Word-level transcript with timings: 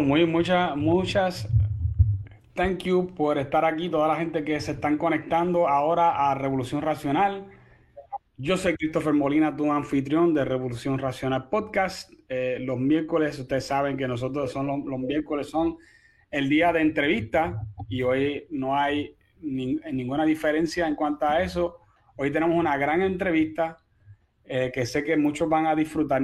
muy, 0.00 0.26
muchas, 0.26 0.76
muchas 0.76 1.48
thank 2.54 2.82
you 2.82 3.14
por 3.14 3.38
estar 3.38 3.64
aquí, 3.64 3.88
toda 3.88 4.08
la 4.08 4.16
gente 4.16 4.44
que 4.44 4.60
se 4.60 4.72
están 4.72 4.98
conectando 4.98 5.66
ahora 5.66 6.30
a 6.30 6.34
Revolución 6.34 6.82
Racional. 6.82 7.46
Yo 8.36 8.56
soy 8.56 8.76
Christopher 8.76 9.14
Molina, 9.14 9.56
tu 9.56 9.72
anfitrión 9.72 10.34
de 10.34 10.44
Revolución 10.44 10.98
Racional 10.98 11.48
Podcast. 11.48 12.12
Eh, 12.28 12.58
los 12.60 12.78
miércoles, 12.78 13.38
ustedes 13.38 13.64
saben 13.64 13.96
que 13.96 14.06
nosotros 14.06 14.52
son 14.52 14.66
los, 14.66 15.00
miércoles 15.00 15.48
son 15.48 15.78
el 16.30 16.48
día 16.48 16.72
de 16.72 16.82
entrevista 16.82 17.62
y 17.88 18.02
hoy 18.02 18.46
no 18.50 18.76
hay 18.76 19.16
ninguna 19.40 20.24
diferencia 20.24 20.86
en 20.86 20.96
cuanto 20.96 21.26
a 21.26 21.42
eso. 21.42 21.78
Hoy 22.16 22.30
tenemos 22.30 22.58
una 22.58 22.76
gran 22.76 23.00
entrevista 23.00 23.78
eh, 24.44 24.70
que 24.72 24.84
sé 24.84 25.02
que 25.02 25.16
muchos 25.16 25.48
van 25.48 25.66
a 25.66 25.74
disfrutar. 25.74 26.22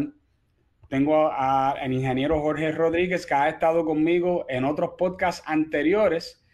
Tengo 0.88 1.30
al 1.32 1.92
ingeniero 1.92 2.40
Jorge 2.40 2.70
Rodríguez 2.72 3.26
que 3.26 3.34
ha 3.34 3.48
estado 3.48 3.84
conmigo 3.84 4.46
en 4.48 4.64
otros 4.64 4.90
podcasts 4.96 5.42
anteriores. 5.46 6.44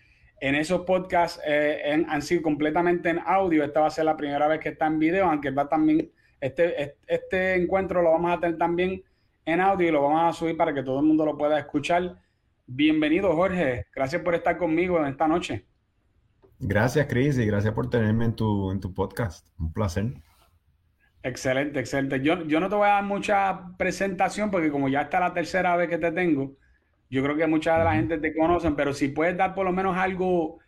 En 0.40 0.54
esos 0.54 0.82
podcasts 0.82 1.40
eh, 1.46 2.04
han 2.08 2.22
sido 2.22 2.42
completamente 2.42 3.10
en 3.10 3.20
audio. 3.24 3.62
Esta 3.62 3.80
va 3.80 3.86
a 3.88 3.90
ser 3.90 4.06
la 4.06 4.16
primera 4.16 4.48
vez 4.48 4.60
que 4.60 4.70
está 4.70 4.86
en 4.86 4.98
video, 4.98 5.26
aunque 5.26 5.50
va 5.50 5.68
también, 5.68 6.10
este, 6.40 6.96
este 7.06 7.54
encuentro 7.54 8.02
lo 8.02 8.12
vamos 8.12 8.32
a 8.32 8.40
tener 8.40 8.58
también 8.58 9.02
en 9.44 9.60
audio 9.60 9.88
y 9.88 9.92
lo 9.92 10.02
vamos 10.02 10.34
a 10.34 10.38
subir 10.38 10.56
para 10.56 10.72
que 10.72 10.82
todo 10.82 11.00
el 11.00 11.06
mundo 11.06 11.24
lo 11.24 11.36
pueda 11.36 11.58
escuchar. 11.58 12.16
Bienvenido, 12.66 13.34
Jorge. 13.34 13.86
Gracias 13.94 14.22
por 14.22 14.34
estar 14.34 14.56
conmigo 14.56 14.98
en 14.98 15.06
esta 15.06 15.28
noche. 15.28 15.66
Gracias, 16.58 17.06
Chris, 17.08 17.38
y 17.38 17.46
gracias 17.46 17.74
por 17.74 17.90
tenerme 17.90 18.24
en 18.24 18.36
tu, 18.36 18.70
en 18.70 18.80
tu 18.80 18.94
podcast. 18.94 19.46
Un 19.58 19.72
placer. 19.72 20.14
Excelente, 21.22 21.78
excelente. 21.78 22.20
Yo, 22.20 22.44
yo 22.46 22.58
no 22.58 22.68
te 22.68 22.74
voy 22.74 22.88
a 22.88 22.94
dar 22.94 23.04
mucha 23.04 23.76
presentación 23.78 24.50
porque 24.50 24.70
como 24.70 24.88
ya 24.88 25.02
está 25.02 25.20
la 25.20 25.32
tercera 25.32 25.76
vez 25.76 25.88
que 25.88 25.98
te 25.98 26.10
tengo, 26.10 26.56
yo 27.08 27.22
creo 27.22 27.36
que 27.36 27.46
mucha 27.46 27.78
de 27.78 27.84
la 27.84 27.94
gente 27.94 28.18
te 28.18 28.34
conocen, 28.34 28.74
pero 28.74 28.92
si 28.92 29.08
puedes 29.08 29.36
dar 29.36 29.54
por 29.54 29.64
lo 29.64 29.72
menos 29.72 29.96
algo 29.96 30.58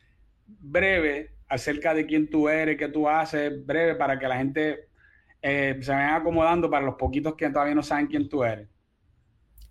breve 0.46 1.32
acerca 1.48 1.94
de 1.94 2.06
quién 2.06 2.28
tú 2.28 2.48
eres, 2.48 2.76
qué 2.76 2.88
tú 2.88 3.08
haces, 3.08 3.64
breve, 3.66 3.96
para 3.96 4.18
que 4.18 4.28
la 4.28 4.36
gente 4.36 4.88
eh, 5.42 5.76
se 5.80 5.90
vaya 5.90 6.16
acomodando 6.16 6.70
para 6.70 6.84
los 6.84 6.94
poquitos 6.94 7.34
que 7.34 7.50
todavía 7.50 7.74
no 7.74 7.82
saben 7.82 8.06
quién 8.06 8.28
tú 8.28 8.44
eres. 8.44 8.68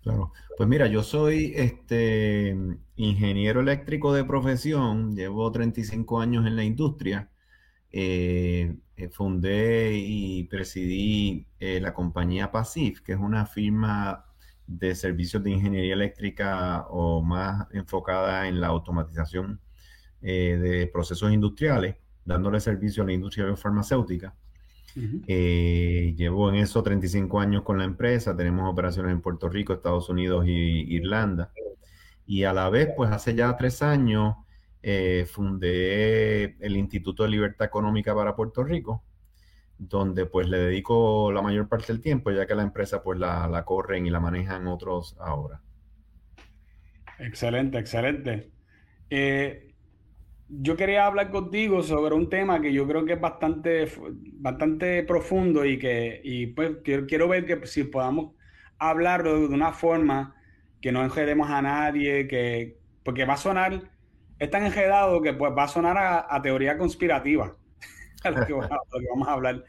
Claro, 0.02 0.32
pues 0.58 0.68
mira, 0.68 0.86
yo 0.86 1.02
soy 1.02 1.54
este 1.56 2.54
ingeniero 2.96 3.60
eléctrico 3.60 4.12
de 4.12 4.24
profesión, 4.24 5.16
llevo 5.16 5.50
35 5.50 6.20
años 6.20 6.46
en 6.46 6.56
la 6.56 6.64
industria. 6.64 7.30
Eh, 7.90 8.76
eh, 8.96 9.08
fundé 9.08 9.92
y 9.96 10.44
presidí 10.44 11.46
eh, 11.58 11.80
la 11.80 11.92
compañía 11.92 12.50
PASIF, 12.50 13.00
que 13.02 13.12
es 13.12 13.18
una 13.18 13.46
firma 13.46 14.26
de 14.66 14.94
servicios 14.94 15.42
de 15.42 15.50
ingeniería 15.50 15.94
eléctrica 15.94 16.86
o 16.88 17.22
más 17.22 17.66
enfocada 17.72 18.48
en 18.48 18.60
la 18.60 18.68
automatización 18.68 19.60
de 20.22 20.88
procesos 20.90 21.30
industriales, 21.32 21.96
dándole 22.24 22.58
servicio 22.58 23.02
a 23.02 23.06
la 23.06 23.12
industria 23.12 23.44
biofarmacéutica. 23.44 24.34
llevo 24.94 26.48
en 26.48 26.54
eso 26.54 26.82
35 26.82 27.40
años 27.40 27.62
con 27.62 27.76
la 27.76 27.84
empresa, 27.84 28.34
tenemos 28.34 28.70
operaciones 28.72 29.12
en 29.12 29.20
Puerto 29.20 29.50
Rico, 29.50 29.74
Estados 29.74 30.08
Unidos 30.08 30.46
y 30.46 30.94
Irlanda. 30.94 31.52
Y 32.26 32.44
a 32.44 32.54
la 32.54 32.70
vez, 32.70 32.88
pues 32.96 33.10
hace 33.10 33.34
ya 33.34 33.54
tres 33.56 33.82
años, 33.82 34.34
eh, 34.86 35.24
fundé 35.24 36.56
el 36.60 36.76
Instituto 36.76 37.22
de 37.22 37.30
Libertad 37.30 37.66
Económica 37.66 38.14
para 38.14 38.36
Puerto 38.36 38.62
Rico, 38.62 39.02
donde 39.78 40.26
pues 40.26 40.46
le 40.46 40.58
dedico 40.58 41.32
la 41.32 41.40
mayor 41.40 41.70
parte 41.70 41.86
del 41.86 42.02
tiempo, 42.02 42.30
ya 42.30 42.46
que 42.46 42.54
la 42.54 42.64
empresa 42.64 43.02
pues 43.02 43.18
la, 43.18 43.64
corren 43.64 44.04
y 44.04 44.10
la 44.10 44.20
manejan 44.20 44.66
otros 44.66 45.16
ahora. 45.18 45.62
Excelente, 47.18 47.78
excelente. 47.78 48.50
Eh, 49.08 49.74
yo 50.50 50.76
quería 50.76 51.06
hablar 51.06 51.30
contigo 51.30 51.82
sobre 51.82 52.14
un 52.14 52.28
tema 52.28 52.60
que 52.60 52.70
yo 52.70 52.86
creo 52.86 53.06
que 53.06 53.14
es 53.14 53.20
bastante, 53.20 53.90
bastante 54.34 55.02
profundo 55.04 55.64
y 55.64 55.78
que 55.78 56.20
y 56.22 56.48
pues 56.48 56.72
quiero, 56.84 57.06
quiero 57.06 57.26
ver 57.26 57.46
que 57.46 57.66
si 57.66 57.84
podamos 57.84 58.34
hablarlo 58.78 59.48
de 59.48 59.54
una 59.54 59.72
forma 59.72 60.36
que 60.82 60.92
no 60.92 61.02
enjedemos 61.02 61.48
a 61.48 61.62
nadie, 61.62 62.28
que, 62.28 62.76
porque 63.02 63.24
va 63.24 63.32
a 63.32 63.38
sonar 63.38 63.93
es 64.44 64.50
tan 64.50 64.64
enredado 64.64 65.20
que 65.22 65.32
pues, 65.32 65.52
va 65.56 65.64
a 65.64 65.68
sonar 65.68 65.96
a, 66.28 66.42
teoría 66.42 66.76
conspirativa, 66.76 67.56
lo, 68.24 68.46
que, 68.46 68.52
vamos 68.52 69.28
a 69.28 69.32
hablar. 69.32 69.64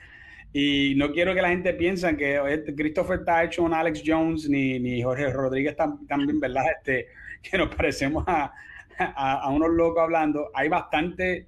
Y 0.53 0.94
no 0.96 1.12
quiero 1.12 1.34
que 1.34 1.41
la 1.41 1.50
gente 1.50 1.74
piense 1.74 2.16
que 2.16 2.40
este, 2.53 2.75
Christopher 2.75 3.19
está 3.19 3.44
hecho 3.44 3.63
un 3.63 3.74
Alex 3.74 4.03
Jones 4.06 4.47
ni, 4.50 4.80
ni 4.80 5.02
Jorge 5.02 5.31
Rodríguez 5.31 5.75
también, 5.75 6.40
¿verdad? 6.40 6.63
Este, 6.78 7.08
que 7.41 7.58
nos 7.58 7.74
parecemos 7.75 8.24
a, 8.28 8.53
a, 8.97 9.50
unos 9.50 9.72
locos 9.72 10.03
hablando. 10.03 10.50
Hay 10.53 10.69
bastante 10.69 11.47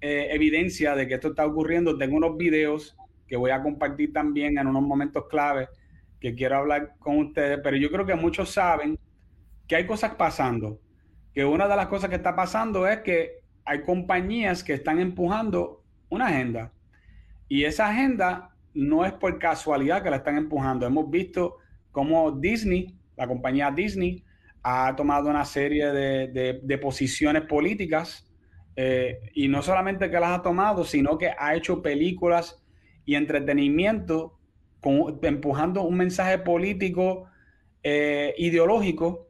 eh, 0.00 0.28
evidencia 0.30 0.94
de 0.94 1.08
que 1.08 1.14
esto 1.14 1.28
está 1.28 1.46
ocurriendo. 1.46 1.96
Tengo 1.96 2.16
unos 2.16 2.36
videos 2.36 2.96
que 3.26 3.36
voy 3.36 3.50
a 3.50 3.62
compartir 3.62 4.12
también 4.12 4.58
en 4.58 4.66
unos 4.66 4.82
momentos 4.82 5.24
clave 5.28 5.68
que 6.20 6.34
quiero 6.34 6.56
hablar 6.58 6.94
con 6.98 7.18
ustedes, 7.18 7.60
pero 7.62 7.76
yo 7.76 7.90
creo 7.90 8.06
que 8.06 8.14
muchos 8.14 8.50
saben 8.50 8.98
que 9.66 9.76
hay 9.76 9.86
cosas 9.86 10.14
pasando 10.14 10.80
que 11.34 11.44
una 11.44 11.66
de 11.66 11.76
las 11.76 11.88
cosas 11.88 12.08
que 12.08 12.16
está 12.16 12.36
pasando 12.36 12.86
es 12.86 13.00
que 13.00 13.40
hay 13.64 13.82
compañías 13.82 14.62
que 14.62 14.74
están 14.74 15.00
empujando 15.00 15.82
una 16.08 16.26
agenda. 16.26 16.72
Y 17.48 17.64
esa 17.64 17.88
agenda 17.88 18.54
no 18.72 19.04
es 19.04 19.12
por 19.12 19.38
casualidad 19.38 20.02
que 20.02 20.10
la 20.10 20.16
están 20.16 20.36
empujando. 20.36 20.86
Hemos 20.86 21.10
visto 21.10 21.56
cómo 21.90 22.30
Disney, 22.32 22.94
la 23.16 23.26
compañía 23.26 23.70
Disney, 23.70 24.24
ha 24.62 24.94
tomado 24.96 25.28
una 25.28 25.44
serie 25.44 25.92
de, 25.92 26.78
posiciones 26.78 27.42
políticas 27.42 28.30
eh, 28.76 29.18
y 29.34 29.48
no 29.48 29.62
solamente 29.62 30.10
que 30.10 30.20
las 30.20 30.38
ha 30.38 30.42
tomado, 30.42 30.84
sino 30.84 31.18
que 31.18 31.32
ha 31.36 31.54
hecho 31.54 31.82
películas 31.82 32.64
y 33.04 33.14
entretenimiento 33.14 34.38
empujando 35.22 35.82
un 35.82 35.96
mensaje 35.96 36.38
político 36.38 37.26
eh, 37.82 38.34
ideológico 38.38 39.28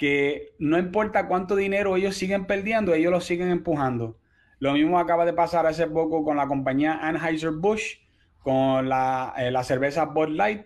que 0.00 0.54
no 0.58 0.78
importa 0.78 1.28
cuánto 1.28 1.54
dinero 1.54 1.94
ellos 1.94 2.16
siguen 2.16 2.46
perdiendo, 2.46 2.94
ellos 2.94 3.12
lo 3.12 3.20
siguen 3.20 3.50
empujando. 3.50 4.16
Lo 4.58 4.72
mismo 4.72 4.98
acaba 4.98 5.26
de 5.26 5.34
pasar 5.34 5.66
hace 5.66 5.86
poco 5.88 6.24
con 6.24 6.38
la 6.38 6.46
compañía 6.46 7.00
Anheuser-Busch, 7.02 7.98
con 8.38 8.88
la, 8.88 9.34
eh, 9.36 9.52
cerveza 9.62 10.06
Bud 10.06 10.30
Light, 10.30 10.64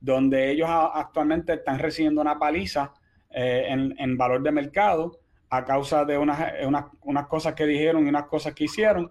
donde 0.00 0.50
ellos 0.50 0.68
actualmente 0.68 1.52
están 1.52 1.78
recibiendo 1.78 2.20
una 2.20 2.40
paliza 2.40 2.92
eh, 3.30 3.68
en, 3.70 4.16
valor 4.16 4.42
de 4.42 4.50
mercado 4.50 5.20
a 5.48 5.64
causa 5.64 6.04
de 6.04 6.18
unas, 6.18 6.40
eh, 6.40 6.66
unas, 7.02 7.26
cosas 7.28 7.54
que 7.54 7.66
dijeron 7.66 8.04
y 8.04 8.08
unas 8.08 8.24
cosas 8.24 8.52
que 8.52 8.64
hicieron, 8.64 9.08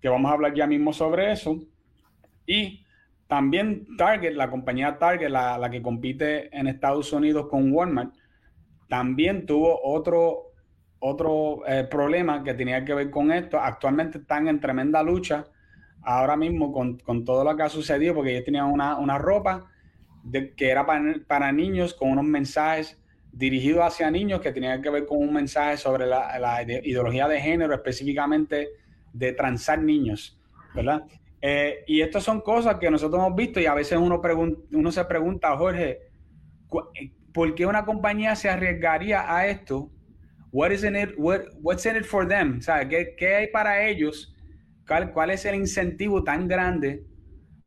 que 0.00 0.08
vamos 0.08 0.30
a 0.30 0.34
hablar 0.34 0.54
ya 0.54 0.66
mismo 0.66 0.94
sobre 0.94 1.30
eso. 1.30 1.58
Y 2.46 2.86
también 3.26 3.86
Target, 3.98 4.32
la 4.32 4.48
compañía 4.48 4.96
Target, 4.96 5.28
la, 5.28 5.58
la 5.58 5.68
que 5.68 5.82
compite 5.82 6.48
en 6.58 6.68
Estados 6.68 7.12
Unidos 7.12 7.48
con 7.50 7.70
Walmart, 7.70 8.14
también 8.94 9.44
tuvo 9.44 9.80
otro, 9.82 10.52
otro 11.00 11.66
eh, 11.66 11.82
problema 11.82 12.44
que 12.44 12.54
tenía 12.54 12.84
que 12.84 12.94
ver 12.94 13.10
con 13.10 13.32
esto. 13.32 13.58
Actualmente 13.58 14.18
están 14.18 14.46
en 14.46 14.60
tremenda 14.60 15.02
lucha 15.02 15.46
ahora 16.02 16.36
mismo 16.36 16.70
con, 16.70 17.24
todo 17.24 17.42
lo 17.42 17.56
que 17.56 17.64
ha 17.64 17.68
sucedido, 17.68 18.14
porque 18.14 18.30
ellos 18.30 18.44
tenían 18.44 18.66
una, 18.66 19.18
ropa 19.18 19.68
de, 20.22 20.54
que 20.54 20.70
era 20.70 20.86
para, 20.86 21.50
niños 21.50 21.92
con 21.92 22.10
unos 22.10 22.24
mensajes 22.24 23.02
dirigidos 23.32 23.84
hacia 23.84 24.12
niños 24.12 24.40
que 24.40 24.52
tenían 24.52 24.80
que 24.80 24.90
ver 24.90 25.06
con 25.06 25.18
un 25.18 25.32
mensaje 25.32 25.76
sobre 25.76 26.06
la, 26.06 26.62
ideología 26.62 27.26
de 27.26 27.40
género, 27.40 27.74
específicamente 27.74 28.68
de 29.12 29.32
transar 29.32 29.82
niños, 29.82 30.38
¿verdad? 30.72 31.04
Eh, 31.40 31.82
y 31.88 32.00
estas 32.00 32.22
son 32.22 32.42
cosas 32.42 32.76
que 32.76 32.88
nosotros 32.92 33.20
hemos 33.20 33.34
visto 33.34 33.58
y 33.58 33.66
a 33.66 33.74
veces 33.74 33.98
uno, 33.98 34.22
uno 34.70 34.92
se 34.92 35.04
pregunta, 35.04 35.56
Jorge, 35.56 35.98
¿por 37.34 37.54
qué 37.56 37.66
una 37.66 37.84
compañía 37.84 38.36
se 38.36 38.48
arriesgaría 38.48 39.36
a 39.36 39.46
esto? 39.48 39.90
What 40.52 40.70
is 40.70 40.84
in 40.84 40.94
it, 40.94 41.10
what's 41.18 41.84
in 41.84 41.96
it 41.96 42.04
for 42.04 42.26
them? 42.26 42.60
¿qué, 42.88 43.34
hay 43.34 43.48
para 43.48 43.86
ellos? 43.86 44.32
¿Cuál, 44.86 45.30
es 45.30 45.44
el 45.44 45.56
incentivo 45.56 46.22
tan 46.22 46.46
grande 46.46 47.04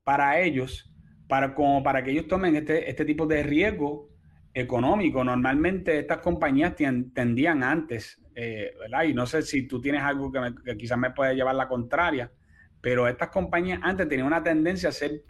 para 0.06 0.40
ellos 0.40 0.90
para, 1.28 1.54
como 1.54 1.84
para 1.84 2.02
que 2.02 2.12
ellos 2.12 2.28
tomen 2.28 2.56
este, 2.56 2.90
este 2.90 3.04
tipo 3.04 3.28
de 3.28 3.44
riesgo 3.44 4.10
económico? 4.54 5.22
Normalmente 5.22 6.00
estas 6.00 6.20
compañías 6.20 6.74
tendían 7.14 7.62
antes, 7.62 8.22
eh. 8.36 8.72
Y 9.06 9.14
no 9.14 9.26
sé 9.26 9.42
si 9.42 9.68
tú 9.68 9.82
tienes 9.82 10.02
algo 10.02 10.32
que, 10.32 10.78
quizás 10.78 10.98
me 10.98 11.12
puede 11.12 11.36
llevar 11.36 11.56
la 11.56 11.68
contraria, 11.68 12.32
pero 12.80 13.06
estas 13.10 13.30
compañías 13.30 13.80
antes 13.84 14.08
tenían 14.08 14.28
una 14.28 14.42
tendencia 14.44 14.90
a 14.90 14.94
ser 14.94 15.24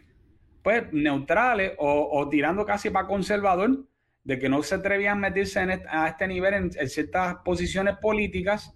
pues 0.62 0.92
neutrales 0.92 1.72
o 1.80 2.28
tirando 2.30 2.66
casi 2.66 2.92
para 2.92 3.08
conservador 3.08 3.88
de 4.28 4.38
que 4.38 4.50
no 4.50 4.62
se 4.62 4.76
atrevían 4.76 5.20
a 5.20 5.30
meterse 5.30 5.62
a 5.90 6.10
este 6.10 6.28
nivel 6.28 6.54
en, 6.54 6.72
ciertas 6.90 7.38
posiciones 7.46 7.96
políticas 7.96 8.76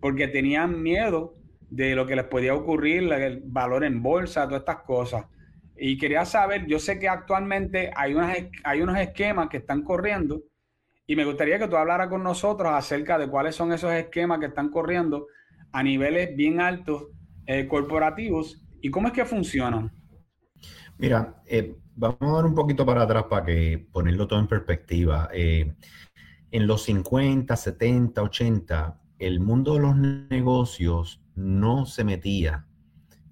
porque 0.00 0.28
tenían 0.28 0.80
miedo 0.80 1.34
de 1.68 1.96
lo 1.96 2.06
que 2.06 2.14
les 2.14 2.26
podía 2.26 2.54
ocurrir, 2.54 3.12
el 3.12 3.42
valor 3.44 3.82
en 3.82 4.00
bolsa, 4.00 4.46
todas 4.46 4.60
estas 4.60 4.82
cosas. 4.84 5.26
Y 5.76 5.98
quería 5.98 6.24
saber, 6.24 6.66
yo 6.66 6.78
sé 6.78 7.00
que 7.00 7.08
actualmente 7.08 7.90
hay, 7.96 8.14
unos 8.14 8.98
esquemas 8.98 9.48
que 9.48 9.56
están 9.56 9.82
corriendo 9.82 10.44
Y 11.04 11.16
me 11.16 11.24
gustaría 11.24 11.58
que 11.58 11.66
tú 11.66 11.76
hablaras 11.76 12.06
con 12.06 12.22
nosotros 12.22 12.72
acerca 12.72 13.18
de 13.18 13.26
cuáles 13.26 13.56
son 13.56 13.72
esos 13.72 13.92
esquemas 13.92 14.38
que 14.38 14.46
están 14.46 14.70
corriendo 14.70 15.26
a 15.72 15.82
niveles 15.82 16.36
bien 16.36 16.60
altos 16.60 17.08
eh, 17.46 17.66
corporativos 17.66 18.64
y 18.80 18.88
cómo 18.90 19.08
es 19.08 19.14
que 19.14 19.24
funcionan. 19.24 19.90
Mira, 20.96 21.42
eh, 21.44 21.74
vamos 21.96 22.18
a 22.20 22.36
dar 22.36 22.44
un 22.44 22.54
poquito 22.54 22.84
para 22.84 23.02
atrás 23.02 23.24
para 23.28 23.46
que 23.46 23.88
ponerlo 23.90 24.28
todo 24.28 24.38
en 24.38 24.46
perspectiva. 24.46 25.28
Eh, 25.32 25.74
en 26.50 26.66
los 26.66 26.82
50, 26.84 27.56
70, 27.56 28.22
80, 28.22 29.00
el 29.18 29.40
mundo 29.40 29.74
de 29.74 29.80
los 29.80 29.96
negocios 29.96 31.22
no 31.34 31.86
se 31.86 32.04
metía 32.04 32.66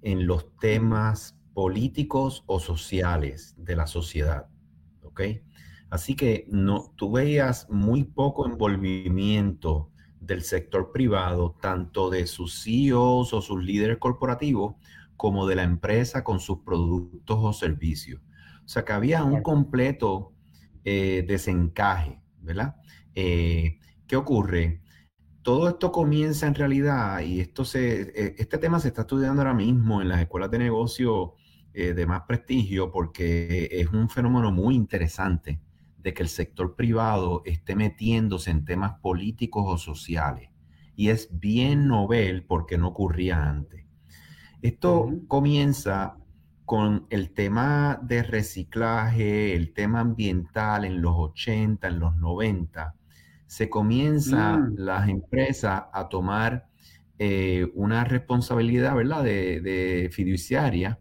en 0.01 0.27
los 0.27 0.55
temas 0.57 1.37
políticos 1.53 2.43
o 2.47 2.59
sociales 2.59 3.55
de 3.57 3.75
la 3.75 3.87
sociedad. 3.87 4.47
¿Ok? 5.03 5.21
Así 5.89 6.15
que 6.15 6.45
no, 6.49 6.91
tú 6.95 7.11
veías 7.11 7.69
muy 7.69 8.03
poco 8.03 8.47
envolvimiento 8.47 9.91
del 10.19 10.41
sector 10.41 10.91
privado, 10.91 11.55
tanto 11.61 12.09
de 12.09 12.25
sus 12.25 12.63
CEOs 12.63 13.31
o 13.33 13.41
sus 13.41 13.63
líderes 13.63 13.99
corporativos, 13.99 14.75
como 15.15 15.47
de 15.47 15.55
la 15.55 15.63
empresa 15.63 16.23
con 16.23 16.39
sus 16.39 16.59
productos 16.59 17.37
o 17.39 17.53
servicios. 17.53 18.19
O 18.65 18.67
sea 18.67 18.83
que 18.83 18.93
había 18.93 19.23
un 19.23 19.41
completo 19.41 20.33
eh, 20.83 21.23
desencaje, 21.27 22.19
¿verdad? 22.41 22.75
Eh, 23.13 23.79
¿Qué 24.07 24.15
ocurre? 24.15 24.81
Todo 25.43 25.69
esto 25.69 25.91
comienza 25.91 26.47
en 26.47 26.55
realidad, 26.55 27.21
y 27.21 27.39
esto 27.39 27.63
se, 27.65 28.01
eh, 28.01 28.35
este 28.39 28.57
tema 28.57 28.79
se 28.79 28.87
está 28.87 29.01
estudiando 29.01 29.41
ahora 29.41 29.53
mismo 29.53 30.01
en 30.01 30.09
las 30.09 30.19
escuelas 30.19 30.51
de 30.51 30.59
negocio 30.59 31.35
de 31.73 32.05
más 32.05 32.21
prestigio 32.21 32.89
porque 32.89 33.67
es 33.69 33.89
un 33.89 34.09
fenómeno 34.09 34.49
muy 34.49 34.75
interesante 34.75 35.59
de 35.97 36.13
que 36.13 36.23
el 36.23 36.29
sector 36.29 36.73
privado 36.73 37.41
esté 37.43 37.75
metiéndose 37.75 38.49
en 38.49 38.63
temas 38.63 38.93
políticos 39.01 39.65
o 39.67 39.77
sociales. 39.77 40.51
Y 40.95 41.09
es 41.09 41.37
bien 41.37 41.89
novel 41.89 42.45
porque 42.45 42.77
no 42.77 42.87
ocurría 42.87 43.43
antes. 43.43 43.85
Esto 44.61 45.11
comienza 45.27 46.17
con 46.65 47.05
el 47.11 47.31
tema 47.31 47.99
de 48.01 48.23
reciclaje, 48.23 49.53
el 49.53 49.71
tema 49.73 49.99
ambiental 49.99 50.83
en 50.83 51.01
los 51.01 51.13
80, 51.15 51.87
en 51.87 51.99
los 51.99 52.15
90. 52.17 52.95
Se 53.45 53.69
comienzan 53.69 54.73
mm. 54.73 54.75
las 54.79 55.07
empresas 55.07 55.83
a 55.93 56.09
tomar 56.09 56.67
eh, 57.19 57.71
una 57.75 58.03
responsabilidad, 58.03 58.95
¿verdad?, 58.95 59.23
de, 59.23 60.09
fiduciaria 60.11 60.99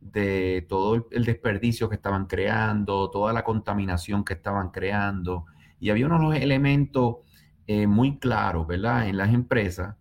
de 0.00 0.64
todo 0.68 1.08
el, 1.10 1.24
desperdicio 1.24 1.88
que 1.88 1.96
estaban 1.96 2.26
creando, 2.26 3.10
toda 3.10 3.32
la 3.32 3.42
contaminación 3.42 4.24
que 4.24 4.34
estaban 4.34 4.70
creando. 4.70 5.44
Y 5.80 5.90
había 5.90 6.06
unos 6.06 6.36
elementos 6.36 7.16
eh, 7.66 7.86
muy 7.88 8.18
claros, 8.18 8.66
¿verdad?, 8.66 9.08
en 9.08 9.16
las 9.16 9.34
empresas 9.34 9.96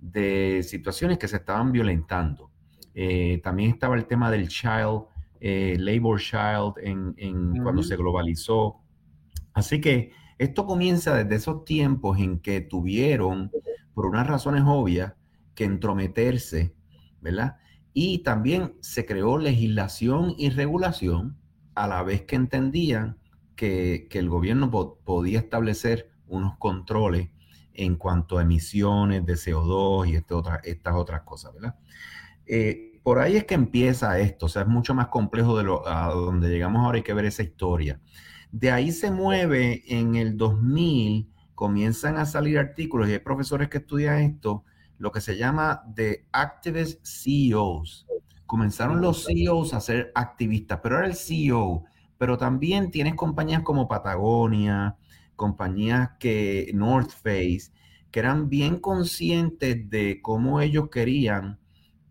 de 0.00 0.62
situaciones 0.62 1.18
que 1.18 1.28
se 1.28 1.36
estaban 1.36 1.72
violentando. 1.72 2.49
Eh, 2.94 3.40
también 3.42 3.70
estaba 3.70 3.96
el 3.96 4.06
tema 4.06 4.30
del 4.30 4.48
child, 4.48 5.04
eh, 5.40 5.76
labor 5.78 6.20
child, 6.20 6.74
en, 6.82 7.62
cuando 7.62 7.82
se 7.82 7.96
globalizó. 7.96 8.80
Así 9.52 9.80
que 9.80 10.12
esto 10.38 10.66
comienza 10.66 11.14
desde 11.14 11.36
esos 11.36 11.64
tiempos 11.64 12.18
en 12.18 12.40
que 12.40 12.60
tuvieron, 12.60 13.50
por 13.94 14.06
unas 14.06 14.26
razones 14.26 14.64
obvias, 14.66 15.14
que 15.54 15.64
entrometerse, 15.64 16.74
¿verdad? 17.20 17.56
Y 17.92 18.18
también 18.22 18.74
se 18.80 19.04
creó 19.04 19.38
legislación 19.38 20.34
y 20.38 20.50
regulación 20.50 21.36
a 21.74 21.86
la 21.86 22.02
vez 22.02 22.22
que 22.22 22.36
entendían 22.36 23.18
que, 23.56 24.08
el 24.10 24.28
gobierno 24.28 24.70
podía 24.70 25.38
establecer 25.38 26.10
unos 26.26 26.56
controles 26.56 27.30
en 27.74 27.96
cuanto 27.96 28.38
a 28.38 28.42
emisiones 28.42 29.24
de 29.26 29.34
CO2 29.34 30.08
y 30.08 30.16
este 30.16 30.34
estas 30.64 30.94
otras 30.94 31.22
cosas, 31.22 31.52
¿verdad? 31.54 31.76
Eh, 32.52 32.98
por 33.04 33.20
ahí 33.20 33.36
es 33.36 33.44
que 33.44 33.54
empieza 33.54 34.18
esto, 34.18 34.46
o 34.46 34.48
sea, 34.48 34.62
es 34.62 34.68
mucho 34.68 34.92
más 34.92 35.06
complejo 35.06 35.56
de 35.56 35.62
lo, 35.62 35.86
a 35.86 36.08
donde 36.08 36.48
llegamos 36.50 36.84
ahora, 36.84 36.96
hay 36.96 37.04
que 37.04 37.14
ver 37.14 37.24
esa 37.24 37.44
historia. 37.44 38.00
De 38.50 38.72
ahí 38.72 38.90
se 38.90 39.12
mueve 39.12 39.84
en 39.86 40.16
el 40.16 40.36
2000, 40.36 41.30
comienzan 41.54 42.16
a 42.18 42.26
salir 42.26 42.58
artículos 42.58 43.08
y 43.08 43.12
hay 43.12 43.18
profesores 43.20 43.68
que 43.68 43.78
estudian 43.78 44.18
esto, 44.22 44.64
lo 44.98 45.12
que 45.12 45.20
se 45.20 45.36
llama 45.36 45.84
de 45.86 46.26
activist 46.32 47.06
CEOs. 47.06 48.08
Comenzaron 48.46 49.00
los 49.00 49.26
CEOs 49.26 49.72
a 49.72 49.80
ser 49.80 50.10
activistas, 50.16 50.80
pero 50.82 50.98
era 50.98 51.06
el 51.06 51.14
CEO, 51.14 51.84
pero 52.18 52.36
también 52.36 52.90
tienes 52.90 53.14
compañías 53.14 53.62
como 53.62 53.86
Patagonia, 53.86 54.96
compañías 55.36 56.10
que 56.18 56.72
North 56.74 57.12
Face, 57.12 57.70
que 58.10 58.18
eran 58.18 58.48
bien 58.48 58.80
conscientes 58.80 59.88
de 59.88 60.20
cómo 60.20 60.60
ellos 60.60 60.88
querían 60.90 61.60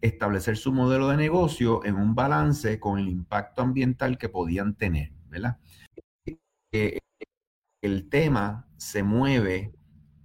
establecer 0.01 0.57
su 0.57 0.71
modelo 0.71 1.09
de 1.09 1.17
negocio 1.17 1.83
en 1.85 1.95
un 1.95 2.15
balance 2.15 2.79
con 2.79 2.99
el 2.99 3.09
impacto 3.09 3.61
ambiental 3.61 4.17
que 4.17 4.29
podían 4.29 4.75
tener, 4.75 5.11
¿verdad? 5.29 5.57
El 7.81 8.09
tema 8.09 8.67
se 8.77 9.03
mueve 9.03 9.73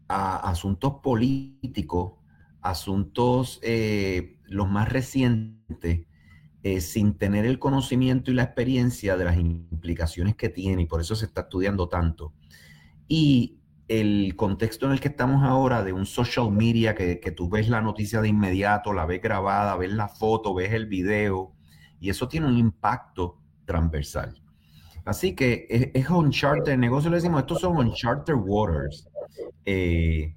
a 0.08 0.48
asuntos 0.48 0.94
políticos, 1.02 2.14
asuntos 2.60 3.60
eh, 3.62 4.38
los 4.44 4.68
más 4.68 4.88
recientes, 4.88 6.06
eh, 6.62 6.80
sin 6.80 7.18
tener 7.18 7.44
el 7.44 7.58
conocimiento 7.58 8.30
y 8.30 8.34
la 8.34 8.44
experiencia 8.44 9.16
de 9.16 9.24
las 9.24 9.36
implicaciones 9.36 10.36
que 10.36 10.48
tiene, 10.48 10.82
y 10.82 10.86
por 10.86 11.00
eso 11.00 11.14
se 11.14 11.26
está 11.26 11.42
estudiando 11.42 11.88
tanto. 11.88 12.32
Y 13.06 13.58
el 13.88 14.34
contexto 14.36 14.86
en 14.86 14.92
el 14.92 15.00
que 15.00 15.08
estamos 15.08 15.44
ahora 15.44 15.84
de 15.84 15.92
un 15.92 16.06
social 16.06 16.50
media, 16.50 16.94
que, 16.94 17.16
tú 17.36 17.48
ves 17.48 17.68
la 17.68 17.82
noticia 17.82 18.20
de 18.20 18.28
inmediato, 18.28 18.92
la 18.92 19.06
ves 19.06 19.20
grabada, 19.20 19.76
ves 19.76 19.92
la 19.92 20.08
foto, 20.08 20.54
ves 20.54 20.72
el 20.72 20.86
video, 20.86 21.52
y 22.00 22.10
eso 22.10 22.28
tiene 22.28 22.46
un 22.46 22.56
impacto 22.56 23.38
transversal. 23.64 24.40
Así 25.04 25.34
que 25.34 25.66
es, 25.68 25.90
es 25.92 26.08
uncharted, 26.08 26.78
negocio 26.78 27.10
le 27.10 27.16
decimos, 27.16 27.40
estos 27.40 27.60
son 27.60 27.76
uncharted 27.76 28.34
waters. 28.34 29.08
Eh, 29.66 30.34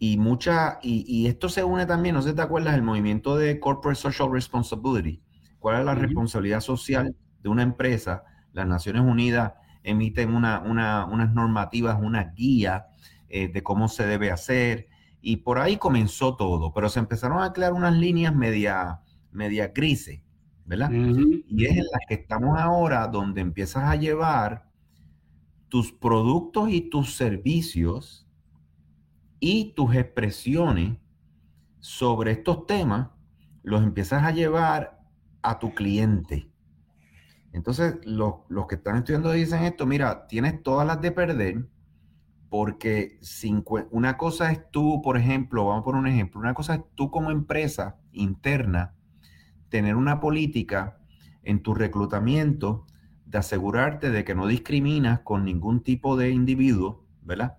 y 0.00 0.16
mucha, 0.16 0.78
y, 0.82 1.26
esto 1.26 1.48
se 1.48 1.64
une 1.64 1.86
también, 1.86 2.14
no 2.14 2.22
sé 2.22 2.30
si 2.30 2.36
te 2.36 2.42
acuerdas, 2.42 2.74
el 2.74 2.82
movimiento 2.82 3.36
de 3.36 3.58
Corporate 3.58 4.00
Social 4.00 4.30
Responsibility. 4.32 5.22
¿Cuál 5.58 5.80
es 5.80 5.84
la 5.84 5.94
responsabilidad 5.96 6.60
social 6.60 7.16
de 7.42 7.48
una 7.48 7.62
empresa? 7.62 8.22
Las 8.52 8.66
Naciones 8.66 9.02
Unidas 9.02 9.54
emiten 9.82 10.34
una, 10.34 10.60
unas 10.60 11.34
normativas, 11.34 11.98
una 12.00 12.32
guía 12.36 12.87
eh, 13.28 13.48
de 13.48 13.62
cómo 13.62 13.88
se 13.88 14.06
debe 14.06 14.30
hacer. 14.30 14.88
Y 15.20 15.38
por 15.38 15.58
ahí 15.58 15.76
comenzó 15.76 16.36
todo, 16.36 16.72
pero 16.72 16.88
se 16.88 17.00
empezaron 17.00 17.42
a 17.42 17.52
crear 17.52 17.72
unas 17.72 17.94
líneas 17.94 18.34
media, 18.34 19.00
media 19.32 19.68
grises, 19.68 20.20
¿verdad? 20.64 20.90
Y 20.92 21.64
es 21.64 21.72
en 21.72 21.84
las 21.84 22.00
que 22.08 22.14
estamos 22.14 22.58
ahora, 22.58 23.08
donde 23.08 23.40
empiezas 23.40 23.84
a 23.84 23.96
llevar 23.96 24.68
tus 25.68 25.92
productos 25.92 26.70
y 26.70 26.82
tus 26.82 27.14
servicios 27.14 28.26
y 29.40 29.72
tus 29.74 29.94
expresiones 29.94 30.98
sobre 31.80 32.32
estos 32.32 32.66
temas, 32.66 33.08
los 33.62 33.82
empiezas 33.82 34.24
a 34.24 34.30
llevar 34.30 35.00
a 35.42 35.58
tu 35.58 35.74
cliente. 35.74 36.50
Entonces, 37.52 37.96
los, 38.04 38.40
que 38.68 38.74
están 38.76 38.96
estudiando 38.96 39.32
dicen 39.32 39.64
esto, 39.64 39.86
mira, 39.86 40.26
tienes 40.26 40.62
todas 40.62 40.86
las 40.86 41.00
de 41.00 41.12
perder, 41.12 41.66
porque 42.48 43.18
una 43.90 44.16
cosa 44.16 44.50
es 44.50 44.70
tú, 44.70 45.02
por 45.02 45.16
ejemplo, 45.16 45.66
vamos 45.66 45.84
por 45.84 45.96
un 45.96 46.06
ejemplo, 46.06 46.40
una 46.40 46.54
cosa 46.54 46.76
es 46.76 46.80
tú 46.94 47.10
como 47.10 47.30
empresa 47.30 47.96
interna, 48.12 48.94
tener 49.68 49.96
una 49.96 50.20
política 50.20 50.98
en 51.42 51.62
tu 51.62 51.74
reclutamiento 51.74 52.86
de 53.26 53.38
asegurarte 53.38 54.10
de 54.10 54.24
que 54.24 54.34
no 54.34 54.46
discriminas 54.46 55.20
con 55.20 55.44
ningún 55.44 55.82
tipo 55.82 56.16
de 56.16 56.30
individuo, 56.30 57.04
¿verdad? 57.22 57.58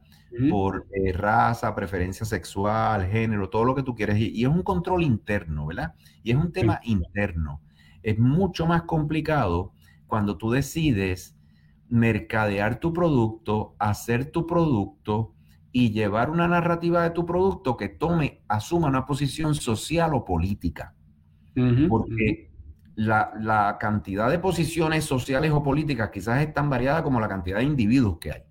Por 0.49 0.87
eh, 0.91 1.11
raza, 1.11 1.73
preferencia 1.75 2.25
sexual, 2.25 3.07
género, 3.07 3.49
todo 3.49 3.65
lo 3.65 3.75
que 3.75 3.83
tú 3.83 3.95
quieres. 3.95 4.17
Y, 4.19 4.43
es 4.43 4.49
un 4.49 4.63
control 4.63 5.03
interno, 5.03 5.67
¿verdad? 5.67 5.95
Y 6.23 6.31
es 6.31 6.37
un 6.37 6.51
tema 6.51 6.79
interno. 6.83 7.61
Es 8.01 8.17
mucho 8.17 8.65
más 8.65 8.83
complicado 8.83 9.73
cuando 10.07 10.37
tú 10.37 10.51
decides 10.51 11.35
mercadear 11.89 12.79
tu 12.79 12.93
producto, 12.93 13.75
hacer 13.79 14.31
tu 14.31 14.45
producto 14.45 15.33
y 15.71 15.91
llevar 15.91 16.29
una 16.29 16.47
narrativa 16.47 17.03
de 17.03 17.11
tu 17.11 17.25
producto 17.25 17.77
que 17.77 17.89
tome, 17.89 18.41
asuma 18.47 18.87
una 18.87 19.05
posición 19.05 19.55
social 19.55 20.13
o 20.13 20.25
política. 20.25 20.95
Porque 21.89 22.49
la, 22.95 23.77
cantidad 23.79 24.29
de 24.29 24.39
posiciones 24.39 25.03
sociales 25.03 25.51
o 25.51 25.61
políticas 25.61 26.09
quizás 26.11 26.41
es 26.41 26.53
tan 26.53 26.69
variada 26.69 27.03
como 27.03 27.19
la 27.19 27.27
cantidad 27.27 27.57
de 27.57 27.63
individuos 27.63 28.17
que 28.19 28.31
hay. 28.31 28.41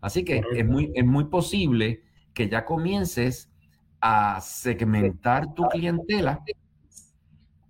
Así 0.00 0.24
que 0.24 0.42
es 0.54 0.66
muy, 0.66 0.90
es 0.94 1.04
muy 1.04 1.24
posible 1.24 2.02
que 2.32 2.48
ya 2.48 2.64
comiences 2.64 3.52
a 4.00 4.40
segmentar 4.40 5.54
tu 5.54 5.64
clientela 5.68 6.42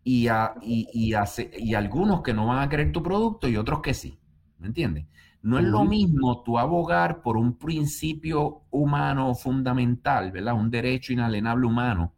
y, 0.04 0.28
a, 0.28 0.54
y, 0.62 0.88
y, 0.92 1.14
y, 1.56 1.74
algunos 1.74 2.22
que 2.22 2.34
no 2.34 2.46
van 2.46 2.60
a 2.60 2.68
querer 2.68 2.92
tu 2.92 3.02
producto 3.02 3.48
y 3.48 3.56
otros 3.56 3.80
que 3.80 3.94
sí. 3.94 4.17
¿Me 4.58 4.66
entiendes? 4.66 5.06
No 5.42 5.58
es 5.58 5.64
lo 5.64 5.84
mismo 5.84 6.42
tu 6.42 6.58
abogar 6.58 7.22
por 7.22 7.36
un 7.36 7.56
principio 7.58 8.62
humano 8.70 9.34
fundamental, 9.34 10.32
¿verdad? 10.32 10.54
Un 10.54 10.70
derecho 10.70 11.12
inalienable 11.12 11.66
humano, 11.66 12.12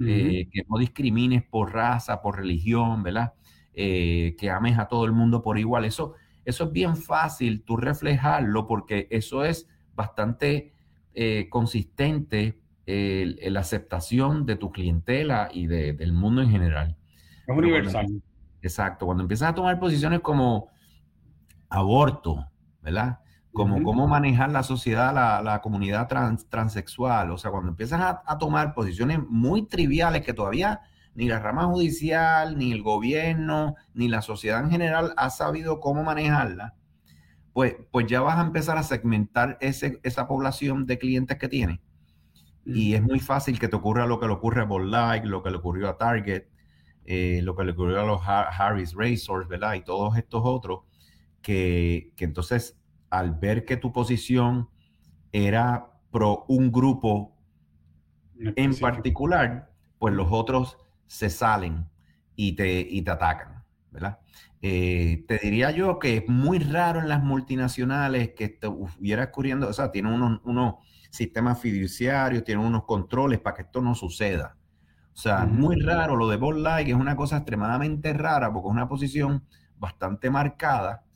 eh, 0.00 0.48
que 0.52 0.62
no 0.68 0.78
discrimines 0.78 1.42
por 1.42 1.72
raza, 1.72 2.20
por 2.20 2.36
religión, 2.36 3.02
¿verdad? 3.02 3.32
Eh, 3.72 4.36
que 4.38 4.50
ames 4.50 4.78
a 4.78 4.86
todo 4.86 5.06
el 5.06 5.12
mundo 5.12 5.42
por 5.42 5.58
igual. 5.58 5.86
Eso, 5.86 6.14
eso 6.44 6.64
es 6.64 6.72
bien 6.72 6.96
fácil 6.96 7.62
tú 7.62 7.78
reflejarlo 7.78 8.66
porque 8.66 9.08
eso 9.10 9.44
es 9.44 9.66
bastante 9.94 10.74
eh, 11.14 11.48
consistente 11.48 12.60
en 12.90 13.52
la 13.52 13.60
aceptación 13.60 14.46
de 14.46 14.56
tu 14.56 14.72
clientela 14.72 15.50
y 15.52 15.66
del 15.66 16.12
mundo 16.12 16.42
en 16.42 16.50
general. 16.50 16.96
Es 17.46 17.56
universal. 17.56 18.06
exacto. 18.62 19.06
Cuando 19.06 19.22
empiezas 19.24 19.50
a 19.50 19.54
tomar 19.54 19.78
posiciones 19.78 20.20
como 20.20 20.70
aborto, 21.68 22.50
¿verdad? 22.82 23.20
Como 23.52 23.82
cómo 23.82 24.06
manejar 24.06 24.50
la 24.50 24.62
sociedad, 24.62 25.12
la, 25.42 25.60
comunidad 25.60 26.06
trans, 26.06 26.48
transexual. 26.48 27.32
O 27.32 27.38
sea, 27.38 27.50
cuando 27.50 27.70
empiezas 27.70 28.18
a, 28.24 28.38
tomar 28.38 28.74
posiciones 28.74 29.18
muy 29.28 29.66
triviales 29.66 30.22
que 30.22 30.32
todavía 30.32 30.80
ni 31.14 31.28
la 31.28 31.40
rama 31.40 31.64
judicial, 31.64 32.56
ni 32.56 32.70
el 32.70 32.82
gobierno, 32.82 33.74
ni 33.94 34.06
la 34.06 34.22
sociedad 34.22 34.62
en 34.62 34.70
general 34.70 35.12
ha 35.16 35.30
sabido 35.30 35.80
cómo 35.80 36.04
manejarla, 36.04 36.76
pues, 37.52 37.74
pues 37.90 38.06
ya 38.06 38.20
vas 38.20 38.38
a 38.38 38.42
empezar 38.42 38.78
a 38.78 38.84
segmentar 38.84 39.58
ese, 39.60 39.98
esa 40.04 40.28
población 40.28 40.86
de 40.86 40.98
clientes 40.98 41.36
que 41.38 41.48
tienes. 41.48 41.80
Y 42.64 42.94
es 42.94 43.02
muy 43.02 43.18
fácil 43.18 43.58
que 43.58 43.66
te 43.66 43.76
ocurra 43.76 44.06
lo 44.06 44.20
que 44.20 44.26
le 44.26 44.34
ocurre 44.34 44.62
a 44.62 44.66
Like, 44.66 45.26
lo 45.26 45.42
que 45.42 45.50
le 45.50 45.56
ocurrió 45.56 45.88
a 45.88 45.96
Target, 45.96 46.44
eh, 47.06 47.40
lo 47.42 47.56
que 47.56 47.64
le 47.64 47.72
ocurrió 47.72 48.02
a 48.02 48.04
los 48.04 48.20
Harris 48.22 48.94
Racers, 48.94 49.48
¿verdad? 49.48 49.74
Y 49.74 49.80
todos 49.80 50.18
estos 50.18 50.42
otros, 50.44 50.80
que, 51.48 52.12
entonces 52.18 52.78
al 53.08 53.32
ver 53.32 53.64
que 53.64 53.78
tu 53.78 53.90
posición 53.90 54.68
era 55.32 55.98
pro 56.10 56.44
un 56.46 56.70
grupo 56.70 57.38
en 58.38 58.76
particular, 58.76 59.72
pues 59.98 60.12
los 60.12 60.28
otros 60.30 60.76
se 61.06 61.30
salen 61.30 61.88
y 62.36 62.52
te, 62.52 62.80
y 62.80 63.00
te 63.00 63.10
atacan, 63.10 63.64
¿verdad? 63.90 64.18
Eh, 64.60 65.24
te 65.26 65.38
diría 65.38 65.70
yo 65.70 65.98
que 65.98 66.18
es 66.18 66.28
muy 66.28 66.58
raro 66.58 67.00
en 67.00 67.08
las 67.08 67.24
multinacionales 67.24 68.34
que 68.36 68.44
estuviera 68.44 69.24
ocurriendo, 69.24 69.68
o 69.68 69.72
sea, 69.72 69.90
tienen 69.90 70.12
unos, 70.12 70.42
unos 70.44 70.74
sistemas 71.10 71.58
fiduciarios, 71.58 72.44
tienen 72.44 72.66
unos 72.66 72.84
controles 72.84 73.40
para 73.40 73.56
que 73.56 73.62
esto 73.62 73.80
no 73.80 73.94
suceda. 73.94 74.58
O 75.14 75.16
sea, 75.16 75.44
es 75.44 75.50
muy 75.50 75.80
raro 75.80 76.14
lo 76.14 76.28
de 76.28 76.36
Ball 76.36 76.62
Light, 76.62 76.88
es 76.88 76.94
una 76.94 77.16
cosa 77.16 77.38
extremadamente 77.38 78.12
rara 78.12 78.52
porque 78.52 78.68
es 78.68 78.72
una 78.72 78.86
posición 78.86 79.46
bastante 79.78 80.28
marcada 80.28 81.07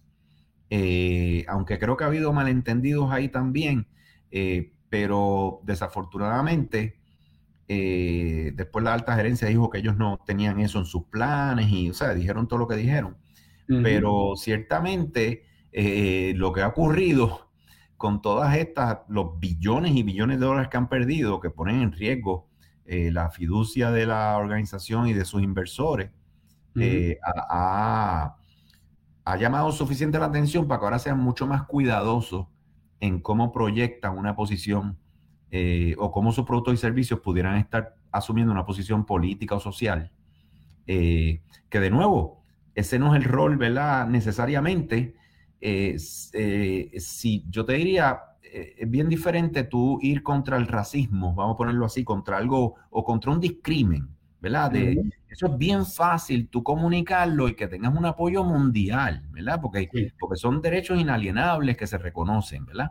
eh, 0.75 1.45
aunque 1.49 1.79
creo 1.79 1.99
que 1.99 2.05
ha 2.05 2.07
habido 2.07 2.33
malentendidos 2.33 3.12
ahí 3.12 3.29
también, 3.29 3.88
eh, 4.31 4.73
pero 4.88 5.61
desafortunadamente 5.64 6.99
eh, 7.69 8.52
después 8.55 8.83
la 8.83 8.95
alta 8.95 9.14
gerencia 9.14 9.49
dijo 9.49 9.69
que 9.69 9.81
ellos 9.81 9.99
no 9.99 10.19
tenían 10.26 10.61
eso 10.61 10.79
en 10.79 10.87
sus 10.87 11.05
planes 11.09 11.69
y, 11.69 11.91
o 11.91 11.93
sea, 11.93 12.14
dijeron 12.14 12.49
todo 12.49 12.61
lo 12.61 12.69
que 12.69 12.76
dijeron. 12.76 13.19
Pero 13.67 14.33
ciertamente 14.37 15.45
lo 16.35 16.52
que 16.55 16.62
ha 16.62 16.69
ocurrido 16.69 17.50
con 17.99 18.23
todas 18.23 18.57
estas, 18.57 19.00
los 19.09 19.38
billones 19.38 19.95
y 19.95 20.02
billones 20.02 20.41
de 20.41 20.47
dólares 20.47 20.69
que 20.71 20.79
han 20.79 20.88
perdido, 20.88 21.41
que 21.41 21.50
ponen 21.50 21.83
en 21.83 21.93
riesgo 21.93 22.49
la 22.87 23.31
fiducia 23.31 23.91
de 23.91 24.07
la 24.07 24.38
organización 24.38 25.07
y 25.07 25.12
de 25.12 25.26
sus 25.26 25.43
inversores, 25.43 26.11
ha 27.14 28.37
ha 29.25 29.37
llamado 29.37 29.71
suficiente 29.73 30.19
la 30.19 30.26
atención 30.26 30.67
para 30.67 30.81
que 30.81 30.85
ahora 30.87 30.99
sean 30.99 31.19
mucho 31.19 31.47
más 31.47 31.64
cuidadosos 31.64 32.47
en 33.00 33.21
cómo 33.21 33.52
proyectan 33.52 34.17
una 34.17 34.35
posición 34.35 34.99
eh, 35.50 35.95
o 35.99 36.11
cómo 36.11 36.33
sus 36.33 36.45
productos 36.45 36.75
y 36.75 36.76
servicios 36.76 37.21
pudieran 37.21 37.57
estar 37.57 37.97
asumiendo 38.11 38.52
una 38.52 38.64
posición 38.64 39.05
política 39.05 39.55
o 39.55 39.61
social. 39.61 40.11
Eh, 40.87 41.43
que 41.69 41.81
de 41.81 41.91
nuevo, 41.91 42.43
ese 42.75 42.99
no 42.99 43.14
es 43.14 43.23
el 43.23 43.29
rol, 43.29 43.57
¿verdad? 43.57 44.07
Necesariamente. 44.07 45.14
Eh, 45.61 45.97
si 45.99 47.45
yo 47.49 47.64
te 47.64 47.75
diría, 47.75 48.21
es 48.43 48.91
bien 48.91 49.09
diferente 49.09 49.64
tú 49.64 49.99
ir 50.02 50.23
contra 50.23 50.57
el 50.57 50.67
racismo, 50.67 51.35
vamos 51.35 51.55
a 51.55 51.59
ponerlo 51.59 51.87
así, 51.87 52.02
contra 52.02 52.38
algo 52.38 52.75
o 52.91 53.05
contra 53.05 53.31
un 53.31 53.41
discrimen, 53.41 54.09
¿verdad? 54.43 54.75
Eso 54.75 55.47
es 55.47 55.57
bien 55.57 55.87
fácil 55.87 56.49
tú 56.49 56.65
comunicarlo 56.65 57.49
y 57.49 57.55
que 57.55 57.69
tengas 57.69 57.97
un 57.97 58.05
apoyo 58.05 58.43
mundial, 58.43 59.25
¿verdad? 59.31 59.61
Porque, 59.63 59.89
porque 60.19 60.37
son 60.37 60.61
derechos 60.61 61.01
inalienables 61.01 61.77
que 61.77 61.87
se 61.87 61.97
reconocen, 61.97 62.67
¿verdad? 62.67 62.91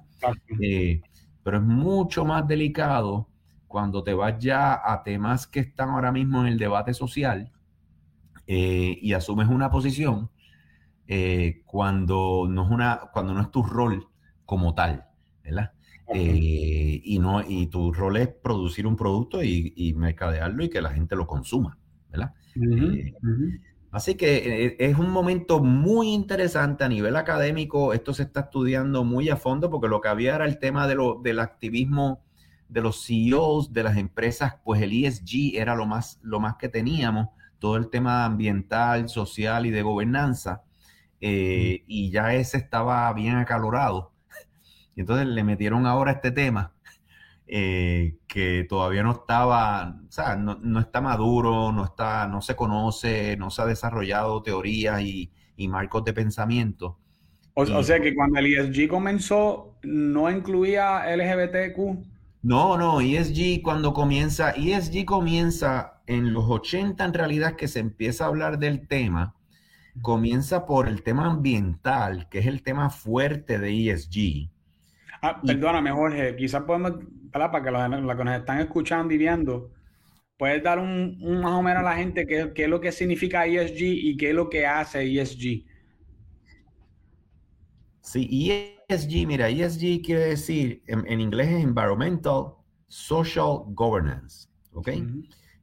Eh, 0.62 1.02
pero 1.44 1.58
es 1.58 1.64
mucho 1.64 2.24
más 2.24 2.48
delicado 2.48 3.28
cuando 3.68 4.02
te 4.02 4.14
vas 4.14 4.40
ya 4.40 4.82
a 4.82 5.04
temas 5.04 5.46
que 5.46 5.60
están 5.60 5.90
ahora 5.90 6.14
mismo 6.14 6.40
en 6.40 6.48
el 6.48 6.58
debate 6.58 6.94
social 6.94 7.52
eh, 8.48 8.98
y 9.02 9.12
asumes 9.12 9.50
una 9.50 9.70
posición 9.70 10.30
eh, 11.06 11.64
cuando, 11.66 12.48
no 12.50 12.64
es 12.64 12.72
una, 12.72 13.02
cuando 13.12 13.34
no 13.34 13.42
es 13.42 13.52
tu 13.52 13.62
rol 13.62 14.08
como 14.46 14.74
tal, 14.74 15.06
¿verdad? 15.44 15.74
Eh, 16.14 17.02
y, 17.04 17.20
no, 17.20 17.42
y 17.42 17.68
tu 17.68 17.94
rol 17.94 18.18
es 18.18 18.28
producir 18.28 18.86
un 18.86 18.96
producto 18.96 19.42
y, 19.44 19.94
mercadearlo 19.96 20.64
y 20.64 20.70
que 20.70 20.82
la 20.82 20.92
gente 20.92 21.16
lo 21.16 21.26
consuma, 21.26 21.78
¿verdad? 22.10 22.34
Eh, 22.56 23.14
así 23.92 24.16
que 24.16 24.66
eh, 24.66 24.76
es 24.80 24.98
un 24.98 25.10
momento 25.10 25.64
muy 25.64 26.10
interesante 26.10 26.84
a 26.84 26.90
nivel 26.90 27.16
académico. 27.16 27.94
Esto 27.94 28.14
se 28.14 28.24
está 28.24 28.42
estudiando 28.42 29.04
muy 29.04 29.30
a 29.30 29.38
fondo 29.38 29.70
porque 29.70 29.88
lo 29.88 30.02
que 30.02 30.10
había 30.10 30.36
era 30.36 30.46
el 30.46 30.60
tema 30.60 30.88
de 30.88 30.96
lo, 30.96 31.20
del 31.24 31.40
activismo 31.40 32.24
de 32.68 32.82
los 32.82 33.06
CEOs 33.06 33.74
de 33.74 33.84
las 33.84 33.98
empresas, 33.98 34.56
pues 34.64 34.82
el 34.82 34.94
ESG 34.94 35.56
era 35.56 35.76
lo 35.76 35.86
más, 35.86 36.20
lo 36.24 36.40
más 36.40 36.56
que 36.56 36.70
teníamos, 36.70 37.28
todo 37.60 37.76
el 37.76 37.90
tema 37.90 38.24
ambiental, 38.24 39.10
social 39.10 39.66
y 39.66 39.72
de 39.72 39.82
gobernanza, 39.82 40.64
y 41.20 42.10
ya 42.10 42.34
ese 42.34 42.58
estaba 42.58 43.12
bien 43.14 43.36
acalorado. 43.36 44.12
Y 45.02 45.04
entonces 45.04 45.26
le 45.26 45.44
metieron 45.44 45.88
ahora 45.88 46.12
este 46.12 46.30
tema 46.30 46.74
eh, 47.48 48.18
que 48.28 48.68
todavía 48.70 49.02
no 49.02 49.14
estaba, 49.14 50.00
o 50.08 50.12
sea, 50.12 50.36
no, 50.36 50.80
está 50.80 51.02
maduro, 51.02 51.72
no, 51.72 51.86
está, 51.86 52.28
no 52.28 52.40
se 52.44 52.56
conoce, 52.56 53.36
no 53.36 53.50
se 53.50 53.64
ha 53.64 53.66
desarrollado 53.66 54.44
teorías 54.44 55.02
y, 55.02 55.32
marcos 55.68 56.04
de 56.06 56.14
pensamiento. 56.14 57.00
O, 57.54 57.84
sea 57.84 58.00
que 58.00 58.16
cuando 58.16 58.40
el 58.40 58.48
ESG 58.48 58.88
comenzó, 58.88 59.76
no 59.84 60.30
incluía 60.30 61.04
LGBTQ. 61.16 62.04
No, 62.44 62.78
no, 62.78 63.02
ESG 63.02 63.62
cuando 63.64 63.94
comienza, 63.94 64.52
ESG 64.52 65.06
comienza 65.06 66.02
en 66.06 66.34
los 66.34 66.46
80 66.48 67.04
en 67.04 67.14
realidad 67.14 67.56
que 67.56 67.68
se 67.68 67.80
empieza 67.80 68.26
a 68.26 68.28
hablar 68.28 68.60
del 68.60 68.88
tema, 68.88 69.36
comienza 70.02 70.66
por 70.66 70.88
el 70.88 71.04
tema 71.04 71.26
ambiental, 71.26 72.30
que 72.30 72.40
es 72.40 72.46
el 72.46 72.62
tema 72.62 72.90
fuerte 72.92 73.60
de 73.60 73.92
ESG. 73.92 74.50
Ah, 75.22 75.40
perdóname, 75.40 75.92
Jorge, 75.92 76.36
quizás 76.36 76.64
podemos, 76.64 76.94
para 77.32 77.62
que 77.62 77.72
los, 77.72 78.18
que 78.18 78.24
nos 78.24 78.40
están 78.40 78.60
escuchando 78.60 79.14
y 79.14 79.18
viendo, 79.18 79.72
puedes 80.36 80.64
dar 80.64 80.80
un, 80.80 81.20
más 81.42 81.52
o 81.52 81.62
menos 81.62 81.82
a 81.82 81.84
la 81.84 81.96
gente 81.96 82.26
qué, 82.26 82.52
qué, 82.56 82.64
es 82.64 82.70
lo 82.70 82.82
que 82.82 82.92
significa 82.92 83.46
ESG 83.46 83.82
y 83.82 84.18
qué 84.18 84.30
es 84.30 84.36
lo 84.36 84.50
que 84.50 84.66
hace 84.66 85.04
ESG. 85.04 85.66
Sí, 88.02 88.52
ESG, 88.90 89.28
mira, 89.28 89.48
ESG 89.48 90.02
quiere 90.04 90.26
decir, 90.26 90.82
en, 90.88 91.22
inglés 91.22 91.50
es 91.50 91.64
Environmental 91.64 92.56
Social 92.88 93.60
Governance, 93.68 94.48
¿ok? 94.74 94.90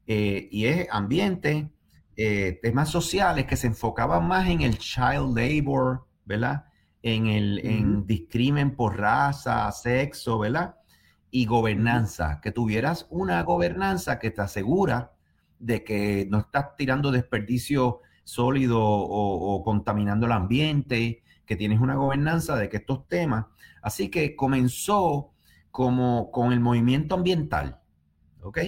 Eh, 0.06 0.48
y 0.52 0.66
es 0.66 0.86
ambiente, 0.90 1.68
eh, 2.16 2.60
temas 2.62 2.90
sociales 2.90 3.44
que 3.46 3.56
se 3.56 3.66
enfocaban 3.66 4.26
más 4.28 4.48
en 4.48 4.62
el 4.62 4.78
child 4.78 5.36
labor, 5.36 6.06
¿verdad? 6.24 6.67
En 7.14 7.26
el 7.26 8.06
discrimen 8.06 8.74
por 8.76 8.98
raza, 8.98 9.70
sexo, 9.72 10.38
¿verdad? 10.38 10.76
Y 11.30 11.46
gobernanza, 11.46 12.40
que 12.40 12.52
tuvieras 12.52 13.06
una 13.10 13.42
gobernanza 13.42 14.18
que 14.18 14.30
te 14.30 14.42
asegura 14.42 15.12
de 15.58 15.84
que 15.84 16.26
no 16.30 16.38
estás 16.38 16.76
tirando 16.76 17.10
desperdicio 17.10 18.00
sólido 18.24 18.80
o, 18.80 19.62
contaminando 19.64 20.26
el 20.26 20.32
ambiente, 20.32 21.22
que 21.46 21.56
tienes 21.56 21.80
una 21.80 21.94
gobernanza 21.94 22.56
de 22.56 22.68
que 22.68 22.78
estos 22.78 23.08
temas. 23.08 23.46
Así 23.82 24.10
que 24.10 24.36
comenzó 24.36 25.32
como 25.70 26.30
con 26.30 26.52
el 26.52 26.60
movimiento 26.60 27.14
ambiental, 27.14 27.80
¿ok? 28.42 28.58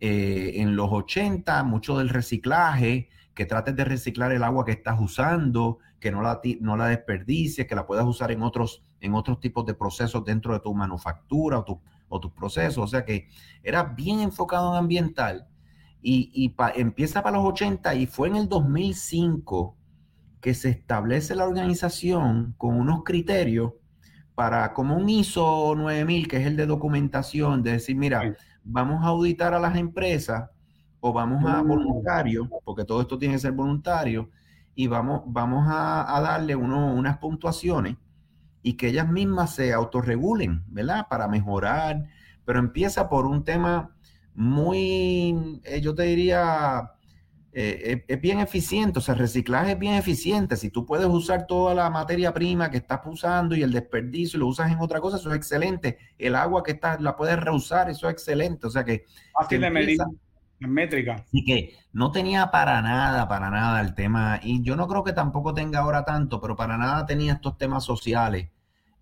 Eh, 0.00 0.52
en 0.56 0.76
los 0.76 0.90
80, 0.90 1.62
mucho 1.62 1.98
del 1.98 2.08
reciclaje, 2.08 3.08
que 3.34 3.46
trates 3.46 3.76
de 3.76 3.84
reciclar 3.84 4.32
el 4.32 4.42
agua 4.42 4.64
que 4.64 4.72
estás 4.72 5.00
usando, 5.00 5.78
que 6.04 6.12
no 6.12 6.20
la, 6.20 6.38
no 6.60 6.76
la 6.76 6.88
desperdicies, 6.88 7.66
que 7.66 7.74
la 7.74 7.86
puedas 7.86 8.04
usar 8.04 8.30
en 8.30 8.42
otros, 8.42 8.84
en 9.00 9.14
otros 9.14 9.40
tipos 9.40 9.64
de 9.64 9.72
procesos 9.72 10.22
dentro 10.22 10.52
de 10.52 10.60
tu 10.60 10.74
manufactura 10.74 11.60
o, 11.60 11.64
tu, 11.64 11.80
o 12.10 12.20
tus 12.20 12.30
procesos. 12.30 12.84
O 12.84 12.86
sea 12.86 13.06
que 13.06 13.30
era 13.62 13.84
bien 13.84 14.20
enfocado 14.20 14.72
en 14.72 14.80
ambiental 14.80 15.48
y, 16.02 16.54
empieza 16.74 17.22
para 17.22 17.38
los 17.38 17.46
80 17.46 17.94
y 17.94 18.06
fue 18.06 18.28
en 18.28 18.36
el 18.36 18.50
2005 18.50 19.78
que 20.42 20.52
se 20.52 20.68
establece 20.68 21.34
la 21.34 21.46
organización 21.46 22.54
con 22.58 22.78
unos 22.78 23.02
criterios 23.02 23.72
para, 24.34 24.74
como 24.74 24.98
un 24.98 25.08
ISO 25.08 25.74
9000, 25.74 26.28
que 26.28 26.36
es 26.36 26.46
el 26.46 26.56
de 26.56 26.66
documentación, 26.66 27.62
de 27.62 27.72
decir, 27.72 27.96
mira, 27.96 28.36
vamos 28.62 29.02
a 29.02 29.06
auditar 29.06 29.54
a 29.54 29.58
las 29.58 29.74
empresas 29.78 30.50
o 31.00 31.14
vamos 31.14 31.42
a 31.46 31.62
mm. 31.62 31.66
voluntarios, 31.66 32.46
porque 32.62 32.84
todo 32.84 33.00
esto 33.00 33.16
tiene 33.16 33.36
que 33.36 33.40
ser 33.40 33.52
voluntario, 33.52 34.28
y 34.74 34.86
vamos, 34.86 35.22
vamos 35.26 35.66
a, 35.68 36.20
darle 36.20 36.56
unas 36.56 37.18
puntuaciones 37.18 37.96
y 38.62 38.74
que 38.74 38.88
ellas 38.88 39.08
mismas 39.08 39.54
se 39.54 39.72
autorregulen, 39.72 40.64
¿verdad? 40.68 41.06
Para 41.08 41.28
mejorar, 41.28 42.04
pero 42.44 42.58
empieza 42.58 43.08
por 43.08 43.26
un 43.26 43.44
tema 43.44 43.94
muy, 44.34 45.60
eh, 45.64 45.80
yo 45.80 45.94
te 45.94 46.04
diría, 46.04 46.92
eh, 47.52 48.04
es, 48.08 48.20
bien 48.20 48.40
eficiente, 48.40 48.98
o 48.98 49.02
sea, 49.02 49.14
el 49.14 49.20
reciclaje 49.20 49.72
es 49.72 49.78
bien 49.78 49.94
eficiente. 49.94 50.56
Si 50.56 50.70
tú 50.70 50.84
puedes 50.84 51.06
usar 51.06 51.46
toda 51.46 51.74
la 51.74 51.88
materia 51.88 52.32
prima 52.32 52.70
que 52.70 52.78
estás 52.78 53.00
usando 53.04 53.54
y 53.54 53.62
el 53.62 53.70
desperdicio 53.70 54.38
y 54.38 54.40
lo 54.40 54.48
usas 54.48 54.72
en 54.72 54.80
otra 54.80 55.00
cosa, 55.00 55.18
eso 55.18 55.30
es 55.30 55.36
excelente. 55.36 55.98
El 56.18 56.34
agua 56.34 56.64
que 56.64 56.72
estás, 56.72 57.00
la 57.00 57.14
puedes 57.14 57.38
reusar, 57.38 57.88
eso 57.90 58.08
es 58.08 58.12
excelente. 58.12 58.66
O 58.66 58.70
sea 58.70 58.84
que... 58.84 59.04
Fácil 59.38 59.60
de 59.60 59.70
medir 59.70 59.98
en 60.60 60.72
métrica. 60.72 61.14
Así 61.14 61.44
que 61.44 61.76
no 61.92 62.10
tenía 62.10 62.50
para 62.50 62.80
nada, 62.82 63.28
para 63.28 63.50
nada 63.50 63.80
el 63.80 63.94
tema, 63.94 64.40
y 64.42 64.62
yo 64.62 64.76
no 64.76 64.88
creo 64.88 65.04
que 65.04 65.12
tampoco 65.12 65.54
tenga 65.54 65.80
ahora 65.80 66.04
tanto, 66.04 66.40
pero 66.40 66.56
para 66.56 66.76
nada 66.78 67.06
tenía 67.06 67.34
estos 67.34 67.58
temas 67.58 67.84
sociales 67.84 68.50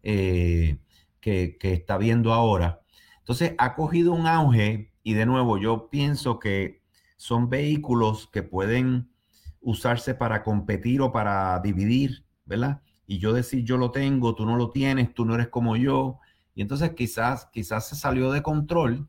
eh, 0.03 0.79
que, 1.21 1.57
que 1.59 1.73
está 1.75 1.99
viendo 1.99 2.33
ahora. 2.33 2.81
Entonces 3.19 3.55
ha 3.59 3.75
cogido 3.75 4.13
un 4.13 4.27
auge 4.27 4.93
y 5.03 5.15
de 5.15 5.27
nuevo 5.27 5.59
yo 5.59 5.89
pienso 5.91 6.39
que 6.39 6.83
son 7.17 7.49
vehículos 7.49 8.29
que 8.33 8.43
pueden 8.43 9.13
usarse 9.61 10.15
para 10.15 10.43
competir 10.43 11.01
o 11.01 11.13
para 11.13 11.61
dividir, 11.61 12.25
¿verdad? 12.45 12.83
Y 13.07 13.19
yo 13.19 13.33
decir, 13.33 13.65
yo 13.65 13.77
lo 13.77 13.91
tengo, 13.93 14.35
tú 14.35 14.45
no 14.45 14.57
lo 14.57 14.71
tienes, 14.71 15.15
tú 15.15 15.25
no 15.25 15.35
eres 15.35 15.49
como 15.49 15.77
yo. 15.77 16.19
Y 16.55 16.63
entonces 16.63 16.95
quizás, 16.95 17.47
quizás 17.53 17.89
se 17.89 17.95
salió 17.95 18.33
de 18.33 18.43
control 18.43 19.09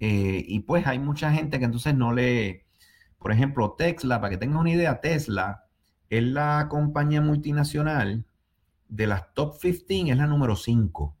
eh, 0.00 0.44
y 0.46 0.60
pues 0.60 0.86
hay 0.86 0.98
mucha 0.98 1.32
gente 1.32 1.58
que 1.58 1.64
entonces 1.64 1.94
no 1.94 2.12
le, 2.12 2.66
por 3.18 3.32
ejemplo, 3.32 3.74
Tesla, 3.76 4.20
para 4.20 4.30
que 4.30 4.38
tengan 4.38 4.58
una 4.58 4.70
idea, 4.70 5.00
Tesla 5.00 5.64
es 6.10 6.22
la 6.22 6.68
compañía 6.68 7.20
multinacional 7.20 8.24
de 8.88 9.06
las 9.06 9.34
top 9.34 9.58
15, 9.60 10.10
es 10.10 10.16
la 10.16 10.26
número 10.26 10.56
5 10.56 11.16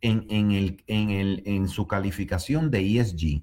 en, 0.00 0.50
el, 0.52 0.82
en, 0.86 1.10
el, 1.10 1.42
en 1.46 1.68
su 1.68 1.86
calificación 1.86 2.70
de 2.70 2.98
ESG 2.98 3.42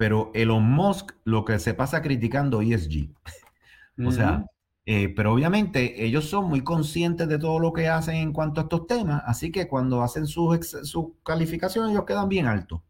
pero 0.00 0.30
Elon 0.32 0.62
Musk 0.62 1.12
lo 1.24 1.44
que 1.44 1.58
se 1.58 1.74
pasa 1.74 2.00
criticando 2.00 2.62
ESG. 2.62 3.10
o 4.06 4.10
sea, 4.10 4.46
eh, 4.86 5.10
pero 5.14 5.30
obviamente 5.30 6.06
ellos 6.06 6.24
son 6.24 6.46
muy 6.46 6.64
conscientes 6.64 7.28
de 7.28 7.38
todo 7.38 7.58
lo 7.58 7.74
que 7.74 7.86
hacen 7.86 8.14
en 8.14 8.32
cuanto 8.32 8.62
a 8.62 8.64
estos 8.64 8.86
temas, 8.86 9.22
así 9.26 9.52
que 9.52 9.68
cuando 9.68 10.00
hacen 10.00 10.26
sus 10.26 10.70
su 10.84 11.18
calificaciones 11.22 11.90
ellos 11.90 12.06
quedan 12.06 12.30
bien 12.30 12.46
altos, 12.46 12.80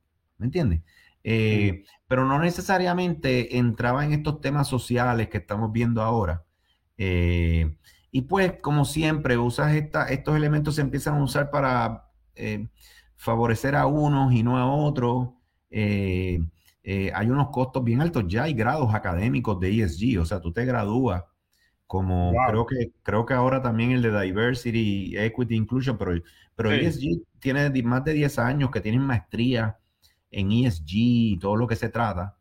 ¿me 0.40 0.46
entiendes? 0.46 0.80
Eh, 1.22 1.84
pero 2.08 2.24
no 2.24 2.38
necesariamente 2.40 3.58
entraba 3.58 4.04
en 4.04 4.12
estos 4.12 4.40
temas 4.40 4.66
sociales 4.66 5.28
que 5.28 5.38
estamos 5.38 5.70
viendo 5.70 6.02
ahora. 6.02 6.44
Eh, 6.96 7.76
y 8.10 8.22
pues, 8.22 8.54
como 8.60 8.84
siempre, 8.84 9.36
usas 9.36 9.74
esta, 9.74 10.08
estos 10.08 10.34
elementos 10.34 10.74
se 10.74 10.80
empiezan 10.80 11.14
a 11.16 11.22
usar 11.22 11.50
para 11.50 12.06
favorecer 13.16 13.76
a 13.76 13.86
unos 13.86 14.32
y 14.32 14.42
no 14.42 14.56
a 14.56 14.66
otros. 14.72 15.28
Eh, 15.70 16.40
hay 16.82 17.30
unos 17.30 17.50
costos 17.50 17.84
bien 17.84 18.00
altos. 18.00 18.24
Ya 18.26 18.44
hay 18.44 18.54
grados 18.54 18.92
académicos 18.94 19.60
de 19.60 19.82
ESG, 19.82 20.20
o 20.20 20.24
sea, 20.24 20.40
tú 20.40 20.52
te 20.52 20.64
gradúas 20.64 21.22
como 21.90 22.32
creo 22.46 22.66
que 22.66 22.92
creo 23.02 23.26
que 23.26 23.34
ahora 23.34 23.60
también 23.60 23.90
el 23.90 24.00
de 24.00 24.20
Diversity, 24.20 25.18
Equity, 25.18 25.56
Inclusion, 25.56 25.98
pero, 25.98 26.22
pero 26.54 26.70
ESG 26.70 27.20
tiene 27.40 27.68
más 27.82 28.04
de 28.04 28.12
10 28.12 28.38
años 28.38 28.70
que 28.70 28.80
tienen 28.80 29.00
maestría 29.00 29.79
en 30.30 30.52
ESG 30.52 30.90
y 30.92 31.38
todo 31.38 31.56
lo 31.56 31.66
que 31.66 31.76
se 31.76 31.88
trata. 31.88 32.36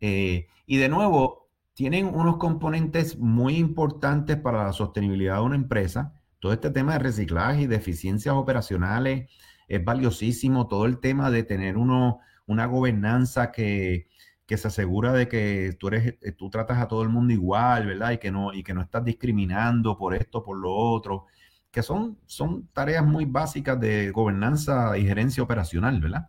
Eh, 0.00 0.46
y 0.66 0.76
de 0.76 0.88
nuevo, 0.88 1.48
tienen 1.74 2.06
unos 2.06 2.36
componentes 2.36 3.18
muy 3.18 3.56
importantes 3.56 4.36
para 4.36 4.64
la 4.64 4.72
sostenibilidad 4.72 5.36
de 5.36 5.42
una 5.42 5.56
empresa. 5.56 6.14
Todo 6.38 6.52
este 6.52 6.70
tema 6.70 6.92
de 6.94 7.00
reciclaje 7.00 7.62
y 7.62 7.66
de 7.66 7.76
eficiencias 7.76 8.34
operacionales 8.34 9.30
es 9.68 9.84
valiosísimo. 9.84 10.68
Todo 10.68 10.86
el 10.86 11.00
tema 11.00 11.30
de 11.30 11.42
tener 11.42 11.76
uno, 11.76 12.20
una 12.46 12.66
gobernanza 12.66 13.50
que, 13.50 14.08
se 14.46 14.68
asegura 14.68 15.12
de 15.12 15.26
que 15.26 15.76
tú, 15.78 15.88
eres, 15.88 16.14
eh, 16.22 16.32
tú 16.32 16.48
tratas 16.48 16.78
a 16.78 16.86
todo 16.86 17.02
el 17.02 17.08
mundo 17.08 17.32
igual, 17.32 17.86
¿verdad? 17.86 18.12
Y 18.12 18.18
que 18.18 18.30
no, 18.30 18.52
y 18.52 18.62
que 18.62 18.72
no 18.72 18.82
estás 18.82 19.04
discriminando 19.04 19.98
por 19.98 20.14
esto, 20.14 20.44
por 20.44 20.56
lo 20.58 20.72
otro, 20.72 21.26
que 21.72 21.82
son, 21.82 22.18
son 22.26 22.68
tareas 22.68 23.04
muy 23.04 23.24
básicas 23.24 23.80
de 23.80 24.12
gobernanza 24.12 24.96
y 24.96 25.06
gerencia 25.06 25.42
operacional, 25.42 26.00
¿verdad? 26.00 26.28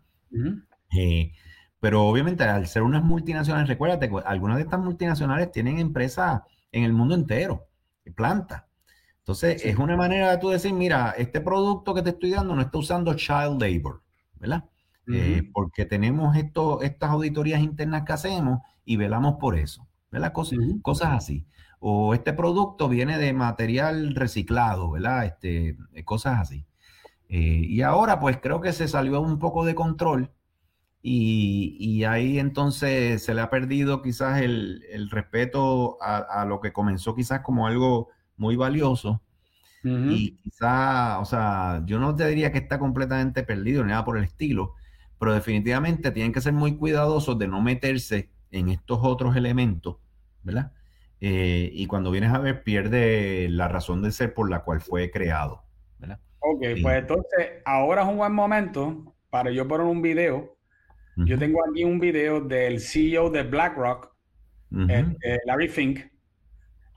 Eh, 0.92 1.32
pero 1.80 2.06
obviamente 2.06 2.44
al 2.44 2.66
ser 2.66 2.82
unas 2.82 3.02
multinacionales, 3.04 3.68
recuérdate, 3.68 4.10
algunas 4.24 4.56
de 4.56 4.62
estas 4.62 4.80
multinacionales 4.80 5.52
tienen 5.52 5.78
empresas 5.78 6.42
en 6.72 6.84
el 6.84 6.92
mundo 6.92 7.14
entero, 7.14 7.68
plantas. 8.14 8.64
Entonces, 9.18 9.64
es 9.64 9.76
una 9.76 9.96
manera 9.96 10.30
de 10.30 10.38
tú 10.38 10.50
decir, 10.50 10.72
mira, 10.72 11.14
este 11.18 11.40
producto 11.40 11.94
que 11.94 12.02
te 12.02 12.10
estoy 12.10 12.30
dando 12.30 12.54
no 12.54 12.62
está 12.62 12.78
usando 12.78 13.14
child 13.14 13.60
labor, 13.60 14.02
¿verdad? 14.34 14.64
Eh, 15.08 15.42
porque 15.52 15.84
tenemos 15.84 16.36
esto, 16.36 16.80
estas 16.82 17.10
auditorías 17.10 17.60
internas 17.60 18.04
que 18.04 18.12
hacemos 18.12 18.60
y 18.84 18.96
velamos 18.96 19.36
por 19.40 19.56
eso, 19.56 19.88
¿verdad? 20.10 20.32
Cosas, 20.32 20.58
cosas 20.82 21.08
así. 21.12 21.46
O 21.80 22.14
este 22.14 22.32
producto 22.32 22.88
viene 22.88 23.18
de 23.18 23.32
material 23.32 24.14
reciclado, 24.14 24.90
¿verdad? 24.92 25.26
Este, 25.26 25.76
eh, 25.94 26.04
cosas 26.04 26.40
así. 26.40 26.66
Eh, 27.28 27.62
y 27.68 27.82
ahora 27.82 28.20
pues 28.20 28.38
creo 28.40 28.60
que 28.60 28.72
se 28.72 28.86
salió 28.86 29.20
un 29.20 29.38
poco 29.38 29.64
de 29.64 29.74
control 29.74 30.30
y, 31.02 32.04
ahí 32.04 32.38
entonces 32.38 33.22
se 33.22 33.34
le 33.34 33.40
ha 33.40 33.48
perdido 33.48 34.02
quizás 34.02 34.40
el, 34.40 35.08
respeto 35.10 35.98
a, 36.00 36.44
lo 36.46 36.60
que 36.60 36.72
comenzó 36.72 37.14
quizás 37.14 37.40
como 37.40 37.66
algo 37.66 38.08
muy 38.36 38.56
valioso. 38.56 39.22
Y 39.84 40.32
quizás, 40.38 41.18
o 41.20 41.24
sea, 41.24 41.80
yo 41.86 42.00
no 42.00 42.12
te 42.16 42.26
diría 42.26 42.50
que 42.50 42.58
está 42.58 42.80
completamente 42.80 43.44
perdido 43.44 43.84
ni 43.84 43.90
nada 43.90 44.04
por 44.04 44.18
el 44.18 44.24
estilo, 44.24 44.74
pero 45.16 45.32
definitivamente 45.32 46.10
tienen 46.10 46.32
que 46.32 46.40
ser 46.40 46.52
muy 46.52 46.76
cuidadosos 46.76 47.38
de 47.38 47.46
no 47.46 47.62
meterse 47.62 48.30
en 48.50 48.68
estos 48.68 48.98
otros 49.02 49.36
elementos, 49.36 49.98
¿verdad? 50.42 50.72
Eh, 51.20 51.70
y 51.72 51.86
cuando 51.86 52.10
vienes 52.10 52.32
a 52.32 52.38
ver, 52.38 52.64
pierde 52.64 53.48
la 53.48 53.68
razón 53.68 54.02
de 54.02 54.10
ser 54.10 54.34
por 54.34 54.50
la 54.50 54.64
cual 54.64 54.80
fue 54.80 55.10
creado, 55.12 55.62
¿verdad? 56.00 56.18
Ok, 56.40 56.64
pues 56.82 56.98
entonces 56.98 57.62
ahora 57.64 58.02
es 58.02 58.08
un 58.08 58.16
buen 58.16 58.32
momento 58.32 59.14
para 59.30 59.50
yo 59.50 59.66
poner 59.66 59.86
un 59.86 60.02
video. 60.02 60.55
Yo 61.16 61.38
tengo 61.38 61.60
aquí 61.66 61.84
un 61.84 61.98
video 61.98 62.40
del 62.40 62.80
CEO 62.80 63.30
de 63.30 63.42
BlackRock, 63.42 64.12
este, 64.88 65.40
Larry 65.46 65.68
Fink. 65.68 66.00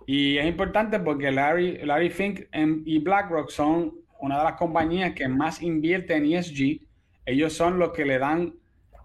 Y 0.06 0.38
es 0.38 0.46
importante 0.46 1.00
porque 1.00 1.32
Larry, 1.32 1.78
Larry 1.86 2.10
Fink 2.10 2.42
y 2.86 3.00
BlackRock 3.00 3.50
son 3.50 3.94
una 4.20 4.40
de 4.40 4.44
las 4.44 4.54
compañías 4.54 5.14
que 5.14 5.28
más 5.28 5.62
invierte 5.62 6.16
en 6.16 6.26
ESG 6.26 6.90
ellos 7.30 7.54
son 7.54 7.78
los 7.78 7.92
que 7.92 8.06
le 8.06 8.18
dan, 8.18 8.56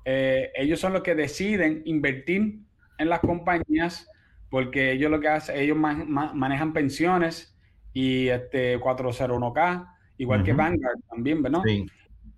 eh, 0.04 0.50
ellos 0.54 0.80
son 0.80 0.94
los 0.94 1.02
que 1.02 1.14
deciden 1.14 1.82
invertir 1.84 2.60
en 2.98 3.08
las 3.08 3.20
compañías 3.20 4.08
porque 4.48 4.92
ellos 4.92 5.10
lo 5.10 5.20
que 5.20 5.28
hacen, 5.28 5.56
ellos 5.58 5.76
manejan 5.76 6.72
pensiones 6.72 7.54
y 7.92 8.28
este 8.28 8.80
401k, 8.80 9.88
igual 10.18 10.42
que 10.42 10.52
Vanguard 10.52 11.00
también, 11.10 11.42
¿verdad? 11.42 11.60
Sí. 11.66 11.86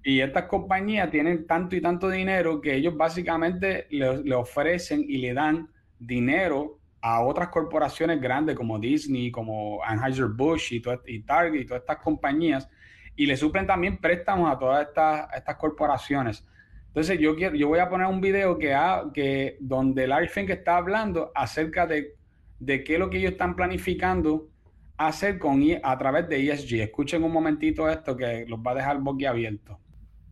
Y 0.08 0.20
estas 0.20 0.44
compañías 0.44 1.10
tienen 1.10 1.48
tanto 1.48 1.74
y 1.74 1.80
tanto 1.80 2.08
dinero 2.08 2.60
que 2.60 2.76
ellos 2.76 2.96
básicamente 2.96 3.88
le, 3.90 4.36
ofrecen 4.36 5.04
y 5.04 5.16
le 5.16 5.34
dan 5.34 5.68
dinero 5.98 6.78
a 7.00 7.22
otras 7.22 7.48
corporaciones 7.48 8.20
grandes 8.20 8.54
como 8.54 8.78
Disney, 8.78 9.32
como 9.32 9.82
Anheuser-Busch 9.82 10.70
y, 10.74 11.22
Target 11.22 11.60
y 11.60 11.66
todas 11.66 11.80
estas 11.80 11.96
compañías 11.96 12.68
y 13.16 13.26
le 13.26 13.36
suplen 13.36 13.66
también 13.66 13.98
préstamos 13.98 14.48
a 14.48 14.56
todas 14.56 14.86
estas, 14.86 15.26
estas 15.34 15.56
corporaciones. 15.56 16.46
Entonces 16.86 17.18
yo 17.18 17.34
quiero, 17.34 17.56
yo 17.56 17.66
voy 17.66 17.80
a 17.80 17.88
poner 17.88 18.06
un 18.06 18.20
video 18.20 18.58
que, 18.60 18.74
ha, 18.74 19.06
que 19.12 19.56
donde 19.58 20.06
Larry 20.06 20.28
Fink 20.28 20.50
está 20.50 20.76
hablando 20.76 21.32
acerca 21.34 21.84
de, 21.84 22.14
de 22.60 22.84
qué 22.84 22.92
es 22.92 23.00
lo 23.00 23.10
que 23.10 23.18
ellos 23.18 23.32
están 23.32 23.56
planificando 23.56 24.50
hacer 24.98 25.40
con 25.40 25.64
a 25.82 25.98
través 25.98 26.28
de 26.28 26.48
ESG. 26.48 26.82
Escuchen 26.82 27.24
un 27.24 27.32
momentito 27.32 27.90
esto 27.90 28.16
que 28.16 28.44
los 28.46 28.60
va 28.60 28.70
a 28.70 28.76
dejar 28.76 29.00
boquiabierto. 29.00 29.80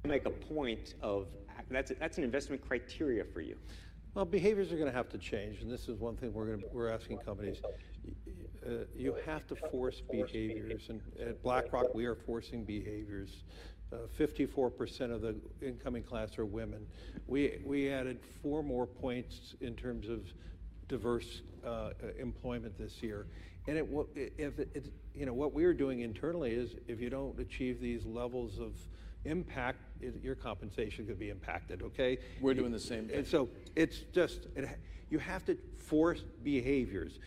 Make 0.07 0.27
a 0.27 0.31
point 0.31 0.95
of 1.01 1.29
that's 1.71 1.91
that's 1.99 2.19
an 2.19 2.25
investment 2.25 2.61
criteria 2.61 3.25
for 3.25 3.41
you. 3.41 3.57
Well, 4.13 4.27
behaviors 4.27 4.71
are 4.71 4.77
going 4.77 4.91
to 4.91 4.97
have 4.97 5.09
to 5.09 5.19
change, 5.19 5.63
and 5.63 5.71
this 5.71 5.89
is 5.89 5.99
one 5.99 6.15
thing 6.15 6.33
we're 6.35 6.47
going 6.47 6.61
to, 6.61 6.67
we're 6.73 6.91
asking 6.91 7.19
companies. 7.19 7.63
Uh, 8.65 8.85
you 8.95 9.17
have 9.25 9.47
to 9.47 9.57
force 9.57 10.03
behaviors, 10.11 10.91
and 10.91 11.01
at 11.19 11.43
BlackRock 11.43 11.95
we 11.95 12.05
are 12.05 12.15
forcing 12.15 12.65
behaviors. 12.65 13.45
54% 14.19 15.01
uh, 15.01 15.15
of 15.15 15.23
the 15.23 15.37
incoming 15.63 16.03
class 16.03 16.37
are 16.39 16.45
women. 16.45 16.87
We 17.27 17.61
we 17.65 17.89
added 17.89 18.21
four 18.43 18.63
more 18.63 18.87
points 18.87 19.55
in 19.63 19.75
terms 19.75 20.11
of 20.11 20.21
diverse 20.87 21.41
uh, 21.67 21.91
employment 22.19 22.77
this 22.77 23.03
year. 23.03 23.27
And 23.67 23.79
it, 23.79 23.89
if 24.37 24.59
it, 24.59 24.71
it, 24.75 24.93
you 25.15 25.25
know, 25.25 25.33
what 25.33 25.55
we're 25.55 25.73
doing 25.73 26.01
internally 26.01 26.53
is 26.53 26.77
if 26.87 27.01
you 27.01 27.09
don't 27.09 27.39
achieve 27.41 27.81
these 27.81 28.05
levels 28.05 28.59
of 28.59 28.75
impact, 29.25 29.79
your 30.23 30.35
compensation 30.35 31.07
could 31.07 31.19
be 31.19 31.31
impacted, 31.31 31.83
okay? 31.83 32.19
We're 32.41 32.55
doing 32.55 32.73
the 32.73 32.79
same 32.79 33.09
thing. 33.09 33.19
And 33.19 33.27
so 33.27 33.49
it's 33.75 34.01
just, 34.13 34.47
it, 34.55 34.69
you 35.11 35.19
have 35.19 35.45
to 35.47 35.57
force 35.79 36.23
behaviors. 36.43 37.19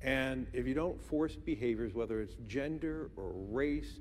And 0.00 0.46
if 0.52 0.66
you 0.66 0.74
don't 0.74 1.00
force 1.00 1.36
behaviors, 1.36 1.94
whether 1.94 2.20
it's 2.20 2.34
gender 2.46 3.10
or 3.16 3.32
race 3.34 4.00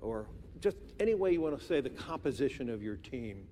or 0.00 0.26
just 0.60 0.76
any 1.00 1.14
way 1.14 1.32
you 1.32 1.40
want 1.40 1.58
to 1.58 1.64
say 1.64 1.80
the 1.80 1.90
composition 1.90 2.70
of 2.70 2.82
your 2.82 2.96
team, 2.96 3.48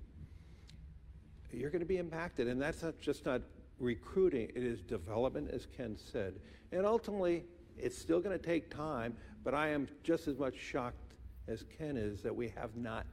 you're 1.51 1.69
going 1.69 1.81
to 1.81 1.85
be 1.85 1.97
impacted. 1.97 2.47
And 2.47 2.61
that's 2.61 2.83
not 2.83 2.99
just 2.99 3.25
not 3.25 3.41
recruiting, 3.79 4.49
it 4.55 4.63
is 4.63 4.81
development, 4.81 5.49
as 5.51 5.65
Ken 5.65 5.97
said. 5.97 6.39
And 6.71 6.85
ultimately, 6.85 7.43
it's 7.77 7.97
still 7.97 8.19
going 8.19 8.37
to 8.37 8.43
take 8.43 8.73
time, 8.73 9.15
but 9.43 9.53
I 9.53 9.69
am 9.69 9.87
just 10.03 10.27
as 10.27 10.37
much 10.37 10.55
shocked 10.55 11.15
as 11.47 11.63
Ken 11.77 11.97
is 11.97 12.21
that 12.21 12.35
we 12.35 12.49
have 12.49 12.75
not 12.75 13.05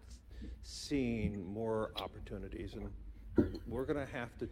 seen 0.63 1.45
more 1.45 1.91
opportunities. 1.97 2.75
And 2.75 2.91
we're 3.67 3.85
going 3.85 4.05
to 4.05 4.13
have 4.13 4.37
to 4.39 4.49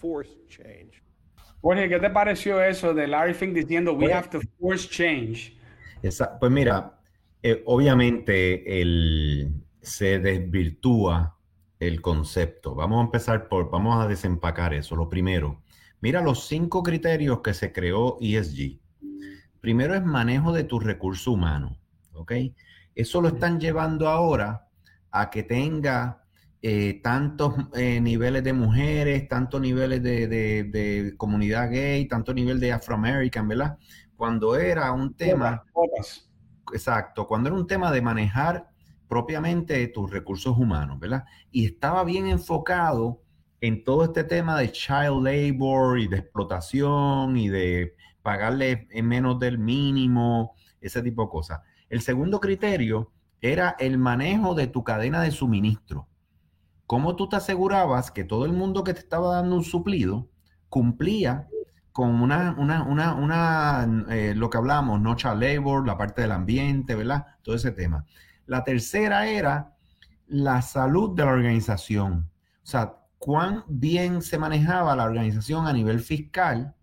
force 0.00 0.30
change. 0.48 1.02
Jorge, 1.62 1.88
¿qué 1.88 1.98
te 1.98 2.10
pareció 2.10 2.60
eso 2.62 2.92
de 2.92 3.06
Larry 3.06 3.32
Fink 3.32 3.54
diciendo 3.54 3.94
we 3.94 4.12
have 4.12 4.28
to 4.28 4.40
force 4.60 4.86
change? 4.88 5.56
Esa, 6.02 6.38
pues 6.38 6.52
mira, 6.52 7.00
eh, 7.42 7.62
obviamente 7.64 8.82
el, 8.82 9.64
se 9.80 10.18
desvirtúa 10.18 11.38
el 11.80 12.02
concepto. 12.02 12.74
Vamos 12.74 13.00
a 13.00 13.04
empezar 13.04 13.48
por, 13.48 13.70
vamos 13.70 14.04
a 14.04 14.08
desempacar 14.08 14.74
eso. 14.74 14.94
Lo 14.94 15.08
primero, 15.08 15.62
mira 16.00 16.20
los 16.20 16.46
cinco 16.46 16.82
criterios 16.82 17.40
que 17.40 17.54
se 17.54 17.72
creó 17.72 18.18
ESG. 18.20 18.78
Primero 19.60 19.94
es 19.94 20.04
manejo 20.04 20.52
de 20.52 20.64
tu 20.64 20.78
recurso 20.78 21.32
humano, 21.32 21.78
¿ok? 22.12 22.32
Eso 22.94 23.22
lo 23.22 23.28
están 23.28 23.58
llevando 23.58 24.08
ahora 24.08 24.68
a 25.16 25.30
que 25.30 25.44
tenga 25.44 26.24
eh, 26.60 27.00
tantos 27.00 27.54
eh, 27.74 28.00
niveles 28.00 28.42
de 28.42 28.52
mujeres, 28.52 29.28
tantos 29.28 29.60
niveles 29.60 30.02
de, 30.02 30.26
de, 30.26 31.14
comunidad 31.16 31.70
gay, 31.70 32.08
tanto 32.08 32.34
nivel 32.34 32.58
de 32.58 32.72
afroamerican, 32.72 33.46
¿verdad? 33.46 33.78
Cuando 34.16 34.56
era 34.56 34.90
un 34.90 35.14
tema... 35.14 35.62
Exacto, 36.72 37.28
cuando 37.28 37.48
era 37.48 37.56
un 37.56 37.66
tema 37.66 37.92
de 37.92 38.02
manejar 38.02 38.68
propiamente 39.06 39.86
tus 39.88 40.10
recursos 40.10 40.58
humanos, 40.58 40.98
¿verdad? 40.98 41.24
Y 41.52 41.66
estaba 41.66 42.02
bien 42.02 42.26
enfocado 42.26 43.22
en 43.60 43.84
todo 43.84 44.04
este 44.04 44.24
tema 44.24 44.58
de 44.58 44.72
child 44.72 45.22
labor 45.22 46.00
y 46.00 46.08
de 46.08 46.16
explotación 46.16 47.36
y 47.36 47.48
de 47.50 47.94
pagarle 48.22 48.88
en 48.90 49.06
menos 49.06 49.38
del 49.38 49.58
mínimo, 49.58 50.56
ese 50.80 51.02
tipo 51.02 51.22
de 51.22 51.28
cosas. 51.28 51.60
El 51.88 52.00
segundo 52.00 52.40
criterio 52.40 53.12
era 53.44 53.76
el 53.78 53.98
manejo 53.98 54.54
de 54.54 54.68
tu 54.68 54.84
cadena 54.84 55.20
de 55.20 55.30
suministro. 55.30 56.08
¿Cómo 56.86 57.14
tú 57.14 57.28
te 57.28 57.36
asegurabas 57.36 58.10
que 58.10 58.24
todo 58.24 58.46
el 58.46 58.54
mundo 58.54 58.84
que 58.84 58.94
te 58.94 59.00
estaba 59.00 59.34
dando 59.34 59.56
un 59.56 59.64
suplido 59.64 60.30
cumplía 60.70 61.46
con 61.92 62.22
una, 62.22 62.56
una, 62.56 62.84
una, 62.84 63.14
una 63.14 64.06
eh, 64.08 64.32
lo 64.34 64.48
que 64.48 64.56
hablamos, 64.56 64.98
no 65.02 65.14
child 65.14 65.42
labor, 65.42 65.86
la 65.86 65.98
parte 65.98 66.22
del 66.22 66.32
ambiente, 66.32 66.94
¿verdad? 66.94 67.26
Todo 67.42 67.54
ese 67.54 67.70
tema. 67.70 68.06
La 68.46 68.64
tercera 68.64 69.26
era 69.26 69.74
la 70.26 70.62
salud 70.62 71.14
de 71.14 71.26
la 71.26 71.32
organización. 71.32 72.30
O 72.62 72.66
sea, 72.66 72.96
cuán 73.18 73.64
bien 73.68 74.22
se 74.22 74.38
manejaba 74.38 74.96
la 74.96 75.04
organización 75.04 75.66
a 75.66 75.74
nivel 75.74 76.00
fiscal 76.00 76.74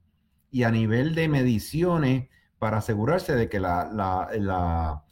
y 0.51 0.61
a 0.61 0.69
nivel 0.69 1.15
de 1.15 1.27
mediciones 1.27 2.29
para 2.59 2.77
asegurarse 2.77 3.35
de 3.35 3.49
que 3.49 3.59
la, 3.59 3.89
la, 3.91 4.29
la, 4.37 5.03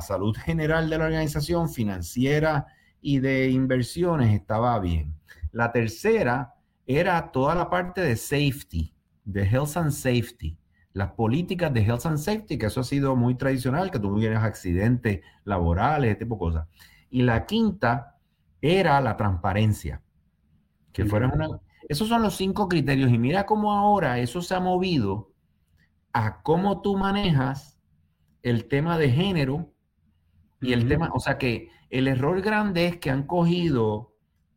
salud 0.00 0.36
general 0.36 0.88
de 0.88 0.98
la 0.98 1.04
organización 1.04 1.68
financiera 1.68 2.66
y 3.00 3.18
de 3.18 3.50
inversiones 3.50 4.32
estaba 4.32 4.78
bien. 4.78 5.14
La 5.50 5.72
tercera 5.72 6.54
era 6.86 7.32
toda 7.32 7.54
la 7.54 7.68
parte 7.68 8.00
de 8.00 8.16
safety, 8.16 8.94
de 9.24 9.42
health 9.42 9.76
and 9.76 9.90
safety 9.90 10.56
las 10.92 11.12
políticas 11.12 11.72
de 11.72 11.80
health 11.82 12.06
and 12.06 12.18
safety, 12.18 12.58
que 12.58 12.66
eso 12.66 12.80
ha 12.80 12.84
sido 12.84 13.16
muy 13.16 13.34
tradicional, 13.34 13.90
que 13.90 13.98
tú 13.98 14.08
tuvieras 14.14 14.44
accidentes 14.44 15.20
laborales, 15.44 16.10
ese 16.10 16.18
tipo 16.20 16.34
de 16.34 16.38
cosas. 16.38 16.68
Y 17.10 17.22
la 17.22 17.46
quinta 17.46 18.18
era 18.60 19.00
la 19.00 19.16
transparencia, 19.16 20.02
que 20.92 21.04
fuera 21.04 21.28
una... 21.28 21.60
Esos 21.88 22.08
son 22.08 22.22
los 22.22 22.36
cinco 22.36 22.68
criterios 22.68 23.10
y 23.10 23.18
mira 23.18 23.44
cómo 23.44 23.72
ahora 23.72 24.18
eso 24.18 24.40
se 24.40 24.54
ha 24.54 24.60
movido 24.60 25.32
a 26.12 26.42
cómo 26.42 26.80
tú 26.80 26.96
manejas 26.96 27.78
el 28.42 28.66
tema 28.66 28.98
de 28.98 29.10
género 29.10 29.71
y 30.62 30.72
el 30.72 30.88
tema, 30.88 31.10
o 31.12 31.20
sea 31.20 31.36
que 31.36 31.68
el 31.90 32.08
error 32.08 32.40
grande 32.40 32.86
es 32.86 32.96
que 32.96 33.10
han 33.10 33.24
cogido 33.26 34.14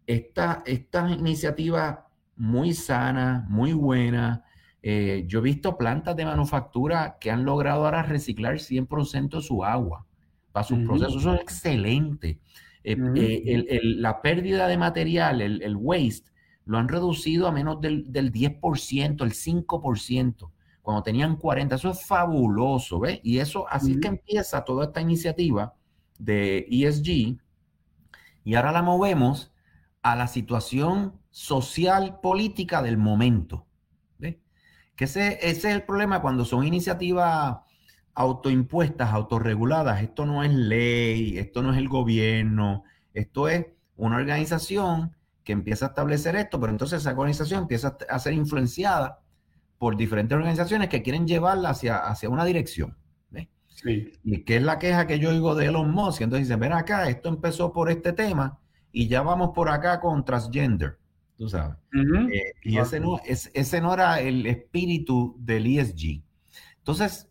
esta, 0.07 0.63
estas 0.65 1.11
iniciativas 1.11 1.99
muy 2.35 2.73
sanas, 2.73 3.47
muy 3.49 3.73
buenas, 3.73 4.41
eh, 4.87 5.23
yo 5.25 5.39
he 5.39 5.41
visto 5.41 5.77
plantas 5.77 6.15
de 6.15 6.25
manufactura 6.25 7.17
que 7.19 7.31
han 7.31 7.43
logrado 7.43 7.85
ahora 7.85 8.03
reciclar 8.03 8.55
100% 8.59 9.41
su 9.41 9.63
agua 9.63 10.05
para 10.51 10.63
sus 10.63 10.77
procesos. 10.85 11.15
Eso 11.15 11.33
es 11.33 11.41
excelente. 11.41 12.39
Eh, 12.83 12.95
eh, 12.95 13.79
la 13.83 14.21
pérdida 14.21 14.67
de 14.67 14.77
material, 14.77 15.41
el, 15.41 15.75
waste, 15.75 16.31
lo 16.65 16.77
han 16.77 16.87
reducido 16.87 17.47
a 17.47 17.51
menos 17.51 17.81
del, 17.81 18.05
10%, 18.11 19.23
el 19.23 19.33
5%, 19.33 20.51
cuando 20.83 21.01
tenían 21.01 21.39
40%. 21.39 21.73
Eso 21.73 21.89
es 21.89 22.05
fabuloso, 22.05 22.99
¿ves? 22.99 23.19
Y 23.23 23.39
eso, 23.39 23.67
así 23.67 23.93
es 23.93 23.97
que 23.99 24.07
empieza 24.07 24.63
toda 24.63 24.85
esta 24.85 25.01
iniciativa 25.01 25.73
de 26.19 26.67
ESG. 26.69 27.39
Y 28.43 28.55
ahora 28.55 28.71
la 28.71 28.81
movemos 28.81 29.53
a 30.01 30.15
la 30.15 30.27
situación 30.27 31.19
social 31.31 32.19
política 32.21 32.81
del 32.81 32.97
momento. 32.97 33.65
Que 34.95 35.05
ese, 35.05 35.39
es 35.41 35.65
el 35.65 35.83
problema 35.83 36.21
cuando 36.21 36.45
son 36.45 36.65
iniciativas 36.65 37.57
autoimpuestas, 38.13 39.11
autorreguladas. 39.11 40.01
Esto 40.01 40.25
no 40.25 40.43
es 40.43 40.53
ley, 40.53 41.37
esto 41.37 41.61
no 41.61 41.73
es 41.73 41.77
el 41.77 41.89
gobierno, 41.89 42.83
esto 43.13 43.49
es 43.49 43.65
una 43.97 44.15
organización 44.15 45.15
que 45.43 45.51
empieza 45.51 45.87
a 45.87 45.89
establecer 45.89 46.35
esto, 46.35 46.59
pero 46.59 46.71
entonces 46.71 47.01
esa 47.01 47.11
organización 47.11 47.63
empieza 47.63 47.97
a 48.09 48.19
ser 48.19 48.33
influenciada 48.33 49.21
por 49.77 49.97
diferentes 49.97 50.35
organizaciones 50.35 50.89
que 50.89 51.03
quieren 51.03 51.27
llevarla 51.27 51.69
hacia, 51.69 51.97
hacia 51.97 52.29
una 52.29 52.45
dirección. 52.45 52.97
Sí. 53.85 54.11
Y 54.23 54.43
que 54.43 54.57
es 54.57 54.63
la 54.63 54.79
queja 54.79 55.07
que 55.07 55.19
yo 55.19 55.29
oigo 55.29 55.55
de 55.55 55.67
Elon 55.67 55.91
Musk. 55.91 56.21
Entonces 56.21 56.47
dicen, 56.47 56.59
ven 56.59 56.73
acá, 56.73 57.07
esto 57.07 57.29
empezó 57.29 57.71
por 57.71 57.89
este 57.89 58.11
tema 58.11 58.59
y 58.91 59.07
ya 59.07 59.21
vamos 59.21 59.51
por 59.53 59.69
acá 59.69 60.01
con 60.01 60.25
transgender 60.25 60.97
tú 61.37 61.49
sabes. 61.49 61.77
Eh, 61.93 62.53
y 62.63 62.77
ese 62.77 62.99
no, 62.99 63.19
ese 63.25 63.81
no 63.81 63.93
era 63.93 64.19
el 64.21 64.45
espíritu 64.45 65.35
del 65.39 65.67
ESG. 65.67 66.23
Entonces, 66.77 67.29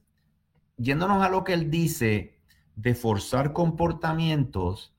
yéndonos 0.76 1.22
a 1.22 1.28
lo 1.28 1.44
que 1.44 1.54
él 1.54 1.70
dice 1.70 2.38
de 2.76 2.94
forzar 2.94 3.52
comportamientos, 3.52 4.94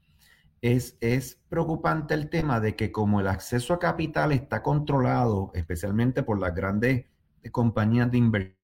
es, 0.62 0.98
es 1.02 1.40
preocupante 1.50 2.14
el 2.14 2.30
tema 2.30 2.60
de 2.60 2.76
que 2.76 2.92
como 2.92 3.20
el 3.20 3.28
acceso 3.28 3.74
a 3.74 3.80
capital 3.80 4.32
está 4.32 4.64
controlado, 4.64 5.52
especialmente 5.54 6.24
por 6.24 6.40
las 6.40 6.56
grandes 6.56 7.06
compañías 7.52 8.10
de 8.10 8.18
inversiones 8.18 8.55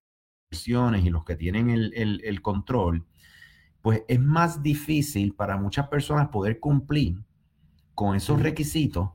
y 0.51 1.09
los 1.09 1.23
que 1.23 1.35
tienen 1.35 1.69
el, 1.69 2.41
control, 2.41 3.05
pues 3.81 4.03
es 4.07 4.19
más 4.19 4.61
difícil 4.61 5.33
para 5.33 5.57
muchas 5.57 5.87
personas 5.87 6.27
poder 6.27 6.59
cumplir 6.59 7.15
con 7.95 8.15
esos 8.15 8.41
requisitos 8.41 9.09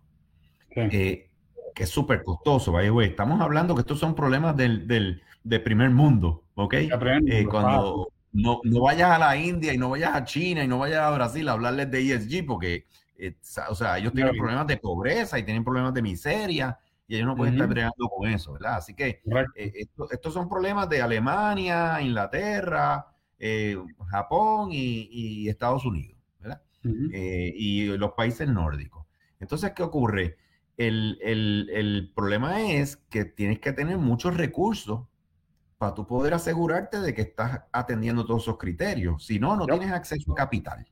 eh, 0.71 1.29
que 1.75 1.83
es 1.83 1.91
súper 1.91 2.23
costoso, 2.23 2.73
vaya, 2.73 2.89
güey. 2.91 3.09
Estamos 3.11 3.41
hablando 3.41 3.75
que 3.75 3.83
estos 3.83 3.99
son 3.99 4.15
problemas 4.15 4.57
del, 4.57 4.89
del, 4.89 5.23
primer 5.63 5.91
mundo, 5.91 6.45
¿ok? 6.55 6.75
Eh, 6.75 7.47
cuando 7.51 8.09
no, 8.33 8.61
no, 8.65 8.81
vayas 8.81 9.11
a 9.11 9.19
la 9.19 9.37
India 9.37 9.75
y 9.75 9.79
no 9.79 9.91
vayas 9.91 10.15
a 10.15 10.25
China 10.25 10.65
y 10.65 10.69
no 10.69 10.79
vayas 10.79 11.01
a 11.01 11.11
Brasil 11.11 11.49
a 11.49 11.53
hablarles 11.53 11.91
de 11.91 12.15
ESG, 12.15 12.47
porque, 12.47 12.87
eh, 13.19 13.37
o 13.69 13.75
sea, 13.75 13.99
ellos 13.99 14.13
tienen 14.15 14.37
problemas 14.37 14.67
de 14.67 14.79
pobreza 14.79 15.39
y 15.39 15.43
tienen 15.43 15.65
problemas 15.65 15.93
de 15.93 16.03
miseria 16.03 16.79
y 17.09 17.17
ellos 17.17 17.29
no 17.29 17.37
pueden 17.37 17.55
estar 17.55 17.69
bregando 17.69 18.09
con 18.09 18.29
eso, 18.29 18.55
¿verdad? 18.55 18.77
Así 18.77 18.95
que 18.95 19.23
estos 20.11 20.35
son 20.35 20.49
problemas 20.49 20.89
de 20.89 21.03
Alemania, 21.03 22.01
Inglaterra, 22.01 23.07
Japón 24.09 24.71
y, 24.73 25.49
Estados 25.49 25.85
Unidos, 25.85 26.21
¿verdad? 26.41 26.63
y 26.83 27.87
los 27.97 28.13
países 28.13 28.49
nórdicos. 28.49 29.07
Entonces, 29.39 29.73
¿qué 29.73 29.83
ocurre? 29.83 30.39
El, 30.77 32.13
problema 32.15 32.61
es 32.61 32.97
que 32.97 33.25
tienes 33.25 33.61
que 33.61 33.73
tener 33.73 33.99
muchos 33.99 34.37
recursos 34.37 35.07
para 35.79 35.95
tú 35.95 36.07
poder 36.07 36.35
asegurarte 36.35 37.01
de 37.01 37.15
que 37.15 37.23
estás 37.23 37.63
atendiendo 37.71 38.25
todos 38.25 38.43
esos 38.43 38.59
criterios. 38.59 39.25
Si 39.25 39.39
no, 39.39 39.57
no 39.57 39.67
tienes 39.67 39.93
acceso 39.93 40.33
a 40.33 40.35
capital. 40.35 40.87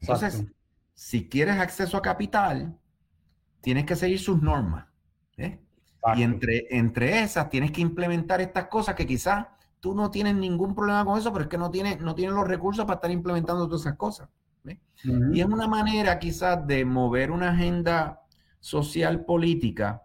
Entonces, 0.00 0.44
si 0.94 1.28
quieres 1.28 1.58
acceso 1.58 1.96
a 1.96 2.02
capital, 2.02 2.78
tienes 3.60 3.84
que 3.84 3.96
seguir 3.96 4.20
sus 4.20 4.40
normas. 4.40 4.86
¿Eh? 5.36 5.60
Y 6.16 6.22
entre, 6.22 6.66
entre 6.70 7.22
esas 7.22 7.48
tienes 7.48 7.70
que 7.70 7.80
implementar 7.80 8.40
estas 8.40 8.66
cosas 8.66 8.94
que 8.94 9.06
quizás 9.06 9.46
tú 9.80 9.94
no 9.94 10.10
tienes 10.10 10.34
ningún 10.34 10.74
problema 10.74 11.04
con 11.04 11.18
eso, 11.18 11.32
pero 11.32 11.44
es 11.44 11.48
que 11.48 11.58
no 11.58 11.70
tienes, 11.70 12.00
no 12.00 12.14
tienes 12.14 12.34
los 12.34 12.46
recursos 12.46 12.84
para 12.84 12.96
estar 12.96 13.10
implementando 13.10 13.66
todas 13.66 13.82
esas 13.82 13.96
cosas. 13.96 14.28
Y 15.32 15.40
es 15.40 15.46
una 15.46 15.68
manera 15.68 16.18
quizás 16.18 16.66
de 16.66 16.86
mover 16.86 17.30
una 17.30 17.50
agenda 17.50 18.22
social 18.60 19.26
política 19.26 20.04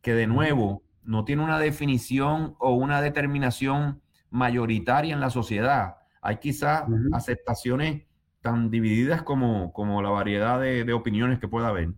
que 0.00 0.14
de 0.14 0.26
nuevo 0.26 0.82
no 1.02 1.24
tiene 1.24 1.44
una 1.44 1.58
definición 1.58 2.54
o 2.58 2.72
una 2.72 3.02
determinación 3.02 4.00
mayoritaria 4.30 5.12
en 5.12 5.20
la 5.20 5.28
sociedad. 5.30 5.96
Hay 6.22 6.38
quizás 6.38 6.84
aceptaciones 7.12 8.04
tan 8.40 8.70
divididas 8.70 9.22
como, 9.22 9.72
como 9.72 10.00
la 10.02 10.10
variedad 10.10 10.60
de, 10.60 10.90
opiniones 10.92 11.38
que 11.38 11.48
pueda 11.48 11.68
haber. 11.68 11.90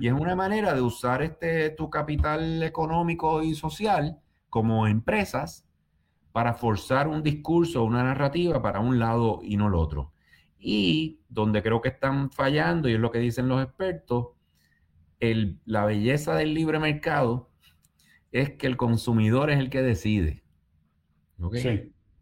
Y 0.00 0.06
es 0.06 0.12
una 0.12 0.34
manera 0.36 0.74
de 0.74 0.80
usar 0.80 1.22
este, 1.22 1.70
tu 1.70 1.90
capital 1.90 2.62
económico 2.62 3.42
y 3.42 3.54
social 3.54 4.18
como 4.50 4.86
empresas 4.86 5.66
para 6.32 6.54
forzar 6.54 7.08
un 7.08 7.22
discurso, 7.22 7.84
una 7.84 8.02
narrativa 8.02 8.60
para 8.60 8.80
un 8.80 8.98
lado 8.98 9.40
y 9.42 9.56
no 9.56 9.68
el 9.68 9.74
otro. 9.74 10.12
Y 10.58 11.20
donde 11.28 11.62
creo 11.62 11.80
que 11.80 11.90
están 11.90 12.30
fallando, 12.30 12.88
y 12.88 12.94
es 12.94 13.00
lo 13.00 13.10
que 13.10 13.18
dicen 13.18 13.48
los 13.48 13.62
expertos, 13.62 14.28
el, 15.20 15.60
la 15.64 15.84
belleza 15.84 16.34
del 16.34 16.54
libre 16.54 16.78
mercado 16.78 17.50
es 18.32 18.50
que 18.50 18.66
el 18.66 18.76
consumidor 18.76 19.50
es 19.50 19.58
el 19.58 19.70
que 19.70 19.82
decide. 19.82 20.42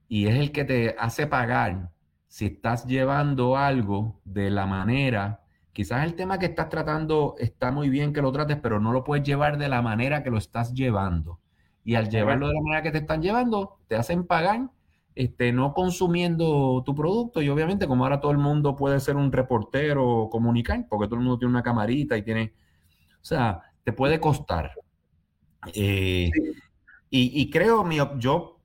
Y 0.08 0.26
es 0.26 0.34
el 0.36 0.52
que 0.52 0.64
te 0.64 0.96
hace 0.98 1.26
pagar 1.26 1.90
si 2.28 2.46
estás 2.46 2.86
llevando 2.86 3.56
algo 3.56 4.20
de 4.24 4.50
la 4.50 4.66
manera, 4.66 5.41
quizás 5.72 6.04
el 6.04 6.14
tema 6.14 6.38
que 6.38 6.46
estás 6.46 6.68
tratando 6.68 7.34
está 7.38 7.70
muy 7.72 7.88
bien 7.88 8.12
que 8.12 8.22
lo 8.22 8.32
trates, 8.32 8.58
pero 8.58 8.80
no 8.80 8.92
lo 8.92 9.04
puedes 9.04 9.24
llevar 9.24 9.58
de 9.58 9.68
la 9.68 9.82
manera 9.82 10.22
que 10.22 10.30
lo 10.30 10.38
estás 10.38 10.72
llevando. 10.74 11.40
Y 11.84 11.94
al 11.96 12.08
llevarlo 12.10 12.48
de 12.48 12.54
la 12.54 12.60
manera 12.60 12.82
que 12.82 12.92
te 12.92 12.98
están 12.98 13.22
llevando, 13.22 13.78
te 13.88 13.96
hacen 13.96 14.26
pagar 14.26 14.70
este, 15.14 15.52
no 15.52 15.74
consumiendo 15.74 16.82
tu 16.86 16.94
producto 16.94 17.42
y 17.42 17.48
obviamente 17.50 17.86
como 17.86 18.04
ahora 18.04 18.20
todo 18.20 18.32
el 18.32 18.38
mundo 18.38 18.76
puede 18.76 18.98
ser 18.98 19.16
un 19.16 19.30
reportero 19.30 20.06
o 20.06 20.30
comunicar, 20.30 20.86
porque 20.88 21.06
todo 21.06 21.16
el 21.16 21.22
mundo 21.22 21.38
tiene 21.38 21.52
una 21.52 21.62
camarita 21.62 22.16
y 22.16 22.22
tiene, 22.22 22.54
o 23.20 23.24
sea, 23.24 23.60
te 23.84 23.92
puede 23.92 24.20
costar. 24.20 24.72
Eh, 25.74 26.30
y, 27.10 27.50
creo, 27.50 27.84
mi, 27.84 27.98
yo 28.18 28.60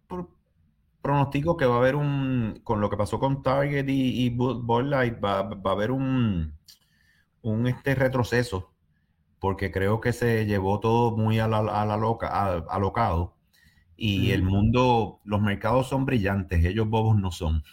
pronostico 1.02 1.58
que 1.58 1.66
va 1.66 1.76
a 1.76 1.80
haber 1.80 1.96
un, 1.96 2.62
con 2.64 2.80
lo 2.80 2.90
que 2.90 2.96
pasó 2.96 3.20
con 3.20 3.44
Target 3.44 3.88
y, 3.90 4.28
y 4.28 4.38
Light, 4.86 5.22
va, 5.22 5.44
va, 5.44 5.72
a 5.72 5.74
haber 5.74 5.92
un, 5.92 6.54
un 7.52 7.68
este 7.68 7.96
retroceso, 7.96 8.74
porque 9.40 9.72
creo 9.72 10.02
que 10.02 10.14
se 10.14 10.46
llevó 10.46 10.80
todo 10.80 11.16
muy 11.16 11.40
a 11.40 11.48
la, 11.48 11.60
a 11.60 11.86
la 11.86 11.98
loca, 11.98 12.28
alocado. 12.70 13.36
Y 13.96 14.32
el 14.32 14.44
mundo, 14.44 15.22
los 15.24 15.42
mercados 15.42 15.90
son 15.90 16.06
brillantes, 16.06 16.64
ellos 16.64 16.88
bobos 16.88 17.18
no 17.18 17.32
son. 17.32 17.64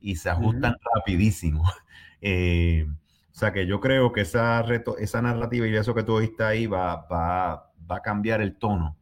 Y 0.00 0.16
se 0.16 0.30
ajustan 0.30 0.76
rapidísimo. 0.94 1.64
Eh, 2.26 2.86
o 2.88 3.36
sea 3.38 3.52
que 3.52 3.66
yo 3.66 3.80
creo 3.80 4.10
que 4.12 4.22
esa, 4.22 4.62
reto, 4.62 4.96
esa 4.96 5.20
narrativa 5.20 5.66
y 5.68 5.76
eso 5.76 5.94
que 5.94 6.04
tú 6.04 6.18
viste 6.20 6.42
ahí 6.42 6.66
va, 6.66 7.06
va, 7.06 7.70
va 7.90 7.96
a 7.96 8.00
cambiar 8.00 8.40
el 8.40 8.56
tono 8.56 8.96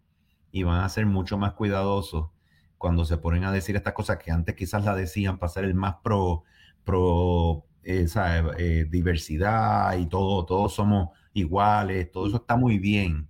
y 0.50 0.64
van 0.64 0.82
a 0.82 0.88
ser 0.88 1.06
mucho 1.06 1.38
más 1.38 1.52
cuidadosos 1.52 2.30
cuando 2.78 3.04
se 3.04 3.16
ponen 3.16 3.44
a 3.44 3.52
decir 3.52 3.76
estas 3.76 3.92
cosas 3.92 4.18
que 4.18 4.32
antes 4.32 4.56
quizás 4.56 4.84
la 4.84 4.96
decían 4.96 5.38
para 5.38 5.52
ser 5.52 5.64
el 5.64 5.74
más 5.74 5.98
pro, 6.02 6.42
pro 6.82 7.64
esa, 7.82 8.38
eh, 8.58 8.86
diversidad 8.88 9.96
y 9.96 10.06
todo, 10.06 10.44
todos 10.44 10.74
somos 10.74 11.10
iguales, 11.32 12.10
todo 12.10 12.26
eso 12.26 12.36
está 12.36 12.56
muy 12.56 12.78
bien, 12.78 13.28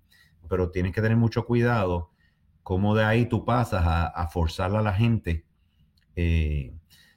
pero 0.49 0.71
tienes 0.71 0.93
que 0.93 1.01
tener 1.03 1.17
mucho 1.17 1.45
cuidado 1.47 2.11
cómo 2.63 2.95
de 2.95 3.05
ahí 3.05 3.27
tú 3.27 3.45
pasas 3.45 3.85
a, 3.87 4.07
a 4.07 4.29
forzarla 4.29 4.81
a 4.81 4.83
la 4.83 4.95
gente. 4.95 5.45
Eh, 6.17 6.75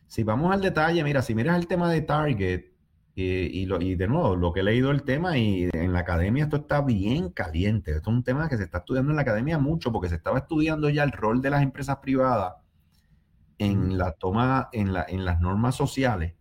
si 0.08 0.24
vamos 0.24 0.54
al 0.54 0.62
detalle, 0.62 1.04
mira, 1.04 1.21
si 1.21 1.36
miras 1.36 1.58
el 1.58 1.67
tema 1.67 1.91
de 1.91 2.02
Target, 2.02 2.76
y, 3.17 3.65
lo, 3.65 3.80
y, 3.82 3.95
de 3.95 4.08
nuevo, 4.10 4.36
lo 4.36 4.52
que 4.52 4.60
he 4.60 4.63
leído 4.63 4.91
el 4.91 5.04
tema 5.04 5.38
y 5.38 5.69
en 5.71 5.93
la 5.93 6.00
academia 6.00 6.43
esto 6.43 6.58
está 6.58 6.82
bien 6.82 7.30
caliente. 7.30 7.91
Esto 7.91 8.10
es 8.10 8.15
un 8.17 8.24
tema 8.24 8.50
que 8.50 8.58
se 8.58 8.63
está 8.63 8.80
estudiando 8.80 9.12
en 9.12 9.15
la 9.15 9.21
academia 9.21 9.58
mucho 9.58 9.89
porque 9.93 10.10
se 10.10 10.15
estaba 10.15 10.39
estudiando 10.39 10.89
ya 10.89 11.04
el 11.04 11.13
rol 11.13 11.41
de 11.41 11.50
las 11.50 11.63
empresas 11.63 11.98
privadas 12.00 12.56
en 13.58 13.98
la 13.98 14.12
toma, 14.12 14.67
en, 14.74 14.91
la, 14.91 15.06
en 15.08 15.24
las 15.24 15.39
normas 15.39 15.76
sociales 15.76 16.34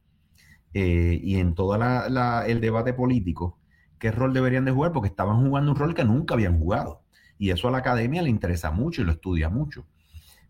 eh, 0.74 1.20
y 1.22 1.36
en 1.36 1.54
todo 1.54 1.74
el 1.76 2.60
debate 2.60 2.92
político. 2.92 3.58
¿Qué 3.98 4.10
rol 4.10 4.34
deberían 4.34 4.64
de 4.64 4.72
jugar? 4.72 4.92
Porque 4.92 5.08
estaban 5.08 5.46
jugando 5.46 5.70
un 5.70 5.76
rol 5.78 5.94
que 5.94 6.04
nunca 6.04 6.34
habían 6.34 6.58
jugado. 6.58 7.02
Y 7.38 7.50
eso 7.50 7.68
a 7.68 7.70
la 7.70 7.78
academia 7.78 8.22
le 8.22 8.30
interesa 8.30 8.70
mucho 8.70 9.00
y 9.00 9.04
lo 9.04 9.12
estudia 9.12 9.48
mucho. 9.48 9.86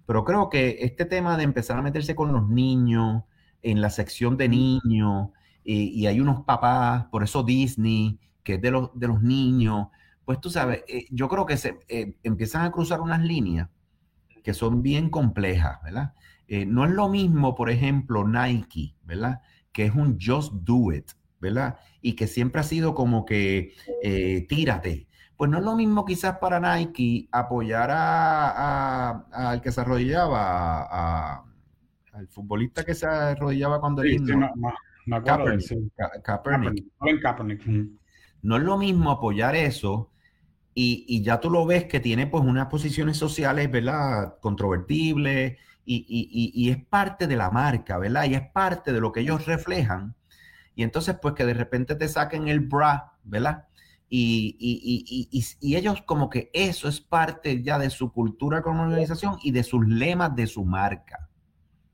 Pero 0.06 0.24
creo 0.24 0.50
que 0.50 0.78
este 0.80 1.04
tema 1.04 1.36
de 1.36 1.44
empezar 1.44 1.78
a 1.78 1.82
meterse 1.82 2.14
con 2.14 2.32
los 2.32 2.48
niños, 2.48 3.24
en 3.62 3.80
la 3.80 3.90
sección 3.90 4.36
de 4.36 4.48
niños, 4.48 5.30
y, 5.64 6.06
hay 6.06 6.20
unos 6.20 6.44
papás, 6.44 7.06
por 7.10 7.22
eso 7.22 7.42
Disney, 7.42 8.18
que 8.42 8.54
es 8.54 8.60
de 8.60 8.70
los, 8.70 8.90
de 8.98 9.08
los 9.08 9.22
niños, 9.22 9.88
pues 10.24 10.40
tú 10.40 10.50
sabes, 10.50 10.84
eh, 10.88 11.06
yo 11.10 11.28
creo 11.28 11.46
que 11.46 11.56
se 11.56 11.80
eh, 11.88 12.16
empiezan 12.22 12.66
a 12.66 12.70
cruzar 12.70 13.00
unas 13.00 13.22
líneas 13.22 13.68
que 14.42 14.52
son 14.52 14.82
bien 14.82 15.08
complejas, 15.08 15.82
¿verdad? 15.82 16.12
Eh, 16.48 16.66
no 16.66 16.84
es 16.84 16.90
lo 16.90 17.08
mismo, 17.08 17.54
por 17.54 17.70
ejemplo, 17.70 18.28
Nike, 18.28 18.94
¿verdad? 19.04 19.40
Que 19.74 19.84
es 19.84 19.94
un 19.94 20.18
just 20.18 20.54
do 20.54 20.90
it, 20.90 21.10
¿verdad? 21.38 21.78
Y 22.00 22.14
que 22.14 22.26
siempre 22.26 22.62
ha 22.62 22.64
sido 22.64 22.94
como 22.94 23.26
que 23.26 23.74
tírate. 24.48 25.06
Pues 25.36 25.50
no 25.50 25.58
es 25.58 25.64
lo 25.64 25.76
mismo 25.76 26.06
quizás 26.06 26.38
para 26.38 26.60
Nike 26.60 27.28
apoyar 27.32 27.90
al 27.90 29.60
que 29.60 29.72
se 29.72 29.80
arrodillaba, 29.80 31.44
al 32.12 32.28
futbolista 32.28 32.84
que 32.84 32.94
se 32.94 33.06
arrodillaba 33.06 33.80
cuando 33.80 34.02
sí, 34.02 34.16
no, 38.42 38.56
es 38.56 38.62
lo 38.62 38.78
mismo 38.78 39.10
apoyar 39.10 39.56
eso 39.56 40.10
y, 40.74 41.22
ya 41.22 41.40
tú 41.40 41.50
lo 41.50 41.66
ves 41.66 41.84
que 41.84 42.00
tiene 42.00 42.26
pues 42.26 42.44
unas 42.44 42.66
posiciones 42.66 43.16
sociales, 43.16 43.70
¿verdad? 43.70 44.38
Controvertibles 44.40 45.58
y, 45.84 46.70
es 46.70 46.84
parte 46.84 47.26
de 47.26 47.36
la 47.36 47.50
marca, 47.50 47.98
¿verdad? 47.98 48.24
Y 48.24 48.34
es 48.34 48.42
parte 48.50 48.92
de 48.92 49.00
lo 49.00 49.12
que 49.12 49.20
ellos 49.20 49.46
reflejan. 49.46 50.14
Y 50.74 50.82
entonces 50.82 51.16
pues 51.20 51.34
que 51.34 51.44
de 51.44 51.54
repente 51.54 51.94
te 51.94 52.08
saquen 52.08 52.48
el 52.48 52.60
bra, 52.60 53.12
¿verdad? 53.22 53.66
Y, 54.08 54.56
y, 55.60 55.76
ellos 55.76 56.02
como 56.02 56.30
que 56.30 56.50
eso 56.52 56.88
es 56.88 57.00
parte 57.00 57.62
ya 57.62 57.78
de 57.78 57.90
su 57.90 58.12
cultura 58.12 58.62
como 58.62 58.82
organización 58.82 59.38
y 59.42 59.50
de 59.50 59.64
sus 59.64 59.86
lemas 59.86 60.34
de 60.36 60.46
su 60.46 60.64
marca, 60.64 61.28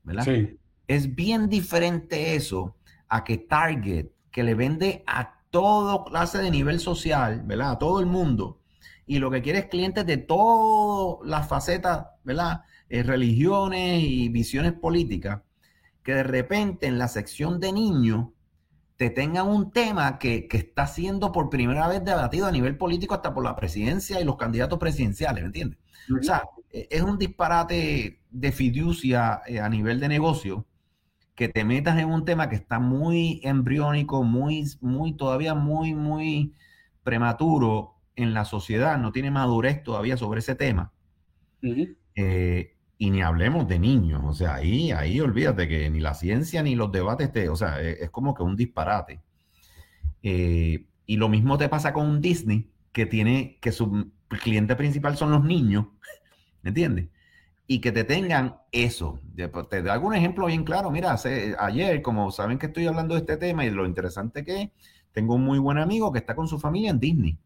¿verdad? 0.03 0.23
Sí. 0.25 0.57
Es 0.87 1.15
bien 1.15 1.49
diferente 1.49 2.35
eso 2.35 2.75
a 3.07 3.23
que 3.23 3.37
Target, 3.37 4.07
que 4.29 4.43
le 4.43 4.55
vende 4.55 5.03
a 5.07 5.41
todo 5.49 6.05
clase 6.05 6.39
de 6.39 6.51
nivel 6.51 6.79
social, 6.79 7.43
¿verdad? 7.45 7.71
A 7.71 7.79
todo 7.79 7.99
el 7.99 8.05
mundo. 8.05 8.59
Y 9.05 9.19
lo 9.19 9.29
que 9.29 9.41
quiere 9.41 9.59
es 9.59 9.65
clientes 9.65 10.05
de 10.05 10.17
todas 10.17 11.27
las 11.27 11.47
facetas, 11.47 12.07
¿verdad? 12.23 12.61
Eh, 12.93 13.03
religiones 13.03 14.03
y 14.03 14.27
visiones 14.27 14.73
políticas, 14.73 15.43
que 16.03 16.13
de 16.13 16.23
repente 16.23 16.87
en 16.87 16.97
la 16.97 17.07
sección 17.07 17.61
de 17.61 17.71
niños 17.71 18.27
te 18.97 19.09
tengan 19.09 19.47
un 19.47 19.71
tema 19.71 20.19
que, 20.19 20.49
está 20.51 20.87
siendo 20.87 21.31
por 21.31 21.49
primera 21.49 21.87
vez 21.87 22.03
debatido 22.03 22.47
a 22.47 22.51
nivel 22.51 22.75
político 22.75 23.13
hasta 23.13 23.33
por 23.33 23.45
la 23.45 23.55
presidencia 23.55 24.19
y 24.19 24.25
los 24.25 24.35
candidatos 24.35 24.77
presidenciales, 24.77 25.41
¿me 25.41 25.47
entiendes? 25.47 25.79
O 26.19 26.21
sea, 26.21 26.43
e, 26.69 26.89
es 26.91 27.01
un 27.01 27.17
disparate 27.17 28.19
de 28.29 28.51
fiducia 28.51 29.41
eh, 29.47 29.61
a 29.61 29.69
nivel 29.69 30.01
de 30.01 30.09
negocio 30.09 30.65
que 31.33 31.47
te 31.47 31.63
metas 31.63 31.97
en 31.97 32.09
un 32.09 32.25
tema 32.25 32.49
que 32.49 32.57
está 32.57 32.79
muy 32.79 33.39
embriónico, 33.45 34.21
muy, 34.23 34.65
muy, 34.81 35.13
todavía 35.13 35.55
muy, 35.55 35.95
muy 35.95 36.55
prematuro 37.03 37.95
en 38.17 38.33
la 38.33 38.43
sociedad, 38.43 38.97
no 38.97 39.13
tiene 39.13 39.31
madurez 39.31 39.81
todavía 39.81 40.17
sobre 40.17 40.41
ese 40.41 40.55
tema. 40.55 40.91
Eh, 42.15 42.75
y 43.01 43.09
ni 43.09 43.23
hablemos 43.23 43.67
de 43.67 43.79
niños, 43.79 44.21
o 44.23 44.31
sea, 44.31 44.53
ahí, 44.53 44.91
ahí 44.91 45.19
olvídate 45.19 45.67
que 45.67 45.89
ni 45.89 45.99
la 45.99 46.13
ciencia 46.13 46.61
ni 46.61 46.75
los 46.75 46.91
debates, 46.91 47.31
te, 47.31 47.49
o 47.49 47.55
sea, 47.55 47.81
es, 47.81 48.11
como 48.11 48.35
que 48.35 48.43
un 48.43 48.55
disparate. 48.55 49.19
Eh, 50.21 50.85
y 51.07 51.17
lo 51.17 51.27
mismo 51.27 51.57
te 51.57 51.67
pasa 51.67 51.93
con 51.93 52.05
un 52.05 52.21
Disney, 52.21 52.69
que 52.91 53.07
tiene, 53.07 53.57
que 53.59 53.71
su 53.71 54.11
cliente 54.43 54.75
principal 54.75 55.17
son 55.17 55.31
los 55.31 55.43
niños, 55.43 55.87
¿me 56.61 56.69
entiendes? 56.69 57.07
y 57.65 57.79
que 57.79 57.91
te 57.91 58.03
tengan 58.03 58.57
eso. 58.71 59.19
Pues, 59.51 59.69
te 59.69 59.81
doy 59.81 59.89
algún 59.89 60.13
ejemplo 60.13 60.45
bien 60.45 60.63
claro. 60.63 60.91
Mira, 60.91 61.15
ayer, 61.57 62.03
como 62.03 62.29
saben 62.29 62.59
que 62.59 62.67
estoy 62.67 62.85
hablando 62.85 63.15
de 63.15 63.21
este 63.21 63.37
tema 63.37 63.65
y 63.65 63.71
lo 63.71 63.87
interesante 63.87 64.45
que 64.45 64.61
es, 64.61 64.69
tengo 65.11 65.33
un 65.33 65.43
muy 65.43 65.57
buen 65.57 65.79
amigo 65.79 66.11
que 66.11 66.19
está 66.19 66.35
con 66.35 66.47
su 66.47 66.59
familia 66.59 66.91
en 66.91 66.99
Disney. 66.99 67.39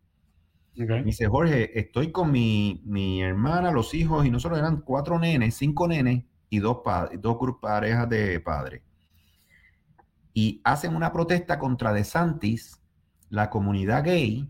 Me 0.76 1.04
dice, 1.04 1.28
Jorge, 1.28 1.78
estoy 1.80 2.12
con 2.12 2.32
mi, 2.32 2.82
mi, 2.86 3.22
hermana, 3.22 3.72
los 3.72 3.94
hijos, 3.94 4.26
y 4.26 4.32
nosotros 4.32 4.60
eran 4.60 4.82
cuatro 4.82 5.18
nenes, 5.20 5.56
cinco 5.56 5.88
nenes 5.88 6.26
y 6.50 6.60
dos, 6.60 6.80
dos 7.20 7.38
parejas 7.62 8.10
de 8.10 8.40
padres. 8.40 8.82
Y 10.34 10.62
hacen 10.66 10.96
una 10.96 11.14
protesta 11.14 11.58
contra 11.60 11.94
DeSantis, 11.94 12.82
la 13.30 13.50
comunidad 13.50 14.04
gay, 14.04 14.50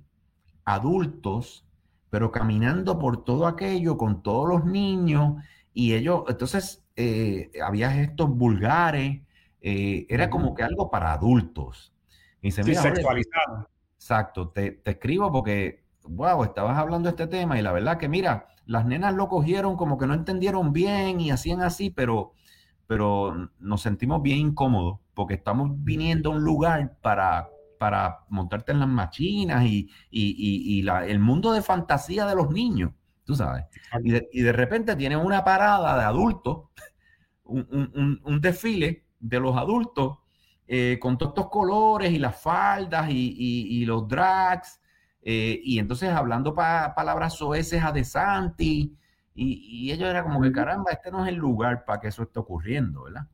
adultos, 0.65 1.65
pero 2.09 2.31
caminando 2.31 2.97
por 2.97 3.23
todo 3.23 3.45
aquello 3.45 3.97
con 3.97 4.23
todos 4.23 4.49
los 4.49 4.65
niños 4.65 5.43
y 5.73 5.93
ellos, 5.93 6.23
entonces 6.27 6.83
eh, 6.95 7.51
había 7.63 7.91
gestos 7.91 8.29
vulgares, 8.29 9.21
eh, 9.61 10.05
era 10.09 10.29
como 10.29 10.55
que 10.55 10.63
algo 10.63 10.89
para 10.89 11.13
adultos. 11.13 11.93
Y 12.41 12.51
se 12.51 12.63
sí, 12.63 12.75
sexualizado. 12.75 13.69
Exacto, 13.95 14.49
te, 14.49 14.71
te, 14.71 14.91
escribo 14.91 15.31
porque, 15.31 15.84
wow, 16.07 16.43
estabas 16.43 16.77
hablando 16.77 17.07
de 17.07 17.11
este 17.11 17.27
tema 17.27 17.57
y 17.59 17.61
la 17.61 17.71
verdad 17.71 17.97
que 17.97 18.07
mira, 18.07 18.47
las 18.65 18.85
nenas 18.85 19.13
lo 19.13 19.27
cogieron 19.27 19.75
como 19.75 19.97
que 19.97 20.07
no 20.07 20.13
entendieron 20.13 20.73
bien 20.73 21.19
y 21.19 21.31
hacían 21.31 21.61
así, 21.61 21.89
pero, 21.89 22.33
pero 22.87 23.51
nos 23.59 23.81
sentimos 23.81 24.21
bien 24.21 24.39
incómodos 24.39 24.99
porque 25.13 25.35
estamos 25.35 25.71
viniendo 25.83 26.31
a 26.31 26.35
un 26.35 26.43
lugar 26.43 26.97
para, 27.01 27.49
para 27.79 28.19
montarte 28.29 28.71
en 28.71 28.79
las 28.79 28.89
machinas 28.89 29.65
y, 29.65 29.89
y, 30.09 30.77
y, 30.77 30.81
la, 30.81 31.05
el 31.05 31.19
mundo 31.19 31.51
de 31.51 31.61
fantasía 31.61 32.25
de 32.25 32.35
los 32.35 32.51
niños, 32.51 32.91
tú 33.23 33.35
sabes. 33.35 33.65
Y 34.03 34.11
de, 34.11 34.29
y 34.31 34.41
de 34.41 34.51
repente 34.51 34.95
tienen 34.95 35.19
una 35.19 35.43
parada 35.43 35.97
de 35.97 36.03
adultos, 36.03 36.69
un, 37.43 37.67
un, 37.71 38.21
un 38.23 38.41
desfile 38.41 39.05
de 39.19 39.39
los 39.39 39.55
adultos 39.55 40.19
eh, 40.67 40.97
con 40.99 41.15
todos 41.15 41.31
estos 41.31 41.49
colores 41.51 42.11
y 42.11 42.17
las 42.17 42.41
faldas 42.41 43.07
y, 43.09 43.85
los 43.85 44.07
drags, 44.07 44.81
eh, 45.25 45.59
y 45.63 45.79
entonces 45.79 46.09
hablando 46.09 46.53
palabras 46.53 47.33
soeces 47.33 47.83
a 47.83 47.91
De 47.91 48.05
Santi, 48.05 48.95
y, 49.33 49.91
ellos 49.91 50.07
era 50.07 50.23
como 50.23 50.39
que 50.41 50.51
caramba, 50.53 50.91
este 50.91 51.11
no 51.11 51.25
es 51.25 51.29
el 51.29 51.35
lugar 51.35 51.83
para 51.83 51.99
que 51.99 52.07
eso 52.07 52.23
esté 52.23 52.39
ocurriendo, 52.39 53.03
¿verdad? 53.03 53.27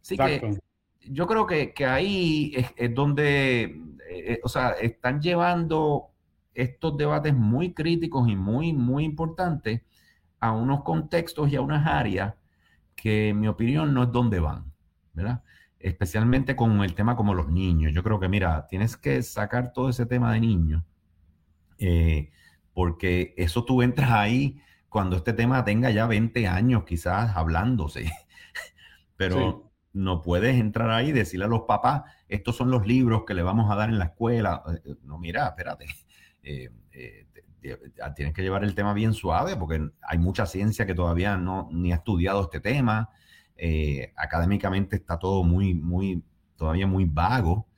Así 0.00 0.16
que 0.16 0.58
yo 1.02 1.26
creo 1.26 1.46
que, 1.46 1.74
ahí 1.84 2.54
es, 2.76 2.94
donde, 2.94 3.64
eh, 4.08 4.40
o 4.42 4.48
sea, 4.48 4.70
están 4.70 5.20
llevando 5.20 6.10
estos 6.54 6.96
debates 6.96 7.34
muy 7.34 7.74
críticos 7.74 8.28
y 8.28 8.36
muy, 8.36 8.72
muy 8.72 9.04
importantes 9.04 9.82
a 10.40 10.52
unos 10.52 10.82
contextos 10.82 11.52
y 11.52 11.56
a 11.56 11.60
unas 11.60 11.86
áreas 11.86 12.34
que 12.94 13.30
en 13.30 13.40
mi 13.40 13.48
opinión 13.48 13.92
no 13.92 14.04
es 14.04 14.12
donde 14.12 14.40
van, 14.40 14.72
¿verdad? 15.12 15.42
especialmente 15.82 16.54
con 16.56 16.80
el 16.82 16.94
tema 16.94 17.16
como 17.16 17.34
los 17.34 17.48
niños. 17.48 17.92
Yo 17.92 18.02
creo 18.02 18.20
que, 18.20 18.28
mira, 18.28 18.66
tienes 18.68 18.96
que 18.96 19.22
sacar 19.22 19.72
todo 19.72 19.88
ese 19.88 20.06
tema 20.06 20.32
de 20.32 20.40
niños, 20.40 20.84
eh, 21.82 22.30
porque 22.72 23.34
eso 23.36 23.64
tú 23.64 23.82
entras 23.82 24.10
ahí 24.10 24.60
cuando 24.88 25.16
este 25.16 25.32
tema 25.32 25.64
tenga 25.64 25.90
ya 25.90 26.06
20 26.06 26.46
años 26.46 26.84
quizás 26.84 27.36
hablándose, 27.36 28.10
pero 29.16 29.72
no 29.92 30.22
puedes 30.22 30.56
entrar 30.56 30.90
ahí 30.90 31.08
y 31.08 31.12
decirle 31.12 31.46
a 31.46 31.48
los 31.48 31.62
papás, 31.62 32.02
estos 32.28 32.56
son 32.56 32.70
los 32.70 32.86
libros 32.86 33.24
que 33.26 33.34
le 33.34 33.42
vamos 33.42 33.70
a 33.70 33.74
dar 33.74 33.88
en 33.88 33.98
la 33.98 34.06
escuela. 34.06 34.62
Eh, 34.84 34.94
no, 35.02 35.18
mira, 35.18 35.46
espérate. 35.48 35.86
Eh, 36.44 36.68
tienes 38.16 38.34
que 38.34 38.42
llevar 38.42 38.64
el 38.64 38.74
tema 38.74 38.92
bien 38.92 39.14
suave 39.14 39.54
porque 39.54 39.88
hay 40.02 40.18
mucha 40.18 40.46
ciencia 40.46 40.84
que 40.84 40.94
todavía 40.94 41.36
no 41.36 41.68
ni 41.70 41.92
ha 41.92 41.96
estudiado 41.96 42.42
este 42.42 42.58
tema. 42.58 43.10
Eh, 43.56 44.12
académicamente 44.16 44.96
está 44.96 45.20
todo 45.20 45.44
muy, 45.44 45.72
muy, 45.72 46.24
todavía 46.56 46.88
muy 46.88 47.04
vago. 47.04 47.68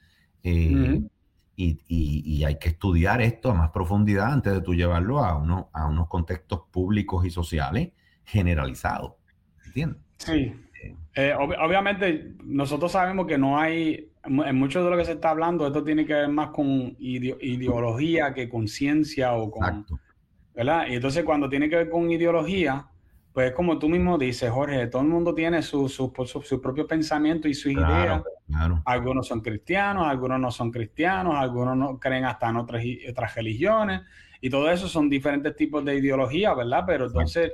Eh, 0.42 1.02
y, 1.56 2.44
hay 2.44 2.58
que 2.58 2.68
estudiar 2.70 3.22
esto 3.22 3.50
a 3.50 3.54
más 3.54 3.70
profundidad 3.70 4.32
antes 4.32 4.52
de 4.52 4.60
tú 4.60 4.74
llevarlo 4.74 5.20
a, 5.20 5.36
uno, 5.36 5.70
a 5.72 5.86
unos 5.86 6.08
contextos 6.08 6.62
públicos 6.70 7.24
y 7.24 7.30
sociales 7.30 7.90
generalizados. 8.24 9.14
¿Entiendes? 9.64 10.00
Sí. 10.18 10.52
Eh, 11.14 11.32
obviamente, 11.34 12.34
nosotros 12.44 12.92
sabemos 12.92 13.26
que 13.26 13.38
no 13.38 13.58
hay, 13.58 14.10
en 14.24 14.56
mucho 14.56 14.84
de 14.84 14.90
lo 14.90 14.96
que 14.96 15.04
se 15.04 15.12
está 15.12 15.30
hablando, 15.30 15.66
esto 15.66 15.84
tiene 15.84 16.04
que 16.04 16.14
ver 16.14 16.28
más 16.28 16.50
con 16.50 16.96
ideología 16.98 18.34
que 18.34 18.48
con 18.48 18.68
ciencia 18.68 19.32
o 19.34 19.50
con... 19.50 19.64
Exacto. 19.64 20.00
¿Verdad? 20.54 20.86
Y 20.88 20.94
entonces 20.94 21.24
cuando 21.24 21.48
tiene 21.48 21.68
que 21.68 21.76
ver 21.76 21.90
con 21.90 22.10
ideología, 22.10 22.86
pues 23.32 23.50
como 23.52 23.78
tú 23.78 23.88
mismo 23.88 24.16
dices, 24.16 24.48
Jorge, 24.50 24.86
todo 24.86 25.02
el 25.02 25.08
mundo 25.08 25.34
tiene 25.34 25.62
su, 25.62 25.88
su, 25.88 26.12
su, 26.44 26.60
propio 26.60 26.86
pensamiento 26.86 27.48
y 27.48 27.54
sus 27.54 27.72
ideas. 27.72 28.22
Algunos 28.84 29.26
son 29.26 29.40
cristianos, 29.40 30.06
algunos 30.06 30.38
no 30.38 30.50
son 30.50 30.70
cristianos, 30.70 31.34
algunos 31.36 31.76
no 31.76 31.98
creen 31.98 32.24
hasta 32.24 32.50
en 32.50 32.56
otras, 32.56 32.84
otras 33.10 33.34
religiones. 33.34 34.02
Y 34.40 34.50
todo 34.50 34.70
eso 34.70 34.88
son 34.88 35.08
diferentes 35.08 35.56
tipos 35.56 35.84
de 35.84 35.96
ideología, 35.96 36.52
¿verdad? 36.54 36.84
Pero 36.86 37.06
entonces, 37.06 37.52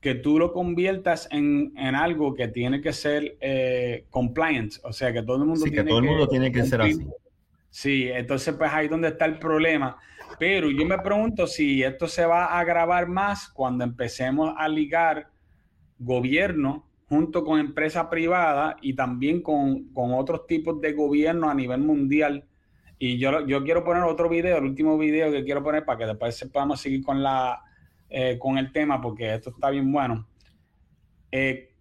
que 0.00 0.16
tú 0.16 0.38
lo 0.38 0.52
conviertas 0.52 1.28
en, 1.30 1.72
en 1.76 1.94
algo 1.94 2.34
que 2.34 2.48
tiene 2.48 2.80
que 2.80 2.92
ser 2.92 3.36
eh, 3.40 4.06
compliant, 4.10 4.74
o 4.82 4.92
sea, 4.92 5.12
que 5.12 5.22
todo 5.22 5.36
el 5.36 5.44
mundo 5.44 5.64
sí, 5.64 5.70
tiene 5.70 5.84
que 5.84 5.88
todo 5.88 5.98
el 5.98 6.04
mundo 6.06 6.28
tiene 6.28 6.50
que 6.50 6.64
ser 6.64 6.82
así. 6.82 7.06
Sí, 7.70 8.08
entonces 8.10 8.54
pues 8.54 8.70
ahí 8.72 8.86
es 8.86 8.90
donde 8.90 9.08
está 9.08 9.26
el 9.26 9.38
problema. 9.38 9.96
Pero 10.38 10.70
yo 10.70 10.84
me 10.86 10.98
pregunto 10.98 11.46
si 11.46 11.82
esto 11.82 12.08
se 12.08 12.26
va 12.26 12.46
a 12.46 12.58
agravar 12.58 13.06
más 13.06 13.48
cuando 13.48 13.84
empecemos 13.84 14.52
a 14.58 14.68
ligar 14.68 15.28
gobierno 15.98 16.86
junto 17.12 17.44
con 17.44 17.60
empresa 17.60 18.08
privada 18.08 18.78
y 18.80 18.94
también 18.94 19.42
con, 19.42 19.90
otros 19.94 20.46
tipos 20.46 20.80
de 20.80 20.94
gobierno 20.94 21.50
a 21.50 21.54
nivel 21.54 21.82
mundial. 21.82 22.46
Y 22.98 23.18
yo, 23.18 23.46
yo 23.46 23.62
quiero 23.64 23.84
poner 23.84 24.04
otro 24.04 24.30
video, 24.30 24.56
el 24.56 24.64
último 24.64 24.96
video 24.96 25.30
que 25.30 25.44
quiero 25.44 25.62
poner 25.62 25.84
para 25.84 25.98
que 25.98 26.06
después 26.06 26.48
podamos 26.50 26.80
seguir 26.80 27.04
con, 27.04 27.22
la, 27.22 27.60
eh, 28.08 28.38
con 28.38 28.56
el 28.56 28.72
tema, 28.72 28.98
porque 28.98 29.34
esto 29.34 29.50
está 29.50 29.68
bien 29.68 29.92
bueno. 29.92 30.26
Eh, 31.30 31.74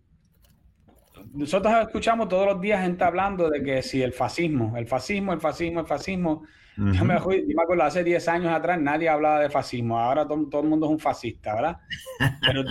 nosotros 1.32 1.74
escuchamos 1.82 2.28
todos 2.28 2.48
los 2.48 2.60
días 2.60 2.82
gente 2.82 3.06
hablando 3.06 3.50
de 3.50 3.64
que 3.64 3.82
si 3.84 4.02
el 4.02 4.12
fascismo, 4.12 4.76
el 4.76 4.86
fascismo, 4.86 5.32
el 5.32 5.40
fascismo, 5.40 5.80
el 5.80 5.88
fascismo, 5.88 6.44
yo, 6.76 7.06
me, 7.06 7.14
acuerdo, 7.14 7.84
hace 7.84 8.04
10 8.04 8.28
años 8.28 8.52
atrás 8.52 8.82
nadie 8.82 9.08
hablaba 9.08 9.40
de 9.40 9.50
fascismo, 9.50 9.98
ahora 9.98 10.28
todo, 10.28 10.46
todo 10.50 10.64
el 10.64 10.68
mundo 10.68 10.88
es 10.88 10.92
un 10.92 11.00
fascista, 11.00 11.56
¿verdad? 11.56 11.78
Pero, 12.46 12.64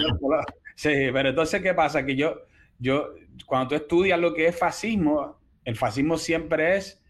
sí, 0.75 0.91
pero 1.13 1.29
entonces, 1.31 1.63
¿qué 1.63 1.75
pasa? 1.75 2.05
Que 2.05 2.17
yo, 2.17 2.35
yo, 2.81 3.15
cuando 3.47 3.69
tú 3.69 3.75
estudias 3.77 4.19
lo 4.19 4.35
que 4.35 4.47
es 4.47 4.59
fascismo, 4.59 5.39
el 5.65 5.77
fascismo 5.77 6.19
siempre 6.19 6.77
es 6.77 7.01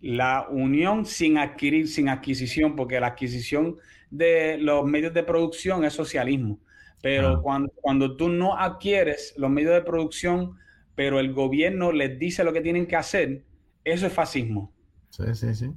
la 0.00 0.46
unión 0.48 1.04
sin 1.04 1.36
adquirir, 1.36 1.88
sin 1.88 2.08
adquisición, 2.08 2.76
porque 2.76 3.00
la 3.00 3.08
adquisición 3.08 3.76
de 4.10 4.56
los 4.58 4.86
medios 4.86 5.12
de 5.12 5.24
producción 5.24 5.84
es 5.84 5.92
socialismo. 5.92 6.58
Pero 7.02 7.42
cuando, 7.42 7.70
cuando 7.76 8.16
tú 8.16 8.28
no 8.28 8.56
adquieres 8.56 9.34
los 9.36 9.50
medios 9.50 9.74
de 9.74 9.82
producción, 9.82 10.56
pero 10.94 11.20
el 11.20 11.32
gobierno 11.32 11.92
les 11.92 12.18
dice 12.18 12.42
lo 12.42 12.52
que 12.52 12.60
tienen 12.60 12.86
que 12.86 12.96
hacer, 12.96 13.44
eso 13.84 14.06
es 14.06 14.12
fascismo. 14.12 14.72
Sí, 15.10 15.24
sí, 15.34 15.54
sí 15.54 15.70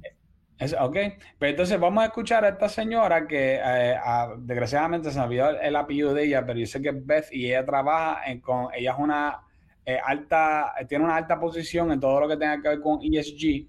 ok, 0.78 0.94
pero 0.94 1.16
pues 1.38 1.50
entonces 1.50 1.80
vamos 1.80 2.02
a 2.02 2.06
escuchar 2.06 2.44
a 2.44 2.50
esta 2.50 2.68
señora 2.68 3.26
que 3.26 3.60
eh, 3.62 3.96
desgraciadamente 4.38 5.10
se 5.10 5.18
me 5.18 5.24
olvidó 5.24 5.50
el, 5.50 5.76
apellido 5.76 6.14
de 6.14 6.24
ella, 6.24 6.44
pero 6.46 6.58
yo 6.58 6.66
sé 6.66 6.80
que 6.80 6.90
es 6.90 7.06
Beth 7.06 7.26
y 7.32 7.46
ella 7.46 7.64
trabaja 7.64 8.30
en, 8.30 8.40
con, 8.40 8.68
ella 8.74 8.92
es 8.92 8.98
una 8.98 9.40
eh, 9.84 9.98
alta, 10.04 10.74
tiene 10.88 11.04
una 11.04 11.16
alta 11.16 11.40
posición 11.40 11.90
en 11.90 12.00
todo 12.00 12.20
lo 12.20 12.28
que 12.28 12.36
tenga 12.36 12.60
que 12.60 12.68
ver 12.68 12.80
con 12.80 13.00
ESG 13.02 13.66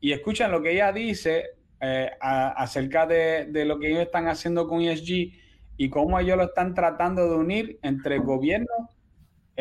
y 0.00 0.12
escuchen 0.12 0.50
lo 0.50 0.62
que 0.62 0.72
ella 0.72 0.92
dice 0.92 1.44
eh, 1.80 2.10
acerca 2.20 3.06
de, 3.06 3.48
lo 3.66 3.78
que 3.78 3.88
ellos 3.88 4.02
están 4.02 4.28
haciendo 4.28 4.68
con 4.68 4.82
ESG 4.82 5.32
y 5.76 5.90
cómo 5.90 6.18
ellos 6.18 6.36
lo 6.36 6.44
están 6.44 6.74
tratando 6.74 7.28
de 7.28 7.36
unir 7.36 7.78
entre 7.82 8.18
gobierno 8.18 8.88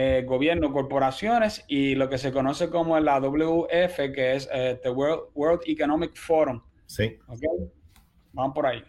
eh, 0.02 0.24
gobierno, 0.26 0.72
corporaciones 0.72 1.66
y 1.68 1.94
lo 1.96 2.08
que 2.08 2.18
se 2.18 2.32
conoce 2.32 2.70
como 2.70 2.98
la 3.02 3.20
WF, 3.20 3.98
que 4.16 4.36
es 4.36 4.48
eh, 4.54 4.80
the 4.82 4.90
World 4.90 5.62
Economic 5.66 6.16
Forum. 6.16 6.62
Sí. 6.90 7.18
Okay. 7.30 7.48
Vamos 8.34 8.54
por 8.54 8.66
ahí. 8.66 8.82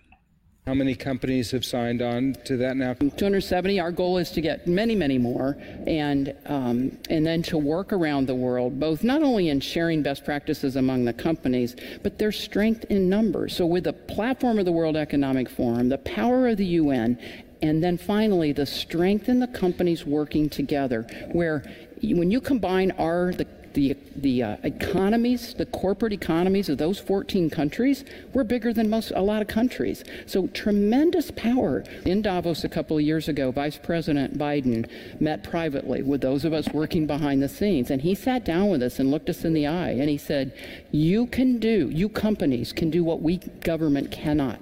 How 0.66 0.74
many 0.74 0.94
companies 0.94 1.50
have 1.52 1.64
signed 1.64 2.02
on 2.02 2.34
to 2.44 2.56
that 2.58 2.76
now? 2.76 2.92
270. 2.94 3.80
Our 3.80 3.90
goal 3.90 4.18
is 4.18 4.30
to 4.32 4.40
get 4.40 4.66
many, 4.66 4.94
many 4.94 5.18
more, 5.18 5.56
and 5.86 6.34
um, 6.46 6.98
and 7.08 7.26
then 7.26 7.42
to 7.44 7.58
work 7.58 7.92
around 7.92 8.26
the 8.26 8.34
world, 8.34 8.78
both 8.78 9.02
not 9.02 9.22
only 9.22 9.48
in 9.48 9.60
sharing 9.60 10.02
best 10.02 10.24
practices 10.24 10.76
among 10.76 11.06
the 11.06 11.14
companies, 11.14 11.76
but 12.02 12.18
their 12.18 12.30
strength 12.30 12.84
in 12.90 13.08
numbers. 13.08 13.56
So, 13.56 13.64
with 13.66 13.84
the 13.84 13.94
platform 13.94 14.58
of 14.58 14.66
the 14.66 14.72
World 14.72 14.96
Economic 14.96 15.48
Forum, 15.48 15.88
the 15.88 15.98
power 15.98 16.48
of 16.48 16.58
the 16.58 16.66
UN, 16.66 17.18
and 17.62 17.82
then 17.82 17.96
finally, 17.96 18.52
the 18.52 18.66
strength 18.66 19.28
in 19.28 19.40
the 19.40 19.48
companies 19.48 20.04
working 20.04 20.48
together, 20.48 21.02
where 21.32 21.64
when 22.02 22.30
you 22.30 22.40
combine 22.40 22.90
our 22.92 23.32
the 23.32 23.46
the, 23.74 23.96
the 24.16 24.42
uh, 24.42 24.56
economies, 24.62 25.54
the 25.54 25.66
corporate 25.66 26.12
economies 26.12 26.68
of 26.68 26.78
those 26.78 26.98
14 26.98 27.50
countries, 27.50 28.04
we're 28.32 28.44
bigger 28.44 28.72
than 28.72 28.90
most 28.90 29.12
a 29.14 29.22
lot 29.22 29.42
of 29.42 29.48
countries. 29.48 30.04
So 30.26 30.48
tremendous 30.48 31.30
power. 31.30 31.84
In 32.04 32.22
Davos 32.22 32.64
a 32.64 32.68
couple 32.68 32.96
of 32.96 33.02
years 33.02 33.28
ago, 33.28 33.50
Vice 33.50 33.78
President 33.78 34.38
Biden 34.38 34.88
met 35.20 35.44
privately 35.44 36.02
with 36.02 36.20
those 36.20 36.44
of 36.44 36.52
us 36.52 36.68
working 36.70 37.06
behind 37.06 37.42
the 37.42 37.48
scenes, 37.48 37.90
and 37.90 38.02
he 38.02 38.14
sat 38.14 38.44
down 38.44 38.68
with 38.68 38.82
us 38.82 38.98
and 38.98 39.10
looked 39.10 39.28
us 39.28 39.44
in 39.44 39.52
the 39.52 39.66
eye, 39.66 39.90
and 39.90 40.08
he 40.08 40.18
said, 40.18 40.52
"You 40.90 41.26
can 41.26 41.58
do, 41.58 41.90
you 41.90 42.08
companies 42.08 42.72
can 42.72 42.90
do 42.90 43.04
what 43.04 43.22
we 43.22 43.38
government 43.38 44.10
cannot, 44.10 44.60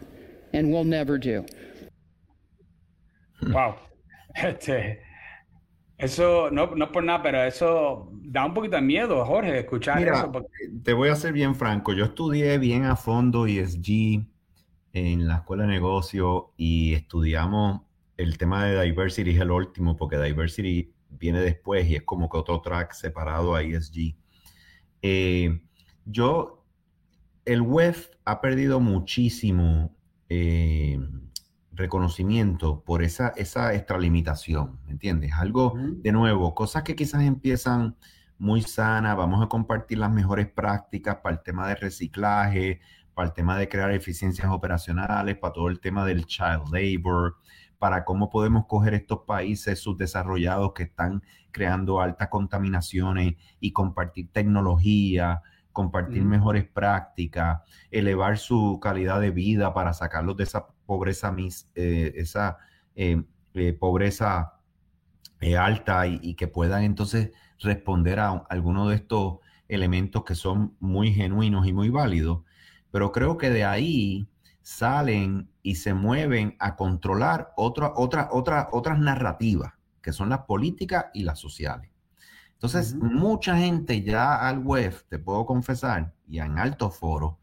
and 0.53 0.73
will 0.73 0.85
never 0.85 1.19
do." 1.19 1.47
Wow. 3.43 3.79
eso 5.99 6.49
no, 6.53 6.75
no 6.77 6.93
por 6.93 7.03
nada, 7.03 7.23
pero 7.23 7.43
eso 7.43 8.09
da 8.13 8.47
un 8.47 8.55
poquito 8.55 8.77
de 8.77 8.83
miedo, 8.83 9.25
Jorge, 9.25 9.59
escuchar 9.59 10.01
eso. 10.01 10.31
Te 10.85 10.93
voy 10.93 11.09
a 11.09 11.17
ser 11.17 11.33
bien 11.33 11.57
franco. 11.57 11.93
Yo 11.93 12.05
estudié 12.05 12.57
bien 12.59 12.85
a 12.85 12.95
fondo 12.95 13.47
ESG 13.47 14.25
en 14.93 15.27
la 15.27 15.39
escuela 15.39 15.65
de 15.65 15.71
negocio 15.71 16.53
y 16.57 16.95
estudiamos 16.95 17.81
el 18.17 18.39
tema 18.39 18.65
de 18.65 18.81
diversity, 18.83 19.31
es 19.31 19.41
el 19.41 19.51
último, 19.51 19.97
porque 19.97 20.19
diversity 20.19 20.93
viene 21.11 21.41
después 21.41 21.89
y 21.89 21.97
es 21.97 22.03
como 22.03 22.29
que 22.29 22.37
otro 22.37 22.61
track 22.61 22.93
separado 22.93 23.57
a 23.57 23.63
ESG. 23.63 24.15
Eh, 25.03 25.61
yo, 26.05 26.65
el 27.45 27.61
web 27.61 27.97
ha 28.25 28.41
perdido 28.41 28.79
muchísimo 28.79 29.97
eh, 30.29 30.99
reconocimiento 31.79 32.83
por 32.85 33.03
esa, 33.03 33.29
esa 33.37 33.73
extralimitación, 33.75 34.81
¿me 34.85 34.93
entiendes? 34.93 35.33
Algo 35.35 35.75
de 35.77 36.13
nuevo, 36.13 36.55
cosas 36.55 36.83
que 36.83 36.97
quizás 36.97 37.23
empiezan 37.23 37.97
muy 38.37 38.63
sanas, 38.63 39.17
vamos 39.17 39.43
a 39.43 39.49
compartir 39.49 39.99
las 39.99 40.11
mejores 40.11 40.49
prácticas 40.49 41.17
para 41.17 41.37
el 41.37 41.43
tema 41.43 41.69
de 41.69 41.77
reciclaje, 41.77 42.81
para 43.15 43.29
el 43.29 43.35
tema 43.35 43.57
de 43.57 43.69
crear 43.69 43.91
eficiencias 43.93 44.49
operacionales, 44.51 45.37
para 45.39 45.53
todo 45.53 45.69
el 45.69 45.81
tema 45.81 46.05
del 46.05 46.27
child 46.27 46.69
labor, 46.73 47.37
para 47.79 48.05
cómo 48.05 48.29
podemos 48.29 48.67
coger 48.67 48.95
estos 48.95 49.21
países 49.27 49.81
subdesarrollados 49.81 50.73
que 50.73 50.85
están 50.85 51.23
creando 51.53 52.01
altas 52.01 52.29
contaminaciones 52.29 53.35
y 53.61 53.73
compartir 53.73 54.31
tecnología, 54.33 55.43
compartir 55.73 56.25
mejores 56.25 56.65
prácticas, 56.65 57.61
elevar 57.91 58.39
su 58.39 58.81
calidad 58.81 59.21
de 59.21 59.31
vida 59.31 59.73
para 59.75 59.93
sacarlos 59.93 60.37
de 60.37 60.45
esa 60.45 60.67
pobreza, 60.89 61.37
eh, 61.75 62.13
esa 62.17 62.57
eh, 62.97 63.23
eh, 63.53 63.73
pobreza 63.75 64.55
alta 65.59 66.07
y, 66.07 66.35
que 66.35 66.49
puedan 66.49 66.83
entonces 66.83 67.31
responder 67.61 68.19
a 68.19 68.31
algunos 68.49 68.89
de 68.89 68.97
estos 68.97 69.39
elementos 69.69 70.25
que 70.25 70.35
son 70.35 70.75
muy 70.81 71.13
genuinos 71.13 71.67
y 71.67 71.75
muy 71.75 71.91
válidos. 71.91 72.41
Pero 72.91 73.13
creo 73.13 73.37
que 73.37 73.51
de 73.51 73.65
ahí 73.65 74.31
salen 74.63 75.51
y 75.63 75.75
se 75.75 75.93
mueven 75.93 76.57
a 76.59 76.75
controlar 76.75 77.53
otra, 77.57 77.93
otra, 77.95 78.31
otra, 78.33 78.71
otras 78.73 78.99
narrativas, 78.99 79.75
que 80.01 80.15
son 80.15 80.31
las 80.31 80.41
políticas 80.47 81.07
y 81.13 81.23
las 81.23 81.39
sociales. 81.39 81.91
Entonces, 82.55 82.95
mucha 82.95 83.59
gente 83.59 84.03
ya 84.03 84.49
al 84.49 84.59
web, 84.61 84.95
te 85.09 85.19
puedo 85.19 85.45
confesar, 85.45 86.15
y 86.27 86.39
en 86.39 86.59
altos 86.59 86.97
foros, 86.97 87.35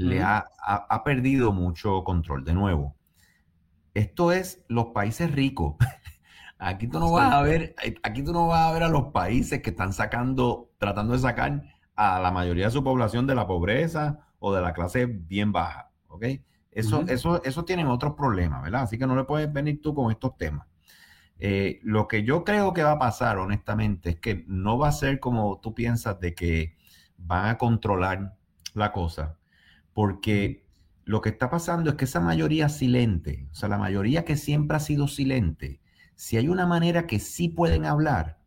le 0.00 0.22
ha, 0.22 0.46
ha, 0.64 1.04
perdido 1.04 1.52
mucho 1.52 2.04
control. 2.04 2.44
De 2.44 2.54
nuevo, 2.54 2.96
esto 3.92 4.32
es 4.32 4.64
los 4.68 4.86
países 4.86 5.30
ricos. 5.32 5.76
aquí 6.58 6.86
tú 6.88 6.98
no 6.98 7.12
vas 7.12 7.32
a 7.32 7.42
ver, 7.42 7.74
aquí 8.02 8.22
tú 8.22 8.32
no 8.32 8.46
vas 8.46 8.68
a 8.68 8.72
ver 8.72 8.82
a 8.82 8.88
los 8.88 9.12
países 9.12 9.60
que 9.60 9.70
están 9.70 9.92
sacando, 9.92 10.70
tratando 10.78 11.12
de 11.12 11.18
sacar 11.18 11.62
a 11.96 12.18
la 12.18 12.30
mayoría 12.30 12.66
de 12.66 12.70
su 12.70 12.82
población 12.82 13.26
de 13.26 13.34
la 13.34 13.46
pobreza 13.46 14.26
o 14.38 14.54
de 14.54 14.62
la 14.62 14.72
clase 14.72 15.06
bien 15.06 15.52
baja. 15.52 15.90
¿Ok? 16.08 16.24
Eso, 16.70 17.04
eso, 17.08 17.42
eso 17.44 17.64
tienen 17.64 17.88
otros 17.88 18.14
problemas, 18.14 18.62
¿verdad? 18.62 18.82
Así 18.82 18.96
que 18.96 19.06
no 19.06 19.16
le 19.16 19.24
puedes 19.24 19.52
venir 19.52 19.82
tú 19.82 19.94
con 19.94 20.10
estos 20.10 20.36
temas. 20.38 20.66
Eh, 21.38 21.80
lo 21.82 22.06
que 22.06 22.22
yo 22.22 22.44
creo 22.44 22.72
que 22.72 22.82
va 22.82 22.92
a 22.92 22.98
pasar, 22.98 23.38
honestamente, 23.38 24.10
es 24.10 24.20
que 24.20 24.44
no 24.46 24.78
va 24.78 24.88
a 24.88 24.92
ser 24.92 25.20
como 25.20 25.58
tú 25.60 25.74
piensas 25.74 26.20
de 26.20 26.34
que 26.34 26.76
van 27.18 27.46
a 27.46 27.58
controlar 27.58 28.36
la 28.74 28.92
cosa, 28.92 29.39
porque 30.00 30.64
lo 31.04 31.20
que 31.20 31.28
está 31.28 31.50
pasando 31.50 31.90
es 31.90 31.96
que 31.96 32.06
esa 32.06 32.20
mayoría 32.20 32.70
silente, 32.70 33.46
o 33.52 33.54
sea, 33.54 33.68
la 33.68 33.76
mayoría 33.76 34.24
que 34.24 34.38
siempre 34.38 34.78
ha 34.78 34.80
sido 34.80 35.08
silente, 35.08 35.82
si 36.14 36.38
hay 36.38 36.48
una 36.48 36.66
manera 36.66 37.06
que 37.06 37.18
sí 37.18 37.50
pueden 37.50 37.84
hablar, 37.84 38.38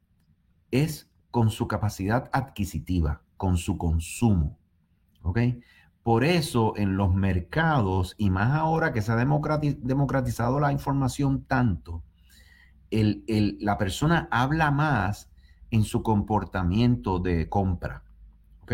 es 0.71 1.11
con 1.29 1.51
su 1.51 1.67
capacidad 1.67 2.27
adquisitiva, 2.33 3.21
con 3.37 3.57
su 3.57 3.77
consumo. 3.77 4.57
¿Ok? 5.21 5.37
Por 6.01 6.23
eso 6.23 6.73
en 6.75 6.97
los 6.97 7.13
mercados, 7.13 8.15
y 8.17 8.31
más 8.31 8.49
ahora 8.53 8.91
que 8.91 9.03
se 9.03 9.11
ha 9.11 9.15
democratizado 9.15 10.59
la 10.59 10.71
información 10.71 11.43
tanto, 11.43 12.03
la 12.89 13.77
persona 13.77 14.27
habla 14.31 14.71
más 14.71 15.29
en 15.69 15.83
su 15.83 16.01
comportamiento 16.01 17.19
de 17.19 17.47
compra. 17.47 18.01
¿Ok? 18.63 18.73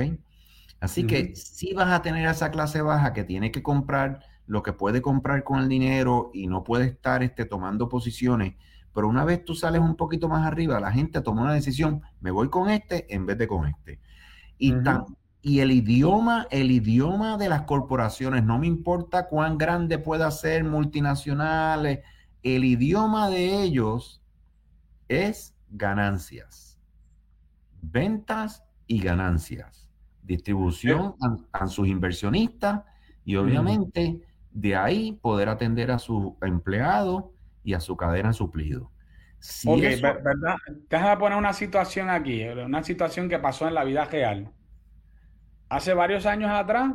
Así 0.82 1.06
que 1.06 1.36
si 1.36 1.74
vas 1.74 1.92
a 1.92 2.02
tener 2.02 2.28
esa 2.28 2.52
clase 2.52 2.82
baja 2.82 3.12
que 3.14 3.24
tiene 3.24 3.52
que 3.52 3.62
comprar 3.62 4.22
lo 4.48 4.64
que 4.64 4.74
puede 4.74 5.02
comprar 5.02 5.44
con 5.44 5.60
el 5.60 5.68
dinero 5.68 6.32
y 6.34 6.48
no 6.48 6.64
puede 6.64 6.86
estar 6.86 7.22
este, 7.22 7.46
tomando 7.46 7.90
posiciones, 7.90 8.56
pero 8.94 9.08
una 9.08 9.26
vez 9.26 9.46
tú 9.46 9.56
sales 9.56 9.82
un 9.82 9.96
poquito 9.96 10.28
más 10.28 10.46
arriba, 10.48 10.80
la 10.80 10.92
gente 10.92 11.22
toma 11.22 11.44
una 11.44 11.54
decisión, 11.54 12.02
me 12.22 12.32
voy 12.32 12.50
con 12.50 12.70
este 12.70 13.14
en 13.14 13.26
vez 13.26 13.38
de 13.38 13.48
con 13.48 13.68
este. 13.68 14.00
Y 14.58 14.74
y 15.42 15.62
el 15.62 15.72
idioma, 15.72 16.48
el 16.52 16.70
idioma 16.70 17.38
de 17.38 17.48
las 17.48 17.62
corporaciones, 17.62 18.44
no 18.44 18.60
me 18.60 18.68
importa 18.68 19.28
cuán 19.28 19.58
grande 19.58 19.98
pueda 19.98 20.30
ser, 20.32 20.66
multinacionales, 20.66 22.00
el 22.44 22.66
idioma 22.66 23.30
de 23.30 23.62
ellos 23.64 24.22
es 25.08 25.56
ganancias, 25.70 26.78
ventas 27.82 28.64
y 28.88 29.00
ganancias, 29.00 29.89
distribución 30.30 31.16
a, 31.52 31.68
sus 31.68 31.88
inversionistas 31.88 32.84
y 33.26 33.36
obviamente 33.36 34.22
de 34.52 34.76
ahí 34.76 35.20
poder 35.22 35.50
atender 35.50 35.92
a 35.92 36.00
su 36.00 36.38
empleado 36.42 37.34
y 37.64 37.74
a 37.74 37.80
su 37.80 37.98
cadena 37.98 38.32
suplido. 38.32 38.92
ok, 39.66 39.82
¿verdad? 39.82 40.56
Déjame 40.90 41.18
poner 41.18 41.38
una 41.38 41.54
situación 41.54 42.10
aquí, 42.10 42.48
una 42.48 42.84
situación 42.84 43.28
que 43.28 43.40
pasó 43.40 43.68
en 43.68 43.74
la 43.74 43.84
vida 43.84 44.06
real 44.06 44.52
hace 45.70 45.94
varios 45.94 46.26
años 46.26 46.52
atrás, 46.52 46.94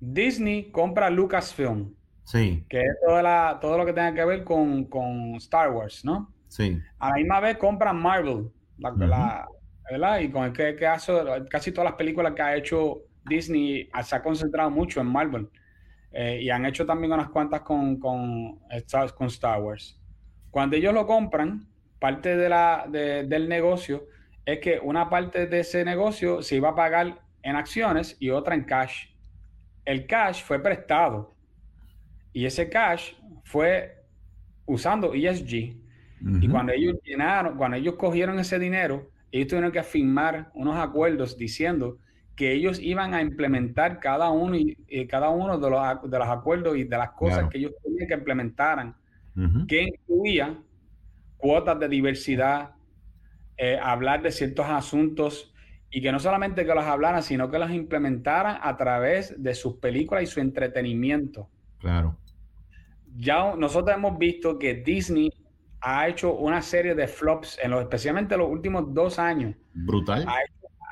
Disney 0.00 0.70
compra 0.70 1.08
Lucasfilm. 1.08 1.94
Sí. 2.24 2.64
Que 2.68 2.80
es 2.80 2.96
toda 3.06 3.60
todo 3.60 3.78
lo 3.78 3.86
que 3.86 3.92
tenga 3.92 4.12
que 4.12 4.24
ver 4.24 4.44
con, 4.44 5.34
Star 5.36 5.70
Wars, 5.70 6.04
¿no? 6.04 6.32
Sí. 6.48 6.80
A 6.98 7.10
la 7.10 7.16
misma 7.16 7.40
vez 7.40 7.56
compran 7.56 7.96
Marvel, 7.96 8.50
la, 8.78 9.46
¿verdad? 9.90 10.20
Y 10.20 10.30
con 10.30 10.44
el 10.44 10.52
que, 10.52 10.86
hace, 10.86 11.12
casi 11.50 11.72
todas 11.72 11.90
las 11.90 11.96
películas 11.96 12.34
que 12.34 12.42
ha 12.42 12.56
hecho 12.56 13.02
Disney 13.24 13.88
se 14.02 14.16
ha 14.16 14.22
concentrado 14.22 14.70
mucho 14.70 15.00
en 15.00 15.06
Marvel. 15.06 15.48
Eh, 16.12 16.40
y 16.42 16.50
han 16.50 16.64
hecho 16.64 16.86
también 16.86 17.12
unas 17.12 17.28
cuantas 17.28 17.60
con, 17.60 17.98
con, 17.98 18.58
con 19.16 19.26
Star 19.26 19.60
Wars. 19.60 20.00
Cuando 20.50 20.76
ellos 20.76 20.94
lo 20.94 21.06
compran, 21.06 21.68
parte 21.98 22.36
de 22.36 22.48
la, 22.48 22.86
del 22.88 23.48
negocio 23.48 24.06
es 24.44 24.60
que 24.60 24.78
una 24.82 25.10
parte 25.10 25.46
de 25.46 25.60
ese 25.60 25.84
negocio 25.84 26.42
se 26.42 26.56
iba 26.56 26.70
a 26.70 26.74
pagar 26.74 27.20
en 27.42 27.56
acciones 27.56 28.16
y 28.20 28.30
otra 28.30 28.54
en 28.54 28.64
cash. 28.64 29.08
El 29.84 30.06
cash 30.06 30.42
fue 30.42 30.62
prestado 30.62 31.34
y 32.32 32.46
ese 32.46 32.68
cash 32.68 33.12
fue 33.44 34.04
usando 34.64 35.14
ESG. 35.14 35.76
Y 36.40 36.48
cuando 36.48 36.72
ellos 36.72 36.96
llenaron, 37.04 37.56
cuando 37.56 37.76
ellos 37.76 37.96
cogieron 37.96 38.38
ese 38.38 38.58
dinero, 38.58 39.10
ellos 39.32 39.48
tuvieron 39.48 39.72
que 39.72 39.82
firmar 39.82 40.50
unos 40.54 40.76
acuerdos 40.76 41.36
diciendo 41.36 41.98
que 42.36 42.52
ellos 42.52 42.78
iban 42.80 43.14
a 43.14 43.22
implementar 43.22 43.98
cada 43.98 44.30
uno 44.30 44.56
y, 44.56 44.76
cada 45.08 45.30
uno 45.30 45.58
de 45.58 45.70
los, 45.70 46.10
de 46.10 46.18
los, 46.18 46.28
acuerdos 46.28 46.76
y 46.76 46.84
de 46.84 46.98
las 46.98 47.10
cosas 47.12 47.48
que 47.48 47.58
ellos 47.58 47.72
tenían 47.82 48.06
que 48.06 48.14
implementaran, 48.14 48.94
que 49.66 49.82
incluían 49.84 50.62
cuotas 51.38 51.78
de 51.80 51.88
diversidad, 51.88 52.72
eh, 53.56 53.78
hablar 53.82 54.22
de 54.22 54.30
ciertos 54.30 54.66
asuntos 54.66 55.54
y 55.90 56.02
que 56.02 56.12
no 56.12 56.18
solamente 56.18 56.66
que 56.66 56.74
los 56.74 56.84
hablaran, 56.84 57.22
sino 57.22 57.50
que 57.50 57.58
los 57.58 57.70
implementaran 57.70 58.58
a 58.60 58.76
través 58.76 59.42
de 59.42 59.54
sus 59.54 59.76
películas 59.76 60.24
y 60.24 60.26
su 60.26 60.40
entretenimiento. 60.40 61.48
Claro. 61.78 62.18
Ya 63.16 63.54
nosotros 63.56 63.96
hemos 63.96 64.18
visto 64.18 64.58
que 64.58 64.74
Disney 64.74 65.32
ha 65.88 66.08
hecho 66.08 66.34
una 66.34 66.62
serie 66.62 66.96
de 66.96 67.06
flops, 67.06 67.60
en 67.62 67.70
los, 67.70 67.80
especialmente 67.80 68.36
los 68.36 68.50
últimos 68.50 68.92
dos 68.92 69.20
años. 69.20 69.54
Brutal. 69.72 70.26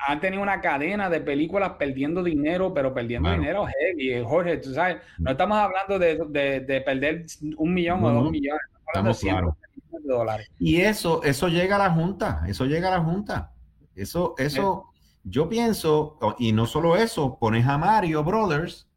han 0.07 0.21
tenido 0.21 0.41
una 0.41 0.61
cadena 0.61 1.09
de 1.09 1.19
películas 1.19 1.73
perdiendo 1.77 2.23
dinero, 2.23 2.73
pero 2.73 2.93
perdiendo 2.93 3.29
dinero 3.29 3.65
heavy. 3.65 4.23
Jorge, 4.23 4.55
tú 4.57 4.73
sabes, 4.73 5.01
no 5.17 5.31
estamos 5.31 5.57
hablando 5.57 5.99
de, 5.99 6.61
de, 6.61 6.81
perder 6.81 7.25
un 7.57 7.73
millón 7.73 8.05
o 8.05 8.09
dos 8.09 8.31
millones. 8.31 8.61
Estamos 8.87 9.19
claros. 9.19 9.55
De 9.89 10.13
dólares. 10.13 10.49
Y 10.59 10.79
eso, 10.79 11.21
eso 11.23 11.49
llega 11.49 11.75
a 11.75 11.79
la 11.79 11.89
Junta, 11.89 12.43
eso 12.47 12.65
llega 12.65 12.87
a 12.87 12.97
la 12.97 13.03
Junta. 13.03 13.51
Eso, 13.95 14.33
eso, 14.37 14.91
yo 15.25 15.49
pienso, 15.49 16.17
y 16.39 16.53
no 16.53 16.67
solo 16.67 16.95
eso, 16.95 17.37
pones 17.37 17.67
a 17.67 17.77
Mario 17.77 18.23
Brothers 18.23 18.87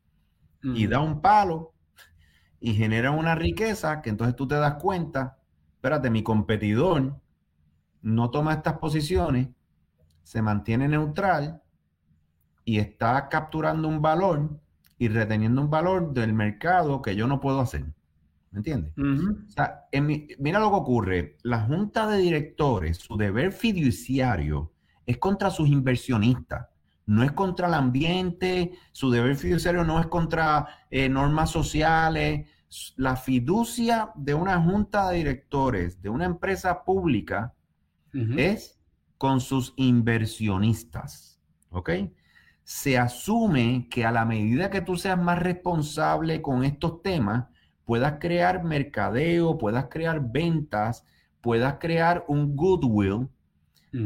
y 0.63 0.87
da 0.87 1.01
un 1.01 1.21
palo 1.21 1.73
y 2.61 2.75
genera 2.75 3.11
una 3.11 3.35
riqueza 3.35 4.01
que 4.01 4.11
entonces 4.11 4.37
tú 4.37 4.47
te 4.47 4.55
das 4.55 4.75
cuenta, 4.75 5.38
espérate, 5.89 6.11
mi 6.11 6.23
competidor 6.23 7.19
no 8.03 8.31
toma 8.31 8.53
estas 8.53 8.77
posiciones, 8.77 9.49
se 10.23 10.43
mantiene 10.43 10.87
neutral 10.87 11.63
y 12.63 12.79
está 12.79 13.27
capturando 13.31 13.89
un 13.89 14.03
valor 14.03 14.61
y 14.99 15.09
reteniendo 15.09 15.63
un 15.63 15.71
valor 15.71 16.13
del 16.13 16.35
mercado 16.35 17.01
que 17.01 17.17
yo 17.17 17.27
no 17.27 17.41
puedo 17.41 17.61
hacer. 17.61 17.87
¿Me 18.51 18.59
entiendes? 18.59 18.93
o 18.99 19.51
sea, 19.51 19.87
mira 20.39 20.61
lo 20.61 20.69
que 20.69 20.77
ocurre. 20.77 21.37
La 21.43 21.63
junta 21.63 22.07
de 22.07 22.19
directores, 22.19 22.99
su 22.99 23.17
deber 23.17 23.53
fiduciario 23.53 24.73
es 25.07 25.17
contra 25.17 25.51
sus 25.51 25.71
inversionistas, 25.71 26.67
no 27.07 27.23
es 27.23 27.33
contra 27.33 27.67
el 27.67 27.75
ambiente, 27.75 28.73
su 28.93 29.11
deber 29.11 29.37
fiduciario 29.37 29.85
no 29.85 30.01
es 30.01 30.07
contra 30.09 30.67
eh, 30.91 31.09
normas 31.09 31.51
sociales. 31.51 32.47
La 32.97 33.17
fiducia 33.17 34.11
de 34.15 34.35
una 34.35 34.61
junta 34.61 35.09
de 35.09 35.19
directores 35.19 36.03
de 36.03 36.11
una 36.11 36.27
empresa 36.27 36.85
pública 36.85 37.55
es 38.13 38.79
con 39.17 39.41
sus 39.41 39.75
inversionistas, 39.77 41.41
¿ok? 41.71 41.91
Se 42.65 42.99
asume 42.99 43.89
que 43.91 44.05
a 44.05 44.13
la 44.13 44.25
medida 44.25 44.71
que 44.71 44.81
tú 44.81 44.97
seas 44.97 45.19
más 45.19 45.39
responsable 45.39 46.43
con 46.43 46.65
estos 46.65 47.03
temas, 47.03 47.47
puedas 47.85 48.19
crear 48.21 48.65
mercadeo, 48.65 49.57
puedas 49.57 49.87
crear 49.89 50.21
ventas, 50.31 51.07
puedas 51.41 51.77
crear 51.81 52.25
un 52.29 52.55
goodwill 52.55 53.29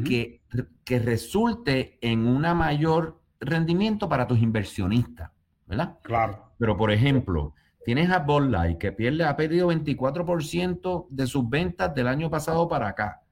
que, 0.05 0.41
que 0.85 0.99
resulte 1.01 1.99
en 2.01 2.27
un 2.27 2.43
mayor 2.57 3.21
rendimiento 3.41 4.09
para 4.09 4.27
tus 4.27 4.39
inversionistas, 4.39 5.31
¿verdad? 5.67 5.99
Claro. 6.03 6.53
Pero, 6.59 6.77
por 6.77 6.93
ejemplo, 6.93 7.55
tienes 7.85 8.11
a 8.11 8.21
Bud 8.21 8.49
Light, 8.49 8.79
que 8.79 8.93
pierde, 8.93 9.25
ha 9.25 9.37
perdido 9.37 9.69
24% 9.69 11.07
de 11.11 11.27
sus 11.27 11.49
ventas 11.49 11.95
del 11.95 12.09
año 12.09 12.31
pasado 12.31 12.69
para 12.69 12.89
acá. 12.89 13.23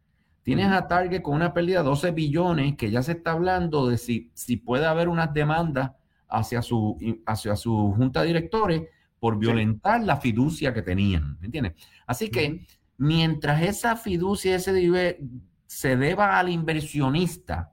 Tienes 0.43 0.69
a 0.69 0.89
Target 0.89 1.23
con 1.23 1.35
una 1.35 1.53
pérdida 1.53 1.81
de 1.81 1.85
12 1.85 2.11
billones, 2.13 2.77
que 2.77 2.91
ya 2.91 3.03
se 3.03 3.13
está 3.13 3.33
hablando 3.33 3.89
de 3.89 3.99
si, 3.99 4.31
si 4.35 4.57
puede 4.57 4.87
haber 4.87 5.09
unas 5.09 5.33
demandas 5.33 5.93
hacia 6.29 6.63
su, 6.63 6.97
hacia 7.27 7.57
su 7.57 7.95
junta 7.97 8.23
de 8.23 8.29
directores 8.29 8.83
por 9.19 9.39
violentar 9.39 10.03
la 10.03 10.17
fiducia 10.17 10.73
que 10.73 10.83
tenían, 10.83 11.39
¿me 11.41 11.47
entiendes? 11.47 11.75
Así 12.07 12.31
que 12.31 12.67
mientras 12.97 13.63
esa 13.63 13.97
fiducia 13.97 14.57
ese 14.57 15.19
se 15.67 15.97
deba 15.97 16.39
al 16.39 16.49
inversionista 16.49 17.73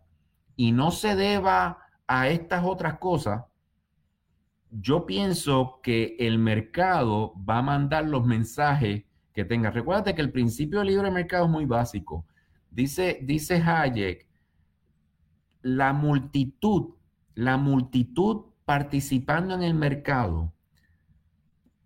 y 0.56 0.72
no 0.74 0.92
se 0.92 1.16
deba 1.16 1.80
a 2.06 2.28
estas 2.30 2.66
otras 2.66 2.98
cosas, 2.98 3.44
yo 4.80 5.06
pienso 5.06 5.80
que 5.82 6.16
el 6.20 6.38
mercado 6.38 7.34
va 7.38 7.60
a 7.60 7.64
mandar 7.64 8.06
los 8.06 8.26
mensajes 8.26 9.04
que 9.34 9.46
tenga. 9.46 9.72
Recuerda 9.72 10.14
que 10.14 10.22
el 10.22 10.32
principio 10.32 10.80
del 10.80 10.90
libre 10.90 11.10
mercado 11.10 11.46
es 11.46 11.52
muy 11.52 11.66
básico. 11.66 12.26
Dice, 12.70 13.20
dice 13.24 13.56
Hayek, 13.56 14.28
la 15.64 15.94
multitud, 15.94 16.94
la 17.34 17.58
multitud 17.58 18.46
participando 18.66 19.56
en 19.56 19.64
el 19.64 19.74
mercado, 19.74 20.54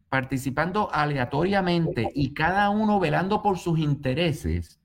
participando 0.10 0.90
aleatoriamente 0.92 2.10
y 2.14 2.34
cada 2.34 2.70
uno 2.70 3.00
velando 3.00 3.42
por 3.42 3.58
sus 3.58 3.80
intereses, 3.80 4.82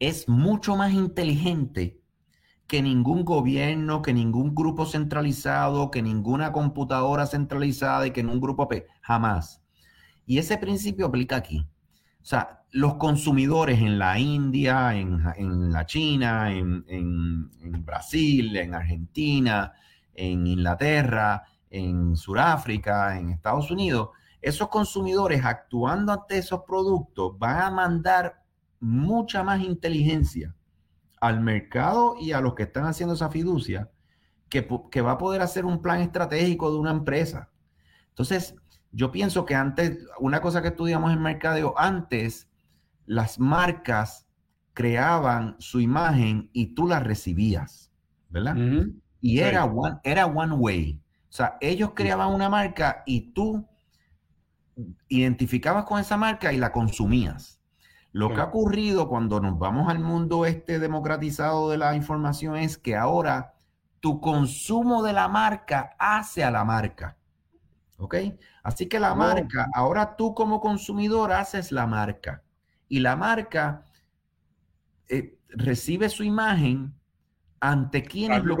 es 0.00 0.28
mucho 0.28 0.74
más 0.76 0.92
inteligente 0.92 2.00
que 2.66 2.82
ningún 2.82 3.24
gobierno, 3.24 4.02
que 4.02 4.12
ningún 4.12 4.54
grupo 4.54 4.86
centralizado, 4.86 5.90
que 5.90 6.02
ninguna 6.02 6.52
computadora 6.52 7.26
centralizada 7.26 8.06
y 8.06 8.10
que 8.10 8.20
en 8.20 8.28
un 8.28 8.40
grupo 8.40 8.68
P. 8.68 8.86
Jamás. 9.02 9.62
Y 10.26 10.38
ese 10.38 10.58
principio 10.58 11.06
aplica 11.06 11.36
aquí. 11.36 11.60
O 11.60 12.28
sea, 12.28 12.64
los 12.72 12.96
consumidores 12.96 13.78
en 13.78 14.00
la 14.00 14.18
India, 14.18 14.96
en, 14.96 15.72
la 15.72 15.86
China, 15.86 16.52
en, 16.52 16.84
en, 16.88 17.84
Brasil, 17.84 18.56
en 18.56 18.74
Argentina, 18.74 19.72
en 20.12 20.44
Inglaterra, 20.44 21.44
en 21.70 22.16
Sudáfrica, 22.16 23.16
en 23.16 23.30
Estados 23.30 23.70
Unidos, 23.70 24.08
esos 24.42 24.68
consumidores 24.68 25.44
actuando 25.44 26.12
ante 26.12 26.38
esos 26.38 26.62
productos 26.66 27.38
van 27.38 27.62
a 27.62 27.70
mandar 27.70 28.42
mucha 28.80 29.44
más 29.44 29.62
inteligencia 29.62 30.55
al 31.26 31.40
mercado 31.40 32.14
y 32.20 32.32
a 32.32 32.40
los 32.40 32.54
que 32.54 32.64
están 32.64 32.84
haciendo 32.86 33.14
esa 33.14 33.30
fiducia 33.30 33.90
que, 34.48 34.68
que, 34.90 35.00
va 35.00 35.12
a 35.12 35.18
poder 35.18 35.42
hacer 35.42 35.64
un 35.64 35.82
plan 35.82 36.00
estratégico 36.00 36.72
de 36.72 36.78
una 36.78 36.90
empresa. 36.90 37.50
Entonces, 38.08 38.54
yo 38.92 39.10
pienso 39.10 39.44
que 39.44 39.54
antes, 39.54 40.06
una 40.20 40.40
cosa 40.40 40.62
que 40.62 40.68
estudiamos 40.68 41.12
en 41.12 41.20
mercadeo, 41.20 41.74
antes 41.76 42.48
las 43.04 43.38
marcas 43.38 44.26
creaban 44.72 45.56
su 45.58 45.80
imagen 45.80 46.50
y 46.52 46.74
tú 46.74 46.86
la 46.86 47.00
recibías, 47.00 47.90
¿verdad? 48.28 48.56
Y 49.20 49.38
era, 49.40 49.64
one, 49.64 49.98
era 50.04 50.26
one 50.26 50.54
way. 50.54 51.00
O 51.28 51.32
sea, 51.32 51.56
ellos 51.60 51.92
creaban 51.94 52.32
una 52.32 52.48
marca 52.48 53.02
y 53.06 53.32
tú 53.32 53.66
identificabas 55.08 55.84
con 55.84 56.00
esa 56.00 56.16
marca 56.16 56.52
y 56.52 56.58
la 56.58 56.72
consumías. 56.72 57.55
Lo 58.16 58.32
que 58.32 58.40
ha 58.40 58.44
ocurrido 58.44 59.10
cuando 59.10 59.40
nos 59.40 59.58
vamos 59.58 59.90
al 59.90 59.98
mundo 59.98 60.46
este 60.46 60.78
democratizado 60.78 61.68
de 61.68 61.76
la 61.76 61.94
información 61.94 62.56
es 62.56 62.78
que 62.78 62.96
ahora 62.96 63.52
tu 64.00 64.22
consumo 64.22 65.02
de 65.02 65.12
la 65.12 65.28
marca 65.28 65.94
hace 65.98 66.42
a 66.42 66.50
la 66.50 66.64
marca. 66.64 67.18
¿Ok? 67.98 68.14
Así 68.62 68.86
que 68.86 69.00
la 69.00 69.12
oh. 69.12 69.16
marca, 69.16 69.68
ahora 69.74 70.16
tú 70.16 70.34
como 70.34 70.62
consumidor 70.62 71.30
haces 71.30 71.72
la 71.72 71.86
marca 71.86 72.42
y 72.88 73.00
la 73.00 73.16
marca 73.16 73.84
eh, 75.10 75.36
recibe 75.50 76.08
su 76.08 76.24
imagen 76.24 76.94
ante 77.60 78.02
quienes, 78.02 78.44
lo, 78.44 78.56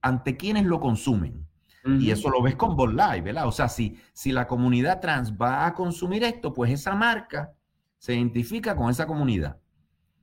ante 0.00 0.38
quienes 0.38 0.64
lo 0.64 0.80
consumen. 0.80 1.46
Y 1.84 2.10
eso 2.10 2.30
lo 2.30 2.40
ves 2.40 2.56
con 2.56 2.74
Bot 2.74 2.94
¿verdad? 2.94 3.46
O 3.46 3.52
sea, 3.52 3.68
si, 3.68 3.98
si 4.14 4.32
la 4.32 4.46
comunidad 4.46 5.00
trans 5.00 5.34
va 5.36 5.66
a 5.66 5.74
consumir 5.74 6.24
esto, 6.24 6.54
pues 6.54 6.70
esa 6.70 6.94
marca 6.94 7.52
se 8.02 8.14
identifica 8.14 8.74
con 8.74 8.90
esa 8.90 9.06
comunidad. 9.06 9.58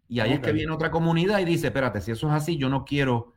Y 0.09 0.19
ahí 0.19 0.33
es 0.33 0.41
que 0.41 0.51
viene 0.51 0.73
otra 0.73 0.91
comunidad 0.91 1.39
y 1.39 1.45
dice, 1.45 1.67
espérate, 1.67 2.01
si 2.01 2.11
eso 2.11 2.27
es 2.27 2.33
así, 2.33 2.57
yo 2.57 2.67
no 2.67 2.83
quiero 2.83 3.35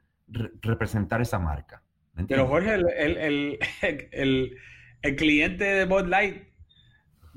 representar 0.63 1.21
esa 1.21 1.39
marca. 1.39 1.85
Pero 2.27 2.49
Jorge, 2.49 2.75
el, 2.75 3.59
el, 4.11 5.17
cliente 5.17 5.63
de 5.63 5.85
Bud 5.85 6.09
Light 6.09 6.43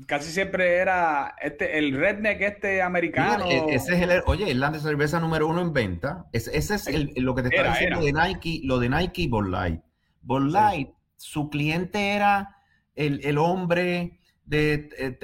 casi 0.08 0.32
siempre 0.32 0.78
era 0.78 1.36
este, 1.40 1.78
el 1.78 1.96
redneck 1.96 2.40
este 2.40 2.82
americano. 2.82 3.46
E, 3.48 3.76
ese 3.76 3.94
es 3.94 4.02
el, 4.02 4.22
oye, 4.26 4.50
es 4.50 4.56
la 4.56 4.74
cerveza 4.74 5.20
número 5.20 5.46
uno 5.46 5.62
en 5.62 5.72
venta. 5.72 6.26
Ese, 6.32 6.56
es 6.56 6.88
lo 7.18 7.36
que 7.36 7.42
te 7.42 7.54
está 7.54 7.70
diciendo 7.70 8.00
de 8.00 8.12
Nike, 8.12 8.62
lo 8.64 8.80
de 8.80 8.88
Nike 8.88 9.22
y 9.22 9.28
Bud 9.28 9.46
Light. 9.46 9.80
Bud 10.22 10.50
Light, 10.50 10.88
su 11.14 11.50
cliente 11.50 12.16
era 12.16 12.56
el, 12.96 13.20
el 13.22 13.38
hombre 13.38 14.15
de 14.46 15.18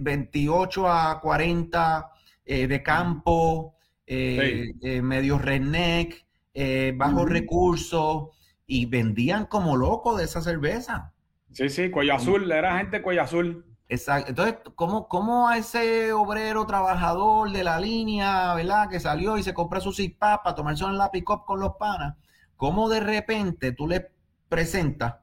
28 0.00 0.86
eh, 0.86 0.88
a 0.90 1.20
40 1.20 2.10
eh, 2.44 2.66
de 2.66 2.82
campo, 2.82 3.76
eh, 4.06 5.00
medio 5.02 5.38
redneck, 5.38 6.24
bajo 6.94 7.24
recursos, 7.24 8.28
y 8.66 8.86
vendían 8.86 9.46
como 9.46 9.76
locos 9.76 10.18
de 10.18 10.24
esa 10.24 10.40
cerveza. 10.40 11.12
Sí, 11.52 11.68
sí, 11.68 11.90
cuello 11.90 12.14
azul, 12.14 12.50
era 12.50 12.78
gente 12.78 13.02
cuello 13.02 13.22
azul. 13.22 13.64
Exacto. 13.88 14.30
Entonces, 14.30 14.56
¿cómo, 14.74 15.08
¿cómo, 15.08 15.48
a 15.48 15.58
ese 15.58 16.12
obrero 16.12 16.66
trabajador 16.66 17.50
de 17.50 17.64
la 17.64 17.78
línea, 17.78 18.54
¿verdad? 18.54 18.88
Que 18.88 18.98
salió 18.98 19.36
y 19.36 19.42
se 19.42 19.52
compra 19.54 19.80
su 19.80 19.92
zip 19.92 20.18
para 20.18 20.54
tomarse 20.54 20.84
un 20.84 20.96
lápiz 20.96 21.22
con 21.22 21.60
los 21.60 21.76
panas, 21.76 22.16
cómo 22.56 22.88
de 22.88 23.00
repente 23.00 23.72
tú 23.72 23.86
le 23.86 24.10
presentas 24.48 25.16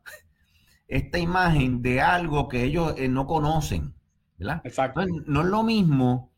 esta 0.92 1.18
imagen 1.18 1.82
de 1.82 2.02
algo 2.02 2.50
que 2.50 2.64
ellos 2.64 2.94
eh, 2.98 3.08
no 3.08 3.26
conocen, 3.26 3.94
¿verdad? 4.38 4.62
Exacto. 4.66 5.02
No, 5.26 5.42
es 5.42 5.48
lo 5.48 5.64
mismo 5.64 6.34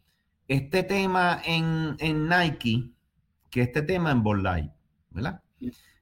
este 0.48 0.84
tema 0.84 1.42
en, 1.44 1.98
Nike 1.98 2.92
que 3.50 3.62
este 3.64 3.82
tema 3.82 4.12
en 4.12 4.22
Ball 4.22 4.44
¿verdad? 5.10 5.42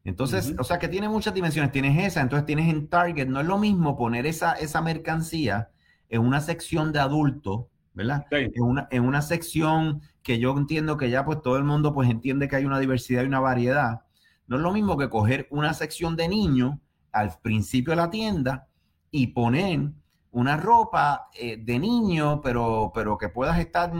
Entonces, 0.03 0.53
o 0.59 0.65
sea 0.65 0.79
que 0.79 0.89
tiene 0.89 1.07
muchas 1.07 1.33
dimensiones. 1.33 1.71
Tienes 1.71 2.05
esa, 2.05 2.19
entonces 2.19 2.45
tienes 2.45 2.69
en 2.69 2.89
Target. 2.89 3.27
No 3.27 3.39
es 3.39 3.47
lo 3.47 3.57
mismo 3.57 3.95
poner 3.95 4.25
esa, 4.25 4.53
esa 4.53 4.81
mercancía 4.81 5.69
en 6.09 6.21
una 6.21 6.41
sección 6.41 6.91
de 6.91 6.99
adultos, 6.99 7.67
¿verdad? 7.93 8.25
En, 8.31 8.63
una, 8.63 8.87
en 8.91 9.03
una 9.05 9.21
sección 9.21 10.01
que 10.23 10.39
yo 10.39 10.57
entiendo 10.57 10.97
que 10.97 11.09
ya 11.09 11.23
pues 11.23 11.41
todo 11.41 11.55
el 11.55 11.63
mundo 11.63 11.93
pues 11.93 12.09
entiende 12.09 12.49
que 12.49 12.57
hay 12.57 12.65
una 12.65 12.79
diversidad 12.79 13.23
y 13.23 13.27
una 13.27 13.39
variedad. 13.39 14.01
No 14.47 14.57
es 14.57 14.61
lo 14.61 14.73
mismo 14.73 14.97
que 14.97 15.09
coger 15.09 15.47
una 15.51 15.73
sección 15.73 16.17
de 16.17 16.27
niños 16.27 16.73
al 17.11 17.37
principio 17.41 17.91
de 17.91 17.97
la 17.97 18.09
tienda 18.09 18.67
y 19.09 19.27
poner 19.27 19.91
una 20.31 20.57
ropa 20.57 21.29
eh, 21.33 21.57
de 21.57 21.79
niño, 21.79 22.41
pero, 22.41 22.91
pero 22.95 23.17
que 23.17 23.29
puedas 23.29 23.59
estar 23.59 23.91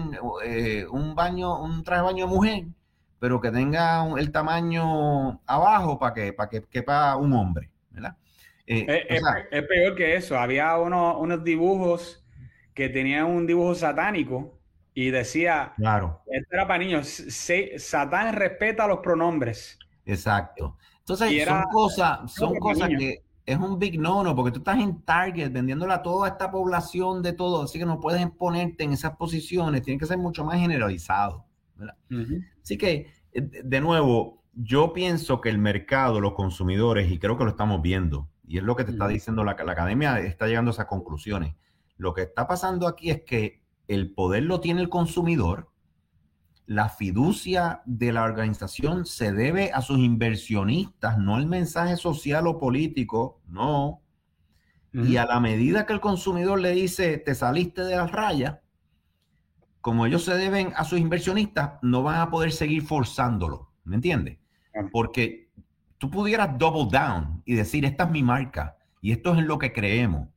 eh, 0.43 0.85
un 0.89 1.13
baño, 1.13 1.61
un 1.61 1.83
traje 1.83 2.01
de 2.01 2.05
baño 2.05 2.27
de 2.27 2.33
mujer, 2.33 2.65
pero 3.19 3.41
que 3.41 3.51
tenga 3.51 4.05
el 4.17 4.31
tamaño 4.31 5.41
abajo 5.45 5.99
para 5.99 6.13
que, 6.13 6.33
para 6.33 6.49
que 6.49 6.63
quepa 6.63 7.15
un 7.17 7.33
hombre, 7.33 7.69
¿verdad? 7.89 8.15
Eh, 8.65 9.05
es, 9.09 9.63
peor 9.63 9.95
que 9.95 10.15
eso. 10.15 10.39
Había 10.39 10.77
unos 10.77 11.43
dibujos 11.43 12.25
que 12.73 12.87
tenían 12.87 13.25
un 13.25 13.45
dibujo 13.45 13.75
satánico 13.75 14.57
y 14.93 15.09
decía, 15.09 15.73
claro, 15.75 16.21
esto 16.27 16.47
era 16.51 16.67
para 16.67 16.79
niños, 16.79 17.07
Satán 17.77 18.33
respeta 18.33 18.87
los 18.87 18.99
pronombres. 18.99 19.77
Exacto. 20.05 20.77
Entonces, 21.13 21.45
son 21.45 21.63
cosas, 21.71 22.31
son 22.31 22.55
cosas 22.57 22.89
que 22.89 23.23
es 23.45 23.57
un 23.57 23.79
big 23.79 23.99
no-no, 23.99 24.35
porque 24.35 24.51
tú 24.51 24.59
estás 24.59 24.79
en 24.79 25.01
Target 25.01 25.51
vendiéndola 25.51 25.95
a 25.95 26.01
toda 26.01 26.29
esta 26.29 26.51
población 26.51 27.21
de 27.21 27.33
todo, 27.33 27.63
así 27.63 27.79
que 27.79 27.85
no 27.85 27.99
puedes 27.99 28.25
ponerte 28.31 28.83
en 28.83 28.93
esas 28.93 29.17
posiciones, 29.17 29.81
tiene 29.81 29.99
que 29.99 30.05
ser 30.05 30.17
mucho 30.17 30.45
más 30.45 30.59
generalizado. 30.59 31.45
Así 32.63 32.77
que, 32.77 33.11
eh, 33.33 33.41
de 33.63 33.81
nuevo, 33.81 34.43
yo 34.53 34.93
pienso 34.93 35.41
que 35.41 35.49
el 35.49 35.57
mercado, 35.57 36.19
los 36.19 36.33
consumidores, 36.33 37.11
y 37.11 37.17
creo 37.17 37.37
que 37.37 37.43
lo 37.43 37.49
estamos 37.49 37.81
viendo, 37.81 38.29
y 38.47 38.57
es 38.57 38.63
lo 38.63 38.75
que 38.75 38.83
te 38.83 38.91
está 38.91 39.07
diciendo 39.07 39.43
la, 39.43 39.55
la 39.55 39.71
academia, 39.71 40.19
está 40.19 40.45
llegando 40.47 40.69
a 40.71 40.73
esas 40.73 40.85
conclusiones. 40.85 41.55
Lo 41.97 42.13
que 42.13 42.23
está 42.23 42.47
pasando 42.47 42.87
aquí 42.87 43.09
es 43.09 43.23
que 43.23 43.61
el 43.87 44.13
poder 44.13 44.43
lo 44.43 44.59
tiene 44.59 44.81
el 44.81 44.89
consumidor, 44.89 45.70
la 46.71 46.87
fiducia 46.87 47.81
de 47.83 48.13
la 48.13 48.23
organización 48.23 49.05
se 49.05 49.33
debe 49.33 49.73
a 49.73 49.81
sus 49.81 49.99
inversionistas, 49.99 51.17
no 51.17 51.37
el 51.37 51.45
mensaje 51.45 51.97
social 51.97 52.47
o 52.47 52.59
político, 52.59 53.41
no. 53.45 54.01
Y 54.93 55.17
a 55.17 55.25
la 55.25 55.41
medida 55.41 55.85
que 55.85 55.91
el 55.91 55.99
consumidor 55.99 56.61
le 56.61 56.71
dice, 56.71 57.17
te 57.17 57.35
saliste 57.35 57.83
de 57.83 57.97
las 57.97 58.09
rayas, 58.13 58.59
como 59.81 60.05
ellos 60.05 60.23
se 60.23 60.33
deben 60.35 60.71
a 60.77 60.85
sus 60.85 60.97
inversionistas, 60.97 61.73
no 61.81 62.03
van 62.03 62.21
a 62.21 62.29
poder 62.29 62.53
seguir 62.53 62.83
forzándolo, 62.83 63.73
¿me 63.83 63.97
entiendes? 63.97 64.37
Porque 64.93 65.49
tú 65.97 66.09
pudieras 66.09 66.57
double 66.57 66.87
down 66.89 67.41
y 67.43 67.55
decir, 67.55 67.83
esta 67.83 68.05
es 68.05 68.11
mi 68.11 68.23
marca 68.23 68.77
y 69.01 69.11
esto 69.11 69.33
es 69.33 69.39
en 69.39 69.47
lo 69.47 69.59
que 69.59 69.73
creemos. 69.73 70.29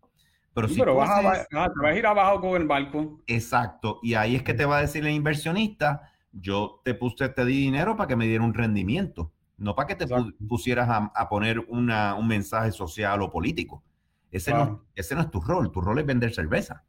Pero 0.52 0.68
si 0.68 0.80
vas, 0.80 1.10
a, 1.10 1.22
vas 1.22 1.70
a 1.84 1.94
ir 1.94 2.06
abajo 2.06 2.40
con 2.40 2.60
el 2.60 2.66
barco. 2.66 3.20
Exacto. 3.28 4.00
Y 4.02 4.14
ahí 4.14 4.34
es 4.34 4.42
que 4.42 4.54
te 4.54 4.64
va 4.64 4.78
a 4.78 4.80
decir 4.80 5.04
el 5.06 5.12
inversionista, 5.12 6.10
yo 6.40 6.80
te 6.84 6.94
puse, 6.94 7.28
te 7.28 7.44
di 7.44 7.56
dinero 7.58 7.96
para 7.96 8.08
que 8.08 8.16
me 8.16 8.26
diera 8.26 8.44
un 8.44 8.54
rendimiento, 8.54 9.32
no 9.56 9.74
para 9.74 9.88
que 9.88 9.94
te 9.94 10.06
pusieras 10.48 10.88
a, 10.90 11.28
poner 11.28 11.60
un 11.60 11.86
mensaje 12.26 12.72
social 12.72 13.22
o 13.22 13.30
político. 13.30 13.82
Ese, 14.30 14.52
no, 14.52 14.84
ese 14.96 15.14
no 15.14 15.20
es 15.20 15.30
tu 15.30 15.40
rol, 15.40 15.70
tu 15.70 15.80
rol 15.80 16.00
es 16.00 16.06
vender 16.06 16.34
cerveza. 16.34 16.84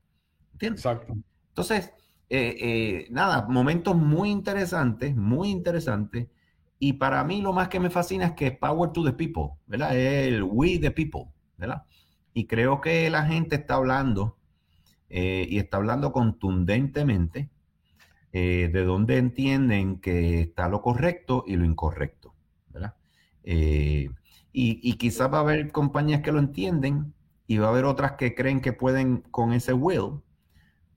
¿Entiendes? 0.54 0.84
Exacto. 0.84 1.14
Entonces, 1.50 1.94
eh, 2.30 2.58
eh, 2.60 3.08
nada, 3.12 3.48
momentos 3.48 3.96
muy 3.96 4.32
interesantes, 4.32 5.16
muy 5.16 5.50
interesantes. 5.50 6.28
Y 6.80 6.94
para 6.94 7.24
mí 7.24 7.42
lo 7.42 7.54
más 7.54 7.70
que 7.70 7.80
me 7.80 7.90
fascina 7.90 8.26
es 8.26 8.32
que 8.34 8.52
power 8.52 8.92
to 8.92 9.04
the 9.04 9.14
people, 9.14 9.60
¿verdad? 9.68 9.96
Es 9.96 10.28
el 10.28 10.44
we 10.44 10.80
the 10.80 10.92
people, 10.92 11.26
¿verdad? 11.58 11.84
Y 12.34 12.48
creo 12.48 12.82
que 12.82 13.10
la 13.10 13.26
gente 13.26 13.56
está 13.56 13.76
hablando 13.76 14.38
eh, 15.10 15.46
y 15.50 15.60
está 15.60 15.78
hablando 15.78 16.12
contundentemente 16.12 17.50
de 18.40 18.84
dónde 18.84 19.18
entienden 19.18 20.00
que 20.00 20.42
está 20.42 20.68
lo 20.68 20.82
correcto 20.82 21.44
y 21.48 21.56
lo 21.56 21.66
incorrecto, 21.66 22.34
¿verdad? 22.70 22.96
y, 23.44 24.10
y 24.52 24.94
quizás 24.94 25.32
va 25.32 25.38
a 25.38 25.42
haber 25.42 25.72
compañías 25.72 26.22
que 26.22 26.32
lo 26.32 26.40
entienden 26.40 27.14
y 27.48 27.58
va 27.58 27.68
a 27.68 27.70
haber 27.70 27.86
otras 27.86 28.14
que 28.14 28.36
creen 28.36 28.62
que 28.62 28.74
pueden 28.74 29.22
con 29.32 29.54
ese 29.54 29.74
will 29.74 30.22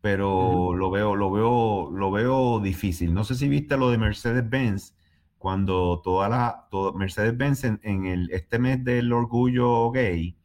pero 0.01 0.75
lo 0.75 0.91
veo, 0.91 1.17
lo 1.17 1.31
veo, 1.31 1.91
lo 1.91 2.11
veo 2.11 2.61
difícil. 2.61 3.13
No 3.15 3.25
sé 3.25 3.35
si 3.35 3.49
viste 3.49 3.77
lo 3.77 3.91
de 3.91 3.99
Mercedes-Benz, 3.99 4.95
cuando 5.39 6.01
toda 6.03 6.29
la, 6.29 6.69
Mercedes-Benz 6.95 7.65
en, 7.65 8.07
el, 8.07 8.31
este 8.31 8.59
mes 8.59 8.85
del 8.85 9.13
orgullo 9.13 9.91
gay, 9.91 10.37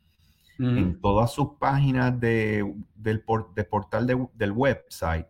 en 0.60 1.02
todas 1.02 1.34
sus 1.34 1.56
páginas 1.60 2.20
de, 2.20 2.74
del 2.96 3.22
portal 3.22 4.30
del 4.34 4.52
website, 4.52 5.28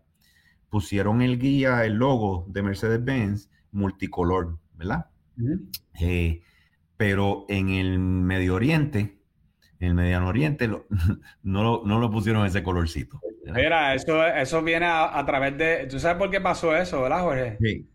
pusieron 0.73 1.21
el 1.21 1.37
guía, 1.37 1.85
el 1.85 1.93
logo 1.93 2.47
de 2.47 2.63
Mercedes-Benz 2.63 3.47
multicolor, 3.71 4.57
¿verdad? 4.73 5.05
Eh, 6.01 6.41
pero 6.97 7.45
en 7.47 7.69
el 7.69 7.99
Medio 7.99 8.55
Oriente, 8.55 9.19
en 9.79 9.89
el 9.89 9.93
Mediano 9.93 10.29
Oriente, 10.29 10.67
no, 11.43 11.83
no 11.83 11.99
lo 11.99 12.09
pusieron 12.09 12.43
ese 12.47 12.63
colorcito. 12.63 13.21
Mira, 13.45 13.93
eso, 13.93 14.25
eso 14.25 14.63
viene 14.63 14.87
a, 14.89 15.23
través 15.27 15.55
de. 15.59 15.85
¿Tú 15.85 15.99
sabes 15.99 16.17
por 16.17 16.31
qué 16.31 16.41
pasó 16.41 16.75
eso, 16.75 17.03
verdad, 17.03 17.21
Jorge? 17.21 17.57
Sí. 17.61 17.87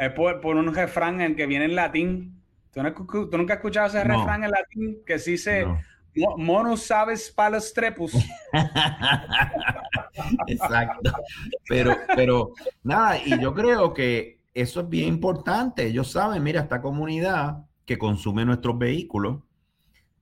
Es 0.00 0.10
por, 0.10 0.44
un 0.44 0.74
refrán 0.74 1.20
en 1.20 1.36
que 1.36 1.46
viene 1.46 1.66
en 1.66 1.76
latín. 1.76 2.42
¿Tú, 2.72 2.82
nunca 2.82 3.54
has 3.54 3.58
escuchado 3.58 3.86
ese 3.86 4.02
refrán 4.02 4.42
en 4.42 4.50
latín 4.50 4.98
que 5.06 5.20
sí 5.20 5.32
dice 5.32 5.66
Mono 6.36 6.76
sabes 6.76 7.30
palos 7.30 7.72
trepus? 7.72 8.12
Exacto. 10.46 11.12
Pero, 11.68 11.96
pero 12.14 12.52
nada, 12.82 13.18
y 13.18 13.40
yo 13.40 13.52
creo 13.52 13.92
que 13.92 14.40
eso 14.54 14.80
es 14.80 14.88
bien 14.88 15.08
importante. 15.08 15.86
Ellos 15.86 16.10
saben, 16.12 16.42
mira, 16.42 16.60
esta 16.62 16.80
comunidad 16.80 17.64
que 17.84 17.98
consume 17.98 18.44
nuestros 18.44 18.78
vehículos 18.78 19.40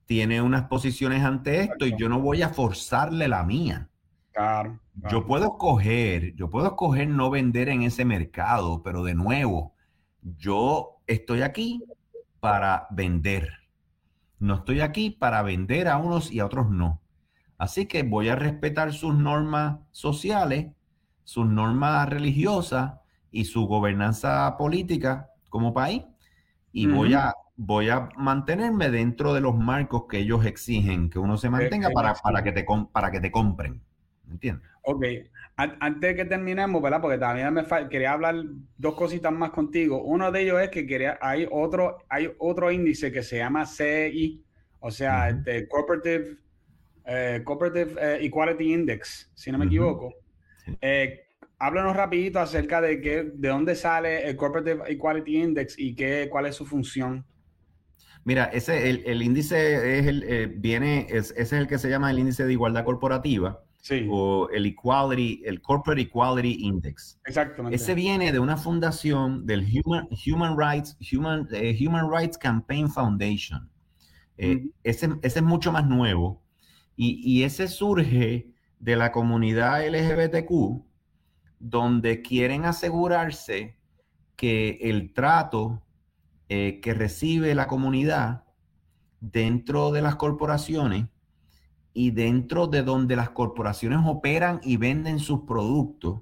tiene 0.05 0.41
unas 0.41 0.63
posiciones 0.63 1.23
ante 1.23 1.61
esto 1.61 1.85
y 1.85 1.95
yo 1.97 2.09
no 2.09 2.19
voy 2.19 2.41
a 2.41 2.49
forzarle 2.49 3.27
la 3.27 3.43
mía. 3.43 3.89
Yo 5.09 5.25
puedo 5.25 5.45
escoger, 5.45 6.33
yo 6.35 6.49
puedo 6.49 6.67
escoger 6.67 7.07
no 7.07 7.29
vender 7.29 7.69
en 7.69 7.83
ese 7.83 8.03
mercado, 8.03 8.81
pero 8.83 9.03
de 9.03 9.13
nuevo, 9.13 9.73
yo 10.21 10.97
estoy 11.07 11.41
aquí 11.41 11.83
para 12.39 12.87
vender. 12.89 13.62
No 14.43 14.55
estoy 14.55 14.81
aquí 14.81 15.09
para 15.09 15.41
vender 15.41 15.87
a 15.87 15.95
unos 15.95 16.29
y 16.29 16.41
a 16.41 16.45
otros 16.45 16.69
no. 16.69 17.01
Así 17.57 17.85
que 17.85 18.03
voy 18.03 18.27
a 18.27 18.35
respetar 18.35 18.91
sus 18.91 19.15
normas 19.15 19.79
sociales, 19.91 20.73
sus 21.23 21.47
normas 21.47 22.09
religiosas 22.09 22.95
y 23.31 23.45
su 23.45 23.67
gobernanza 23.67 24.57
política 24.57 25.29
como 25.47 25.73
país. 25.73 26.03
Y 26.73 26.87
voy, 26.87 27.13
a, 27.13 27.33
voy 27.55 27.87
a 27.87 28.09
mantenerme 28.17 28.89
dentro 28.89 29.33
de 29.33 29.39
los 29.39 29.55
marcos 29.55 30.07
que 30.09 30.19
ellos 30.19 30.45
exigen 30.45 31.09
que 31.09 31.19
uno 31.19 31.37
se 31.37 31.49
mantenga 31.49 31.89
para, 31.91 32.13
para, 32.15 32.43
que, 32.43 32.51
te, 32.51 32.65
para 32.91 33.11
que 33.11 33.21
te 33.21 33.31
compren. 33.31 33.81
¿Entiendes? 34.29 34.69
Ok. 34.81 35.05
Antes 35.55 36.01
de 36.01 36.15
que 36.15 36.25
terminemos, 36.25 36.81
¿verdad? 36.81 36.99
Porque 36.99 37.19
también 37.19 37.53
me 37.53 37.63
quería 37.87 38.13
hablar 38.13 38.35
dos 38.75 38.95
cositas 38.95 39.31
más 39.31 39.51
contigo. 39.51 40.01
Uno 40.01 40.31
de 40.31 40.41
ellos 40.41 40.59
es 40.59 40.69
que 40.69 40.87
quería, 40.87 41.19
hay 41.21 41.47
otro, 41.51 41.99
hay 42.09 42.31
otro 42.39 42.71
índice 42.71 43.11
que 43.11 43.21
se 43.21 43.37
llama 43.37 43.67
CI, 43.67 44.43
o 44.79 44.89
sea, 44.89 45.29
el 45.29 45.37
este, 45.37 45.67
Corporative, 45.67 46.37
eh, 47.05 47.43
eh, 47.45 48.17
Equality 48.21 48.73
Index, 48.73 49.31
si 49.35 49.51
no 49.51 49.59
me 49.59 49.65
equivoco. 49.65 50.15
Eh, 50.81 51.19
háblanos 51.59 51.95
rapidito 51.95 52.39
acerca 52.39 52.81
de 52.81 52.99
qué, 52.99 53.31
de 53.35 53.47
dónde 53.49 53.75
sale 53.75 54.27
el 54.27 54.35
Corporate 54.35 54.91
Equality 54.91 55.37
Index 55.37 55.77
y 55.77 55.93
qué, 55.93 56.29
cuál 56.31 56.47
es 56.47 56.55
su 56.55 56.65
función. 56.65 57.27
Mira, 58.23 58.45
ese 58.45 58.89
el, 58.89 59.21
índice 59.21 59.99
es 59.99 60.07
el, 60.07 60.47
viene, 60.57 61.05
ese 61.11 61.39
es 61.39 61.53
el 61.53 61.67
que 61.67 61.77
se 61.77 61.89
llama 61.89 62.09
el 62.09 62.17
índice 62.17 62.43
de 62.43 62.53
igualdad 62.53 62.85
corporativa 62.85 63.63
o 64.09 64.49
el 64.49 64.65
Equality, 64.65 65.43
el 65.45 65.61
Corporate 65.61 66.01
Equality 66.01 66.65
Index. 66.65 67.19
Exactamente. 67.25 67.75
Ese 67.75 67.93
viene 67.93 68.31
de 68.31 68.39
una 68.39 68.57
fundación 68.57 69.45
del 69.45 69.65
Human, 69.65 70.07
Human 70.25 70.57
Rights, 70.57 70.97
Human, 71.11 71.47
eh, 71.51 71.77
Human 71.85 72.09
Rights 72.09 72.37
Campaign 72.37 72.89
Foundation. 72.89 73.69
Eh, 74.37 74.65
ese, 74.83 75.09
ese, 75.21 75.39
es 75.39 75.45
mucho 75.45 75.71
más 75.71 75.87
nuevo 75.87 76.41
y, 76.95 77.21
y, 77.23 77.43
ese 77.43 77.67
surge 77.67 78.51
de 78.79 78.95
la 78.95 79.11
comunidad 79.11 79.85
LGBTQ, 79.87 80.83
donde 81.59 82.21
quieren 82.23 82.65
asegurarse 82.65 83.77
que 84.35 84.79
el 84.81 85.13
trato 85.13 85.83
eh, 86.49 86.79
que 86.81 86.93
recibe 86.93 87.55
la 87.55 87.67
comunidad 87.67 88.43
dentro 89.21 89.91
de 89.91 90.01
las 90.01 90.15
corporaciones 90.15 91.05
y 91.93 92.11
dentro 92.11 92.67
de 92.67 92.83
donde 92.83 93.15
las 93.15 93.29
corporaciones 93.29 93.99
operan 94.05 94.59
y 94.63 94.77
venden 94.77 95.19
sus 95.19 95.41
productos, 95.41 96.21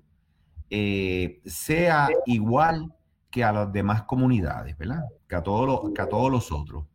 eh, 0.69 1.41
sea 1.45 2.09
igual 2.26 2.93
que 3.30 3.43
a 3.43 3.53
las 3.53 3.72
demás 3.72 4.03
comunidades, 4.03 4.78
¿verdad? 4.78 5.05
Que 5.28 5.36
a, 5.36 5.43
todos 5.43 5.65
los, 5.65 5.93
que 5.93 6.01
a 6.01 6.09
todos 6.09 6.30
los 6.30 6.51
otros. 6.51 6.86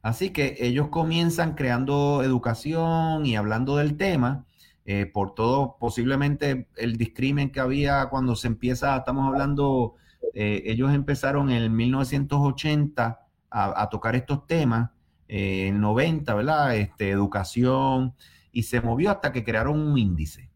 Así 0.00 0.30
que 0.30 0.56
ellos 0.60 0.88
comienzan 0.88 1.54
creando 1.54 2.22
educación 2.22 3.26
y 3.26 3.36
hablando 3.36 3.76
del 3.76 3.96
tema, 3.96 4.46
eh, 4.84 5.06
por 5.06 5.34
todo 5.34 5.76
posiblemente 5.78 6.68
el 6.76 6.96
discrimen 6.96 7.52
que 7.52 7.60
había 7.60 8.06
cuando 8.06 8.34
se 8.34 8.48
empieza, 8.48 8.96
estamos 8.96 9.28
hablando, 9.28 9.94
eh, 10.34 10.62
ellos 10.66 10.92
empezaron 10.92 11.50
en 11.50 11.76
1980 11.76 13.20
a, 13.50 13.82
a 13.82 13.90
tocar 13.90 14.16
estos 14.16 14.46
temas 14.46 14.90
en 15.34 15.80
90, 15.80 16.34
¿verdad? 16.34 16.76
Este, 16.76 17.08
educación, 17.08 18.14
y 18.52 18.64
se 18.64 18.82
movió 18.82 19.10
hasta 19.10 19.32
que 19.32 19.44
crearon 19.44 19.80
un 19.80 19.96
índice, 19.96 20.50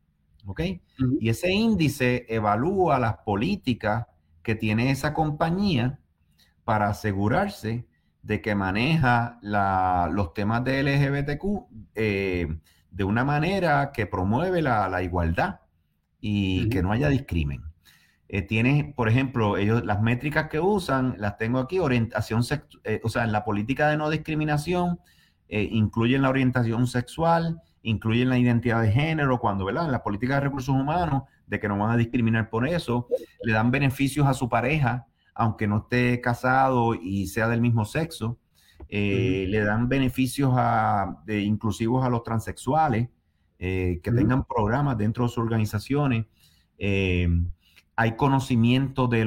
¿ok? 0.44 0.60
Y 1.18 1.30
ese 1.30 1.50
índice 1.50 2.26
evalúa 2.28 2.98
las 2.98 3.16
políticas 3.18 4.06
que 4.42 4.54
tiene 4.54 4.90
esa 4.90 5.14
compañía 5.14 5.98
para 6.64 6.90
asegurarse 6.90 7.86
de 8.22 8.42
que 8.42 8.54
maneja 8.54 9.38
los 9.40 10.34
temas 10.34 10.62
de 10.64 10.82
LGBTQ 10.82 11.44
eh, 11.94 12.58
de 12.90 13.04
una 13.04 13.24
manera 13.24 13.92
que 13.92 14.04
promueve 14.04 14.60
la, 14.60 15.02
igualdad 15.02 15.60
y 16.20 16.68
que 16.68 16.82
no 16.82 16.92
haya 16.92 17.08
discrimen. 17.08 17.62
Eh, 18.28 18.42
tiene, 18.42 18.92
por 18.96 19.08
ejemplo, 19.08 19.56
ellos 19.56 19.84
las 19.84 20.02
métricas 20.02 20.48
que 20.48 20.58
usan, 20.58 21.14
las 21.18 21.38
tengo 21.38 21.58
aquí, 21.58 21.78
orientación, 21.78 22.42
eh, 22.84 23.00
o 23.04 23.08
sea, 23.08 23.24
en 23.24 23.32
la 23.32 23.44
política 23.44 23.88
de 23.88 23.96
no 23.96 24.10
discriminación, 24.10 24.98
eh, 25.48 25.68
incluyen 25.70 26.22
la 26.22 26.30
orientación 26.30 26.86
sexual, 26.86 27.60
incluyen 27.82 28.28
la 28.28 28.38
identidad 28.38 28.82
de 28.82 28.90
género, 28.90 29.38
cuando, 29.38 29.64
¿verdad? 29.64 29.86
En 29.86 29.92
la 29.92 30.02
política 30.02 30.34
de 30.34 30.40
recursos 30.40 30.74
humanos, 30.74 31.22
de 31.46 31.60
que 31.60 31.68
no 31.68 31.78
van 31.78 31.92
a 31.92 31.96
discriminar 31.96 32.50
por 32.50 32.66
eso, 32.66 33.06
le 33.42 33.52
dan 33.52 33.70
beneficios 33.70 34.26
a 34.26 34.34
su 34.34 34.48
pareja, 34.48 35.06
aunque 35.34 35.68
no 35.68 35.78
esté 35.78 36.20
casado 36.20 36.94
y 36.94 37.28
sea 37.28 37.48
del 37.48 37.60
mismo 37.60 37.84
sexo. 37.84 38.38
Eh, 38.88 39.46
le 39.48 39.60
dan 39.60 39.88
beneficios 39.88 40.52
a, 40.56 41.22
de, 41.24 41.42
inclusivos 41.42 42.04
a 42.04 42.10
los 42.10 42.24
transexuales, 42.24 43.08
eh, 43.58 44.00
que 44.02 44.12
tengan 44.12 44.44
programas 44.44 44.98
dentro 44.98 45.24
de 45.24 45.28
sus 45.28 45.38
organizaciones. 45.38 46.26
Eh, 47.96 48.02
hay 48.02 48.16
conocimiento 48.16 49.06
de, 49.06 49.18
de, 49.20 49.24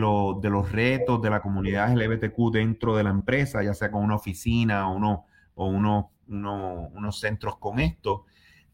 los 0.49 0.71
retos 0.71 1.21
de 1.21 1.29
la 1.29 1.41
comunidad 1.41 1.95
LGBTQ 1.95 2.51
dentro 2.51 2.95
de 2.95 3.03
la 3.03 3.09
empresa, 3.09 3.63
ya 3.63 3.73
sea 3.73 3.91
con 3.91 4.03
una 4.03 4.15
oficina 4.15 4.89
o, 4.89 4.95
uno, 4.95 5.25
o 5.55 5.67
uno, 5.67 6.11
unos 6.27 7.19
centros 7.19 7.57
con 7.57 7.79
esto. 7.79 8.25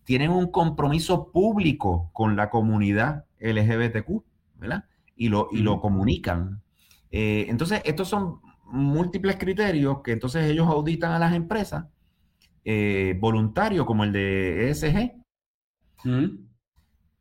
Tienen 0.04 0.32
un 0.32 0.52
compromiso 0.52 1.32
público 1.32 2.10
con 2.14 2.36
la 2.36 2.50
comunidad 2.50 3.26
LGBTQ, 3.40 4.24
¿verdad? 4.56 4.86
Y 5.16 5.30
lo, 5.30 5.48
y 5.52 5.60
lo 5.60 5.80
comunican. 5.80 6.62
entonces, 7.10 7.82
estos 7.86 8.10
son 8.10 8.42
múltiples 8.66 9.38
criterios 9.38 10.02
que 10.04 10.12
entonces 10.12 10.50
ellos 10.50 10.68
auditan 10.68 11.12
a 11.12 11.20
las 11.20 11.34
empresas, 11.34 11.86
eh, 12.64 13.16
voluntarios 13.20 13.86
como 13.86 14.04
el 14.04 14.12
de 14.12 14.70
ESG. 14.70 15.14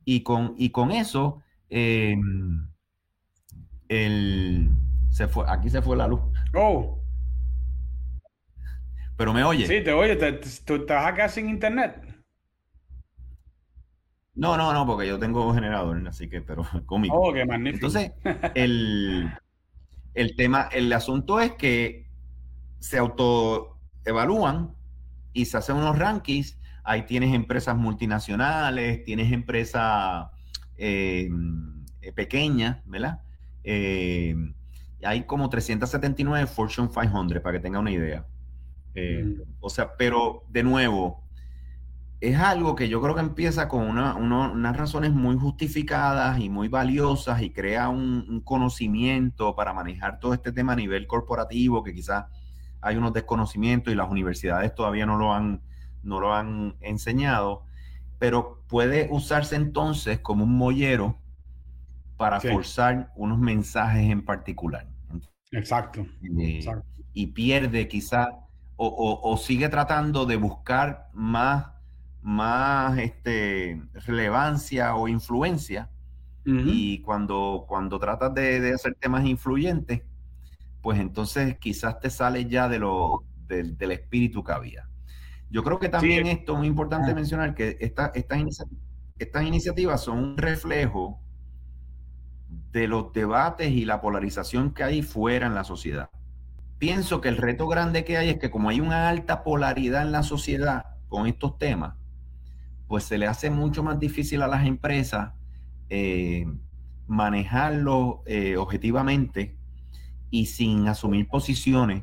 Y, 0.07 0.23
con, 0.23 0.55
y 0.59 0.71
con 0.71 0.91
eso, 0.91 1.41
em, 1.75 2.69
el, 3.89 4.71
se 5.11 5.27
fue, 5.27 5.45
aquí 5.49 5.69
se 5.69 5.83
fue 5.83 5.97
la 5.97 6.07
luz. 6.07 6.21
Oh. 6.55 7.03
Pero 9.17 9.35
me 9.35 9.43
oye. 9.43 9.67
Sí, 9.67 9.83
te 9.83 9.93
oye. 9.93 10.15
¿Tú 10.65 10.75
estás 10.77 11.07
acá 11.07 11.29
sin 11.29 11.49
internet? 11.49 12.01
No, 14.37 14.57
no, 14.57 14.73
no, 14.73 14.87
porque 14.87 15.09
yo 15.09 15.19
tengo 15.19 15.53
generador, 15.53 16.07
así 16.07 16.29
que, 16.29 16.43
pero 16.43 16.65
cómico. 16.87 17.17
Oh, 17.17 17.33
qué 17.33 17.45
magnífico. 17.45 17.87
Entonces, 17.87 18.13
el, 18.55 19.33
el 20.15 20.37
tema, 20.37 20.69
el 20.73 20.93
asunto 20.93 21.41
es 21.41 21.53
que 21.53 22.07
se 22.79 22.99
autoevalúan 22.99 24.77
y 25.33 25.47
se 25.47 25.57
hacen 25.57 25.77
unos 25.77 25.99
rankings. 25.99 26.57
Ahí 26.85 27.03
tienes 27.07 27.35
empresas 27.35 27.77
multinacionales, 27.77 29.03
tienes 29.05 29.33
empresas 29.33 30.27
eh, 30.77 31.31
pequeñas, 32.15 32.79
¿verdad? 32.87 33.21
Eh, 33.63 34.35
hay 35.03 35.25
como 35.25 35.49
379 35.49 36.47
Fortune 36.47 36.89
500, 36.89 37.41
para 37.41 37.59
que 37.59 37.63
tenga 37.63 37.79
una 37.79 37.91
idea. 37.91 38.27
Eh, 38.95 39.25
mm. 39.25 39.43
O 39.61 39.71
sea, 39.71 39.97
pero 39.97 40.45
de 40.49 40.63
nuevo, 40.63 41.25
es 42.21 42.39
algo 42.39 42.75
que 42.75 42.89
yo 42.89 43.03
creo 43.03 43.15
que 43.15 43.21
empieza 43.21 43.69
con 43.69 43.99
unas 43.99 44.77
razones 44.77 45.13
muy 45.13 45.37
justificadas 45.37 46.39
y 46.41 46.49
muy 46.49 46.69
valiosas 46.69 47.43
y 47.43 47.51
crea 47.51 47.89
un, 47.89 48.41
conocimiento 48.45 49.55
para 49.55 49.73
manejar 49.75 50.21
todo 50.21 50.33
este 50.33 50.53
tema 50.53 50.73
a 50.73 50.77
nivel 50.77 51.07
corporativo 51.07 51.83
que 51.83 51.93
quizás 51.93 52.27
hay 52.81 52.97
unos 52.97 53.13
desconocimientos 53.13 53.93
y 53.93 53.97
las 53.97 54.11
universidades 54.11 54.75
todavía 54.75 55.07
no 55.07 55.17
lo 55.17 55.35
han, 55.35 55.61
no 56.03 56.21
lo 56.21 56.35
han 56.35 56.77
enseñado, 56.81 57.65
pero 58.19 58.63
puede 58.69 59.09
usarse 59.11 59.57
entonces 59.57 60.21
como 60.21 60.45
un 60.45 60.57
mollero 60.57 61.19
para 62.17 62.41
forzar 62.41 63.13
unos 63.17 63.39
mensajes 63.39 64.11
en 64.11 64.25
particular. 64.25 64.87
Exacto. 65.51 66.07
Eh, 66.39 66.65
y 67.13 67.27
pierde 67.29 67.89
quizás 67.89 68.29
o, 68.77 69.21
o 69.23 69.37
sigue 69.37 69.69
tratando 69.69 70.27
de 70.27 70.37
buscar 70.37 71.09
más 71.13 71.75
más 72.25 72.99
este, 72.99 73.83
relevancia 74.07 74.97
o 74.97 75.07
influencia. 75.07 75.91
Y 76.47 77.01
cuando, 77.01 77.65
cuando 77.67 77.99
tratas 77.99 78.35
de, 78.35 78.75
hacer 78.75 78.95
temas 79.01 79.25
influyentes, 79.25 80.03
pues 80.83 81.01
entonces 81.01 81.57
quizás 81.59 82.01
te 82.01 82.11
sale 82.11 82.45
ya 82.45 82.69
de 82.69 82.79
lo, 82.79 83.25
del 83.47 83.93
espíritu 83.93 84.45
que 84.45 84.53
había. 84.53 84.87
Yo 85.51 85.63
creo 85.63 85.79
que 85.79 85.89
también 85.89 86.27
esto 86.27 86.53
es 86.53 86.59
muy 86.59 86.69
importante 86.69 87.15
mencionar 87.15 87.55
que 87.55 87.77
esta, 87.81 88.11
estas, 88.15 88.41
estas 89.19 89.45
iniciativas 89.45 90.03
son 90.03 90.19
un 90.19 90.37
reflejo 90.37 91.21
de 92.73 92.89
los 92.89 93.13
debates 93.13 93.71
y 93.71 93.85
la 93.85 94.01
polarización 94.01 94.73
que 94.75 94.83
hay 94.83 95.03
fuera 95.03 95.47
en 95.47 95.55
la 95.55 95.65
sociedad. 95.65 96.11
Pienso 96.79 97.21
que 97.21 97.29
el 97.29 97.37
reto 97.37 97.69
grande 97.69 98.05
que 98.05 98.17
hay 98.17 98.31
es 98.31 98.39
que 98.39 98.51
como 98.51 98.69
hay 98.69 98.81
una 98.81 99.09
alta 99.09 99.45
polaridad 99.45 100.03
en 100.03 100.13
la 100.13 100.23
sociedad 100.23 100.85
con 101.09 101.27
estos 101.27 101.57
temas, 101.59 101.95
pues 102.89 103.05
se 103.05 103.17
le 103.17 103.27
hace 103.27 103.51
mucho 103.51 103.83
más 103.83 103.99
difícil 103.99 104.43
a 104.43 104.49
las 104.49 104.67
empresas 104.67 105.33
eh, 105.89 106.47
manejarlo 107.07 108.23
eh, 108.27 108.57
objetivamente 108.57 109.57
y 110.31 110.47
sin 110.47 110.89
asumir 110.89 111.29
posiciones, 111.29 112.03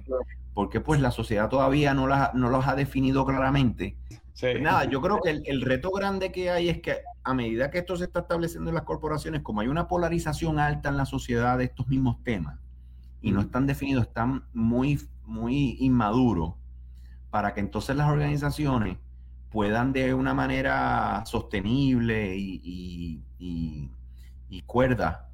porque 0.61 0.79
pues 0.79 1.01
la 1.01 1.09
sociedad 1.09 1.49
todavía 1.49 1.95
no, 1.95 2.07
no 2.35 2.49
los 2.51 2.67
ha 2.67 2.75
definido 2.75 3.25
claramente. 3.25 3.97
Pues 4.39 4.61
nada, 4.61 4.85
yo 4.85 5.01
creo 5.01 5.19
que 5.19 5.31
el, 5.31 5.61
reto 5.63 5.89
grande 5.89 6.31
que 6.31 6.51
hay 6.51 6.69
es 6.69 6.83
que 6.83 6.97
a 7.23 7.33
medida 7.33 7.71
que 7.71 7.79
esto 7.79 7.95
se 7.95 8.03
está 8.03 8.19
estableciendo 8.19 8.69
en 8.69 8.75
las 8.75 8.83
corporaciones, 8.83 9.41
como 9.41 9.61
hay 9.61 9.69
una 9.69 9.87
polarización 9.87 10.59
alta 10.59 10.89
en 10.89 10.97
la 10.97 11.07
sociedad 11.07 11.57
de 11.57 11.63
estos 11.63 11.87
mismos 11.87 12.23
temas 12.23 12.59
y 13.21 13.31
no 13.31 13.41
están 13.41 13.65
definidos, 13.65 14.05
están 14.05 14.43
muy, 14.53 14.99
muy 15.25 15.77
inmaduros 15.79 16.53
para 17.31 17.55
que 17.55 17.59
entonces 17.61 17.95
las 17.95 18.07
organizaciones 18.07 18.99
puedan 19.49 19.93
de 19.93 20.13
una 20.13 20.35
manera 20.35 21.23
sostenible 21.25 22.35
y, 22.37 23.23
cuerda 24.67 25.27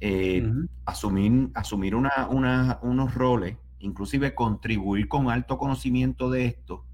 eh, 0.00 0.44
asumir, 0.86 1.50
asumir 1.54 1.94
unos 1.94 3.14
roles, 3.14 3.58
inclusive 3.82 4.34
contribuir 4.34 5.08
con 5.08 5.28
alto 5.28 5.58
conocimiento 5.58 6.30
de 6.30 6.46
esto 6.46 6.86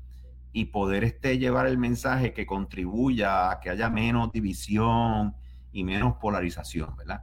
y 0.52 0.66
poder 0.66 1.04
este, 1.04 1.38
llevar 1.38 1.66
el 1.66 1.78
mensaje 1.78 2.32
que 2.32 2.46
contribuya 2.46 3.50
a 3.50 3.60
que 3.60 3.70
haya 3.70 3.90
menos 3.90 4.32
división 4.32 5.34
y 5.70 5.84
menos 5.84 6.14
polarización, 6.20 6.96
¿verdad? 6.96 7.22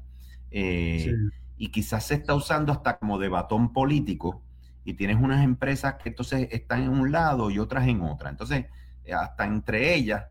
Eh, 0.52 1.14
y 1.58 1.70
quizás 1.70 2.06
se 2.06 2.16
está 2.16 2.36
usando 2.36 2.72
hasta 2.72 2.98
como 2.98 3.18
de 3.18 3.28
batón 3.28 3.74
político 3.74 4.42
y 4.84 4.94
tienes 4.94 5.18
unas 5.18 5.44
empresas 5.44 5.96
que 5.96 6.10
entonces 6.10 6.48
están 6.52 6.84
en 6.84 6.90
un 6.90 7.12
lado 7.12 7.50
y 7.50 7.60
otras 7.60 7.88
en 7.88 8.02
otra. 8.02 8.30
Entonces, 8.30 8.68
hasta 9.12 9.46
entre 9.46 9.96
ellas, 9.96 10.26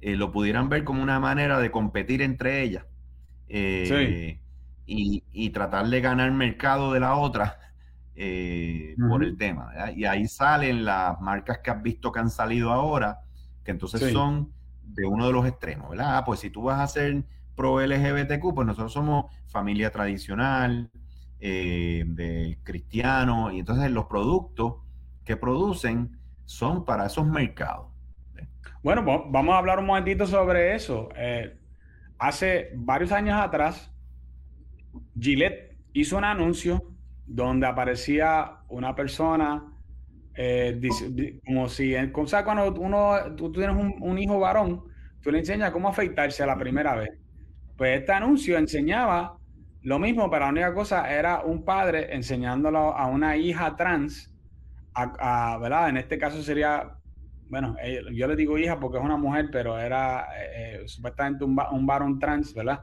eh, 0.00 0.16
lo 0.16 0.32
pudieran 0.32 0.70
ver 0.70 0.84
como 0.84 1.02
una 1.02 1.20
manera 1.20 1.60
de 1.60 1.70
competir 1.70 2.22
entre 2.22 2.62
ellas 2.62 2.86
eh, 3.48 4.40
y, 4.86 5.50
tratar 5.50 5.88
de 5.88 6.00
ganar 6.00 6.32
mercado 6.32 6.92
de 6.92 7.00
la 7.00 7.16
otra 7.16 7.59
eh, 8.22 8.96
por 9.08 9.24
el 9.24 9.36
tema. 9.38 9.72
Y 9.96 10.04
ahí 10.04 10.28
salen 10.28 10.84
las 10.84 11.20
marcas 11.20 11.58
que 11.58 11.70
has 11.70 11.82
visto 11.82 12.12
que 12.12 12.20
han 12.20 12.30
salido 12.30 12.70
ahora, 12.70 13.20
que 13.64 13.70
entonces 13.70 14.12
son 14.12 14.52
de 14.82 15.06
uno 15.06 15.26
de 15.26 15.32
los 15.32 15.46
extremos, 15.46 15.90
¿verdad? 15.90 16.18
Ah, 16.18 16.24
pues 16.24 16.40
si 16.40 16.50
tú 16.50 16.64
vas 16.64 16.80
a 16.80 16.86
ser 16.86 17.24
pro 17.56 17.80
LGBTQ, 17.80 18.54
pues 18.54 18.66
nosotros 18.66 18.92
somos 18.92 19.34
familia 19.46 19.90
tradicional, 19.90 20.90
de 21.38 22.58
cristianos, 22.62 23.54
y 23.54 23.60
entonces 23.60 23.90
los 23.90 24.04
productos 24.04 24.74
que 25.24 25.38
producen 25.38 26.18
son 26.44 26.84
para 26.84 27.06
esos 27.06 27.26
mercados. 27.26 27.86
Bueno, 28.82 29.02
vamos 29.04 29.54
a 29.54 29.58
hablar 29.58 29.78
un 29.78 29.86
momentito 29.86 30.26
sobre 30.26 30.74
eso. 30.74 31.08
Eh, 31.14 31.58
hace 32.18 32.70
varios 32.74 33.12
años 33.12 33.40
atrás, 33.40 33.92
Gillette 35.18 35.78
hizo 35.92 36.16
un 36.16 36.24
anuncio 36.24 36.89
donde 37.32 37.64
aparecía 37.64 38.56
una 38.68 38.96
persona, 38.96 39.62
eh, 40.34 40.80
como 41.46 41.68
si, 41.68 41.94
o 41.94 42.44
cuando 42.44 42.72
uno, 42.80 43.36
tú, 43.36 43.52
tienes 43.52 43.76
un, 43.76 44.18
hijo 44.18 44.40
varón, 44.40 44.82
tú 45.22 45.30
le 45.30 45.38
enseñas 45.38 45.70
cómo 45.70 45.88
afeitarse 45.88 46.44
la 46.44 46.58
primera 46.58 46.96
vez. 46.96 47.10
Pues 47.76 48.00
este 48.00 48.12
anuncio 48.12 48.58
enseñaba 48.58 49.36
lo 49.82 50.00
mismo, 50.00 50.28
pero 50.28 50.46
la 50.46 50.50
única 50.50 50.74
cosa 50.74 51.08
era 51.08 51.42
un 51.42 51.64
padre 51.64 52.12
enseñándolo 52.14 52.96
a 52.96 53.06
una 53.06 53.36
hija 53.36 53.76
trans, 53.76 54.34
a, 54.92 55.56
¿verdad? 55.58 55.88
En 55.88 55.98
este 55.98 56.18
caso 56.18 56.42
sería 56.42 56.96
bueno, 57.48 57.76
eh, 57.82 58.02
yo 58.12 58.28
le 58.28 58.36
digo 58.36 58.58
hija 58.58 58.78
porque 58.78 58.98
es 58.98 59.04
una 59.04 59.16
mujer, 59.16 59.48
pero 59.50 59.78
era 59.78 60.26
eh, 60.36 60.82
supuestamente 60.86 61.44
un, 61.44 61.58
un, 61.72 61.86
varón 61.86 62.18
trans, 62.20 62.54
¿verdad? 62.54 62.80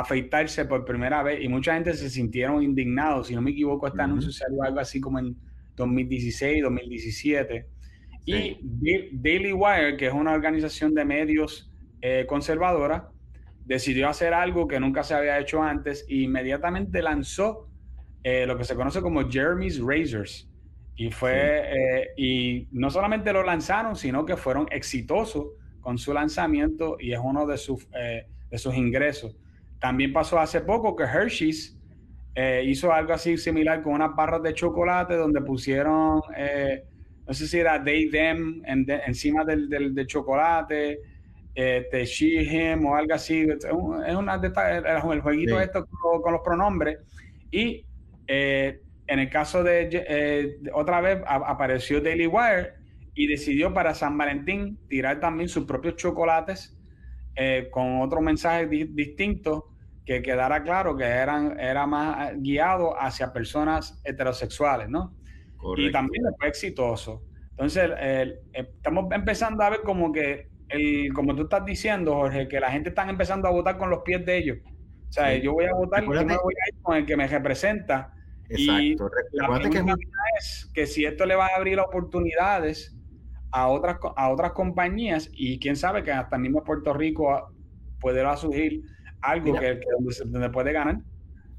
Afeitarse 0.00 0.64
por 0.64 0.84
primera 0.84 1.22
vez 1.22 1.42
y 1.42 1.48
mucha 1.48 1.74
gente 1.74 1.94
se 1.94 2.10
sintieron 2.10 2.62
indignados. 2.62 3.28
Si 3.28 3.34
no 3.34 3.42
me 3.42 3.50
equivoco, 3.50 3.86
este 3.86 4.02
anuncio 4.02 4.32
salió 4.32 4.62
algo 4.62 4.80
así 4.80 5.00
como 5.00 5.18
en 5.18 5.36
2016, 5.76 6.62
2017. 6.62 7.66
Y 8.24 8.58
Daily 9.12 9.52
Wire, 9.52 9.96
que 9.96 10.06
es 10.06 10.12
una 10.12 10.32
organización 10.32 10.94
de 10.94 11.04
medios 11.04 11.72
conservadora, 12.26 13.10
decidió 13.64 14.08
hacer 14.08 14.34
algo 14.34 14.68
que 14.68 14.78
nunca 14.78 15.02
se 15.02 15.14
había 15.14 15.38
hecho 15.38 15.62
antes 15.62 16.04
e 16.08 16.16
inmediatamente 16.16 17.02
lanzó 17.02 17.68
lo 18.24 18.58
que 18.58 18.64
se 18.64 18.74
conoce 18.74 19.00
como 19.00 19.28
Jeremy's 19.30 19.80
Razors 19.80 20.48
y 20.98 21.12
fue, 21.12 21.62
eh, 21.62 22.08
y 22.16 22.66
no 22.72 22.90
solamente 22.90 23.32
lo 23.32 23.44
lanzaron, 23.44 23.94
sino 23.94 24.26
que 24.26 24.36
fueron 24.36 24.66
exitosos 24.72 25.46
con 25.80 25.96
su 25.96 26.12
lanzamiento 26.12 26.96
y 26.98 27.12
es 27.12 27.20
uno 27.22 27.46
de 27.46 27.56
sus, 27.56 27.86
eh, 27.94 28.26
de 28.50 28.58
sus 28.58 28.74
ingresos. 28.74 29.36
También 29.80 30.12
pasó 30.12 30.38
hace 30.38 30.60
poco 30.60 30.96
que 30.96 31.04
Hershey's 31.04 31.78
eh, 32.40 32.62
hizo 32.64 32.92
algo 32.92 33.12
así 33.12 33.36
similar 33.36 33.82
con 33.82 33.94
unas 33.94 34.14
barras 34.14 34.40
de 34.42 34.54
chocolate 34.54 35.14
donde 35.14 35.40
pusieron, 35.40 36.20
eh, 36.36 36.84
no 37.26 37.34
sé 37.34 37.48
si 37.48 37.58
era 37.58 37.82
they, 37.82 38.08
them 38.10 38.62
encima 38.64 39.44
del, 39.44 39.68
del, 39.68 40.06
chocolate, 40.06 41.00
eh, 41.52 42.04
she, 42.04 42.42
him 42.44 42.86
o 42.86 42.94
algo 42.94 43.14
así. 43.14 43.44
Es 44.06 44.14
una 44.14 44.38
de 44.38 44.52
el 45.12 45.20
jueguito 45.20 45.60
esto 45.60 45.86
con, 46.22 46.32
los 46.32 46.42
pronombres. 46.42 46.98
Y 47.50 47.84
en 48.28 49.18
el 49.18 49.30
caso 49.30 49.64
de, 49.64 50.60
otra 50.72 51.00
vez 51.00 51.20
apareció 51.26 52.00
Daily 52.00 52.28
Wire 52.28 52.74
y 53.14 53.26
decidió 53.26 53.74
para 53.74 53.94
San 53.94 54.16
Valentín 54.16 54.78
tirar 54.88 55.18
también 55.18 55.48
sus 55.48 55.64
propios 55.64 55.96
chocolates 55.96 56.77
con 57.70 58.00
otro 58.00 58.20
mensaje 58.20 58.66
distinto 58.66 59.68
que 60.04 60.22
quedara 60.22 60.62
claro 60.62 60.96
que 60.96 61.04
eran, 61.04 61.60
era 61.60 61.86
más 61.86 62.32
guiado 62.36 62.98
hacia 62.98 63.32
personas 63.32 64.00
heterosexuales, 64.04 64.88
¿no? 64.88 65.14
Y 65.76 65.92
también 65.92 66.24
fue 66.38 66.48
exitoso. 66.48 67.22
Entonces, 67.50 67.90
estamos 68.52 69.06
empezando 69.12 69.62
a 69.64 69.70
ver 69.70 69.82
como 69.82 70.12
que, 70.12 70.48
el, 70.68 71.12
como 71.12 71.34
tú 71.34 71.42
estás 71.42 71.64
diciendo, 71.64 72.14
Jorge, 72.14 72.48
que 72.48 72.60
la 72.60 72.70
gente 72.70 72.90
está 72.90 73.08
empezando 73.08 73.48
a 73.48 73.50
votar 73.50 73.76
con 73.76 73.90
los 73.90 74.02
pies 74.02 74.24
de 74.24 74.38
ellos. 74.38 74.58
O 75.08 75.12
sea, 75.12 75.34
yo 75.36 75.52
voy 75.52 75.66
a 75.66 75.74
votar, 75.74 76.02
yo 76.04 76.10
me 76.24 76.36
voy 76.36 76.54
a 76.54 76.74
ir 76.74 76.82
con 76.82 76.96
el 76.96 77.06
que 77.06 77.16
me 77.16 77.26
representa. 77.26 78.14
Exacto. 78.48 79.10
Y 79.32 79.36
la 79.36 79.48
pregunta 79.48 79.94
que... 79.96 80.08
es 80.38 80.70
que 80.72 80.86
si 80.86 81.04
esto 81.04 81.26
le 81.26 81.34
va 81.34 81.46
a 81.46 81.56
abrir 81.56 81.80
oportunidades 81.80 82.97
a 83.50 83.68
otras, 83.68 83.98
a 84.16 84.30
otras 84.30 84.52
compañías 84.52 85.30
y 85.32 85.58
quién 85.58 85.76
sabe 85.76 86.02
que 86.02 86.12
hasta 86.12 86.38
mismo 86.38 86.64
Puerto 86.64 86.92
Rico 86.92 87.52
puede 88.00 88.24
surgir 88.36 88.82
algo 89.20 89.54
que, 89.54 89.80
donde, 90.26 90.50
puede 90.50 90.72
ganar. 90.72 91.00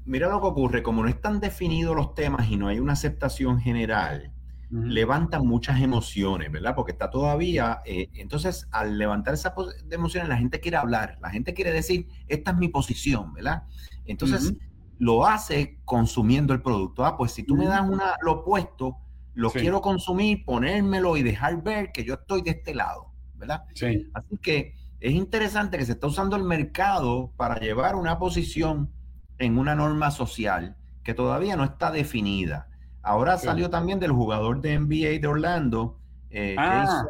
Mira 0.04 0.28
lo 0.28 0.40
que 0.40 0.46
ocurre, 0.46 0.82
como 0.82 1.02
no 1.02 1.08
están 1.08 1.40
definidos 1.40 1.94
los 1.94 2.14
temas 2.14 2.50
y 2.50 2.56
no 2.56 2.68
hay 2.68 2.78
una 2.80 2.94
aceptación 2.94 3.60
general, 3.60 4.32
levantan 4.70 5.46
muchas 5.46 5.80
emociones, 5.80 6.50
¿verdad? 6.50 6.74
Porque 6.74 6.92
está 6.92 7.10
todavía, 7.10 7.80
eh, 7.84 8.08
entonces 8.14 8.68
al 8.70 8.98
levantar 8.98 9.34
esas 9.34 9.52
emociones 9.90 10.28
la 10.28 10.36
gente 10.36 10.60
quiere 10.60 10.76
hablar, 10.76 11.18
la 11.20 11.30
gente 11.30 11.54
quiere 11.54 11.72
decir, 11.72 12.06
esta 12.28 12.52
es 12.52 12.56
mi 12.56 12.68
posición, 12.68 13.34
¿verdad? 13.34 13.64
Entonces 14.06 14.54
lo 14.98 15.26
hace 15.26 15.78
consumiendo 15.84 16.52
el 16.52 16.62
producto. 16.62 17.04
Ah, 17.04 17.16
pues 17.16 17.32
si 17.32 17.42
tú 17.42 17.56
me 17.56 17.66
das 17.66 17.88
una, 17.88 18.16
lo 18.22 18.32
opuesto, 18.40 18.96
lo 19.40 19.50
quiero 19.50 19.80
consumir, 19.80 20.44
ponérmelo 20.44 21.16
y 21.16 21.22
dejar 21.22 21.62
ver 21.62 21.92
que 21.92 22.04
yo 22.04 22.14
estoy 22.14 22.42
de 22.42 22.50
este 22.50 22.74
lado, 22.74 23.10
¿verdad? 23.36 23.64
Sí. 23.74 24.06
Así 24.12 24.36
que 24.36 24.74
es 25.00 25.12
interesante 25.12 25.78
que 25.78 25.86
se 25.86 25.92
está 25.92 26.08
usando 26.08 26.36
el 26.36 26.44
mercado 26.44 27.32
para 27.36 27.58
llevar 27.58 27.94
una 27.94 28.18
posición 28.18 28.90
en 29.38 29.56
una 29.56 29.74
norma 29.74 30.10
social 30.10 30.76
que 31.02 31.14
todavía 31.14 31.56
no 31.56 31.64
está 31.64 31.90
definida. 31.90 32.68
Ahora 33.02 33.38
salió 33.38 33.70
también 33.70 33.98
del 33.98 34.12
jugador 34.12 34.60
de 34.60 34.78
NBA 34.78 35.20
de 35.20 35.26
Orlando, 35.26 35.98
eh, 36.28 36.54
ah. 36.58 37.06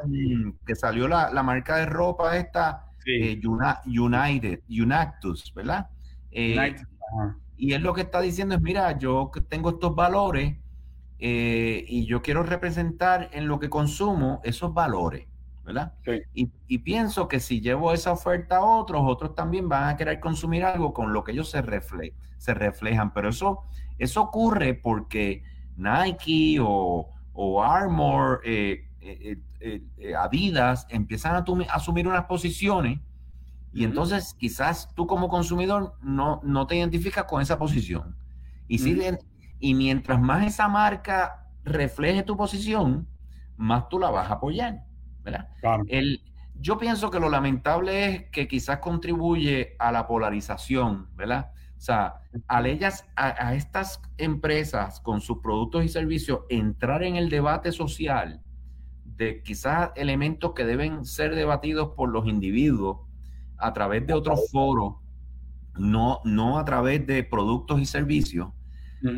que, 0.65 0.77
salió 0.77 1.09
la, 1.09 1.43
marca 1.43 1.79
de 1.79 1.87
ropa 1.87 2.37
esta, 2.37 2.87
eh, 3.05 3.41
United, 3.45 4.61
Unactus, 4.69 5.53
¿verdad? 5.53 5.89
Eh, 6.31 6.77
y 7.57 7.73
él 7.73 7.83
lo 7.83 7.93
que 7.93 8.03
está 8.03 8.21
diciendo 8.21 8.55
es, 8.55 8.61
mira, 8.61 8.97
yo 8.97 9.33
tengo 9.49 9.71
estos 9.71 9.97
valores 9.97 10.57
y 11.23 12.07
yo 12.07 12.23
quiero 12.23 12.43
representar 12.43 13.29
en 13.33 13.47
lo 13.47 13.59
que 13.59 13.69
consumo 13.69 14.41
esos 14.43 14.73
valores. 14.73 15.27
¿verdad? 15.65 15.93
Y, 16.35 16.79
pienso 16.79 17.29
que 17.29 17.39
si 17.39 17.61
llevo 17.61 17.93
esa 17.93 18.13
oferta 18.13 18.57
a 18.57 18.65
otros, 18.65 19.03
otros 19.05 19.35
también 19.35 19.69
van 19.69 19.89
a 19.89 19.97
querer 19.97 20.19
consumir 20.19 20.65
algo 20.65 20.93
con 20.93 21.13
lo 21.13 21.23
que 21.23 21.33
ellos 21.33 21.51
se, 21.51 21.63
refle 21.63 22.15
se 22.39 22.55
reflejan. 22.55 23.13
Pero 23.13 23.29
eso, 23.29 23.61
eso 23.99 24.23
ocurre 24.23 24.75
porque 24.75 25.45
Nike 25.77 26.59
o, 26.61 27.09
o 27.33 27.63
Armor, 27.63 28.41
eh, 28.45 28.89
eh, 29.01 29.39
eh, 29.61 30.15
Adidas 30.15 30.87
empiezan 30.91 31.37
a 31.37 31.45
asumir 31.73 32.09
unas 32.09 32.25
posiciones 32.25 32.99
y 33.73 33.85
entonces 33.85 34.35
quizás 34.35 34.93
tú 34.95 35.07
como 35.07 35.29
consumidor 35.29 35.95
no, 36.03 36.41
no 36.43 36.67
te 36.67 36.77
identificas 36.77 37.25
con 37.25 37.41
esa 37.41 37.59
posición. 37.59 38.17
Y, 38.67 38.79
si, 38.79 39.01
y 39.61 39.75
mientras 39.75 40.21
más 40.21 40.47
esa 40.47 40.69
marca 40.69 41.47
refleje 41.65 42.23
tu 42.23 42.37
posición, 42.37 43.07
más 43.57 43.89
tú 43.89 43.99
la 43.99 44.11
vas 44.11 44.31
a 44.31 44.35
apoyar. 44.35 44.85
El, 45.87 46.23
yo 46.55 46.79
pienso 46.79 47.11
que 47.11 47.21
lo 47.21 47.29
lamentable 47.29 48.07
es 48.07 48.31
que 48.31 48.49
quizás 48.49 48.79
contribuye 48.79 49.77
a 49.79 49.93
la 49.93 50.07
polarización, 50.07 51.09
¿verdad? 51.15 51.53
O 51.77 51.81
sea, 51.81 52.21
al 52.47 52.67
ellas, 52.67 53.07
a, 53.17 53.55
estas 53.55 54.03
empresas 54.19 55.01
con 55.01 55.21
sus 55.21 55.39
productos 55.39 55.85
y 55.85 55.89
servicios 55.89 56.41
entrar 56.49 57.03
en 57.03 57.17
el 57.17 57.31
debate 57.31 57.73
social 57.73 58.43
de 59.05 59.43
quizás 59.43 59.91
elementos 59.97 60.53
que 60.53 60.65
deben 60.65 61.05
ser 61.05 61.35
debatidos 61.35 61.95
por 61.97 62.11
los 62.11 62.27
individuos 62.27 62.99
a 63.57 63.73
través 63.73 64.07
de 64.07 64.15
otros 64.15 64.51
foros, 64.51 64.97
no, 65.79 66.21
no 66.25 66.59
a 66.59 66.65
través 66.65 67.07
de 67.07 67.25
productos 67.25 67.81
y 67.81 67.87
servicios, 67.87 68.49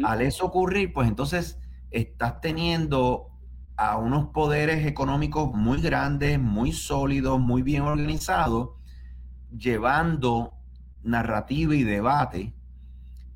al 0.04 0.22
eso 0.22 0.46
ocurrir, 0.46 0.92
pues 0.92 1.08
entonces 1.08 1.58
estás 1.90 2.40
teniendo 2.40 3.28
a 3.76 3.96
unos 3.96 4.28
poderes 4.28 4.86
económicos 4.86 5.52
muy 5.52 5.80
grandes, 5.80 6.38
muy 6.38 6.72
sólidos, 6.72 7.40
muy 7.40 7.62
bien 7.62 7.82
organizados, 7.82 8.70
llevando 9.56 10.54
narrativa 11.02 11.74
y 11.74 11.82
debate 11.82 12.54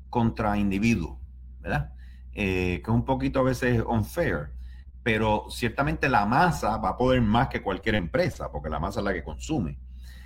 contra 0.09 0.57
individuos, 0.57 1.17
¿verdad? 1.59 1.93
Eh, 2.33 2.81
que 2.83 2.91
es 2.91 2.95
un 2.95 3.03
poquito 3.03 3.39
a 3.39 3.43
veces 3.43 3.83
unfair, 3.85 4.51
pero 5.03 5.45
ciertamente 5.49 6.07
la 6.07 6.25
masa 6.25 6.77
va 6.77 6.89
a 6.89 6.97
poder 6.97 7.21
más 7.21 7.49
que 7.49 7.61
cualquier 7.61 7.95
empresa, 7.95 8.51
porque 8.51 8.69
la 8.69 8.79
masa 8.79 8.99
es 8.99 9.05
la 9.05 9.13
que 9.13 9.23
consume. 9.23 9.79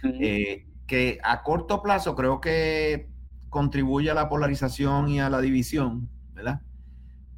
Eh, 0.04 0.68
que 0.88 1.20
a 1.24 1.42
corto 1.44 1.82
plazo 1.82 2.16
creo 2.16 2.42
que 2.42 3.10
contribuye 3.52 4.10
a 4.10 4.16
la 4.16 4.30
polarización 4.30 5.10
y 5.10 5.20
a 5.20 5.30
la 5.30 5.42
división, 5.42 6.10
¿verdad? 6.34 6.62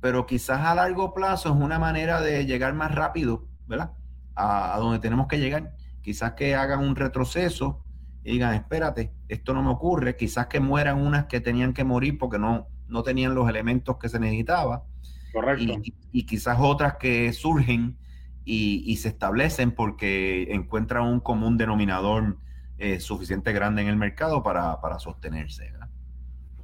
pero 0.04 0.26
quizás 0.26 0.60
a 0.60 0.76
largo 0.76 1.14
plazo 1.14 1.48
es 1.48 1.56
una 1.56 1.80
manera 1.80 2.20
de 2.20 2.46
llegar 2.46 2.74
más 2.74 2.94
rápido, 2.94 3.48
¿verdad? 3.68 3.94
A, 4.36 4.76
donde 4.78 5.00
tenemos 5.00 5.28
que 5.28 5.40
llegar. 5.40 5.78
Quizás 6.02 6.34
que 6.34 6.56
hagan 6.56 6.82
un 6.82 6.98
retroceso 6.98 7.86
y 8.22 8.34
digan, 8.34 8.54
espérate, 8.54 9.14
esto 9.30 9.54
no 9.54 9.64
me 9.64 9.70
ocurre. 9.70 10.18
Quizás 10.18 10.48
que 10.48 10.60
mueran 10.60 11.00
unas 11.00 11.28
que 11.28 11.40
tenían 11.40 11.72
que 11.72 11.86
morir 11.86 12.18
porque 12.18 12.38
no, 12.38 12.68
no 12.90 13.02
tenían 13.04 13.34
los 13.34 13.48
elementos 13.48 13.96
que 13.98 14.10
se 14.10 14.20
necesitaba. 14.20 14.84
Correcto. 15.32 15.80
Y, 16.12 16.26
quizás 16.26 16.58
otras 16.60 16.98
que 16.98 17.32
surgen 17.32 17.98
y, 18.44 18.98
se 18.98 19.08
establecen 19.08 19.72
porque 19.72 20.54
encuentran 20.54 21.06
un 21.06 21.22
común 21.22 21.58
denominador 21.58 22.40
eh, 22.78 23.00
suficiente 23.00 23.54
grande 23.54 23.84
en 23.84 23.88
el 23.88 23.96
mercado 23.96 24.44
para, 24.44 24.82
para 24.82 25.00
sostenerse. 25.00 25.72
¿verdad? 25.72 25.83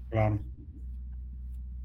Claro. 0.09 0.39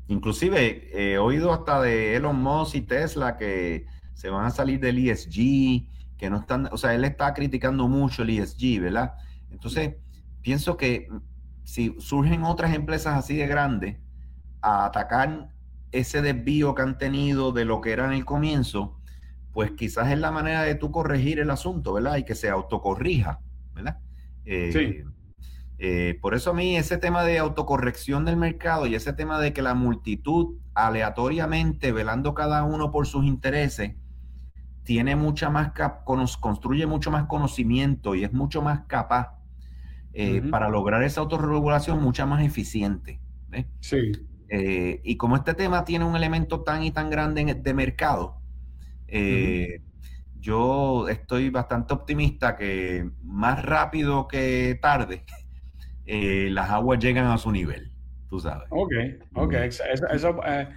Inclusive 0.08 0.90
he 0.92 1.18
oído 1.18 1.52
hasta 1.52 1.80
de 1.80 2.16
Elon 2.16 2.36
Musk 2.36 2.74
y 2.76 2.80
Tesla 2.82 3.36
que 3.36 3.86
se 4.12 4.28
van 4.28 4.46
a 4.46 4.50
salir 4.50 4.80
del 4.80 4.98
ESG, 4.98 5.88
que 6.16 6.30
no 6.30 6.38
están, 6.38 6.68
o 6.72 6.76
sea, 6.76 6.94
él 6.94 7.04
está 7.04 7.32
criticando 7.34 7.88
mucho 7.88 8.22
el 8.22 8.30
ESG, 8.30 8.80
¿verdad? 8.80 9.14
Entonces, 9.50 9.94
pienso 10.42 10.76
que 10.76 11.08
si 11.64 11.96
surgen 11.98 12.44
otras 12.44 12.74
empresas 12.74 13.16
así 13.16 13.36
de 13.36 13.46
grandes 13.46 13.96
a 14.60 14.84
atacar 14.84 15.48
ese 15.90 16.22
desvío 16.22 16.74
que 16.74 16.82
han 16.82 16.98
tenido 16.98 17.52
de 17.52 17.64
lo 17.64 17.80
que 17.80 17.92
era 17.92 18.04
en 18.04 18.12
el 18.12 18.24
comienzo, 18.24 18.98
pues 19.52 19.72
quizás 19.72 20.10
es 20.10 20.18
la 20.18 20.30
manera 20.30 20.62
de 20.62 20.74
tú 20.74 20.90
corregir 20.90 21.38
el 21.38 21.50
asunto, 21.50 21.94
¿verdad? 21.94 22.16
Y 22.16 22.24
que 22.24 22.34
se 22.34 22.50
autocorrija, 22.50 23.40
¿verdad? 23.74 23.98
Eh, 24.44 24.70
sí. 24.72 25.10
Eh, 25.78 26.18
por 26.20 26.34
eso 26.34 26.50
a 26.50 26.54
mí 26.54 26.76
ese 26.76 26.98
tema 26.98 27.24
de 27.24 27.38
autocorrección 27.38 28.24
del 28.24 28.36
mercado 28.36 28.86
y 28.86 28.94
ese 28.94 29.12
tema 29.12 29.40
de 29.40 29.52
que 29.52 29.62
la 29.62 29.74
multitud 29.74 30.56
aleatoriamente, 30.74 31.92
velando 31.92 32.34
cada 32.34 32.62
uno 32.64 32.90
por 32.90 33.06
sus 33.06 33.24
intereses, 33.24 33.94
tiene 34.84 35.16
mucha 35.16 35.50
más 35.50 35.72
construye 36.40 36.86
mucho 36.86 37.10
más 37.10 37.26
conocimiento 37.26 38.14
y 38.14 38.22
es 38.22 38.32
mucho 38.32 38.60
más 38.62 38.82
capaz 38.86 39.38
eh, 40.12 40.42
para 40.50 40.68
lograr 40.68 41.02
esa 41.02 41.22
autorregulación 41.22 42.02
mucha 42.02 42.26
más 42.26 42.44
eficiente. 42.44 43.20
Sí. 43.80 44.12
Eh, 44.48 45.00
y 45.02 45.16
como 45.16 45.36
este 45.36 45.54
tema 45.54 45.84
tiene 45.84 46.04
un 46.04 46.14
elemento 46.14 46.60
tan 46.60 46.82
y 46.82 46.90
tan 46.90 47.10
grande 47.10 47.54
de 47.54 47.74
mercado, 47.74 48.40
yo 50.38 51.08
estoy 51.08 51.48
bastante 51.50 51.94
optimista 51.94 52.56
que 52.56 53.10
más 53.22 53.64
rápido 53.64 54.28
que 54.28 54.78
tarde 54.80 55.24
eh, 56.06 56.48
las 56.50 56.70
aguas 56.70 56.98
llegan 56.98 57.26
a 57.26 57.38
su 57.38 57.50
nivel, 57.50 57.90
tú 58.28 58.40
sabes. 58.40 58.66
Ok, 58.70 58.92
ok, 59.34 59.52
eso, 59.52 59.84
eh, 60.46 60.68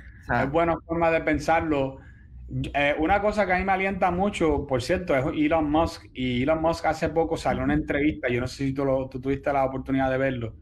es 0.41 0.51
buena 0.51 0.77
forma 0.85 1.11
de 1.11 1.21
pensarlo. 1.21 1.99
Eh, 2.49 2.95
una 2.97 3.21
cosa 3.21 3.45
que 3.45 3.53
a 3.53 3.57
mí 3.57 3.65
me 3.65 3.73
alienta 3.73 4.09
mucho, 4.09 4.65
por 4.67 4.81
cierto, 4.81 5.15
es 5.15 5.25
Elon 5.35 5.69
Musk. 5.69 6.05
Y 6.13 6.43
Elon 6.43 6.61
Musk 6.61 6.85
hace 6.85 7.09
poco 7.09 7.35
salió 7.35 7.63
una 7.63 7.73
entrevista, 7.73 8.29
yo 8.29 8.39
no 8.39 8.47
sé 8.47 8.65
si 8.65 8.73
tú, 8.73 9.09
tuviste 9.21 9.51
la 9.51 9.65
oportunidad 9.65 10.09
de 10.09 10.17
verlo, 10.17 10.53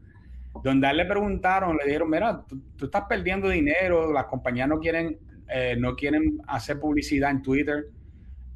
donde 0.62 0.86
a 0.86 0.90
él 0.90 0.96
le 0.96 1.04
preguntaron, 1.04 1.76
le 1.76 1.84
dijeron, 1.84 2.10
mira, 2.10 2.44
tú, 2.46 2.84
estás 2.84 3.04
perdiendo 3.08 3.48
dinero, 3.48 4.12
las 4.12 4.24
compañías 4.24 4.68
no 4.68 4.80
quieren, 4.80 5.18
eh, 5.48 5.76
no 5.78 5.94
quieren 5.94 6.38
hacer 6.48 6.80
publicidad 6.80 7.30
en 7.30 7.42
Twitter, 7.42 7.86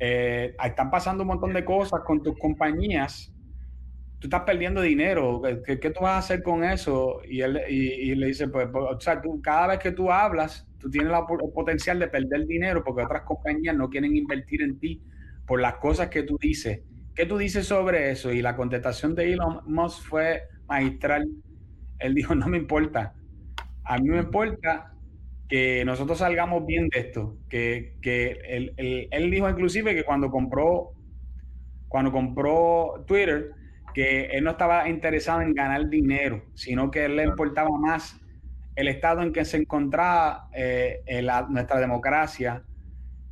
eh, 0.00 0.56
están 0.64 0.90
pasando 0.90 1.22
un 1.22 1.28
montón 1.28 1.52
de 1.52 1.64
cosas 1.64 2.00
con 2.04 2.22
tus 2.22 2.36
compañías, 2.36 3.32
tú 4.20 4.26
estás 4.26 4.42
perdiendo 4.42 4.82
dinero, 4.82 5.40
¿qué, 5.64 5.80
qué 5.80 5.90
tú 5.90 6.02
vas 6.02 6.12
a 6.12 6.18
hacer 6.18 6.42
con 6.42 6.62
eso? 6.62 7.22
Y 7.26 7.40
él 7.40 7.58
y, 7.68 8.14
le 8.14 8.26
dice, 8.26 8.48
pues, 8.48 8.68
pues, 8.70 8.84
o 8.84 9.00
sea, 9.00 9.20
tú, 9.20 9.40
cada 9.40 9.68
vez 9.68 9.78
que 9.78 9.92
tú 9.92 10.12
hablas, 10.12 10.68
tú 10.78 10.90
tienes 10.90 11.10
la, 11.10 11.20
el 11.20 11.52
potencial 11.52 11.98
de 11.98 12.06
perder 12.06 12.46
dinero 12.46 12.84
porque 12.84 13.02
otras 13.02 13.22
compañías 13.22 13.74
no 13.74 13.88
quieren 13.88 14.14
invertir 14.14 14.60
en 14.60 14.78
ti 14.78 15.02
por 15.46 15.60
las 15.60 15.76
cosas 15.76 16.08
que 16.10 16.22
tú 16.22 16.36
dices. 16.38 16.82
¿Qué 17.14 17.24
tú 17.24 17.38
dices 17.38 17.66
sobre 17.66 18.10
eso? 18.10 18.30
Y 18.30 18.42
la 18.42 18.56
contestación 18.56 19.14
de 19.14 19.32
Elon 19.32 19.60
Musk 19.66 20.02
fue 20.06 20.42
magistral. 20.68 21.26
Él 21.98 22.14
dijo, 22.14 22.34
no 22.34 22.46
me 22.46 22.58
importa. 22.58 23.14
A 23.84 23.98
mí 23.98 24.10
me 24.10 24.18
importa 24.18 24.92
que 25.48 25.82
nosotros 25.86 26.18
salgamos 26.18 26.66
bien 26.66 26.88
de 26.90 27.00
esto. 27.00 27.38
Que, 27.48 27.96
él, 28.02 28.74
él, 28.76 29.30
dijo 29.30 29.48
inclusive 29.48 29.94
que 29.94 30.04
cuando 30.04 30.30
compró, 30.30 30.92
cuando 31.88 32.12
compró 32.12 33.02
Twitter, 33.06 33.52
que 33.94 34.26
él 34.26 34.44
no 34.44 34.52
estaba 34.52 34.88
interesado 34.88 35.40
en 35.40 35.54
ganar 35.54 35.88
dinero, 35.88 36.42
sino 36.54 36.90
que 36.90 37.04
él 37.04 37.16
le 37.16 37.24
importaba 37.24 37.70
más 37.78 38.20
el 38.76 38.88
estado 38.88 39.22
en 39.22 39.32
que 39.32 39.44
se 39.44 39.58
encontraba 39.58 40.48
eh, 40.52 41.02
nuestra 41.48 41.80
democracia 41.80 42.62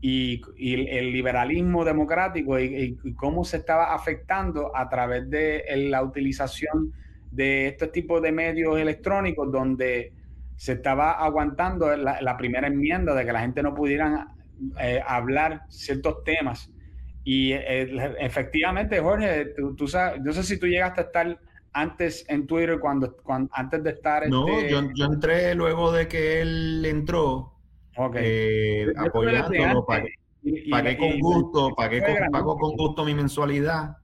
y, 0.01 0.41
el 0.59 1.13
liberalismo 1.13 1.85
democrático 1.85 2.59
y, 2.59 2.97
cómo 3.17 3.45
se 3.45 3.59
estaba 3.59 3.95
afectando 3.95 4.77
a 4.77 4.89
través 4.89 5.29
de 5.31 5.65
la 5.91 6.03
utilización 6.03 6.93
de 7.31 7.69
estos 7.69 7.93
tipos 7.93 8.23
de 8.23 8.33
medios 8.33 8.79
electrónicos 8.79 9.51
donde 9.51 10.13
se 10.57 10.73
estaba 10.73 11.13
aguantando 11.13 11.97
la, 11.97 12.37
primera 12.37 12.67
enmienda 12.67 13.15
de 13.15 13.25
que 13.25 13.33
la 13.33 13.41
gente 13.41 13.63
no 13.63 13.75
pudiera 13.75 14.29
eh, 14.81 15.01
hablar 15.07 15.63
ciertos 15.69 16.25
temas. 16.25 16.71
Y 17.31 17.53
eh, 17.53 18.17
efectivamente, 18.21 19.01
Jorge, 19.01 19.53
tú, 19.77 19.87
sabes, 19.87 20.19
no 20.23 20.33
sé 20.33 20.43
si 20.43 20.59
tú 20.59 20.67
llegaste 20.67 21.03
a 21.03 21.05
estar 21.05 21.39
antes 21.75 22.25
en 22.27 22.47
Twitter 22.47 22.81
cuando, 22.81 23.19
antes 23.53 23.85
de 23.85 23.91
estar... 23.91 24.27
No, 24.31 24.49
este 24.49 24.71
yo, 24.71 24.81
yo, 24.95 25.05
entré 25.05 25.55
luego 25.55 25.93
de 25.93 26.09
que 26.09 26.41
él 26.41 26.83
entró 26.87 27.53
eh, 28.15 28.87
apoyándolo, 28.97 29.85
pagué, 29.85 30.97
con 30.97 31.21
gusto, 31.21 31.75
pagué 31.77 32.01
con, 32.03 32.31
pago 32.33 32.57
con 32.57 32.75
gusto 32.79 33.05
mi 33.05 33.13
mensualidad. 33.15 33.99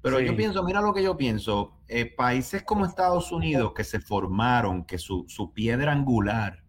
Pero 0.00 0.18
yo 0.18 0.34
pienso, 0.34 0.64
mira 0.64 0.80
lo 0.80 0.94
que 0.94 1.02
yo 1.02 1.18
pienso, 1.18 1.82
eh, 1.86 2.06
países 2.06 2.62
como 2.62 2.86
Estados 2.86 3.30
Unidos 3.30 3.74
que 3.76 3.84
se 3.84 4.00
formaron, 4.00 4.86
que 4.86 4.96
su, 4.96 5.26
su, 5.28 5.52
piedra 5.52 5.92
angular 5.92 6.64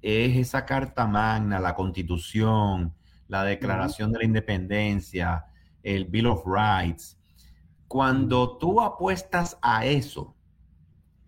es 0.00 0.36
esa 0.36 0.64
carta 0.64 1.08
magna, 1.08 1.58
la 1.58 1.74
constitución, 1.74 2.94
la 3.30 3.44
declaración 3.44 4.10
de 4.12 4.18
la 4.18 4.24
independencia, 4.24 5.46
el 5.82 6.06
Bill 6.06 6.26
of 6.26 6.42
Rights. 6.44 7.16
Cuando 7.86 8.58
tú 8.58 8.80
apuestas 8.80 9.56
a 9.62 9.86
eso 9.86 10.36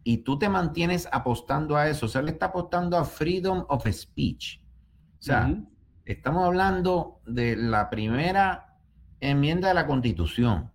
y 0.03 0.19
tú 0.19 0.37
te 0.39 0.49
mantienes 0.49 1.09
apostando 1.13 1.77
a 1.77 1.89
eso, 1.89 2.07
o 2.07 2.09
sea, 2.09 2.23
le 2.23 2.33
está 2.33 2.47
apostando 2.47 2.97
a 2.99 3.05
freedom 3.05 3.65
of 3.69 3.87
speech. 3.89 4.61
O 5.19 5.23
sea, 5.23 5.55
estamos 6.05 6.45
hablando 6.45 7.21
de 7.25 7.57
la 7.57 7.89
primera 7.89 8.79
enmienda 9.21 9.69
de 9.69 9.75
la 9.75 9.87
Constitución. 9.87 10.73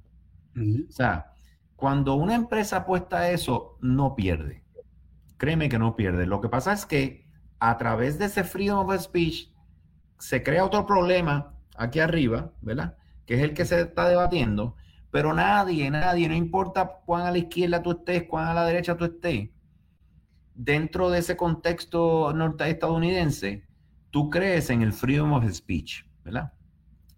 O 0.55 0.91
sea, 0.91 1.33
cuando 1.75 2.15
una 2.15 2.35
empresa 2.35 2.77
apuesta 2.77 3.17
a 3.17 3.31
eso, 3.31 3.77
no 3.81 4.15
pierde. 4.15 4.63
Créeme 5.35 5.67
que 5.67 5.77
no 5.77 5.97
pierde. 5.97 6.25
Lo 6.25 6.39
que 6.39 6.47
pasa 6.47 6.71
es 6.71 6.85
que 6.85 7.27
a 7.59 7.77
través 7.77 8.17
de 8.17 8.25
ese 8.25 8.45
freedom 8.45 8.87
of 8.87 8.97
speech 8.97 9.51
se 10.19 10.43
crea 10.43 10.65
otro 10.65 10.85
problema 10.85 11.53
aquí 11.77 11.99
arriba, 11.99 12.51
¿verdad? 12.61 12.97
Que 13.25 13.35
es 13.35 13.41
el 13.41 13.53
que 13.53 13.65
se 13.65 13.81
está 13.81 14.07
debatiendo, 14.07 14.75
pero 15.11 15.33
nadie, 15.33 15.89
nadie, 15.89 16.27
no 16.27 16.35
importa 16.35 17.01
cuán 17.05 17.25
a 17.25 17.31
la 17.31 17.37
izquierda 17.37 17.81
tú 17.81 17.91
estés, 17.91 18.23
cuán 18.23 18.47
a 18.47 18.53
la 18.53 18.65
derecha 18.65 18.95
tú 18.97 19.05
estés, 19.05 19.49
dentro 20.53 21.09
de 21.09 21.19
ese 21.19 21.37
contexto 21.37 22.33
norteestadounidense, 22.33 23.63
tú 24.09 24.29
crees 24.29 24.69
en 24.69 24.81
el 24.81 24.93
freedom 24.93 25.33
of 25.33 25.49
speech, 25.51 26.03
¿verdad? 26.23 26.53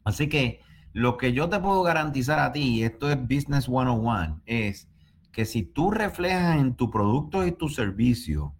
Así 0.03 0.27
que 0.27 0.61
lo 0.93 1.17
que 1.17 1.33
yo 1.33 1.49
te 1.49 1.59
puedo 1.59 1.83
garantizar 1.83 2.39
a 2.39 2.51
ti, 2.51 2.79
y 2.79 2.83
esto 2.83 3.09
es 3.09 3.21
Business 3.21 3.65
101, 3.65 4.41
es 4.45 4.89
que 5.31 5.45
si 5.45 5.63
tú 5.63 5.91
reflejas 5.91 6.59
en 6.59 6.75
tu 6.75 6.89
producto 6.89 7.45
y 7.45 7.51
tu 7.51 7.69
servicio 7.69 8.55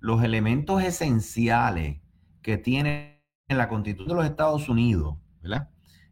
los 0.00 0.22
elementos 0.22 0.82
esenciales 0.82 2.00
que 2.42 2.58
tiene 2.58 3.15
la 3.54 3.68
Constitución 3.68 4.08
de 4.08 4.14
los 4.14 4.30
Estados 4.30 4.68
Unidos, 4.68 5.16
¿verdad? 5.42 5.68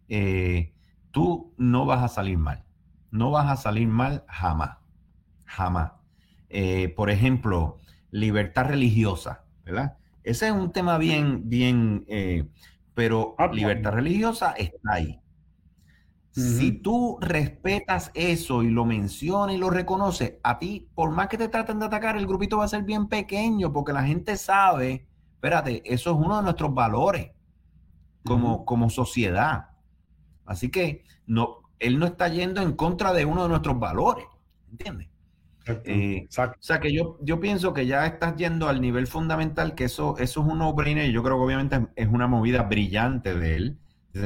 Eh, 0.09 0.72
tú 1.11 1.53
no 1.57 1.87
vas 1.87 2.03
a 2.03 2.09
salir 2.09 2.39
mal. 2.39 2.64
No 3.11 3.30
vas 3.30 3.51
a 3.51 3.57
salir 3.57 3.89
mal 3.89 4.24
jamás. 4.28 4.78
Jamás. 5.45 5.93
Eh, 6.49 6.91
por 6.91 7.11
ejemplo, 7.11 7.78
libertad 8.11 8.66
religiosa, 8.66 9.45
¿verdad? 9.64 9.97
Ese 10.22 10.47
es 10.47 10.53
un 10.53 10.72
tema 10.72 10.99
bien, 10.99 11.49
bien, 11.49 12.05
eh, 12.09 12.49
pero 12.95 13.35
ah, 13.39 13.49
libertad 13.49 13.93
religiosa 13.93 14.53
está 14.53 14.95
ahí. 14.95 15.20
Si 16.30 16.72
tú 16.72 17.18
respetas 17.20 18.11
eso 18.14 18.64
y 18.64 18.70
lo 18.70 18.85
mencionas 18.85 19.55
y 19.55 19.59
lo 19.59 19.70
reconoces, 19.70 20.35
a 20.43 20.59
ti, 20.59 20.89
por 20.93 21.12
más 21.12 21.28
que 21.28 21.39
te 21.39 21.49
traten 21.49 21.78
de 21.78 21.87
atacar, 21.87 22.16
el 22.16 22.26
grupito 22.26 22.59
va 22.59 22.64
a 22.64 22.68
ser 22.68 22.82
bien 22.82 23.07
pequeño 23.07 23.72
porque 23.72 23.93
la 23.93 24.03
gente 24.03 24.37
sabe, 24.37 25.07
espérate, 25.45 25.82
eso 25.84 26.11
es 26.11 26.16
uno 26.16 26.38
de 26.38 26.42
nuestros 26.42 26.72
valores 26.72 27.30
como, 28.24 28.64
como 28.64 28.88
sociedad. 28.88 29.66
Así 30.47 30.70
que 30.70 31.05
no, 31.26 31.59
él 31.78 31.99
no 31.99 32.07
está 32.07 32.28
yendo 32.28 32.62
en 32.62 32.72
contra 32.72 33.12
de 33.12 33.26
uno 33.26 33.42
de 33.42 33.51
nuestros 33.51 33.78
valores, 33.78 34.24
¿entiendes? 34.70 35.09
Eh, 35.84 36.26
o 36.30 36.55
sea 36.61 36.80
que 36.80 36.95
yo, 36.95 37.18
yo 37.20 37.40
pienso 37.40 37.74
que 37.74 37.86
ya 37.86 38.07
estás 38.07 38.36
yendo 38.36 38.68
al 38.68 38.80
nivel 38.80 39.07
fundamental, 39.07 39.74
que 39.74 39.84
eso, 39.84 40.16
eso 40.16 40.40
es 40.40 40.47
un 40.47 40.59
no-brainer 40.59 41.11
y 41.11 41.12
yo 41.12 41.22
creo 41.22 41.36
que 41.36 41.45
obviamente 41.45 41.88
es 41.95 42.09
una 42.09 42.26
movida 42.26 42.62
brillante 42.62 43.34
de 43.34 43.57
él. 43.57 43.78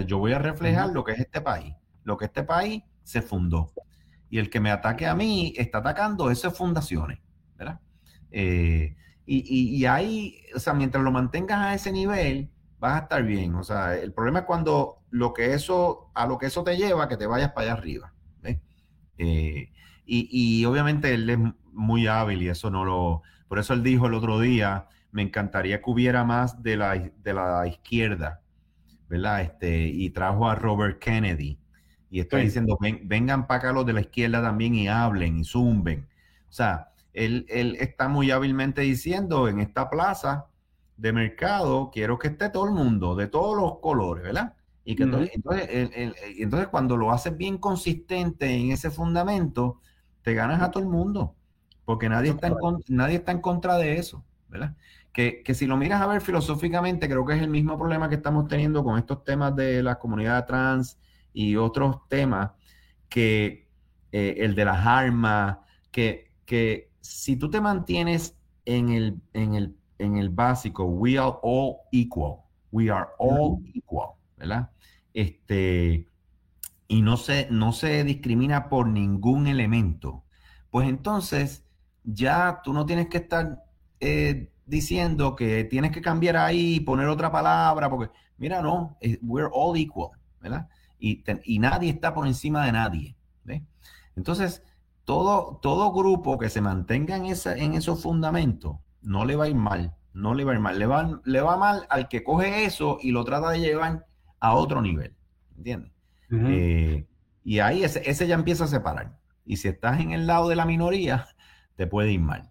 Yo 0.06 0.18
voy 0.18 0.34
a 0.34 0.38
reflejar 0.38 0.90
lo 0.90 1.02
que 1.02 1.12
es 1.12 1.18
este 1.18 1.40
país, 1.40 1.74
lo 2.04 2.16
que 2.16 2.26
este 2.26 2.44
país 2.44 2.84
se 3.02 3.22
fundó. 3.22 3.72
Y 4.30 4.38
el 4.38 4.50
que 4.50 4.60
me 4.60 4.70
ataque 4.70 5.06
a 5.08 5.16
mí 5.16 5.52
está 5.56 5.78
atacando 5.78 6.30
esas 6.30 6.56
fundaciones, 6.56 7.18
¿verdad? 7.56 7.80
Eh, 8.30 8.94
y, 9.30 9.76
y, 9.76 9.84
ahí, 9.84 10.40
o 10.54 10.58
sea, 10.58 10.72
mientras 10.72 11.04
lo 11.04 11.12
mantengas 11.12 11.58
a 11.58 11.74
ese 11.74 11.92
nivel, 11.92 12.50
vas 12.78 12.94
a 12.94 13.02
estar 13.04 13.22
bien. 13.22 13.54
O 13.56 13.62
sea, 13.62 13.94
el 13.94 14.14
problema 14.14 14.40
es 14.40 14.44
cuando 14.46 15.02
lo 15.10 15.34
que 15.34 15.52
eso, 15.52 16.10
a 16.14 16.26
lo 16.26 16.38
que 16.38 16.46
eso 16.46 16.64
te 16.64 16.78
lleva, 16.78 17.08
que 17.08 17.18
te 17.18 17.26
vayas 17.26 17.52
para 17.52 17.72
allá 17.72 17.78
arriba. 17.78 18.14
Eh, 19.20 19.72
y, 20.06 20.64
obviamente 20.64 21.12
él 21.12 21.28
es 21.28 21.38
muy 21.72 22.06
hábil 22.06 22.40
y 22.42 22.48
eso 22.48 22.70
no 22.70 22.84
lo... 22.84 23.22
Por 23.48 23.58
eso 23.58 23.74
él 23.74 23.82
dijo 23.82 24.06
el 24.06 24.14
otro 24.14 24.40
día, 24.40 24.86
me 25.10 25.22
encantaría 25.22 25.82
que 25.82 25.90
hubiera 25.90 26.24
más 26.24 26.62
de 26.62 26.76
la, 26.76 26.94
de 26.94 27.34
la 27.34 27.66
izquierda, 27.66 28.40
¿verdad? 29.08 29.42
Este, 29.42 29.88
y 29.88 30.08
trajo 30.10 30.48
a 30.48 30.54
Robert 30.54 31.00
Kennedy. 31.00 31.58
Y 32.10 32.20
está 32.20 32.38
diciendo, 32.38 32.78
vengan 33.02 33.46
para 33.46 33.58
acá 33.58 33.72
los 33.72 33.84
de 33.84 33.92
la 33.92 34.00
izquierda 34.00 34.40
también 34.40 34.74
y 34.74 34.88
hablen 34.88 35.40
y 35.40 35.44
zumben. 35.44 36.08
O 36.48 36.52
sea, 36.52 36.87
él, 37.18 37.46
él 37.48 37.76
está 37.80 38.08
muy 38.08 38.30
hábilmente 38.30 38.82
diciendo 38.82 39.48
en 39.48 39.60
esta 39.60 39.90
plaza 39.90 40.46
de 40.96 41.12
mercado, 41.12 41.90
quiero 41.92 42.18
que 42.18 42.28
esté 42.28 42.50
todo 42.50 42.66
el 42.66 42.72
mundo, 42.72 43.16
de 43.16 43.26
todos 43.26 43.56
los 43.56 43.78
colores, 43.80 44.22
¿verdad? 44.22 44.54
Y 44.84 44.96
que 44.96 45.02
entonces, 45.02 45.32
entonces, 46.38 46.68
cuando 46.68 46.96
lo 46.96 47.12
haces 47.12 47.36
bien 47.36 47.58
consistente 47.58 48.50
en 48.50 48.72
ese 48.72 48.90
fundamento, 48.90 49.80
te 50.22 50.32
ganas 50.32 50.62
a 50.62 50.70
todo 50.70 50.82
el 50.82 50.88
mundo, 50.88 51.34
porque 51.84 52.08
nadie 52.08 52.30
está 52.30 52.46
en, 52.46 52.54
nadie 52.88 53.16
está 53.16 53.32
en 53.32 53.40
contra 53.40 53.76
de 53.76 53.98
eso, 53.98 54.24
¿verdad? 54.48 54.76
Que, 55.12 55.42
si 55.52 55.66
lo 55.66 55.76
miras 55.76 56.00
a 56.00 56.06
ver 56.06 56.20
filosóficamente, 56.20 57.08
creo 57.08 57.26
que 57.26 57.34
es 57.34 57.42
el 57.42 57.50
mismo 57.50 57.76
problema 57.76 58.08
que 58.08 58.14
estamos 58.14 58.46
teniendo 58.46 58.82
con 58.84 58.98
estos 58.98 59.24
temas 59.24 59.54
de 59.56 59.82
la 59.82 59.98
comunidad 59.98 60.46
trans 60.46 60.98
y 61.32 61.56
otros 61.56 62.08
temas, 62.08 62.52
que 63.08 63.68
eh, 64.12 64.36
el 64.38 64.54
de 64.54 64.64
las 64.64 64.86
armas, 64.86 65.58
que, 65.90 66.32
que 66.46 66.87
si 67.08 67.36
tú 67.36 67.48
te 67.48 67.62
mantienes 67.62 68.36
en 68.66 68.90
el, 68.90 69.20
en 69.32 69.54
el, 69.54 69.74
en 69.98 70.18
el 70.18 70.28
básico, 70.28 70.84
we 70.84 71.18
are 71.18 71.36
all 71.42 71.78
equal, 71.90 72.40
we 72.70 72.90
are 72.90 73.08
all 73.18 73.62
equal, 73.72 74.10
¿verdad? 74.36 74.70
Este, 75.14 76.06
y 76.86 77.00
no 77.00 77.16
se, 77.16 77.48
no 77.50 77.72
se 77.72 78.04
discrimina 78.04 78.68
por 78.68 78.86
ningún 78.86 79.46
elemento, 79.46 80.24
pues 80.70 80.86
entonces 80.86 81.64
ya 82.04 82.60
tú 82.62 82.74
no 82.74 82.84
tienes 82.84 83.08
que 83.08 83.16
estar 83.16 83.64
eh, 84.00 84.52
diciendo 84.66 85.34
que 85.34 85.64
tienes 85.64 85.92
que 85.92 86.02
cambiar 86.02 86.36
ahí 86.36 86.74
y 86.74 86.80
poner 86.80 87.06
otra 87.06 87.32
palabra, 87.32 87.88
porque 87.88 88.12
mira, 88.36 88.60
no, 88.60 88.98
we're 89.22 89.48
all 89.50 89.78
equal, 89.78 90.10
¿verdad? 90.42 90.68
Y, 90.98 91.24
y 91.44 91.58
nadie 91.58 91.88
está 91.88 92.12
por 92.12 92.26
encima 92.26 92.66
de 92.66 92.72
nadie. 92.72 93.14
Entonces, 94.14 94.62
todo, 95.08 95.58
todo 95.62 95.90
grupo 95.94 96.36
que 96.36 96.50
se 96.50 96.60
mantenga 96.60 97.16
en, 97.16 97.24
esa, 97.24 97.56
en 97.56 97.72
esos 97.72 98.02
fundamentos 98.02 98.76
no 99.00 99.24
le 99.24 99.36
va 99.36 99.46
a 99.46 99.48
ir 99.48 99.54
mal, 99.54 99.94
no 100.12 100.34
le 100.34 100.44
va 100.44 100.52
a 100.52 100.54
ir 100.56 100.60
mal, 100.60 100.78
le 100.78 100.84
va, 100.84 101.22
le 101.24 101.40
va 101.40 101.56
mal 101.56 101.86
al 101.88 102.08
que 102.08 102.22
coge 102.22 102.66
eso 102.66 102.98
y 103.00 103.10
lo 103.10 103.24
trata 103.24 103.48
de 103.48 103.60
llevar 103.60 104.04
a 104.38 104.54
otro 104.54 104.82
nivel, 104.82 105.14
¿entiendes? 105.56 105.92
Eh, 106.30 107.06
y 107.42 107.58
ahí 107.60 107.84
ese, 107.84 108.02
ese, 108.04 108.26
ya 108.26 108.34
empieza 108.34 108.64
a 108.64 108.66
separar. 108.66 109.16
Y 109.46 109.56
si 109.56 109.68
estás 109.68 109.98
en 109.98 110.12
el 110.12 110.26
lado 110.26 110.50
de 110.50 110.56
la 110.56 110.66
minoría, 110.66 111.26
te 111.76 111.86
puede 111.86 112.12
ir 112.12 112.20
mal. 112.20 112.50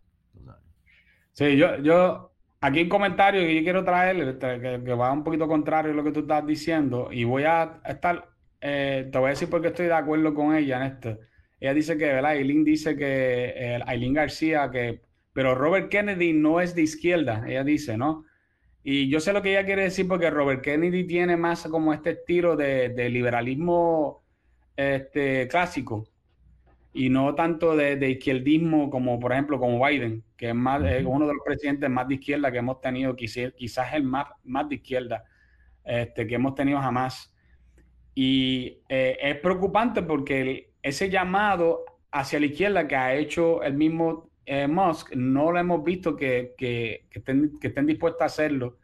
Sí, 1.33 1.57
yo, 1.57 1.77
yo, 1.83 2.33
aquí 2.59 2.81
un 2.81 2.89
comentario 2.89 3.41
que 3.41 3.53
yo 3.53 3.61
quiero 3.61 3.83
traer, 3.83 4.15
este, 4.29 4.59
que, 4.59 4.93
va 4.95 5.11
un 5.11 5.23
poquito 5.23 5.47
contrario 5.47 5.91
a 5.91 5.95
lo 5.95 6.03
que 6.03 6.11
tú 6.11 6.21
estás 6.21 6.43
diciendo, 6.43 7.09
y 7.11 7.23
voy 7.23 7.43
a 7.43 7.81
estar, 7.85 8.29
eh, 8.61 9.07
te 9.11 9.19
voy 9.19 9.27
a 9.27 9.29
decir 9.29 9.47
porque 9.47 9.67
estoy 9.67 9.85
de 9.85 9.93
acuerdo 9.93 10.33
con 10.33 10.55
ella 10.55 10.77
en 10.77 10.91
esto. 10.93 11.19
Ella 11.59 11.73
dice 11.73 11.97
que, 11.97 12.05
¿verdad? 12.05 12.31
Aileen 12.31 12.63
dice 12.63 12.95
que, 12.95 13.53
eh, 13.55 13.79
Aileen 13.85 14.13
García, 14.13 14.69
que, 14.71 15.01
pero 15.33 15.55
Robert 15.55 15.89
Kennedy 15.89 16.33
no 16.33 16.61
es 16.61 16.75
de 16.75 16.83
izquierda, 16.83 17.43
ella 17.47 17.63
dice, 17.63 17.97
¿no? 17.97 18.25
Y 18.83 19.09
yo 19.09 19.19
sé 19.19 19.33
lo 19.33 19.41
que 19.41 19.51
ella 19.51 19.65
quiere 19.65 19.83
decir 19.83 20.07
porque 20.07 20.29
Robert 20.29 20.61
Kennedy 20.61 21.05
tiene 21.05 21.35
más 21.35 21.67
como 21.67 21.93
este 21.93 22.11
estilo 22.11 22.55
de, 22.55 23.09
liberalismo 23.09 24.23
este, 24.77 25.47
clásico 25.49 26.07
y 26.93 27.09
no 27.09 27.35
tanto 27.35 27.75
de, 27.75 28.09
izquierdismo 28.09 28.89
como, 28.89 29.19
por 29.19 29.33
ejemplo, 29.33 29.59
como 29.59 29.85
Biden, 29.85 30.23
que 30.37 30.49
es, 30.49 30.55
más, 30.55 30.81
uno 31.03 31.27
de 31.27 31.33
los 31.33 31.43
presidentes 31.45 31.89
más 31.89 32.07
de 32.07 32.15
izquierda 32.15 32.51
que 32.51 32.59
hemos 32.59 32.79
tenido, 32.79 33.15
quizás, 33.15 33.51
quizás 33.57 33.93
el 33.93 34.03
más, 34.03 34.27
más 34.43 34.69
de 34.69 34.75
izquierda 34.75 35.25
este, 35.83 36.25
que 36.25 36.35
hemos 36.35 36.55
tenido 36.55 36.79
jamás. 36.79 37.33
Y 38.15 38.79
eh, 38.89 39.17
es 39.21 39.35
preocupante 39.35 40.01
porque 40.01 40.66
ese 40.87 41.09
llamado 41.09 41.85
hacia 42.11 42.39
la 42.39 42.45
izquierda 42.45 42.87
que 42.87 42.95
ha 42.95 43.13
hecho 43.15 43.61
el 43.63 43.73
mismo 43.73 44.29
eh, 44.45 44.67
Musk, 44.67 45.13
no 45.15 45.51
lo 45.51 45.59
hemos 45.59 45.83
visto 45.83 46.15
que, 46.15 46.55
estén, 47.11 47.59
que 47.59 47.67
estén 47.67 47.85
dispuestos 47.85 48.21
a 48.21 48.25
hacerlo. 48.25 48.77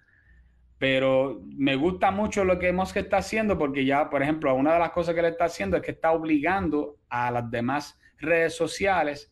Pero 0.78 1.42
me 1.56 1.76
gusta 1.76 2.12
mucho 2.12 2.44
lo 2.44 2.60
que 2.60 2.74
Musk 2.74 2.98
está 2.98 3.18
haciendo 3.18 3.58
porque 3.58 3.86
ya, 3.86 4.10
por 4.10 4.22
ejemplo, 4.22 4.54
una 4.54 4.74
de 4.74 4.80
las 4.80 4.92
cosas 4.92 5.16
que 5.16 5.22
le 5.22 5.30
está 5.30 5.46
haciendo 5.46 5.78
es 5.78 5.84
que 5.84 5.92
está 5.92 6.12
obligando 6.12 6.98
a 7.08 7.32
las 7.32 7.50
demás 7.50 7.98
redes 8.18 8.56
sociales 8.56 9.32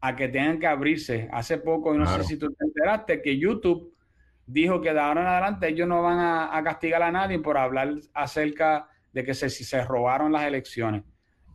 a 0.00 0.16
que 0.16 0.28
tengan 0.28 0.58
que 0.58 0.66
abrirse. 0.66 1.28
Hace 1.32 1.58
poco, 1.58 1.94
y 1.94 1.98
no 1.98 2.06
sé 2.06 2.24
si 2.24 2.38
tú 2.38 2.50
te 2.52 2.64
enteraste, 2.64 3.20
que 3.20 3.38
YouTube 3.38 3.94
dijo 4.46 4.80
que 4.80 4.94
de 4.94 5.00
ahora 5.00 5.20
en 5.20 5.26
adelante 5.26 5.68
ellos 5.68 5.88
no 5.88 6.02
van 6.02 6.20
a, 6.20 6.62
castigar 6.64 7.02
a 7.02 7.12
nadie 7.12 7.38
por 7.40 7.58
hablar 7.58 7.94
acerca 8.14 8.88
de 9.12 9.24
que 9.24 9.34
se, 9.34 9.50
si 9.50 9.64
se 9.64 9.84
robaron 9.84 10.32
las 10.32 10.44
elecciones. 10.44 11.02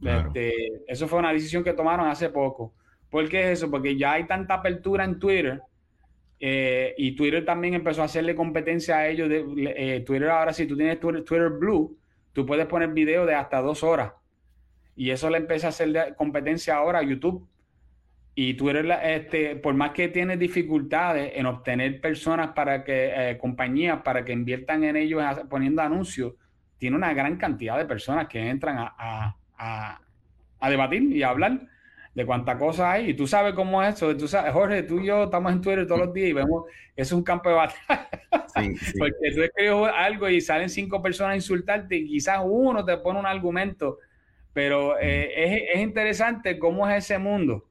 Este, 0.01 0.83
eso 0.87 1.07
fue 1.07 1.19
una 1.19 1.31
decisión 1.31 1.63
que 1.63 1.73
tomaron 1.73 2.07
hace 2.07 2.29
poco. 2.29 2.73
¿Por 3.09 3.27
qué 3.29 3.43
es 3.43 3.59
eso? 3.59 3.69
Porque 3.69 3.97
ya 3.97 4.13
hay 4.13 4.25
tanta 4.25 4.55
apertura 4.55 5.03
en 5.03 5.19
Twitter 5.19 5.61
eh, 6.39 6.95
y 6.97 7.11
Twitter 7.11 7.45
también 7.45 7.75
empezó 7.75 8.01
a 8.01 8.05
hacerle 8.05 8.35
competencia 8.35 8.97
a 8.97 9.07
ellos. 9.07 9.29
Eh, 9.29 10.03
Twitter 10.05 10.29
ahora, 10.29 10.53
si 10.53 10.65
tú 10.65 10.75
tienes 10.75 10.99
Twitter, 10.99 11.49
Blue, 11.49 11.97
tú 12.33 12.45
puedes 12.45 12.65
poner 12.65 12.89
video 12.89 13.25
de 13.25 13.35
hasta 13.35 13.61
dos 13.61 13.83
horas. 13.83 14.13
Y 14.95 15.11
eso 15.11 15.29
le 15.29 15.37
empieza 15.37 15.67
a 15.67 15.69
hacer 15.69 16.15
competencia 16.17 16.75
ahora 16.75 16.99
a 16.99 17.03
YouTube. 17.03 17.47
Y 18.33 18.55
Twitter, 18.55 18.89
este, 19.03 19.57
por 19.57 19.73
más 19.75 19.91
que 19.91 20.07
tiene 20.07 20.37
dificultades 20.37 21.33
en 21.35 21.45
obtener 21.45 21.99
personas 21.99 22.53
para 22.53 22.83
que, 22.83 23.11
eh, 23.13 23.37
compañías 23.37 24.01
para 24.01 24.23
que 24.23 24.31
inviertan 24.31 24.83
en 24.85 24.95
ellos 24.95 25.21
poniendo 25.49 25.81
anuncios, 25.81 26.33
tiene 26.77 26.95
una 26.95 27.13
gran 27.13 27.37
cantidad 27.37 27.77
de 27.77 27.85
personas 27.85 28.27
que 28.27 28.49
entran 28.49 28.77
a 28.79 29.35
debatir 30.69 31.03
y 31.03 31.23
a 31.23 31.29
hablar 31.29 31.61
de 32.13 32.25
cuánta 32.25 32.57
cosa 32.57 32.91
hay. 32.91 33.11
Y 33.11 33.13
tú 33.13 33.27
sabes 33.27 33.53
cómo 33.53 33.81
es 33.81 33.95
eso. 33.95 34.15
Tú 34.15 34.27
sabes, 34.27 34.53
Jorge, 34.53 34.83
tú 34.83 34.99
y 34.99 35.07
yo 35.07 35.23
estamos 35.23 35.51
en 35.51 35.61
Twitter 35.61 35.87
todos 35.87 36.01
los 36.01 36.13
días 36.13 36.29
y 36.29 36.33
vemos, 36.33 36.65
es 36.95 37.11
un 37.11 37.23
campo 37.23 37.49
de 37.49 37.55
batalla. 37.55 38.09
Porque 38.53 39.31
tú 39.33 39.41
escribes 39.41 39.91
algo 39.95 40.29
y 40.29 40.41
salen 40.41 40.69
cinco 40.69 41.01
personas 41.01 41.33
a 41.33 41.35
insultarte 41.35 41.95
y 41.95 42.07
quizás 42.07 42.41
uno 42.43 42.83
te 42.83 42.97
pone 42.97 43.19
un 43.19 43.25
argumento. 43.25 43.99
Pero 44.53 44.99
eh, 44.99 45.71
es, 45.73 45.81
interesante 45.81 46.59
cómo 46.59 46.87
es 46.89 47.05
ese 47.05 47.17
mundo. 47.17 47.67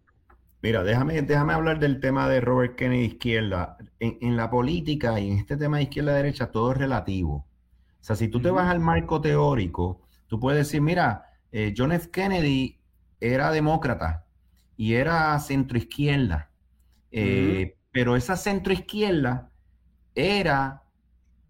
Mira, 0.63 0.83
déjame, 0.83 1.21
déjame 1.23 1.53
hablar 1.55 1.79
del 1.79 2.01
tema 2.01 2.29
de 2.29 2.41
Robert 2.41 2.77
Kennedy 2.77 3.05
izquierda. 3.05 3.77
En, 3.99 4.37
la 4.37 4.51
política 4.51 5.19
y 5.21 5.31
en 5.31 5.39
este 5.39 5.57
tema 5.57 5.79
de 5.79 5.85
izquierda-derecha 5.85 6.51
todo 6.51 6.73
es 6.73 6.79
relativo. 6.79 7.47
O 8.01 8.03
sea, 8.05 8.17
si 8.17 8.29
tú 8.29 8.41
te 8.41 8.51
vas 8.51 8.71
al 8.71 8.81
marco 8.81 9.21
teórico, 9.21 10.01
tú 10.27 10.41
puedes 10.41 10.67
decir, 10.67 10.81
mira, 10.81 11.30
eh, 11.53 11.75
John 11.77 11.93
F. 11.93 12.11
Kennedy 12.11 12.79
era 13.21 13.51
demócrata, 13.51 14.25
y 14.81 14.95
era 14.95 15.39
centroizquierda. 15.39 16.49
Eh, 17.13 17.77
pero 17.93 18.17
esa 18.17 18.35
centroizquierda 18.35 19.51
era 20.15 20.85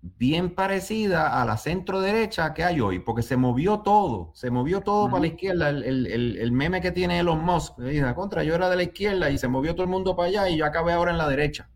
bien 0.02 0.52
parecida 0.52 1.40
a 1.40 1.44
la 1.44 1.56
centro 1.56 2.00
derecha 2.00 2.52
que 2.54 2.64
hay 2.64 2.80
hoy, 2.80 2.98
porque 2.98 3.22
se 3.22 3.36
movió 3.36 3.82
todo, 3.82 4.32
se 4.34 4.50
movió 4.50 4.80
todo 4.80 5.08
para 5.08 5.20
la 5.20 5.26
izquierda. 5.28 5.68
El, 5.68 6.50
meme 6.50 6.80
que 6.80 6.90
tiene 6.90 7.20
Elon 7.20 7.44
Musk, 7.44 7.78
dice, 7.78 8.12
contra, 8.16 8.42
yo 8.42 8.56
era 8.56 8.68
de 8.68 8.74
la 8.74 8.82
izquierda 8.82 9.30
y 9.30 9.38
se 9.38 9.46
movió 9.46 9.74
todo 9.74 9.84
el 9.84 9.90
mundo 9.90 10.16
para 10.16 10.28
allá 10.28 10.48
y 10.48 10.56
yo 10.56 10.66
acabé 10.66 10.92
ahora 10.92 11.12
en 11.12 11.18
la 11.18 11.28
derecha. 11.28 11.70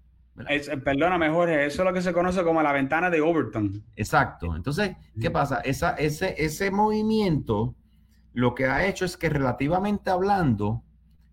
Es, 0.48 0.68
perdóname, 0.84 1.30
Jorge, 1.30 1.66
eso 1.66 1.82
es 1.82 1.86
lo 1.86 1.94
que 1.94 2.02
se 2.02 2.12
conoce 2.12 2.42
como 2.42 2.62
la 2.62 2.72
ventana 2.72 3.10
de 3.10 3.20
Overton. 3.20 3.84
Exacto. 3.94 4.56
Entonces, 4.56 4.96
¿qué 5.20 5.30
pasa? 5.30 5.60
Esa, 5.60 5.90
ese, 5.92 6.34
ese 6.36 6.72
movimiento 6.72 7.76
lo 8.35 8.55
que 8.55 8.66
ha 8.66 8.87
hecho 8.87 9.05
es 9.05 9.16
que 9.16 9.28
relativamente 9.28 10.11
hablando, 10.11 10.82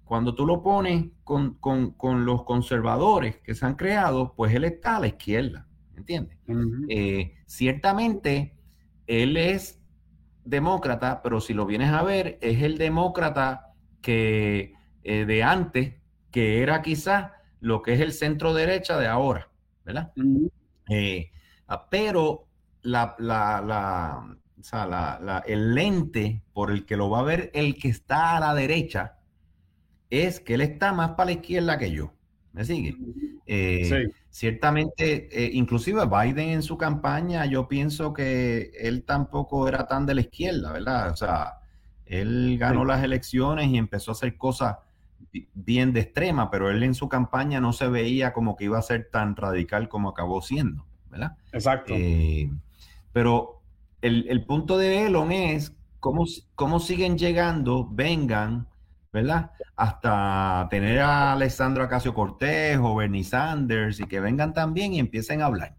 cuando 0.05 0.35
tú 0.35 0.45
lo 0.45 0.61
pones 0.61 1.07
con, 1.23 1.57
los 2.25 2.43
conservadores 2.43 3.37
que 3.37 3.55
se 3.55 3.65
han 3.65 3.75
creado, 3.75 4.33
pues 4.35 4.53
él 4.53 4.63
está 4.63 4.97
a 4.97 4.99
la 4.99 5.07
izquierda, 5.07 5.67
¿entiendes? 5.97 6.37
Eh, 6.89 7.33
ciertamente, 7.45 8.55
él 9.07 9.35
es 9.35 9.81
demócrata, 10.45 11.21
pero 11.21 11.41
si 11.41 11.53
lo 11.53 11.65
vienes 11.65 11.91
a 11.91 12.03
ver, 12.03 12.37
es 12.41 12.61
el 12.61 12.77
demócrata 12.77 13.73
que 14.01 14.73
eh, 15.03 15.25
de 15.25 15.43
antes, 15.43 15.95
que 16.29 16.61
era 16.61 16.81
quizás 16.81 17.31
lo 17.59 17.81
que 17.81 17.93
es 17.93 17.99
el 17.99 18.13
centro 18.13 18.53
derecha 18.53 18.97
de 18.97 19.07
ahora, 19.07 19.49
¿verdad? 19.85 20.11
Eh, 20.89 21.31
ah, 21.67 21.87
pero 21.89 22.47
la, 22.81 23.15
el 25.45 25.75
lente 25.75 26.41
por 26.53 26.71
el 26.71 26.85
que 26.85 26.97
lo 26.97 27.09
va 27.09 27.19
a 27.19 27.23
ver 27.23 27.51
el 27.53 27.77
que 27.77 27.89
está 27.89 28.37
a 28.37 28.39
la 28.39 28.53
derecha, 28.53 29.17
es 30.09 30.39
que 30.39 30.55
él 30.55 30.61
está 30.61 30.93
más 30.93 31.11
para 31.11 31.25
la 31.25 31.31
izquierda 31.33 31.77
que 31.77 31.91
yo. 31.91 32.13
¿Me 32.53 32.65
sigue? 32.65 32.97
Eh, 33.45 34.09
ciertamente, 34.29 35.29
eh, 35.31 35.51
inclusive 35.53 36.05
Biden 36.05 36.49
en 36.49 36.63
su 36.63 36.77
campaña, 36.77 37.45
yo 37.45 37.67
pienso 37.67 38.13
que 38.13 38.71
él 38.79 39.03
tampoco 39.03 39.67
era 39.67 39.87
tan 39.87 40.05
de 40.05 40.15
la 40.15 40.21
izquierda, 40.21 40.73
¿verdad? 40.73 41.11
O 41.11 41.15
sea, 41.15 41.59
él 42.05 42.57
ganó 42.59 42.83
las 42.83 43.03
elecciones 43.03 43.69
y 43.69 43.77
empezó 43.77 44.11
a 44.11 44.13
hacer 44.13 44.37
cosas 44.37 44.77
bien 45.53 45.93
de 45.93 46.01
extrema, 46.01 46.51
pero 46.51 46.69
él 46.69 46.83
en 46.83 46.93
su 46.93 47.07
campaña 47.07 47.61
no 47.61 47.71
se 47.71 47.87
veía 47.87 48.33
como 48.33 48.55
que 48.55 48.65
iba 48.65 48.77
a 48.77 48.81
ser 48.81 49.09
tan 49.09 49.35
radical 49.35 49.87
como 49.87 50.09
acabó 50.09 50.41
siendo, 50.41 50.85
¿verdad? 51.09 51.37
Exacto. 51.53 51.93
Eh, 51.95 52.51
pero 53.13 53.60
el, 54.01 54.45
punto 54.45 54.77
de 54.77 55.05
Elon 55.05 55.31
es 55.31 55.75
cómo, 55.99 56.25
cómo 56.55 56.79
siguen 56.79 57.17
llegando, 57.17 57.87
vengan, 57.91 58.67
¿verdad? 59.13 59.51
Hasta 59.75 60.67
tener 60.69 60.99
a 60.99 61.33
Alessandro 61.33 61.83
Acacio 61.83 62.13
Cortés 62.13 62.77
o 62.81 62.95
Bernie 62.95 63.23
Sanders 63.23 63.99
y 63.99 64.05
que 64.05 64.19
vengan 64.19 64.53
también 64.53 64.93
y 64.93 64.99
empiecen 64.99 65.41
a 65.41 65.45
hablar, 65.45 65.75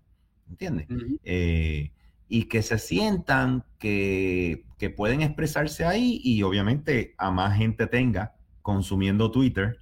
¿entiendes? 0.49 0.87
Eh, 1.25 1.91
y 2.29 2.45
que 2.45 2.63
se 2.63 2.79
sientan 2.79 3.65
que, 3.79 4.65
pueden 4.97 5.23
expresarse 5.23 5.85
ahí 5.85 6.21
y 6.25 6.43
obviamente 6.43 7.15
a 7.17 7.31
más 7.31 7.57
gente 7.57 7.87
tenga 7.87 8.35
consumiendo 8.63 9.31
Twitter. 9.31 9.79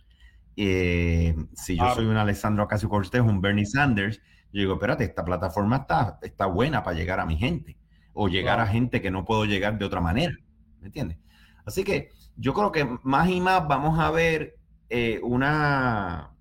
Eh, 0.57 1.35
si 1.55 1.79
yo 1.79 1.95
soy 1.95 2.05
un 2.05 2.19
Alessandro 2.19 2.65
Acacio 2.65 2.91
Cortés, 2.91 3.23
un 3.23 3.41
Bernie 3.41 3.65
Sanders, 3.65 4.21
yo 4.53 4.61
digo, 4.61 4.75
espérate, 4.75 5.05
esta 5.05 5.25
plataforma 5.25 5.79
está, 5.79 6.19
está 6.21 6.45
buena 6.45 6.83
para 6.83 6.99
llegar 6.99 7.19
a 7.19 7.25
mi 7.25 7.39
gente 7.39 7.80
o 8.13 8.29
llegar 8.29 8.61
a 8.61 8.67
gente 8.67 9.01
que 9.01 9.11
no 9.11 9.25
puedo 9.25 9.45
llegar 9.45 9.79
de 9.79 9.85
otra 9.85 10.01
manera, 10.01 10.35
¿me 10.81 10.87
entiendes? 10.87 11.19
Así 11.65 11.85
que 11.85 12.11
yo 12.37 12.55
creo 12.55 12.73
que 12.73 12.89
más 13.03 13.29
y 13.29 13.41
más 13.41 13.67
vamos 13.69 13.99
a 13.99 14.11
ver 14.11 14.57
eh, 14.89 15.21
una, 15.23 16.33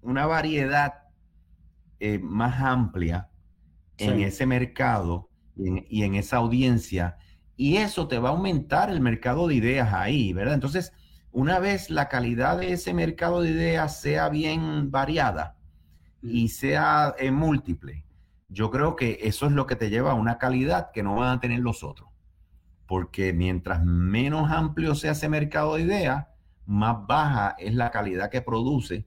una 0.00 0.26
variedad 0.26 0.94
eh, 2.00 2.18
más 2.18 2.60
amplia 2.60 3.28
en 3.98 4.20
ese 4.20 4.46
mercado 4.46 5.30
y 5.56 6.02
en, 6.02 6.14
esa 6.14 6.38
audiencia. 6.38 7.16
Y 7.56 7.76
eso 7.76 8.08
te 8.08 8.18
va 8.18 8.30
a 8.30 8.32
aumentar 8.32 8.90
el 8.90 9.00
mercado 9.00 9.48
de 9.48 9.54
ideas 9.54 9.92
ahí, 9.92 10.32
¿verdad? 10.32 10.54
Entonces, 10.54 10.92
una 11.30 11.58
vez 11.58 11.90
la 11.90 12.08
calidad 12.08 12.58
de 12.58 12.72
ese 12.72 12.94
mercado 12.94 13.42
de 13.42 13.50
ideas 13.50 14.00
sea 14.00 14.28
bien 14.28 14.90
variada 14.90 15.56
y 16.22 16.48
sea 16.48 17.14
eh, 17.18 17.30
múltiple, 17.30 18.04
yo 18.48 18.70
creo 18.70 18.96
que 18.96 19.18
eso 19.22 19.46
es 19.46 19.52
lo 19.52 19.66
que 19.66 19.76
te 19.76 19.90
lleva 19.90 20.12
a 20.12 20.14
una 20.14 20.38
calidad 20.38 20.90
que 20.92 21.02
no 21.02 21.16
van 21.16 21.36
a 21.36 21.40
tener 21.40 21.60
los 21.60 21.82
otros 21.84 22.14
porque 22.86 23.32
mientras 23.32 23.84
menos 23.84 24.50
amplio 24.50 24.94
sea 24.94 25.12
ese 25.12 25.28
mercado 25.28 25.74
de 25.74 25.82
ideas, 25.82 26.26
más 26.66 27.06
baja 27.06 27.54
es 27.58 27.74
la 27.74 27.90
calidad 27.90 28.30
que 28.30 28.42
produce 28.42 29.06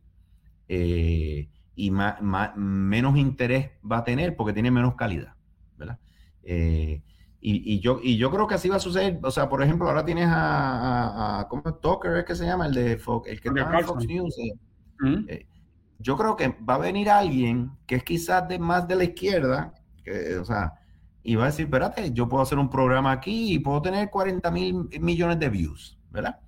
eh, 0.68 1.49
y 1.76 1.91
más, 1.91 2.19
menos 2.55 3.18
interés 3.18 3.72
va 3.89 3.99
a 3.99 4.03
tener 4.03 4.35
porque 4.35 4.53
tiene 4.53 4.72
menos 4.72 4.95
calidad, 4.95 5.35
¿verdad? 5.77 5.99
Eh, 6.43 7.03
y, 7.39 7.80
yo, 7.80 7.99
y 8.03 8.18
yo 8.18 8.30
creo 8.30 8.45
que 8.45 8.55
así 8.55 8.68
va 8.68 8.76
a 8.76 8.80
suceder. 8.80 9.19
O 9.23 9.31
sea, 9.31 9.47
por 9.47 9.64
ejemplo, 9.64 9.88
ahora 9.88 10.03
tienes 10.03 10.27
a, 10.27 11.39
a, 11.39 11.47
¿cómo 11.47 11.64
es 11.65 11.80
Tucker? 11.80 12.18
es 12.18 12.26
que 12.26 12.35
se 12.35 12.45
llama? 12.45 12.65
El 12.65 12.73
de 12.73 12.97
Fox, 12.97 13.30
el 13.30 13.39
que 13.39 13.47
está 13.47 13.80
en 13.80 13.85
Fox 13.85 14.05
News. 14.05 14.35
Eh, 15.30 15.47
yo 15.99 16.15
creo 16.17 16.35
que 16.35 16.55
va 16.67 16.75
a 16.75 16.79
venir 16.79 17.09
alguien 17.09 17.71
que 17.85 17.95
es 17.95 18.03
quizás 18.03 18.47
de 18.47 18.59
más 18.59 18.87
de 18.87 18.95
la 18.95 19.03
izquierda, 19.03 19.73
que, 20.03 20.37
o 20.37 20.45
sea, 20.45 20.73
y 21.23 21.35
va 21.35 21.43
a 21.43 21.47
decir, 21.47 21.65
espérate, 21.65 22.11
yo 22.13 22.29
puedo 22.29 22.43
hacer 22.43 22.57
un 22.57 22.69
programa 22.69 23.11
aquí 23.11 23.53
y 23.53 23.59
puedo 23.59 23.81
tener 23.81 24.09
40 24.09 24.49
mil 24.51 24.89
millones 24.99 25.39
de 25.39 25.49
views, 25.49 25.99
¿verdad? 26.09 26.39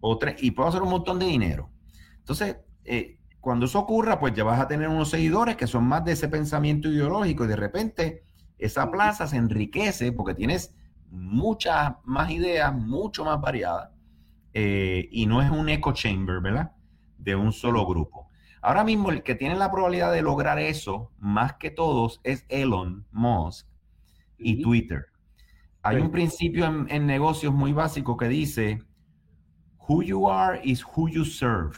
O 0.00 0.18
tres, 0.18 0.42
y 0.42 0.50
puedo 0.50 0.68
hacer 0.68 0.82
un 0.82 0.90
montón 0.90 1.18
de 1.18 1.26
dinero. 1.26 1.70
Entonces, 2.18 2.56
eh, 2.84 3.18
cuando 3.40 3.66
eso 3.66 3.78
ocurra, 3.78 4.18
pues 4.18 4.34
ya 4.34 4.42
vas 4.42 4.58
a 4.58 4.66
tener 4.66 4.88
unos 4.88 5.10
seguidores 5.10 5.56
que 5.56 5.66
son 5.66 5.84
más 5.84 6.04
de 6.04 6.12
ese 6.12 6.28
pensamiento 6.28 6.88
ideológico 6.88 7.44
y 7.44 7.48
de 7.48 7.56
repente 7.56 8.24
esa 8.58 8.90
plaza 8.90 9.26
se 9.26 9.36
enriquece 9.36 10.12
porque 10.12 10.34
tienes 10.34 10.74
muchas 11.10 11.92
más 12.04 12.30
ideas, 12.30 12.74
mucho 12.74 13.24
más 13.24 13.40
variadas 13.40 13.90
eh, 14.52 15.08
y 15.12 15.26
no 15.26 15.42
es 15.42 15.50
un 15.50 15.68
echo 15.68 15.92
chamber, 15.92 16.40
¿verdad? 16.40 16.72
De 17.18 17.36
un 17.36 17.52
solo 17.52 17.86
grupo. 17.86 18.30
Ahora 18.64 18.82
mismo 18.82 19.10
el 19.10 19.22
que 19.22 19.34
tiene 19.34 19.56
la 19.56 19.70
probabilidad 19.70 20.10
de 20.10 20.22
lograr 20.22 20.58
eso, 20.58 21.12
más 21.18 21.56
que 21.56 21.70
todos, 21.70 22.22
es 22.24 22.46
Elon 22.48 23.06
Musk 23.12 23.66
y 24.38 24.62
Twitter. 24.62 25.04
Hay 25.82 25.98
un 25.98 26.10
principio 26.10 26.64
en, 26.88 27.06
negocios 27.06 27.52
muy 27.52 27.74
básico 27.74 28.16
que 28.16 28.26
dice, 28.26 28.82
who 29.86 30.02
you 30.02 30.30
are 30.30 30.58
is 30.64 30.82
who 30.82 31.10
you 31.10 31.26
serve, 31.26 31.76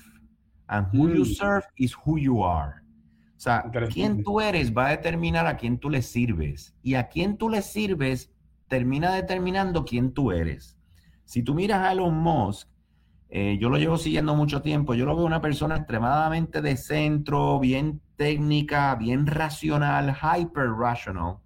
and 0.68 0.86
who 0.94 1.08
you 1.08 1.24
mm. 1.24 1.34
serve 1.34 1.66
is 1.74 1.92
who 2.06 2.18
you 2.18 2.44
are. 2.44 2.74
O 3.36 3.40
sea, 3.40 3.68
quién 3.92 4.22
tú 4.22 4.40
eres 4.40 4.72
va 4.72 4.86
a 4.86 4.90
determinar 4.90 5.48
a 5.48 5.56
quién 5.56 5.78
tú 5.78 5.90
le 5.90 6.02
sirves, 6.02 6.72
y 6.84 6.94
a 6.94 7.08
quién 7.08 7.36
tú 7.36 7.48
le 7.48 7.62
sirves 7.62 8.30
termina 8.68 9.12
determinando 9.12 9.84
quién 9.84 10.12
tú 10.12 10.30
eres. 10.30 10.78
Si 11.24 11.42
tú 11.42 11.52
miras 11.52 11.80
a 11.80 11.90
Elon 11.90 12.14
Musk, 12.14 12.68
eh, 13.28 13.58
yo 13.60 13.68
lo 13.68 13.78
llevo 13.78 13.98
siguiendo 13.98 14.34
mucho 14.34 14.62
tiempo, 14.62 14.94
yo 14.94 15.04
lo 15.04 15.16
veo 15.16 15.26
una 15.26 15.40
persona 15.40 15.76
extremadamente 15.76 16.62
de 16.62 16.76
centro, 16.76 17.58
bien 17.58 18.00
técnica, 18.16 18.94
bien 18.94 19.26
racional, 19.26 20.14
hyper 20.14 20.70
rational 20.70 21.36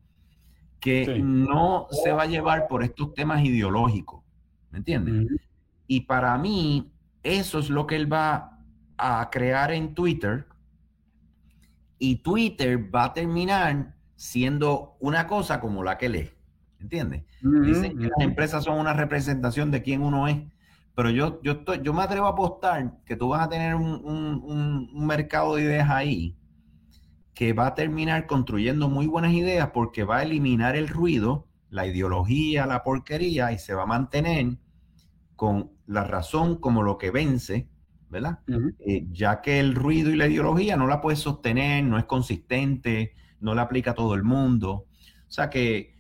que 0.81 1.21
no 1.23 1.87
se 1.91 2.11
va 2.11 2.23
a 2.23 2.27
llevar 2.27 2.67
por 2.67 2.83
estos 2.83 3.13
temas 3.13 3.45
ideológicos, 3.45 4.23
¿me 4.71 4.79
entiendes? 4.79 5.27
Y 5.87 6.01
para 6.01 6.37
mí, 6.39 6.91
eso 7.23 7.59
es 7.59 7.69
lo 7.69 7.87
que 7.87 7.97
él 7.97 8.11
va 8.11 8.59
a 8.97 9.29
crear 9.31 9.73
en 9.73 9.95
Twitter. 9.95 10.47
Y 11.99 12.17
Twitter 12.17 12.93
va 12.95 13.05
a 13.05 13.13
terminar 13.13 13.95
siendo 14.17 14.97
una 15.01 15.27
cosa 15.27 15.61
como 15.61 15.85
la 15.85 15.99
que 15.99 16.09
lee. 16.09 16.31
¿Entiendes? 16.81 17.25
Dicen 17.43 17.99
que 17.99 18.09
las 18.09 18.21
empresas 18.21 18.65
son 18.65 18.79
una 18.79 18.95
representación 18.95 19.71
de 19.71 19.83
quién 19.83 20.01
uno 20.01 20.29
es. 20.29 20.39
Pero 21.01 21.13
yo, 21.13 21.41
yo, 21.43 21.53
estoy, 21.53 21.81
yo 21.83 21.95
me 21.95 22.03
atrevo 22.03 22.27
a 22.27 22.33
apostar 22.33 22.99
que 23.07 23.17
tú 23.17 23.31
vas 23.31 23.47
a 23.47 23.49
tener 23.49 23.75
un, 23.75 24.05
un 24.05 25.07
mercado 25.07 25.55
de 25.55 25.63
ideas 25.63 25.89
ahí 25.89 26.37
que 27.33 27.55
va 27.55 27.69
a 27.69 27.75
terminar 27.75 28.27
construyendo 28.27 28.87
muy 28.91 29.07
buenas 29.07 29.33
ideas 29.33 29.71
porque 29.73 30.05
va 30.05 30.19
a 30.19 30.25
eliminar 30.25 30.77
el 30.77 30.89
ruido, 30.89 31.49
la 31.71 31.87
ideología, 31.87 32.67
la 32.67 32.83
porquería 32.83 33.51
y 33.51 33.59
se 33.59 33.73
va 33.73 33.85
a 33.85 33.87
mantener 33.87 34.59
con 35.37 35.71
la 35.87 36.05
razón 36.05 36.57
como 36.57 36.83
lo 36.83 36.99
que 36.99 37.11
vence, 37.11 37.71
¿verdad? 38.11 38.41
Eh, 38.81 39.07
ya 39.11 39.41
que 39.41 39.59
el 39.59 39.75
ruido 39.75 40.11
y 40.11 40.17
la 40.17 40.27
ideología 40.27 40.77
no 40.77 40.87
la 40.87 41.01
puedes 41.01 41.21
sostener, 41.21 41.83
no 41.83 41.97
es 41.97 42.05
consistente, 42.05 43.15
no 43.41 43.55
la 43.55 43.63
aplica 43.63 43.93
a 43.93 43.95
todo 43.95 44.13
el 44.13 44.23
mundo. 44.23 44.71
O 44.71 45.31
sea 45.31 45.49
que 45.49 45.95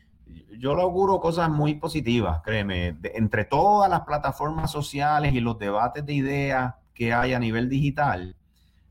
yo 0.58 0.74
le 0.74 0.82
auguro 0.82 1.20
cosas 1.20 1.48
muy 1.48 1.74
positivas, 1.74 2.40
créeme, 2.42 2.96
entre 3.14 3.44
todas 3.44 3.90
las 3.90 4.02
plataformas 4.02 4.70
sociales 4.70 5.34
y 5.34 5.40
los 5.40 5.58
debates 5.58 6.04
de 6.04 6.12
ideas 6.12 6.74
que 6.94 7.14
hay 7.14 7.32
a 7.32 7.38
nivel 7.38 7.68
digital, 7.68 8.36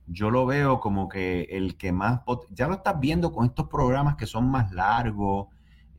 yo 0.07 0.31
lo 0.31 0.45
veo 0.45 0.79
como 0.79 1.07
que 1.07 1.43
el 1.51 1.77
que 1.77 1.91
más, 1.91 2.21
ya 2.51 2.67
lo 2.67 2.73
estás 2.73 2.99
viendo 2.99 3.31
con 3.31 3.45
estos 3.45 3.67
programas 3.67 4.15
que 4.15 4.25
son 4.25 4.49
más 4.49 4.71
largos. 4.71 5.47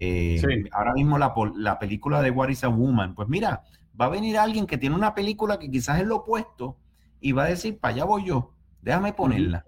Eh, 0.00 0.42
ahora 0.72 0.94
mismo 0.94 1.18
la, 1.18 1.32
la, 1.54 1.78
película 1.78 2.20
de 2.22 2.30
What 2.30 2.48
is 2.48 2.64
a 2.64 2.68
Woman, 2.68 3.14
pues 3.14 3.28
mira, 3.28 3.62
va 4.00 4.06
a 4.06 4.08
venir 4.08 4.38
alguien 4.38 4.66
que 4.66 4.78
tiene 4.78 4.96
una 4.96 5.14
película 5.14 5.58
que 5.58 5.70
quizás 5.70 6.00
es 6.00 6.06
lo 6.06 6.16
opuesto 6.16 6.78
y 7.20 7.32
va 7.32 7.44
a 7.44 7.48
decir, 7.48 7.78
para 7.78 7.94
allá 7.94 8.04
voy 8.04 8.24
yo, 8.24 8.54
déjame 8.82 9.12
ponerla. 9.12 9.66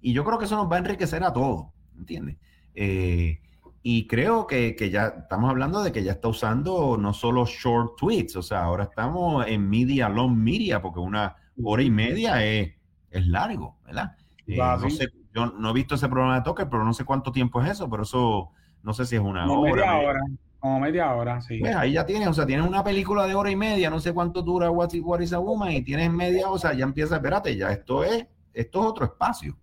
Y 0.00 0.12
yo 0.12 0.24
creo 0.24 0.38
que 0.38 0.46
eso 0.46 0.56
nos 0.56 0.70
va 0.70 0.76
a 0.76 0.80
enriquecer 0.80 1.22
a 1.22 1.32
todos, 1.32 1.66
¿entiendes? 1.96 2.38
Eh, 2.74 3.40
y 3.82 4.06
creo 4.06 4.46
que, 4.46 4.76
que, 4.76 4.90
ya 4.90 5.14
estamos 5.22 5.50
hablando 5.50 5.82
de 5.82 5.92
que 5.92 6.04
ya 6.04 6.12
está 6.12 6.28
usando 6.28 6.96
no 6.98 7.12
solo 7.12 7.46
short 7.46 7.96
tweets, 7.96 8.36
o 8.36 8.42
sea, 8.42 8.64
ahora 8.64 8.84
estamos 8.84 9.46
en 9.46 9.68
media, 9.68 10.08
long 10.08 10.36
media, 10.36 10.82
porque 10.82 11.00
una 11.00 11.36
hora 11.62 11.82
y 11.82 11.90
media 11.90 12.44
es 12.44 12.72
es 13.10 13.26
largo, 13.26 13.76
¿verdad? 13.84 14.16
Eh, 14.46 14.56
no 14.56 14.90
sé, 14.90 15.08
yo 15.34 15.46
no 15.46 15.70
he 15.70 15.72
visto 15.72 15.94
ese 15.94 16.08
programa 16.08 16.36
de 16.36 16.42
toque, 16.42 16.66
pero 16.66 16.84
no 16.84 16.92
sé 16.92 17.04
cuánto 17.04 17.32
tiempo 17.32 17.62
es 17.62 17.70
eso, 17.70 17.88
pero 17.90 18.04
eso 18.04 18.50
no 18.82 18.92
sé 18.92 19.04
si 19.04 19.16
es 19.16 19.22
una 19.22 19.46
como 19.46 19.62
hora. 19.62 19.72
Media 19.72 19.96
hora. 19.96 20.20
Como 20.58 20.80
media 20.80 21.14
hora, 21.14 21.40
sí. 21.40 21.58
Pues 21.58 21.74
ahí 21.74 21.92
ya 21.92 22.04
tienes, 22.04 22.28
o 22.28 22.34
sea, 22.34 22.46
tienes 22.46 22.66
una 22.66 22.84
película 22.84 23.26
de 23.26 23.34
hora 23.34 23.50
y 23.50 23.56
media, 23.56 23.88
no 23.88 23.98
sé 23.98 24.12
cuánto 24.12 24.42
dura 24.42 24.70
What 24.70 25.20
is, 25.20 25.32
a 25.32 25.38
Woman, 25.38 25.72
y 25.72 25.82
tienes 25.82 26.10
media, 26.10 26.50
o 26.50 26.58
sea, 26.58 26.74
ya 26.74 26.84
empieza, 26.84 27.16
espérate, 27.16 27.56
ya 27.56 27.70
esto 27.70 28.04
es, 28.04 28.26
esto 28.52 28.80
es 28.80 28.86
otro 28.86 29.04
espacio. 29.06 29.56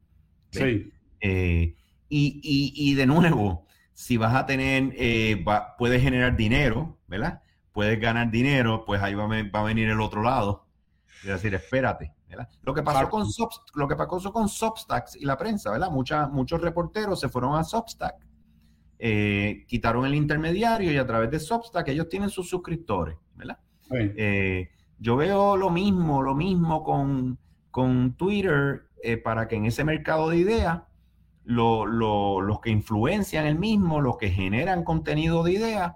Sí. 0.49 0.91
Eh, 1.19 1.76
y, 2.10 2.39
y, 2.41 2.91
y, 2.91 2.95
de 2.95 3.06
nuevo, 3.06 3.66
si 3.98 4.15
vas 4.15 4.36
a 4.36 4.45
tener, 4.45 4.94
eh, 4.95 5.44
puedes 5.80 6.03
generar 6.03 6.38
dinero, 6.38 6.99
¿verdad? 7.07 7.41
Puedes 7.72 7.99
ganar 7.99 8.30
dinero, 8.30 8.86
pues 8.86 9.02
ahí 9.02 9.15
va, 9.15 9.26
va 9.26 9.60
a 9.60 9.64
venir 9.64 9.90
el 9.90 9.99
otro 9.99 10.22
lado. 10.22 10.68
Es 11.24 11.30
decir, 11.30 11.56
espérate, 11.56 12.14
lo 12.61 12.76
que 12.76 12.84
pasó 12.84 13.10
con 13.10 13.26
lo 13.74 13.88
que 13.88 13.95
pasó 13.95 14.32
con 14.32 14.48
Substack 14.48 15.15
y 15.15 15.26
la 15.26 15.36
prensa, 15.36 15.72
¿verdad? 15.72 15.90
muchos 15.90 16.61
reporteros 16.61 17.19
se 17.19 17.28
fueron 17.28 17.56
a 17.56 17.64
Substack, 17.64 18.18
eh, 18.99 19.65
quitaron 19.68 20.06
el 20.06 20.14
intermediario 20.14 20.91
y 20.91 20.98
a 20.98 21.07
través 21.07 21.32
de 21.32 21.40
Substack 21.40 21.88
ellos 21.88 22.07
tienen 22.07 22.30
sus 22.30 22.48
suscriptores, 22.48 23.18
¿verdad? 23.34 23.57
Eh, 23.90 24.69
yo 24.99 25.15
veo 25.15 25.57
lo 25.57 25.72
mismo, 25.72 26.22
lo 26.22 26.36
mismo 26.36 26.84
con, 26.84 27.40
con 27.72 28.14
Twitter 28.14 28.84
para 29.24 29.48
que 29.48 29.56
en 29.56 29.65
ese 29.65 29.84
mercado 29.84 30.30
de 30.30 30.38
ideas 30.38 30.82
los 31.48 32.60
que 32.61 32.69
influencian 32.69 33.45
el 33.45 33.57
mismo, 33.57 34.02
los 34.02 34.18
que 34.18 34.30
generan 34.30 34.84
contenido 34.84 35.44
de 35.44 35.53
ideas, 35.53 35.94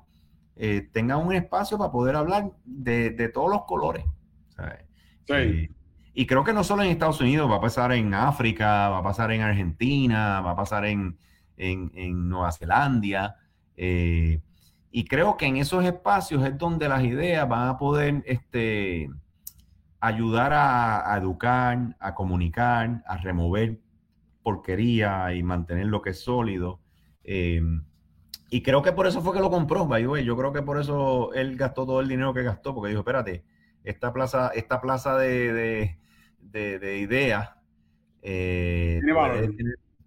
tengan 0.91 1.25
un 1.25 1.33
espacio 1.33 1.77
para 1.77 1.91
poder 1.91 2.15
hablar 2.15 2.51
de, 2.63 3.29
todos 3.33 3.49
los 3.49 3.65
colores. 3.65 4.05
Sí. 5.27 5.69
Y 6.13 6.25
creo 6.25 6.43
que 6.43 6.53
no 6.53 6.63
solo 6.63 6.83
en 6.83 6.89
Estados 6.89 7.21
Unidos, 7.21 7.49
va 7.49 7.55
a 7.55 7.61
pasar 7.61 7.93
en 7.93 8.13
África, 8.13 8.89
va 8.89 8.97
a 8.97 9.03
pasar 9.03 9.31
en 9.31 9.41
Argentina, 9.41 10.41
va 10.41 10.51
a 10.51 10.55
pasar 10.55 10.85
en, 10.85 11.17
Nueva 11.57 12.51
Zelanda. 12.51 13.37
Eh, 13.77 14.41
y 14.91 15.05
creo 15.05 15.37
que 15.37 15.45
en 15.45 15.57
esos 15.57 15.85
espacios 15.85 16.43
es 16.43 16.57
donde 16.57 16.89
las 16.89 17.03
ideas 17.03 17.47
van 17.47 17.69
a 17.69 17.77
poder 17.77 18.23
este, 18.25 19.09
ayudar 20.01 20.51
a, 20.53 21.17
educar, 21.17 21.95
a 21.99 22.13
comunicar, 22.13 23.03
a 23.05 23.17
remover 23.17 23.79
porquería 24.43 25.33
y 25.33 25.43
mantener 25.43 25.87
lo 25.87 26.01
que 26.01 26.11
es 26.11 26.19
sólido. 26.21 26.79
Eh, 27.23 27.61
y 28.49 28.61
creo 28.63 28.81
que 28.81 28.91
por 28.91 29.07
eso 29.07 29.21
fue 29.21 29.33
que 29.33 29.39
lo 29.39 29.49
compró, 29.49 29.87
Yo 29.97 30.37
creo 30.37 30.51
que 30.51 30.61
por 30.61 30.77
eso 30.77 31.33
él 31.33 31.55
gastó 31.55 31.85
todo 31.85 32.01
el 32.01 32.09
dinero 32.09 32.33
que 32.33 32.43
gastó, 32.43 32.75
porque 32.75 32.89
dijo, 32.89 32.99
espérate, 32.99 33.45
esta 33.83 34.11
plaza, 34.11 34.51
esta 34.53 34.81
plaza 34.81 35.17
de, 35.17 35.97
de, 36.41 36.97
ideas 36.97 37.51
eh, 38.21 38.99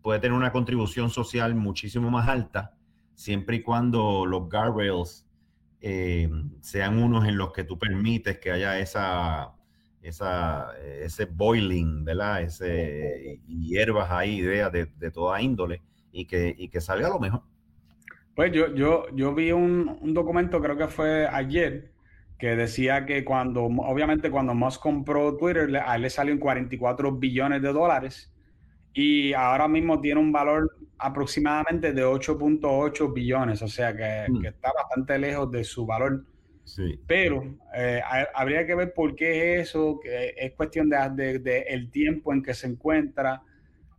puede, 0.02 0.20
tener, 0.20 0.36
una 0.36 0.52
contribución 0.52 1.08
social 1.08 1.54
muchísimo 1.54 2.10
más 2.10 2.28
alta, 2.28 2.76
siempre 3.14 3.56
y 3.56 3.62
cuando 3.62 4.26
los 4.26 4.50
guardrails 4.50 5.26
eh, 5.80 6.28
sean 6.60 7.02
unos 7.02 7.26
en 7.26 7.38
los 7.38 7.50
que 7.50 7.64
tú 7.64 7.78
permites 7.78 8.38
que 8.40 8.50
haya 8.50 8.78
esa, 8.78 9.53
esa 10.04 10.70
ese 11.00 11.24
boiling, 11.24 12.04
¿verdad? 12.04 12.42
Ese, 12.42 13.40
hierbas 13.48 14.10
ahí, 14.10 14.36
ideas 14.36 14.70
de, 14.72 14.86
toda 15.10 15.40
índole, 15.40 15.82
y 16.12 16.26
que, 16.26 16.54
y 16.56 16.68
que 16.68 16.80
salga 16.80 17.08
lo 17.08 17.18
mejor. 17.18 17.42
Pues 18.34 18.52
yo, 18.52 18.74
yo, 18.74 19.06
yo 19.14 19.34
vi 19.34 19.52
un, 19.52 19.98
un 20.00 20.14
documento, 20.14 20.60
creo 20.60 20.76
que 20.76 20.88
fue 20.88 21.26
ayer, 21.28 21.92
que 22.38 22.56
decía 22.56 23.06
que 23.06 23.24
cuando, 23.24 23.64
obviamente 23.64 24.30
cuando 24.30 24.54
Musk 24.54 24.82
compró 24.82 25.36
Twitter, 25.36 25.76
a 25.76 25.96
él 25.96 26.02
le 26.02 26.10
salió 26.10 26.32
en 26.32 26.40
44 26.40 27.12
billones 27.12 27.62
de 27.62 27.72
dólares 27.72 28.32
y 28.92 29.32
ahora 29.32 29.68
mismo 29.68 30.00
tiene 30.00 30.20
un 30.20 30.32
valor 30.32 30.76
aproximadamente 30.98 31.92
de 31.92 32.04
8.8 32.04 33.12
billones, 33.12 33.62
o 33.62 33.68
sea 33.68 33.96
que, 33.96 34.30
mm. 34.30 34.40
que, 34.40 34.48
está 34.48 34.72
bastante 34.72 35.18
lejos 35.18 35.50
de 35.50 35.64
su 35.64 35.86
valor 35.86 36.24
Sí. 36.64 36.98
Pero 37.06 37.56
eh, 37.74 38.00
habría 38.34 38.66
que 38.66 38.74
ver 38.74 38.92
por 38.94 39.14
qué 39.14 39.54
es 39.60 39.68
eso, 39.68 40.00
que 40.02 40.34
es 40.36 40.52
cuestión 40.52 40.88
de, 40.88 41.38
de, 41.38 41.60
el 41.68 41.90
tiempo 41.90 42.32
en 42.32 42.42
que 42.42 42.54
se 42.54 42.66
encuentra. 42.66 43.42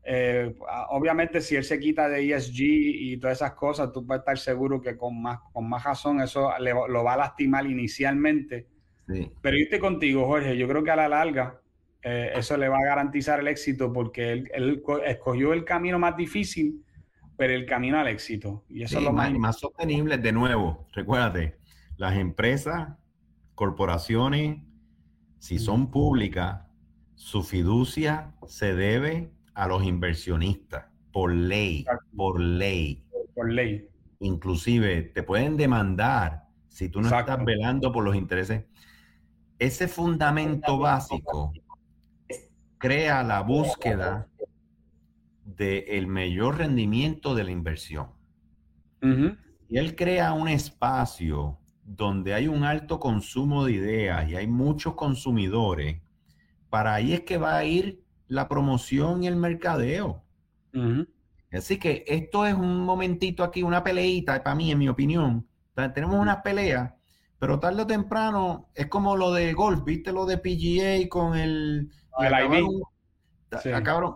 Eh, 0.03 0.55
obviamente, 0.89 1.41
si 1.41 1.55
él 1.55 1.63
se 1.63 1.79
quita 1.79 2.09
de 2.09 2.33
ESG 2.33 2.59
y 2.59 3.17
todas 3.17 3.37
esas 3.37 3.53
cosas, 3.53 3.91
tú 3.91 4.05
puedes 4.05 4.21
estar 4.21 4.37
seguro 4.37 4.81
que 4.81 4.97
con 4.97 5.21
más, 5.21 5.39
con 5.53 5.69
más 5.69 5.83
razón 5.83 6.21
eso 6.21 6.51
lo 6.59 7.03
va 7.03 7.13
a 7.13 7.17
lastimar 7.17 7.65
inicialmente. 7.65 8.67
Sí. 9.07 9.31
Pero 9.41 9.57
yo 9.57 9.63
estoy 9.63 9.79
contigo, 9.79 10.25
Jorge. 10.25 10.57
Yo 10.57 10.67
creo 10.67 10.83
que 10.83 10.91
a 10.91 10.95
la 10.95 11.07
larga 11.07 11.61
eh, 12.07 12.33
eso 12.35 12.55
le 12.55 12.69
va 12.69 12.77
a 12.77 12.85
garantizar 12.85 13.39
el 13.39 13.47
éxito 13.47 13.91
porque 13.91 14.31
él, 14.31 14.51
él, 14.53 14.83
escogió 15.07 15.53
el 15.53 15.65
camino 15.65 15.97
más 15.97 16.15
difícil, 16.15 16.83
pero 17.35 17.53
el 17.53 17.65
camino 17.65 17.99
al 17.99 18.07
éxito. 18.07 18.63
Y 18.69 18.83
eso 18.83 18.99
es 18.99 19.03
lo 19.03 19.11
más, 19.11 19.33
más 19.33 19.59
sostenible. 19.59 20.19
De 20.19 20.31
nuevo, 20.31 20.87
recuérdate, 20.93 21.55
las 21.97 22.17
empresas, 22.17 22.93
corporaciones, 23.55 24.61
si 25.39 25.59
son 25.59 25.91
públicas, 25.91 26.65
su 27.15 27.43
fiducia 27.43 28.33
se 28.47 28.73
debe 28.75 29.31
a 29.53 29.67
los 29.67 29.83
inversionistas 29.83 30.85
por 31.11 31.33
ley, 31.33 31.85
por 32.15 32.39
ley. 32.39 33.05
Por 33.33 33.51
ley. 33.51 33.87
Inclusive 34.19 35.01
te 35.03 35.23
pueden 35.23 35.55
demandar 35.55 36.47
si 36.67 36.89
tú 36.89 37.01
no 37.01 37.07
estás 37.07 37.43
velando 37.45 37.91
por 37.91 38.03
los 38.03 38.15
intereses. 38.15 38.65
Ese 39.59 39.87
fundamento 39.87 40.77
básico 40.77 41.53
crea 42.77 43.23
la 43.23 43.41
búsqueda 43.41 44.27
del 45.45 46.07
mayor 46.07 46.57
rendimiento 46.57 47.33
de 47.33 47.43
la 47.45 47.51
inversión. 47.51 48.09
Y 49.69 49.77
él 49.77 49.95
crea 49.95 50.33
un 50.33 50.47
espacio 50.47 51.59
donde 51.85 52.33
hay 52.33 52.47
un 52.47 52.63
alto 52.63 52.99
consumo 52.99 53.63
de 53.63 53.73
ideas 53.73 54.27
y 54.27 54.35
hay 54.35 54.47
muchos 54.47 54.95
consumidores, 54.95 56.01
para 56.69 56.95
ahí 56.95 57.13
es 57.13 57.21
que 57.21 57.37
va 57.37 57.55
a 57.55 57.63
ir 57.63 58.03
la 58.27 58.49
promoción 58.49 59.23
y 59.23 59.27
el 59.27 59.35
mercadeo. 59.35 60.23
Así 61.51 61.77
que 61.77 62.03
esto 62.07 62.45
es 62.45 62.53
un 62.53 62.81
momentito 62.81 63.43
aquí, 63.43 63.63
una 63.63 63.83
peleita, 63.83 64.43
para 64.43 64.55
mí, 64.55 64.71
en 64.71 64.79
mi 64.79 64.89
opinión. 64.89 65.47
tenemos 65.93 66.19
una 66.19 66.41
pelea, 66.41 66.97
pero 67.39 67.59
tarde 67.59 67.83
o 67.83 67.87
temprano 67.87 68.69
es 68.73 68.87
como 68.87 69.15
lo 69.15 69.31
de 69.31 69.53
golf, 69.53 69.85
¿viste? 69.85 70.11
Lo 70.11 70.25
de 70.25 70.37
PGA 70.37 71.07
con 71.07 71.37
el... 71.37 71.91
el 72.17 72.33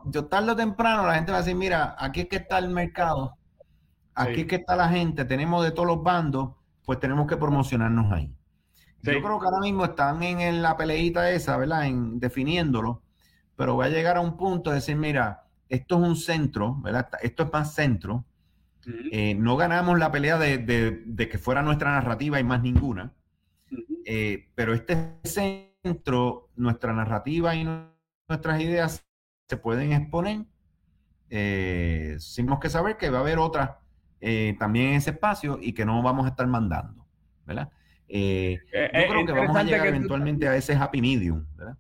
yo 0.08 0.26
tarde 0.26 0.52
o 0.52 0.56
temprano 0.56 1.06
la 1.06 1.16
gente 1.16 1.32
va 1.32 1.38
a 1.38 1.42
decir, 1.42 1.56
mira, 1.56 1.96
aquí 1.98 2.22
es 2.22 2.28
que 2.28 2.38
está 2.38 2.58
el 2.58 2.70
mercado, 2.70 3.38
aquí 4.16 4.42
es 4.42 4.48
que 4.48 4.56
está 4.56 4.76
la 4.76 4.90
gente, 4.90 5.24
tenemos 5.24 5.64
de 5.64 5.72
todos 5.72 5.88
los 5.88 6.04
bandos, 6.04 6.56
pues 6.90 7.00
tenemos 7.00 7.28
que 7.28 7.38
promocionarnos 7.38 8.12
ahí. 8.12 8.36
Yo 9.04 9.22
creo 9.22 9.40
que 9.40 9.46
ahora 9.46 9.60
mismo 9.60 9.86
están 9.86 10.24
en, 10.24 10.64
la 10.64 10.76
peleita 10.76 11.30
esa, 11.30 11.56
¿verdad? 11.56 11.86
En 11.86 12.20
definiéndolo, 12.20 13.04
pero 13.56 13.78
va 13.78 13.86
a 13.86 13.90
llegar 13.90 14.18
a 14.18 14.22
un 14.22 14.36
punto 14.36 14.72
de 14.72 14.78
decir, 14.78 14.96
mira, 14.96 15.44
esto 15.68 15.98
es 15.98 16.10
un 16.10 16.16
centro, 16.16 16.82
¿verdad? 16.82 17.08
Esto 17.22 17.44
es 17.44 17.54
más 17.54 17.76
centro. 17.76 18.26
Eh, 19.12 19.36
no 19.36 19.56
ganamos 19.56 20.00
la 20.00 20.12
pelea 20.12 20.40
de, 20.40 21.28
que 21.30 21.38
fuera 21.38 21.62
nuestra 21.62 21.92
narrativa 21.92 22.40
y 22.40 22.44
más 22.44 22.64
ninguna, 22.64 23.14
eh, 24.04 24.50
pero 24.56 24.74
este 24.74 25.20
centro, 25.26 26.50
nuestra 26.56 26.92
narrativa 26.92 27.54
y 27.54 27.70
nuestras 28.28 28.62
ideas 28.62 29.06
se 29.48 29.58
pueden 29.58 29.94
exponer. 29.94 30.44
Eh, 31.30 32.18
tenemos 32.36 32.60
que 32.60 32.72
saber 32.72 32.98
que 32.98 33.12
va 33.12 33.20
a 33.20 33.22
haber 33.22 33.38
otras 33.38 33.74
eh, 34.22 34.56
también 34.60 34.90
en 34.90 34.96
ese 34.96 35.12
espacio 35.12 35.60
y 35.62 35.74
que 35.74 35.86
no 35.86 36.02
vamos 36.02 36.26
a 36.26 36.30
estar 36.30 36.48
mandando, 36.48 37.06
¿verdad? 37.46 37.70
Eh, 38.08 38.60
eh, 38.74 38.90
yo 38.94 39.14
creo 39.14 39.26
que 39.26 39.32
vamos 39.32 39.56
a 39.56 39.64
llegar 39.64 39.88
eventualmente 39.88 40.48
a 40.48 40.56
ese 40.56 40.74
happy 40.74 41.02
medium, 41.02 41.46
¿verdad? 41.56 41.78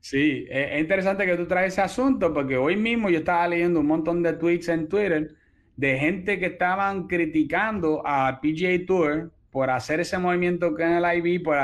Sí, 0.00 0.46
es 0.48 0.80
interesante 0.80 1.26
que 1.26 1.36
tú 1.36 1.46
traes 1.46 1.72
ese 1.72 1.82
asunto 1.82 2.32
porque 2.32 2.56
hoy 2.56 2.76
mismo 2.76 3.10
yo 3.10 3.18
estaba 3.18 3.48
leyendo 3.48 3.80
un 3.80 3.86
montón 3.86 4.22
de 4.22 4.34
tweets 4.34 4.68
en 4.68 4.88
Twitter 4.88 5.34
de 5.76 5.98
gente 5.98 6.38
que 6.38 6.46
estaban 6.46 7.06
criticando 7.06 8.02
a 8.06 8.40
PGA 8.40 8.86
Tour 8.86 9.32
por 9.50 9.70
hacer 9.70 10.00
ese 10.00 10.18
movimiento 10.18 10.74
que 10.74 10.84
en 10.84 10.92
el 10.92 11.18
IB, 11.18 11.42
por, 11.42 11.56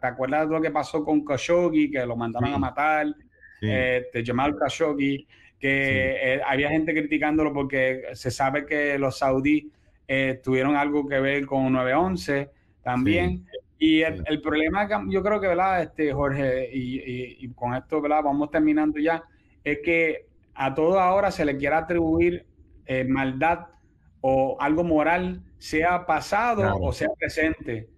¿te 0.00 0.06
acuerdas 0.06 0.48
de 0.48 0.54
lo 0.54 0.62
que 0.62 0.70
pasó 0.70 1.04
con 1.04 1.24
Khashoggi, 1.24 1.90
que 1.90 2.06
lo 2.06 2.16
mandaron 2.16 2.54
a 2.54 2.58
matar? 2.58 3.08
Sí. 3.60 3.68
Este, 3.70 4.24
Jamal 4.24 4.56
Khashoggi 4.56 5.26
que 5.60 6.34
eh, 6.34 6.40
había 6.44 6.70
gente 6.70 6.94
criticándolo 6.94 7.52
porque 7.52 8.04
se 8.14 8.30
sabe 8.30 8.64
que 8.64 8.98
los 8.98 9.18
saudíes 9.18 9.66
eh, 10.08 10.40
tuvieron 10.42 10.74
algo 10.74 11.06
que 11.06 11.20
ver 11.20 11.46
con 11.46 11.72
911 11.72 12.50
también. 12.82 13.46
Y 13.78 14.00
el, 14.00 14.42
problema, 14.42 14.88
yo 15.08 15.22
creo 15.22 15.40
que, 15.40 15.46
¿verdad? 15.46 15.82
Este, 15.82 16.12
Jorge, 16.12 16.68
y, 16.72 17.46
con 17.54 17.74
esto, 17.74 18.00
¿verdad? 18.00 18.22
Vamos 18.24 18.50
terminando 18.50 18.98
ya, 18.98 19.22
es 19.62 19.78
que 19.84 20.26
a 20.54 20.74
todo 20.74 20.98
ahora 20.98 21.30
se 21.30 21.44
le 21.44 21.56
quiere 21.56 21.76
atribuir 21.76 22.46
eh, 22.86 23.04
maldad 23.04 23.68
o 24.20 24.56
algo 24.60 24.82
moral, 24.82 25.42
sea 25.58 26.06
pasado 26.06 26.76
o 26.76 26.92
sea 26.92 27.08
presente. 27.18 27.88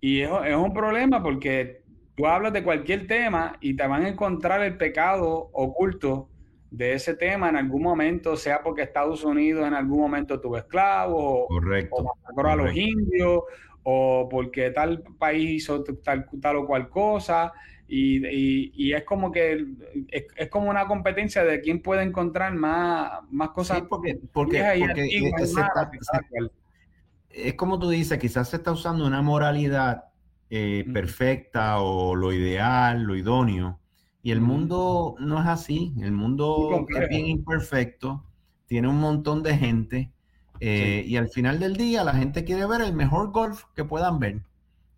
Y 0.00 0.20
es, 0.20 0.30
es 0.46 0.56
un 0.56 0.72
problema 0.72 1.22
porque 1.22 1.82
tú 2.16 2.26
hablas 2.26 2.52
de 2.52 2.62
cualquier 2.62 3.06
tema 3.06 3.56
y 3.60 3.74
te 3.74 3.86
van 3.86 4.04
a 4.04 4.08
encontrar 4.08 4.62
el 4.62 4.76
pecado 4.76 5.50
oculto 5.52 6.28
de 6.70 6.94
ese 6.94 7.14
tema 7.14 7.48
en 7.48 7.56
algún 7.56 7.82
momento, 7.82 8.36
sea 8.36 8.62
porque 8.62 8.82
Estados 8.82 9.24
Unidos 9.24 9.66
en 9.66 9.74
algún 9.74 10.00
momento 10.00 10.40
tuvo 10.40 10.56
esclavos, 10.56 11.46
correcto, 11.48 11.96
o 11.96 12.46
a 12.46 12.56
los 12.56 12.74
indios, 12.74 13.42
o 13.82 14.28
porque 14.30 14.70
tal 14.70 15.02
país 15.18 15.62
hizo 15.62 15.82
tal, 15.82 16.26
tal 16.40 16.56
o 16.56 16.66
cual 16.66 16.88
cosa, 16.88 17.52
y, 17.92 18.92
es 18.92 19.02
como 19.04 19.32
que 19.32 19.66
es, 20.08 20.48
como 20.48 20.70
una 20.70 20.86
competencia 20.86 21.42
de 21.42 21.60
quién 21.60 21.82
puede 21.82 22.04
encontrar 22.04 22.54
más, 22.54 23.20
más 23.30 23.50
cosas. 23.50 23.82
porque, 23.88 24.20
porque, 24.32 24.60
es 27.30 27.54
como 27.54 27.78
tú 27.78 27.90
dices, 27.90 28.18
quizás 28.18 28.48
se 28.48 28.56
está 28.56 28.70
usando 28.70 29.06
una 29.06 29.22
moralidad 29.22 30.04
eh, 30.50 30.84
perfecta 30.92 31.80
o 31.80 32.14
lo 32.14 32.32
ideal, 32.32 33.02
lo 33.02 33.16
idóneo, 33.16 33.79
y 34.22 34.32
el 34.32 34.40
mundo 34.40 35.14
no 35.18 35.40
es 35.40 35.46
así, 35.46 35.94
el 36.00 36.12
mundo 36.12 36.86
es 36.88 37.08
bien 37.08 37.26
imperfecto, 37.26 38.24
tiene 38.66 38.88
un 38.88 39.00
montón 39.00 39.42
de 39.42 39.56
gente 39.56 40.12
eh, 40.60 41.04
y 41.06 41.16
al 41.16 41.30
final 41.30 41.58
del 41.58 41.76
día 41.76 42.04
la 42.04 42.12
gente 42.12 42.44
quiere 42.44 42.66
ver 42.66 42.82
el 42.82 42.92
mejor 42.92 43.32
golf 43.32 43.64
que 43.74 43.84
puedan 43.84 44.18
ver. 44.18 44.42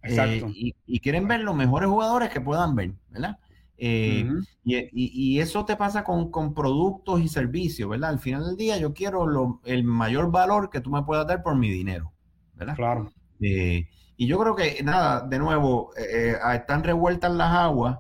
Exacto. 0.03 0.49
Eh, 0.49 0.75
y, 0.85 1.01
quieren 1.01 1.29
ver 1.29 1.41
los 1.41 1.55
mejores 1.55 1.89
jugadores 1.89 2.31
que 2.31 2.41
puedan 2.41 2.75
ver, 2.75 2.93
¿verdad? 3.11 3.39
Eh, 3.79 4.29
y, 4.65 5.39
eso 5.39 5.65
te 5.65 5.77
pasa 5.77 6.03
con, 6.03 6.55
productos 6.55 7.21
y 7.21 7.29
servicios, 7.29 7.89
¿verdad? 7.89 8.11
Al 8.11 8.19
final 8.19 8.45
del 8.45 8.57
día 8.57 8.77
yo 8.79 8.93
quiero 8.93 9.61
el 9.65 9.85
mayor 9.85 10.33
valor 10.33 10.69
que 10.69 10.81
tú 10.81 10.91
me 10.91 11.05
puedas 11.05 11.27
dar 11.29 11.45
por 11.45 11.57
mi 11.57 11.71
dinero, 11.71 12.13
¿verdad? 12.55 12.75
Claro. 12.75 13.13
y 13.39 14.27
yo 14.27 14.39
creo 14.39 14.57
que, 14.57 14.83
nada, 14.83 15.21
de 15.21 15.39
nuevo, 15.39 15.93
están 15.97 16.83
revueltas 16.83 17.33
las 17.33 17.53
aguas 17.53 17.99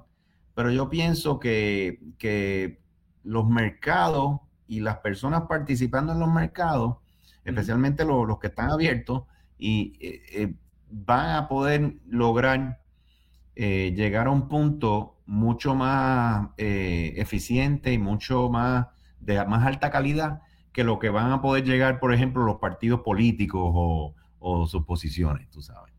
pero 0.54 0.70
yo 0.70 0.88
pienso 0.88 1.38
que, 1.38 2.78
los 3.24 3.48
mercados 3.48 4.40
y 4.66 4.80
las 4.80 4.96
personas 4.98 5.42
participando 5.48 6.12
en 6.12 6.18
los 6.18 6.32
mercados, 6.32 6.96
especialmente 7.44 8.04
los, 8.04 8.38
que 8.40 8.48
están 8.48 8.70
abiertos, 8.70 9.22
y 9.58 9.92
eh, 10.00 10.22
eh, 10.32 10.54
van 10.90 11.36
a 11.36 11.48
poder 11.48 11.98
lograr 12.08 12.80
eh, 13.54 13.92
llegar 13.94 14.26
a 14.26 14.30
un 14.30 14.48
punto 14.48 15.18
mucho 15.26 15.76
más 15.76 16.48
eficiente 16.56 17.92
y 17.92 17.98
mucho 17.98 18.48
más 18.48 18.88
de 19.20 19.44
más 19.46 19.64
alta 19.64 19.90
calidad 19.90 20.42
que 20.72 20.82
lo 20.84 20.98
que 20.98 21.10
van 21.10 21.30
a 21.30 21.40
poder 21.40 21.64
llegar, 21.64 22.00
por 22.00 22.12
ejemplo, 22.12 22.42
los 22.44 22.56
partidos 22.56 23.02
políticos 23.02 23.70
o, 23.72 24.14
o 24.40 24.66
sus 24.66 24.84
posiciones, 24.84 25.48
tú 25.50 25.62
sabes. 25.62 25.91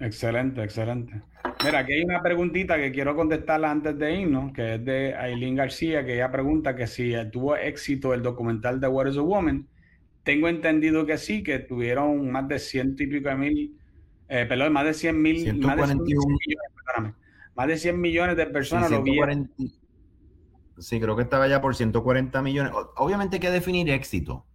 Excelente, 0.00 0.62
excelente. 0.62 1.22
Mira, 1.64 1.80
aquí 1.80 1.94
hay 1.94 2.04
una 2.04 2.22
preguntita 2.22 2.76
que 2.76 2.92
quiero 2.92 3.16
contestarla 3.16 3.70
antes 3.70 3.98
de 3.98 4.20
irnos, 4.20 4.52
que 4.52 4.76
es 4.76 4.84
de 4.84 5.14
Aileen 5.14 5.56
García, 5.56 6.04
que 6.04 6.14
ella 6.14 6.30
pregunta 6.30 6.76
que 6.76 6.86
si 6.86 7.12
tuvo 7.32 7.56
éxito 7.56 8.14
el 8.14 8.22
documental 8.22 8.80
de 8.80 8.86
What 8.86 9.08
is 9.08 9.16
a 9.16 9.22
Woman. 9.22 9.66
Tengo 10.22 10.48
entendido 10.48 11.04
que 11.04 11.18
sí, 11.18 11.42
que 11.42 11.58
tuvieron 11.58 12.30
más 12.30 12.46
de 12.46 12.58
ciento 12.58 13.02
y 13.02 13.06
pico 13.08 13.28
de 13.28 13.34
mil, 13.34 13.78
eh, 14.28 14.46
perdón, 14.46 14.72
más 14.72 14.84
de 14.84 14.94
100 14.94 15.22
mil, 15.22 15.58
más 15.58 15.76
de 15.76 15.86
100 15.86 15.98
millones, 15.98 17.14
más 17.54 17.66
de 17.66 17.76
100 17.76 18.00
millones 18.00 18.36
de 18.36 18.46
personas 18.46 18.90
lo 18.90 19.02
vieron. 19.02 19.50
Sí, 20.78 21.00
creo 21.00 21.16
que 21.16 21.22
estaba 21.22 21.48
ya 21.48 21.60
por 21.60 21.74
140 21.74 22.40
millones. 22.42 22.72
Obviamente 22.96 23.36
hay 23.36 23.40
que 23.40 23.50
definir 23.50 23.90
éxito, 23.90 24.46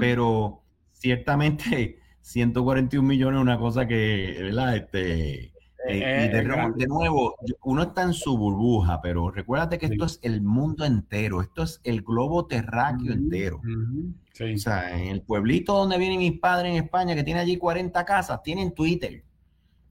pero 0.00 0.64
ciertamente 0.92 2.01
141 2.22 3.06
millones 3.06 3.38
es 3.38 3.42
una 3.42 3.58
cosa 3.58 3.86
que, 3.86 4.36
¿verdad? 4.40 4.76
Este, 4.76 5.52
eh, 5.88 6.28
y 6.28 6.78
de, 6.78 6.86
nuevo, 6.86 7.34
uno 7.64 7.82
está 7.82 8.02
en 8.02 8.12
su 8.12 8.38
burbuja, 8.38 9.00
pero 9.02 9.30
recuérdate 9.30 9.78
que 9.78 9.86
esto 9.86 10.04
es 10.04 10.20
el 10.22 10.40
mundo 10.40 10.84
entero, 10.84 11.42
esto 11.42 11.64
es 11.64 11.80
el 11.82 12.02
globo 12.02 12.46
terráqueo 12.46 13.12
entero. 13.12 13.60
O 13.60 14.58
sea, 14.58 14.96
en 14.96 15.08
el 15.08 15.22
pueblito 15.22 15.74
donde 15.74 15.98
vienen 15.98 16.18
mis 16.18 16.38
padres 16.38 16.70
en 16.70 16.84
España, 16.84 17.14
que 17.14 17.24
tiene 17.24 17.40
allí 17.40 17.56
40 17.56 18.04
casas, 18.04 18.42
tienen 18.42 18.72
Twitter. 18.72 19.24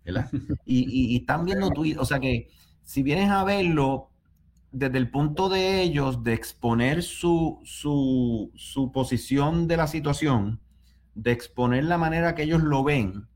¿verdad? 0.06 0.30
Y, 0.66 1.14
y, 1.14 1.18
están 1.18 1.46
viendo 1.46 1.70
Twitter, 1.70 2.00
o 2.00 2.06
sea 2.06 2.20
que 2.20 2.48
si 2.84 3.04
vienes 3.04 3.30
a 3.30 3.44
verlo 3.44 4.10
desde 4.72 4.98
el 4.98 5.12
punto 5.12 5.50
de 5.50 5.82
ellos 5.82 6.24
de 6.24 6.34
exponer 6.34 7.04
su, 7.04 7.60
su, 7.64 8.52
su 8.56 8.92
posición 8.92 9.68
de 9.68 9.78
la 9.78 9.88
situación, 9.88 10.62
de 11.16 11.32
exponer 11.32 11.84
la 11.86 11.98
manera 11.98 12.36
que 12.36 12.44
ellos 12.44 12.64
lo 12.64 12.84
ven 12.84 13.28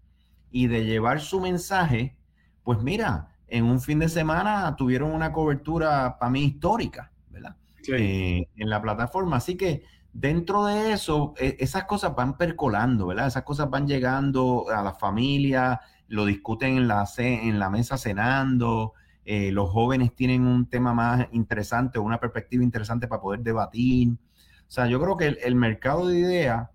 y 0.51 0.67
de 0.67 0.85
llevar 0.85 1.19
su 1.21 1.41
mensaje, 1.41 2.17
pues 2.63 2.81
mira, 2.81 3.29
en 3.47 3.65
un 3.65 3.81
fin 3.81 3.99
de 3.99 4.09
semana 4.09 4.75
tuvieron 4.75 5.11
una 5.11 5.31
cobertura 5.31 6.17
para 6.17 6.31
mí 6.31 6.45
histórica, 6.45 7.11
¿verdad? 7.29 7.55
Eh, 7.87 8.47
en 8.55 8.69
la 8.69 8.81
plataforma. 8.81 9.37
Así 9.37 9.55
que 9.55 9.83
dentro 10.13 10.65
de 10.65 10.93
eso, 10.93 11.33
e, 11.37 11.57
esas 11.59 11.83
cosas 11.83 12.15
van 12.15 12.37
percolando, 12.37 13.07
¿verdad? 13.07 13.27
Esas 13.27 13.43
cosas 13.43 13.69
van 13.69 13.87
llegando 13.87 14.65
a 14.69 14.81
la 14.81 14.93
familia, 14.93 15.81
lo 16.07 16.25
discuten 16.25 16.77
en 16.77 16.87
la, 16.87 17.05
en 17.17 17.59
la 17.59 17.69
mesa 17.69 17.97
cenando, 17.97 18.93
eh, 19.25 19.51
los 19.51 19.69
jóvenes 19.71 20.15
tienen 20.15 20.45
un 20.45 20.67
tema 20.67 20.93
más 20.93 21.27
interesante, 21.31 21.97
una 21.97 22.19
perspectiva 22.19 22.63
interesante 22.63 23.07
para 23.07 23.21
poder 23.21 23.41
debatir. 23.41 24.09
O 24.11 24.71
sea, 24.71 24.87
yo 24.87 25.01
creo 25.01 25.17
que 25.17 25.27
el, 25.27 25.55
mercado 25.55 26.07
de 26.07 26.19
ideas, 26.19 26.69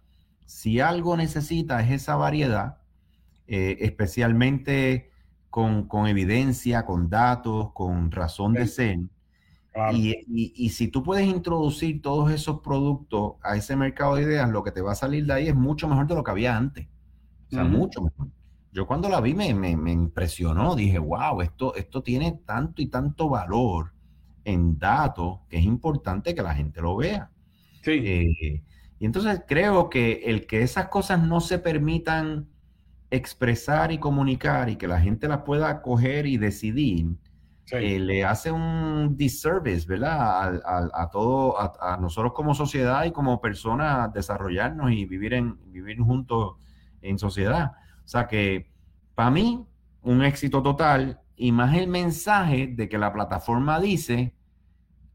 si 0.51 0.81
algo 0.81 1.17
necesita 1.17 1.81
es 1.81 1.93
esa 1.93 2.17
variedad, 2.17 2.79
eh, 3.47 3.77
especialmente 3.83 5.13
con, 5.49 5.87
evidencia, 6.09 6.85
con 6.85 7.09
datos, 7.09 7.73
con 7.73 8.11
razón 8.11 8.55
de 8.55 8.67
ser. 8.67 8.99
Y, 9.93 10.69
si 10.71 10.89
tú 10.89 11.05
puedes 11.05 11.29
introducir 11.29 12.03
todos 12.03 12.33
esos 12.33 12.61
productos 12.63 13.35
a 13.43 13.55
ese 13.55 13.77
mercado 13.77 14.17
de 14.17 14.23
ideas, 14.23 14.51
lo 14.51 14.65
que 14.65 14.73
te 14.73 14.81
va 14.81 14.91
a 14.93 14.97
salir 14.97 15.25
de 15.25 15.35
ahí 15.35 15.47
es 15.47 15.55
mucho 15.55 15.87
mejor 15.87 16.09
de 16.09 16.17
lo 16.17 16.25
que 16.25 16.33
había 16.33 16.57
antes. 16.57 16.89
O 17.47 17.51
sea, 17.51 17.63
mucho 17.63 18.03
mejor. 18.03 18.27
Yo 18.73 18.89
cuando 18.89 19.09
la 19.09 19.21
vi 19.21 19.35
me, 19.35 19.55
me, 19.55 19.93
impresionó, 19.93 20.75
dije, 20.75 20.99
wow, 20.99 21.43
esto, 21.43 21.77
esto 21.77 22.03
tiene 22.03 22.41
tanto 22.45 22.83
y 22.83 22.87
tanto 22.87 23.29
valor 23.29 23.93
en 24.45 24.81
datos 24.81 25.39
que 25.49 25.59
es 25.59 25.65
importante 25.65 26.35
que 26.35 26.43
la 26.43 26.55
gente 26.57 26.83
lo 26.83 26.97
vea. 26.97 27.31
Sí. 27.83 27.93
Eh, 27.93 28.63
y 29.01 29.07
entonces 29.07 29.43
creo 29.49 29.89
que 29.89 30.25
el 30.27 30.47
que 30.47 30.63
esas 30.63 30.89
cosas 30.89 31.21
no 31.21 31.41
se 31.41 31.59
permitan 31.59 32.49
expresar 33.11 33.93
y 33.93 33.99
comunicar 33.99 34.69
y 34.69 34.77
que 34.77 34.87
la 34.87 35.01
gente 35.01 35.27
las 35.27 35.39
pueda 35.39 35.81
coger 35.81 36.27
y 36.27 36.37
decidir, 36.37 37.17
eh, 37.73 37.99
le 37.99 38.25
hace 38.27 38.53
un 38.53 39.17
disservice, 39.17 39.89
¿verdad? 39.89 40.61
A, 40.65 40.91
a, 40.93 41.11
todo, 41.11 41.57
a, 41.59 41.97
nosotros 41.97 42.35
como 42.35 42.55
sociedad 42.55 43.05
y 43.05 43.11
como 43.11 43.41
personas 43.41 44.13
desarrollarnos 44.13 44.93
y 44.93 45.07
vivir, 45.07 45.33
en, 45.33 45.59
vivir 45.73 45.99
juntos 45.99 46.57
en 47.01 47.19
sociedad. 47.19 47.73
O 48.05 48.09
sea 48.09 48.29
que 48.29 48.71
para 49.15 49.31
mí, 49.31 49.65
un 50.03 50.23
éxito 50.23 50.63
total 50.63 51.21
y 51.37 51.53
más 51.53 51.75
el 51.75 51.89
mensaje 51.89 52.67
de 52.67 52.87
que 52.87 52.99
la 52.99 53.15
plataforma 53.15 53.81
dice, 53.81 54.35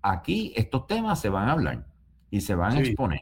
aquí 0.02 0.54
estos 0.56 0.88
temas 0.88 1.20
se 1.20 1.30
van 1.30 1.50
a 1.50 1.52
hablar 1.52 1.86
y 2.32 2.42
se 2.42 2.56
van 2.56 2.78
a 2.78 2.80
exponer. 2.80 3.22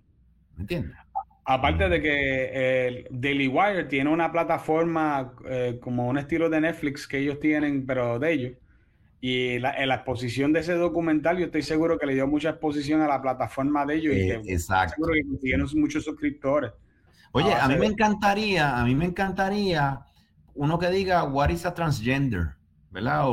¿Me 0.69 0.75
entiendes? 0.75 0.97
Aparte 1.45 1.89
de 1.89 2.01
que 2.01 2.87
el 2.87 3.07
Daily 3.11 3.47
Wire 3.47 3.83
tiene 3.85 4.09
una 4.09 4.31
plataforma 4.31 5.33
eh, 5.45 5.77
como 5.81 6.07
un 6.07 6.17
estilo 6.17 6.49
de 6.49 6.61
Netflix 6.61 7.05
que 7.05 7.17
ellos 7.17 7.39
tienen, 7.39 7.85
pero 7.85 8.17
de 8.17 8.31
ellos 8.31 8.53
y 9.25 9.57
la, 9.57 9.71
en 9.81 9.87
la 9.87 9.95
exposición 9.95 10.51
de 10.51 10.59
ese 10.59 10.73
documental, 10.73 11.37
yo 11.37 11.45
estoy 11.45 11.61
seguro 11.61 11.97
que 11.97 12.05
le 12.05 12.13
dio 12.13 12.27
mucha 12.27 12.49
exposición 12.49 12.99
a 12.99 13.07
la 13.07 13.21
plataforma 13.21 13.85
de 13.85 13.95
ellos 13.95 14.15
y 14.15 14.27
que 14.27 14.53
exacto. 14.53 14.95
seguro 14.95 15.13
que 15.13 15.25
consiguieron 15.25 15.69
muchos 15.75 16.03
suscriptores. 16.03 16.73
Oye, 17.31 17.53
a 17.53 17.69
mí 17.69 17.77
me 17.77 17.85
encantaría, 17.85 18.77
a 18.77 18.83
mí 18.83 18.93
me 18.95 19.05
encantaría 19.05 20.01
uno 20.55 20.77
que 20.77 20.89
diga, 20.89 21.23
what 21.23 21.51
is 21.51 21.65
a 21.65 21.73
transgender? 21.73 22.55
¿verdad? 22.91 23.23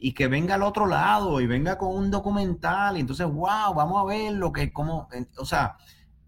Y 0.00 0.12
que 0.12 0.26
venga 0.26 0.56
al 0.56 0.64
otro 0.64 0.86
lado 0.86 1.40
y 1.40 1.46
venga 1.46 1.78
con 1.78 1.94
un 1.94 2.10
documental 2.10 2.96
y 2.96 3.00
entonces, 3.00 3.26
wow, 3.28 3.72
vamos 3.76 4.02
a 4.02 4.06
ver 4.06 4.32
lo 4.32 4.52
que, 4.52 4.72
como, 4.72 5.08
o 5.38 5.44
sea, 5.44 5.76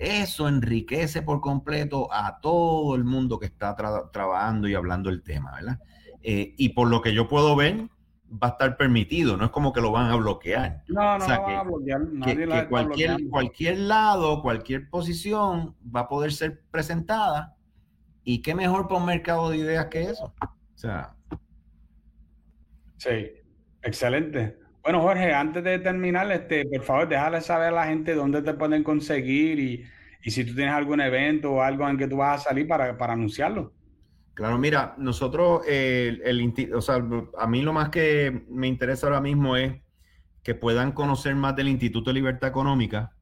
eso 0.01 0.49
enriquece 0.49 1.21
por 1.21 1.43
completo 1.43 2.09
a 2.11 2.41
todo 2.41 2.95
el 2.95 3.05
mundo 3.05 3.39
que 3.39 3.45
está 3.45 3.77
trabajando 4.11 4.67
y 4.67 4.75
hablando 4.75 5.11
el 5.11 5.23
tema, 5.23 5.53
¿verdad? 5.53 5.79
Eh, 6.23 6.55
y 6.57 6.71
por 6.71 6.89
lo 6.89 7.03
que 7.03 7.13
yo 7.13 7.29
puedo 7.29 7.55
ver, 7.55 7.89
va 8.33 8.49
a 8.49 8.51
estar 8.53 8.79
permitido, 8.79 9.37
no 9.37 9.45
es 9.45 9.51
como 9.51 9.75
que 9.75 9.83
lo 9.83 9.93
van 9.93 10.11
a 10.11 10.17
bloquear. 10.17 10.85
No, 10.89 11.19
no, 11.19 11.27
van 11.27 11.55
a 11.55 11.63
bloquear. 11.65 12.01
que, 12.25 12.69
cualquier, 12.69 13.29
cualquier 13.29 13.79
lado, 13.79 14.41
cualquier 14.41 14.89
posición 14.89 15.77
va 15.95 16.01
a 16.01 16.09
poder 16.09 16.33
ser 16.33 16.63
presentada. 16.71 17.57
Y 18.25 18.41
qué 18.41 18.55
mejor 18.55 18.89
para 18.89 19.01
un 19.01 19.07
mercado 19.07 19.51
de 19.51 19.59
ideas 19.59 19.87
que 19.87 20.03
eso. 20.03 20.33
O 20.43 20.79
sea. 20.79 21.15
Sí, 22.97 23.33
excelente. 23.83 24.59
Bueno, 24.83 25.03
Jorge, 25.03 25.35
antes 25.35 25.63
de 25.63 25.79
terminar, 25.79 26.31
este, 26.33 26.65
por 26.65 26.83
favor, 26.83 27.09
déjale 27.09 27.41
saber 27.41 27.69
a 27.69 27.73
la 27.73 27.87
gente 27.87 28.15
dónde 28.15 28.41
te 28.43 28.55
pueden 28.55 28.83
conseguir 28.83 29.59
y, 29.59 29.85
y 30.23 30.31
si 30.31 30.45
tú 30.45 30.55
tienes 30.55 30.75
algún 30.75 31.01
evento 31.01 31.53
o 31.53 31.63
algo 31.63 31.89
en 31.89 31.99
que 31.99 32.09
tú 32.09 32.17
vas 32.17 32.41
a 32.41 32.49
salir 32.51 32.67
para, 32.67 32.97
para 32.97 33.13
anunciarlo. 33.13 33.73
Claro, 34.35 34.57
mira, 34.59 34.95
nosotros, 34.97 35.63
el, 35.67 36.55
o 36.75 36.81
sea, 36.81 37.05
a 37.39 37.47
mí 37.47 37.61
lo 37.63 37.75
más 37.75 37.91
que 37.91 38.47
me 38.49 38.69
interesa 38.69 39.07
ahora 39.07 39.21
mismo 39.21 39.57
es 39.57 39.75
que 40.43 40.55
puedan 40.55 40.93
conocer 40.93 41.35
más 41.35 41.55
del 41.57 41.69
Instituto 41.69 42.11
de 42.11 42.15
Libertad 42.15 42.49
Económica, 42.49 43.13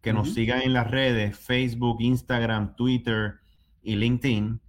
que 0.00 0.12
nos 0.12 0.32
sigan 0.32 0.62
en 0.62 0.72
las 0.72 0.90
redes, 0.90 1.38
Facebook, 1.38 1.98
Instagram, 2.00 2.74
Twitter 2.74 3.34
y 3.82 3.96
LinkedIn. 3.96 4.60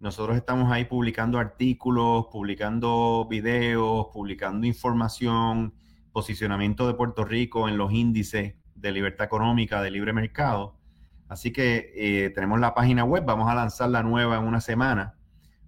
Nosotros 0.00 0.36
estamos 0.36 0.70
ahí 0.70 0.84
publicando 0.84 1.38
artículos, 1.38 2.26
publicando 2.30 3.26
videos, 3.28 4.06
publicando 4.12 4.66
información, 4.66 5.74
posicionamiento 6.18 6.88
de 6.88 6.94
Puerto 6.94 7.24
Rico 7.24 7.68
en 7.68 7.78
los 7.78 7.92
índices 7.92 8.56
de 8.74 8.90
libertad 8.90 9.24
económica, 9.26 9.80
de 9.80 9.92
libre 9.92 10.12
mercado. 10.12 10.74
Así 11.28 11.52
que 11.52 11.92
eh, 11.94 12.30
tenemos 12.30 12.58
la 12.58 12.74
página 12.74 13.04
web, 13.04 13.22
vamos 13.24 13.48
a 13.48 13.54
lanzar 13.54 13.88
la 13.90 14.02
nueva 14.02 14.36
en 14.36 14.44
una 14.44 14.60
semana 14.60 15.14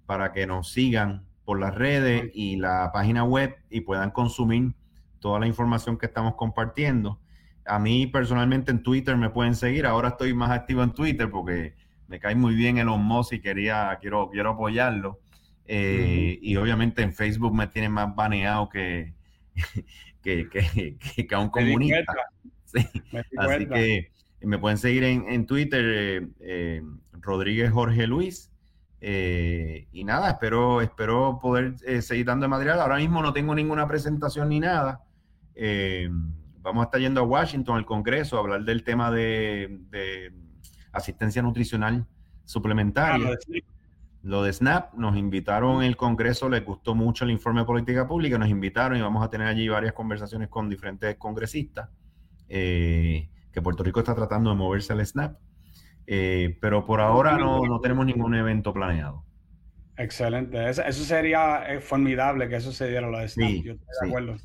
para 0.06 0.32
que 0.32 0.48
nos 0.48 0.72
sigan 0.72 1.24
por 1.44 1.60
las 1.60 1.72
redes 1.72 2.32
y 2.34 2.56
la 2.56 2.90
página 2.92 3.22
web 3.22 3.58
y 3.70 3.82
puedan 3.82 4.10
consumir 4.10 4.74
toda 5.20 5.38
la 5.38 5.46
información 5.46 5.96
que 5.96 6.06
estamos 6.06 6.34
compartiendo. 6.34 7.20
A 7.64 7.78
mí 7.78 8.08
personalmente 8.08 8.72
en 8.72 8.82
Twitter 8.82 9.16
me 9.16 9.30
pueden 9.30 9.54
seguir. 9.54 9.86
Ahora 9.86 10.08
estoy 10.08 10.34
más 10.34 10.50
activo 10.50 10.82
en 10.82 10.90
Twitter 10.90 11.30
porque 11.30 11.76
me 12.08 12.18
cae 12.18 12.34
muy 12.34 12.56
bien 12.56 12.78
el 12.78 12.86
Moss 12.86 13.32
y 13.32 13.40
quería, 13.40 13.96
quiero, 14.00 14.30
quiero 14.30 14.50
apoyarlo. 14.50 15.20
Eh, 15.64 16.40
y 16.42 16.56
obviamente 16.56 17.02
en 17.02 17.12
Facebook 17.12 17.54
me 17.54 17.68
tienen 17.68 17.92
más 17.92 18.12
baneado 18.16 18.68
que, 18.68 19.14
que, 20.22 20.48
que, 20.48 21.34
a 21.34 21.38
un 21.38 21.50
comunista. 21.50 22.14
Así 23.38 23.66
que 23.66 24.12
me 24.42 24.58
pueden 24.58 24.78
seguir 24.78 25.04
en, 25.04 25.46
Twitter, 25.46 25.84
eh, 25.84 26.28
eh, 26.40 26.82
Rodríguez 27.12 27.70
Jorge 27.70 28.06
Luis. 28.06 28.50
Eh, 29.02 29.88
y 29.92 30.04
nada, 30.04 30.30
espero, 30.30 30.82
espero 30.82 31.38
poder 31.40 31.76
eh, 31.86 32.02
seguir 32.02 32.26
dando 32.26 32.48
material. 32.48 32.80
Ahora 32.80 32.96
mismo 32.96 33.22
no 33.22 33.32
tengo 33.32 33.54
ninguna 33.54 33.88
presentación 33.88 34.50
ni 34.50 34.60
nada. 34.60 35.02
Eh, 35.54 36.08
vamos 36.60 36.82
a 36.82 36.84
estar 36.84 37.00
yendo 37.00 37.20
a 37.20 37.24
Washington, 37.24 37.78
al 37.78 37.86
Congreso, 37.86 38.36
a 38.36 38.40
hablar 38.40 38.64
del 38.64 38.84
tema 38.84 39.10
de, 39.10 40.32
asistencia 40.92 41.40
nutricional 41.40 42.06
suplementaria. 42.44 43.30
Ah, 43.32 43.60
lo, 44.22 44.42
de 44.42 44.52
SNAP, 44.52 44.94
nos 44.94 45.16
invitaron 45.16 45.82
el 45.82 45.96
Congreso, 45.96 46.48
les 46.48 46.64
gustó 46.64 46.94
mucho 46.94 47.24
el 47.24 47.30
informe 47.30 47.60
de 47.60 47.66
política 47.66 48.06
pública, 48.06 48.38
nos 48.38 48.48
invitaron 48.48 48.98
y 48.98 49.00
vamos 49.00 49.24
a 49.24 49.30
tener 49.30 49.46
allí 49.46 49.68
varias 49.68 49.92
conversaciones 49.92 50.48
con 50.48 50.68
diferentes 50.68 51.16
congresistas, 51.16 51.88
que 52.48 53.28
Puerto 53.62 53.82
Rico 53.82 54.00
está 54.00 54.14
tratando 54.14 54.50
de 54.50 54.56
moverse 54.56 54.92
al 54.92 55.04
SNAP. 55.04 55.36
Eh, 56.12 56.58
pero 56.60 56.84
por 56.84 57.00
ahora 57.00 57.38
no, 57.38 57.64
no, 57.64 57.80
tenemos 57.80 58.04
ningún 58.04 58.34
evento 58.34 58.72
planeado. 58.72 59.24
Excelente. 59.96 60.68
Eso, 60.68 61.04
sería 61.04 61.72
eh, 61.72 61.80
formidable 61.80 62.48
que 62.48 62.56
eso 62.56 62.72
se 62.72 62.88
diera 62.88 63.08
lo 63.08 63.18
de 63.18 63.28
Snap. 63.28 63.48
Yo 63.48 63.72
estoy 63.74 63.86
de 64.02 64.08
acuerdo. 64.08 64.36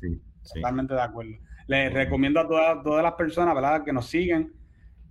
Totalmente 0.54 0.94
de 0.94 1.02
acuerdo. 1.02 1.32
Les 1.66 1.92
recomiendo 1.92 2.38
a 2.38 2.46
todas, 2.46 2.82
todas 2.84 3.02
las 3.02 3.14
personas 3.14 3.54
¿verdad? 3.54 3.82
que 3.84 3.92
nos 3.92 4.06
siguen 4.06 4.52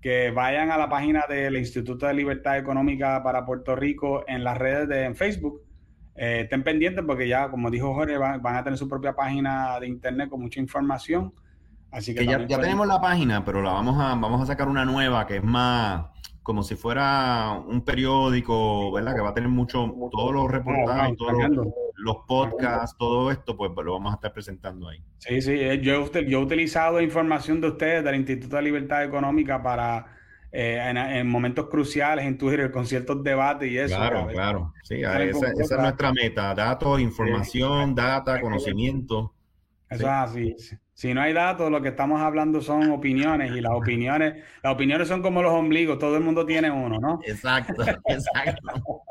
que 0.06 0.30
vayan 0.30 0.69
a 0.69 0.77
la 0.77 0.88
página 0.88 1.23
del 1.27 1.57
Instituto 1.57 2.06
de 2.06 2.14
Libertad 2.14 2.60
Económica 2.60 3.23
para 3.23 3.44
Puerto 3.44 3.76
Rico 3.76 4.23
en 4.27 4.44
las 4.44 4.56
redes 4.56 4.88
de 4.88 5.03
en 5.03 5.15
Facebook. 5.15 5.64
Eh, 6.15 6.41
estén 6.44 6.64
pendientes 6.64 7.03
porque 7.07 7.27
ya, 7.27 7.49
como 7.49 7.72
dijo 7.72 7.91
Jorge, 7.91 8.15
van, 8.15 8.45
a 8.45 8.64
tener 8.64 8.77
su 8.77 8.88
propia 8.88 9.15
página 9.15 9.80
de 9.80 9.88
internet 9.88 10.30
con 10.30 10.41
mucha 10.41 10.60
información. 10.60 11.34
Así 11.90 12.14
que, 12.14 12.23
ya, 12.23 12.45
ya 12.45 12.60
tenemos 12.60 12.86
la 12.86 13.02
página, 13.02 13.44
pero 13.44 13.64
la 13.64 13.72
vamos 13.72 13.95
a, 13.99 14.10
vamos 14.14 14.44
a 14.44 14.45
sacar 14.45 14.68
una 14.68 14.86
nueva 14.86 15.26
que 15.26 15.38
es 15.38 15.44
más, 15.44 16.06
como 16.44 16.61
si 16.61 16.76
fuera 16.76 17.60
un 17.68 17.82
periódico, 17.84 18.91
¿verdad? 18.91 19.15
Que 19.15 19.22
va 19.22 19.30
a 19.30 19.34
tener 19.34 19.49
mucho, 19.49 19.91
todos 20.11 20.32
los 20.32 20.52
reportajes, 20.52 21.18
todos 21.18 21.34
los, 21.49 21.68
podcasts, 22.27 22.97
todo 22.97 23.31
esto, 23.31 23.55
pues 23.55 23.72
lo 23.76 23.93
vamos 23.93 24.11
a 24.11 24.15
estar 24.15 24.34
presentando 24.34 24.89
ahí. 24.89 25.01
Sí, 25.19 25.41
sí, 25.41 25.51
eh, 25.53 25.80
yo, 25.81 26.11
yo 26.11 26.39
he 26.39 26.43
utilizado 26.43 27.01
información 27.01 27.61
de 27.61 27.69
ustedes, 27.69 28.03
del 28.03 28.15
Instituto 28.15 28.55
de 28.57 28.61
Libertad 28.61 29.03
Económica, 29.03 29.61
para 29.61 30.05
eh, 30.51 30.80
en, 30.89 31.27
momentos 31.27 31.67
cruciales 31.67 32.26
en 32.26 32.38
Twitter, 32.38 32.72
con 32.72 32.85
ciertos 32.85 33.23
debates 33.23 33.69
y 33.69 33.77
eso. 33.77 33.95
Claro, 33.95 34.27
claro. 34.27 34.73
Sí, 34.84 35.01
esa, 35.01 35.51
es 35.51 35.72
nuestra 35.72 36.13
meta. 36.13 36.53
Datos, 36.53 37.01
información, 37.01 37.93
data, 37.93 38.39
conocimiento. 38.39 39.34
Eso 39.89 40.03
es 40.03 40.09
así. 40.09 40.55
Si 40.93 41.13
no 41.13 41.22
hay 41.22 41.34
datos, 41.34 41.69
lo 41.69 41.81
que 41.81 41.89
estamos 41.89 42.22
hablando 42.22 42.61
son 42.61 42.89
opiniones 42.89 43.51
y 43.51 43.59
las 43.59 43.73
opiniones, 43.73 44.45
las 44.63 44.73
opiniones 44.73 45.09
son 45.09 45.22
como 45.22 45.43
los 45.43 45.51
ombligos, 45.51 45.99
todo 45.99 46.15
el 46.15 46.23
mundo 46.23 46.45
tiene 46.45 46.72
uno, 46.72 46.99
¿no? 46.99 47.19
Exacto, 47.26 47.84
exacto. 48.05 49.01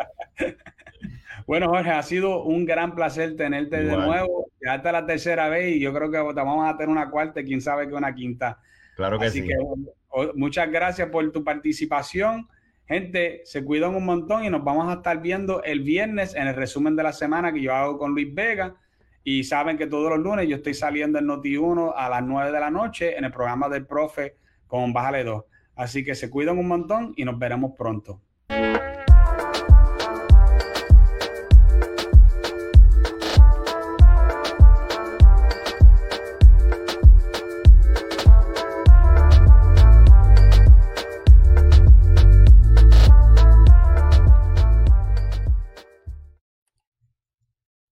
Bueno, 1.46 1.68
Jorge, 1.68 1.90
ha 1.90 2.02
sido 2.02 2.42
un 2.42 2.64
gran 2.64 2.94
placer 2.94 3.36
tenerte 3.36 3.82
de 3.82 3.96
nuevo. 3.96 4.46
Ya 4.64 4.76
está 4.76 4.92
la 4.92 5.04
tercera 5.04 5.48
vez 5.48 5.76
y 5.76 5.80
yo 5.80 5.92
creo 5.92 6.10
que 6.10 6.18
vamos 6.18 6.68
a 6.68 6.76
tener 6.76 6.88
una 6.88 7.10
cuarta 7.10 7.40
y 7.40 7.44
quién 7.44 7.60
sabe 7.60 7.88
que 7.88 7.94
una 7.94 8.14
quinta. 8.14 8.58
Claro 8.96 9.18
que 9.18 9.30
sí. 9.30 9.46
muchas 10.34 10.70
gracias 10.70 11.08
por 11.10 11.30
tu 11.32 11.44
participación. 11.44 12.48
Gente, 12.86 13.42
se 13.44 13.64
cuidan 13.64 13.94
un 13.94 14.04
montón 14.04 14.44
y 14.44 14.50
nos 14.50 14.62
vamos 14.62 14.88
a 14.88 14.98
estar 14.98 15.20
viendo 15.20 15.62
el 15.62 15.80
viernes 15.80 16.34
en 16.34 16.46
el 16.46 16.54
resumen 16.54 16.96
de 16.96 17.02
la 17.02 17.12
semana 17.12 17.52
que 17.52 17.60
yo 17.60 17.74
hago 17.74 17.98
con 17.98 18.12
Luis 18.12 18.32
Vega 18.34 18.76
y 19.22 19.44
saben 19.44 19.78
que 19.78 19.86
todos 19.86 20.10
los 20.10 20.18
lunes 20.18 20.46
yo 20.48 20.56
estoy 20.56 20.74
saliendo 20.74 21.18
en 21.18 21.26
Noti1 21.26 21.94
a 21.96 22.08
las 22.10 22.22
9 22.22 22.52
de 22.52 22.60
la 22.60 22.70
noche 22.70 23.16
en 23.16 23.24
el 23.24 23.32
programa 23.32 23.68
del 23.70 23.86
profe 23.86 24.36
con 24.66 24.92
Bájale 24.92 25.24
2. 25.24 25.44
Así 25.76 26.04
que 26.04 26.14
se 26.14 26.30
cuidan 26.30 26.58
un 26.58 26.68
montón 26.68 27.14
y 27.16 27.24
nos 27.24 27.38
veremos 27.38 27.72
pronto. 27.76 28.20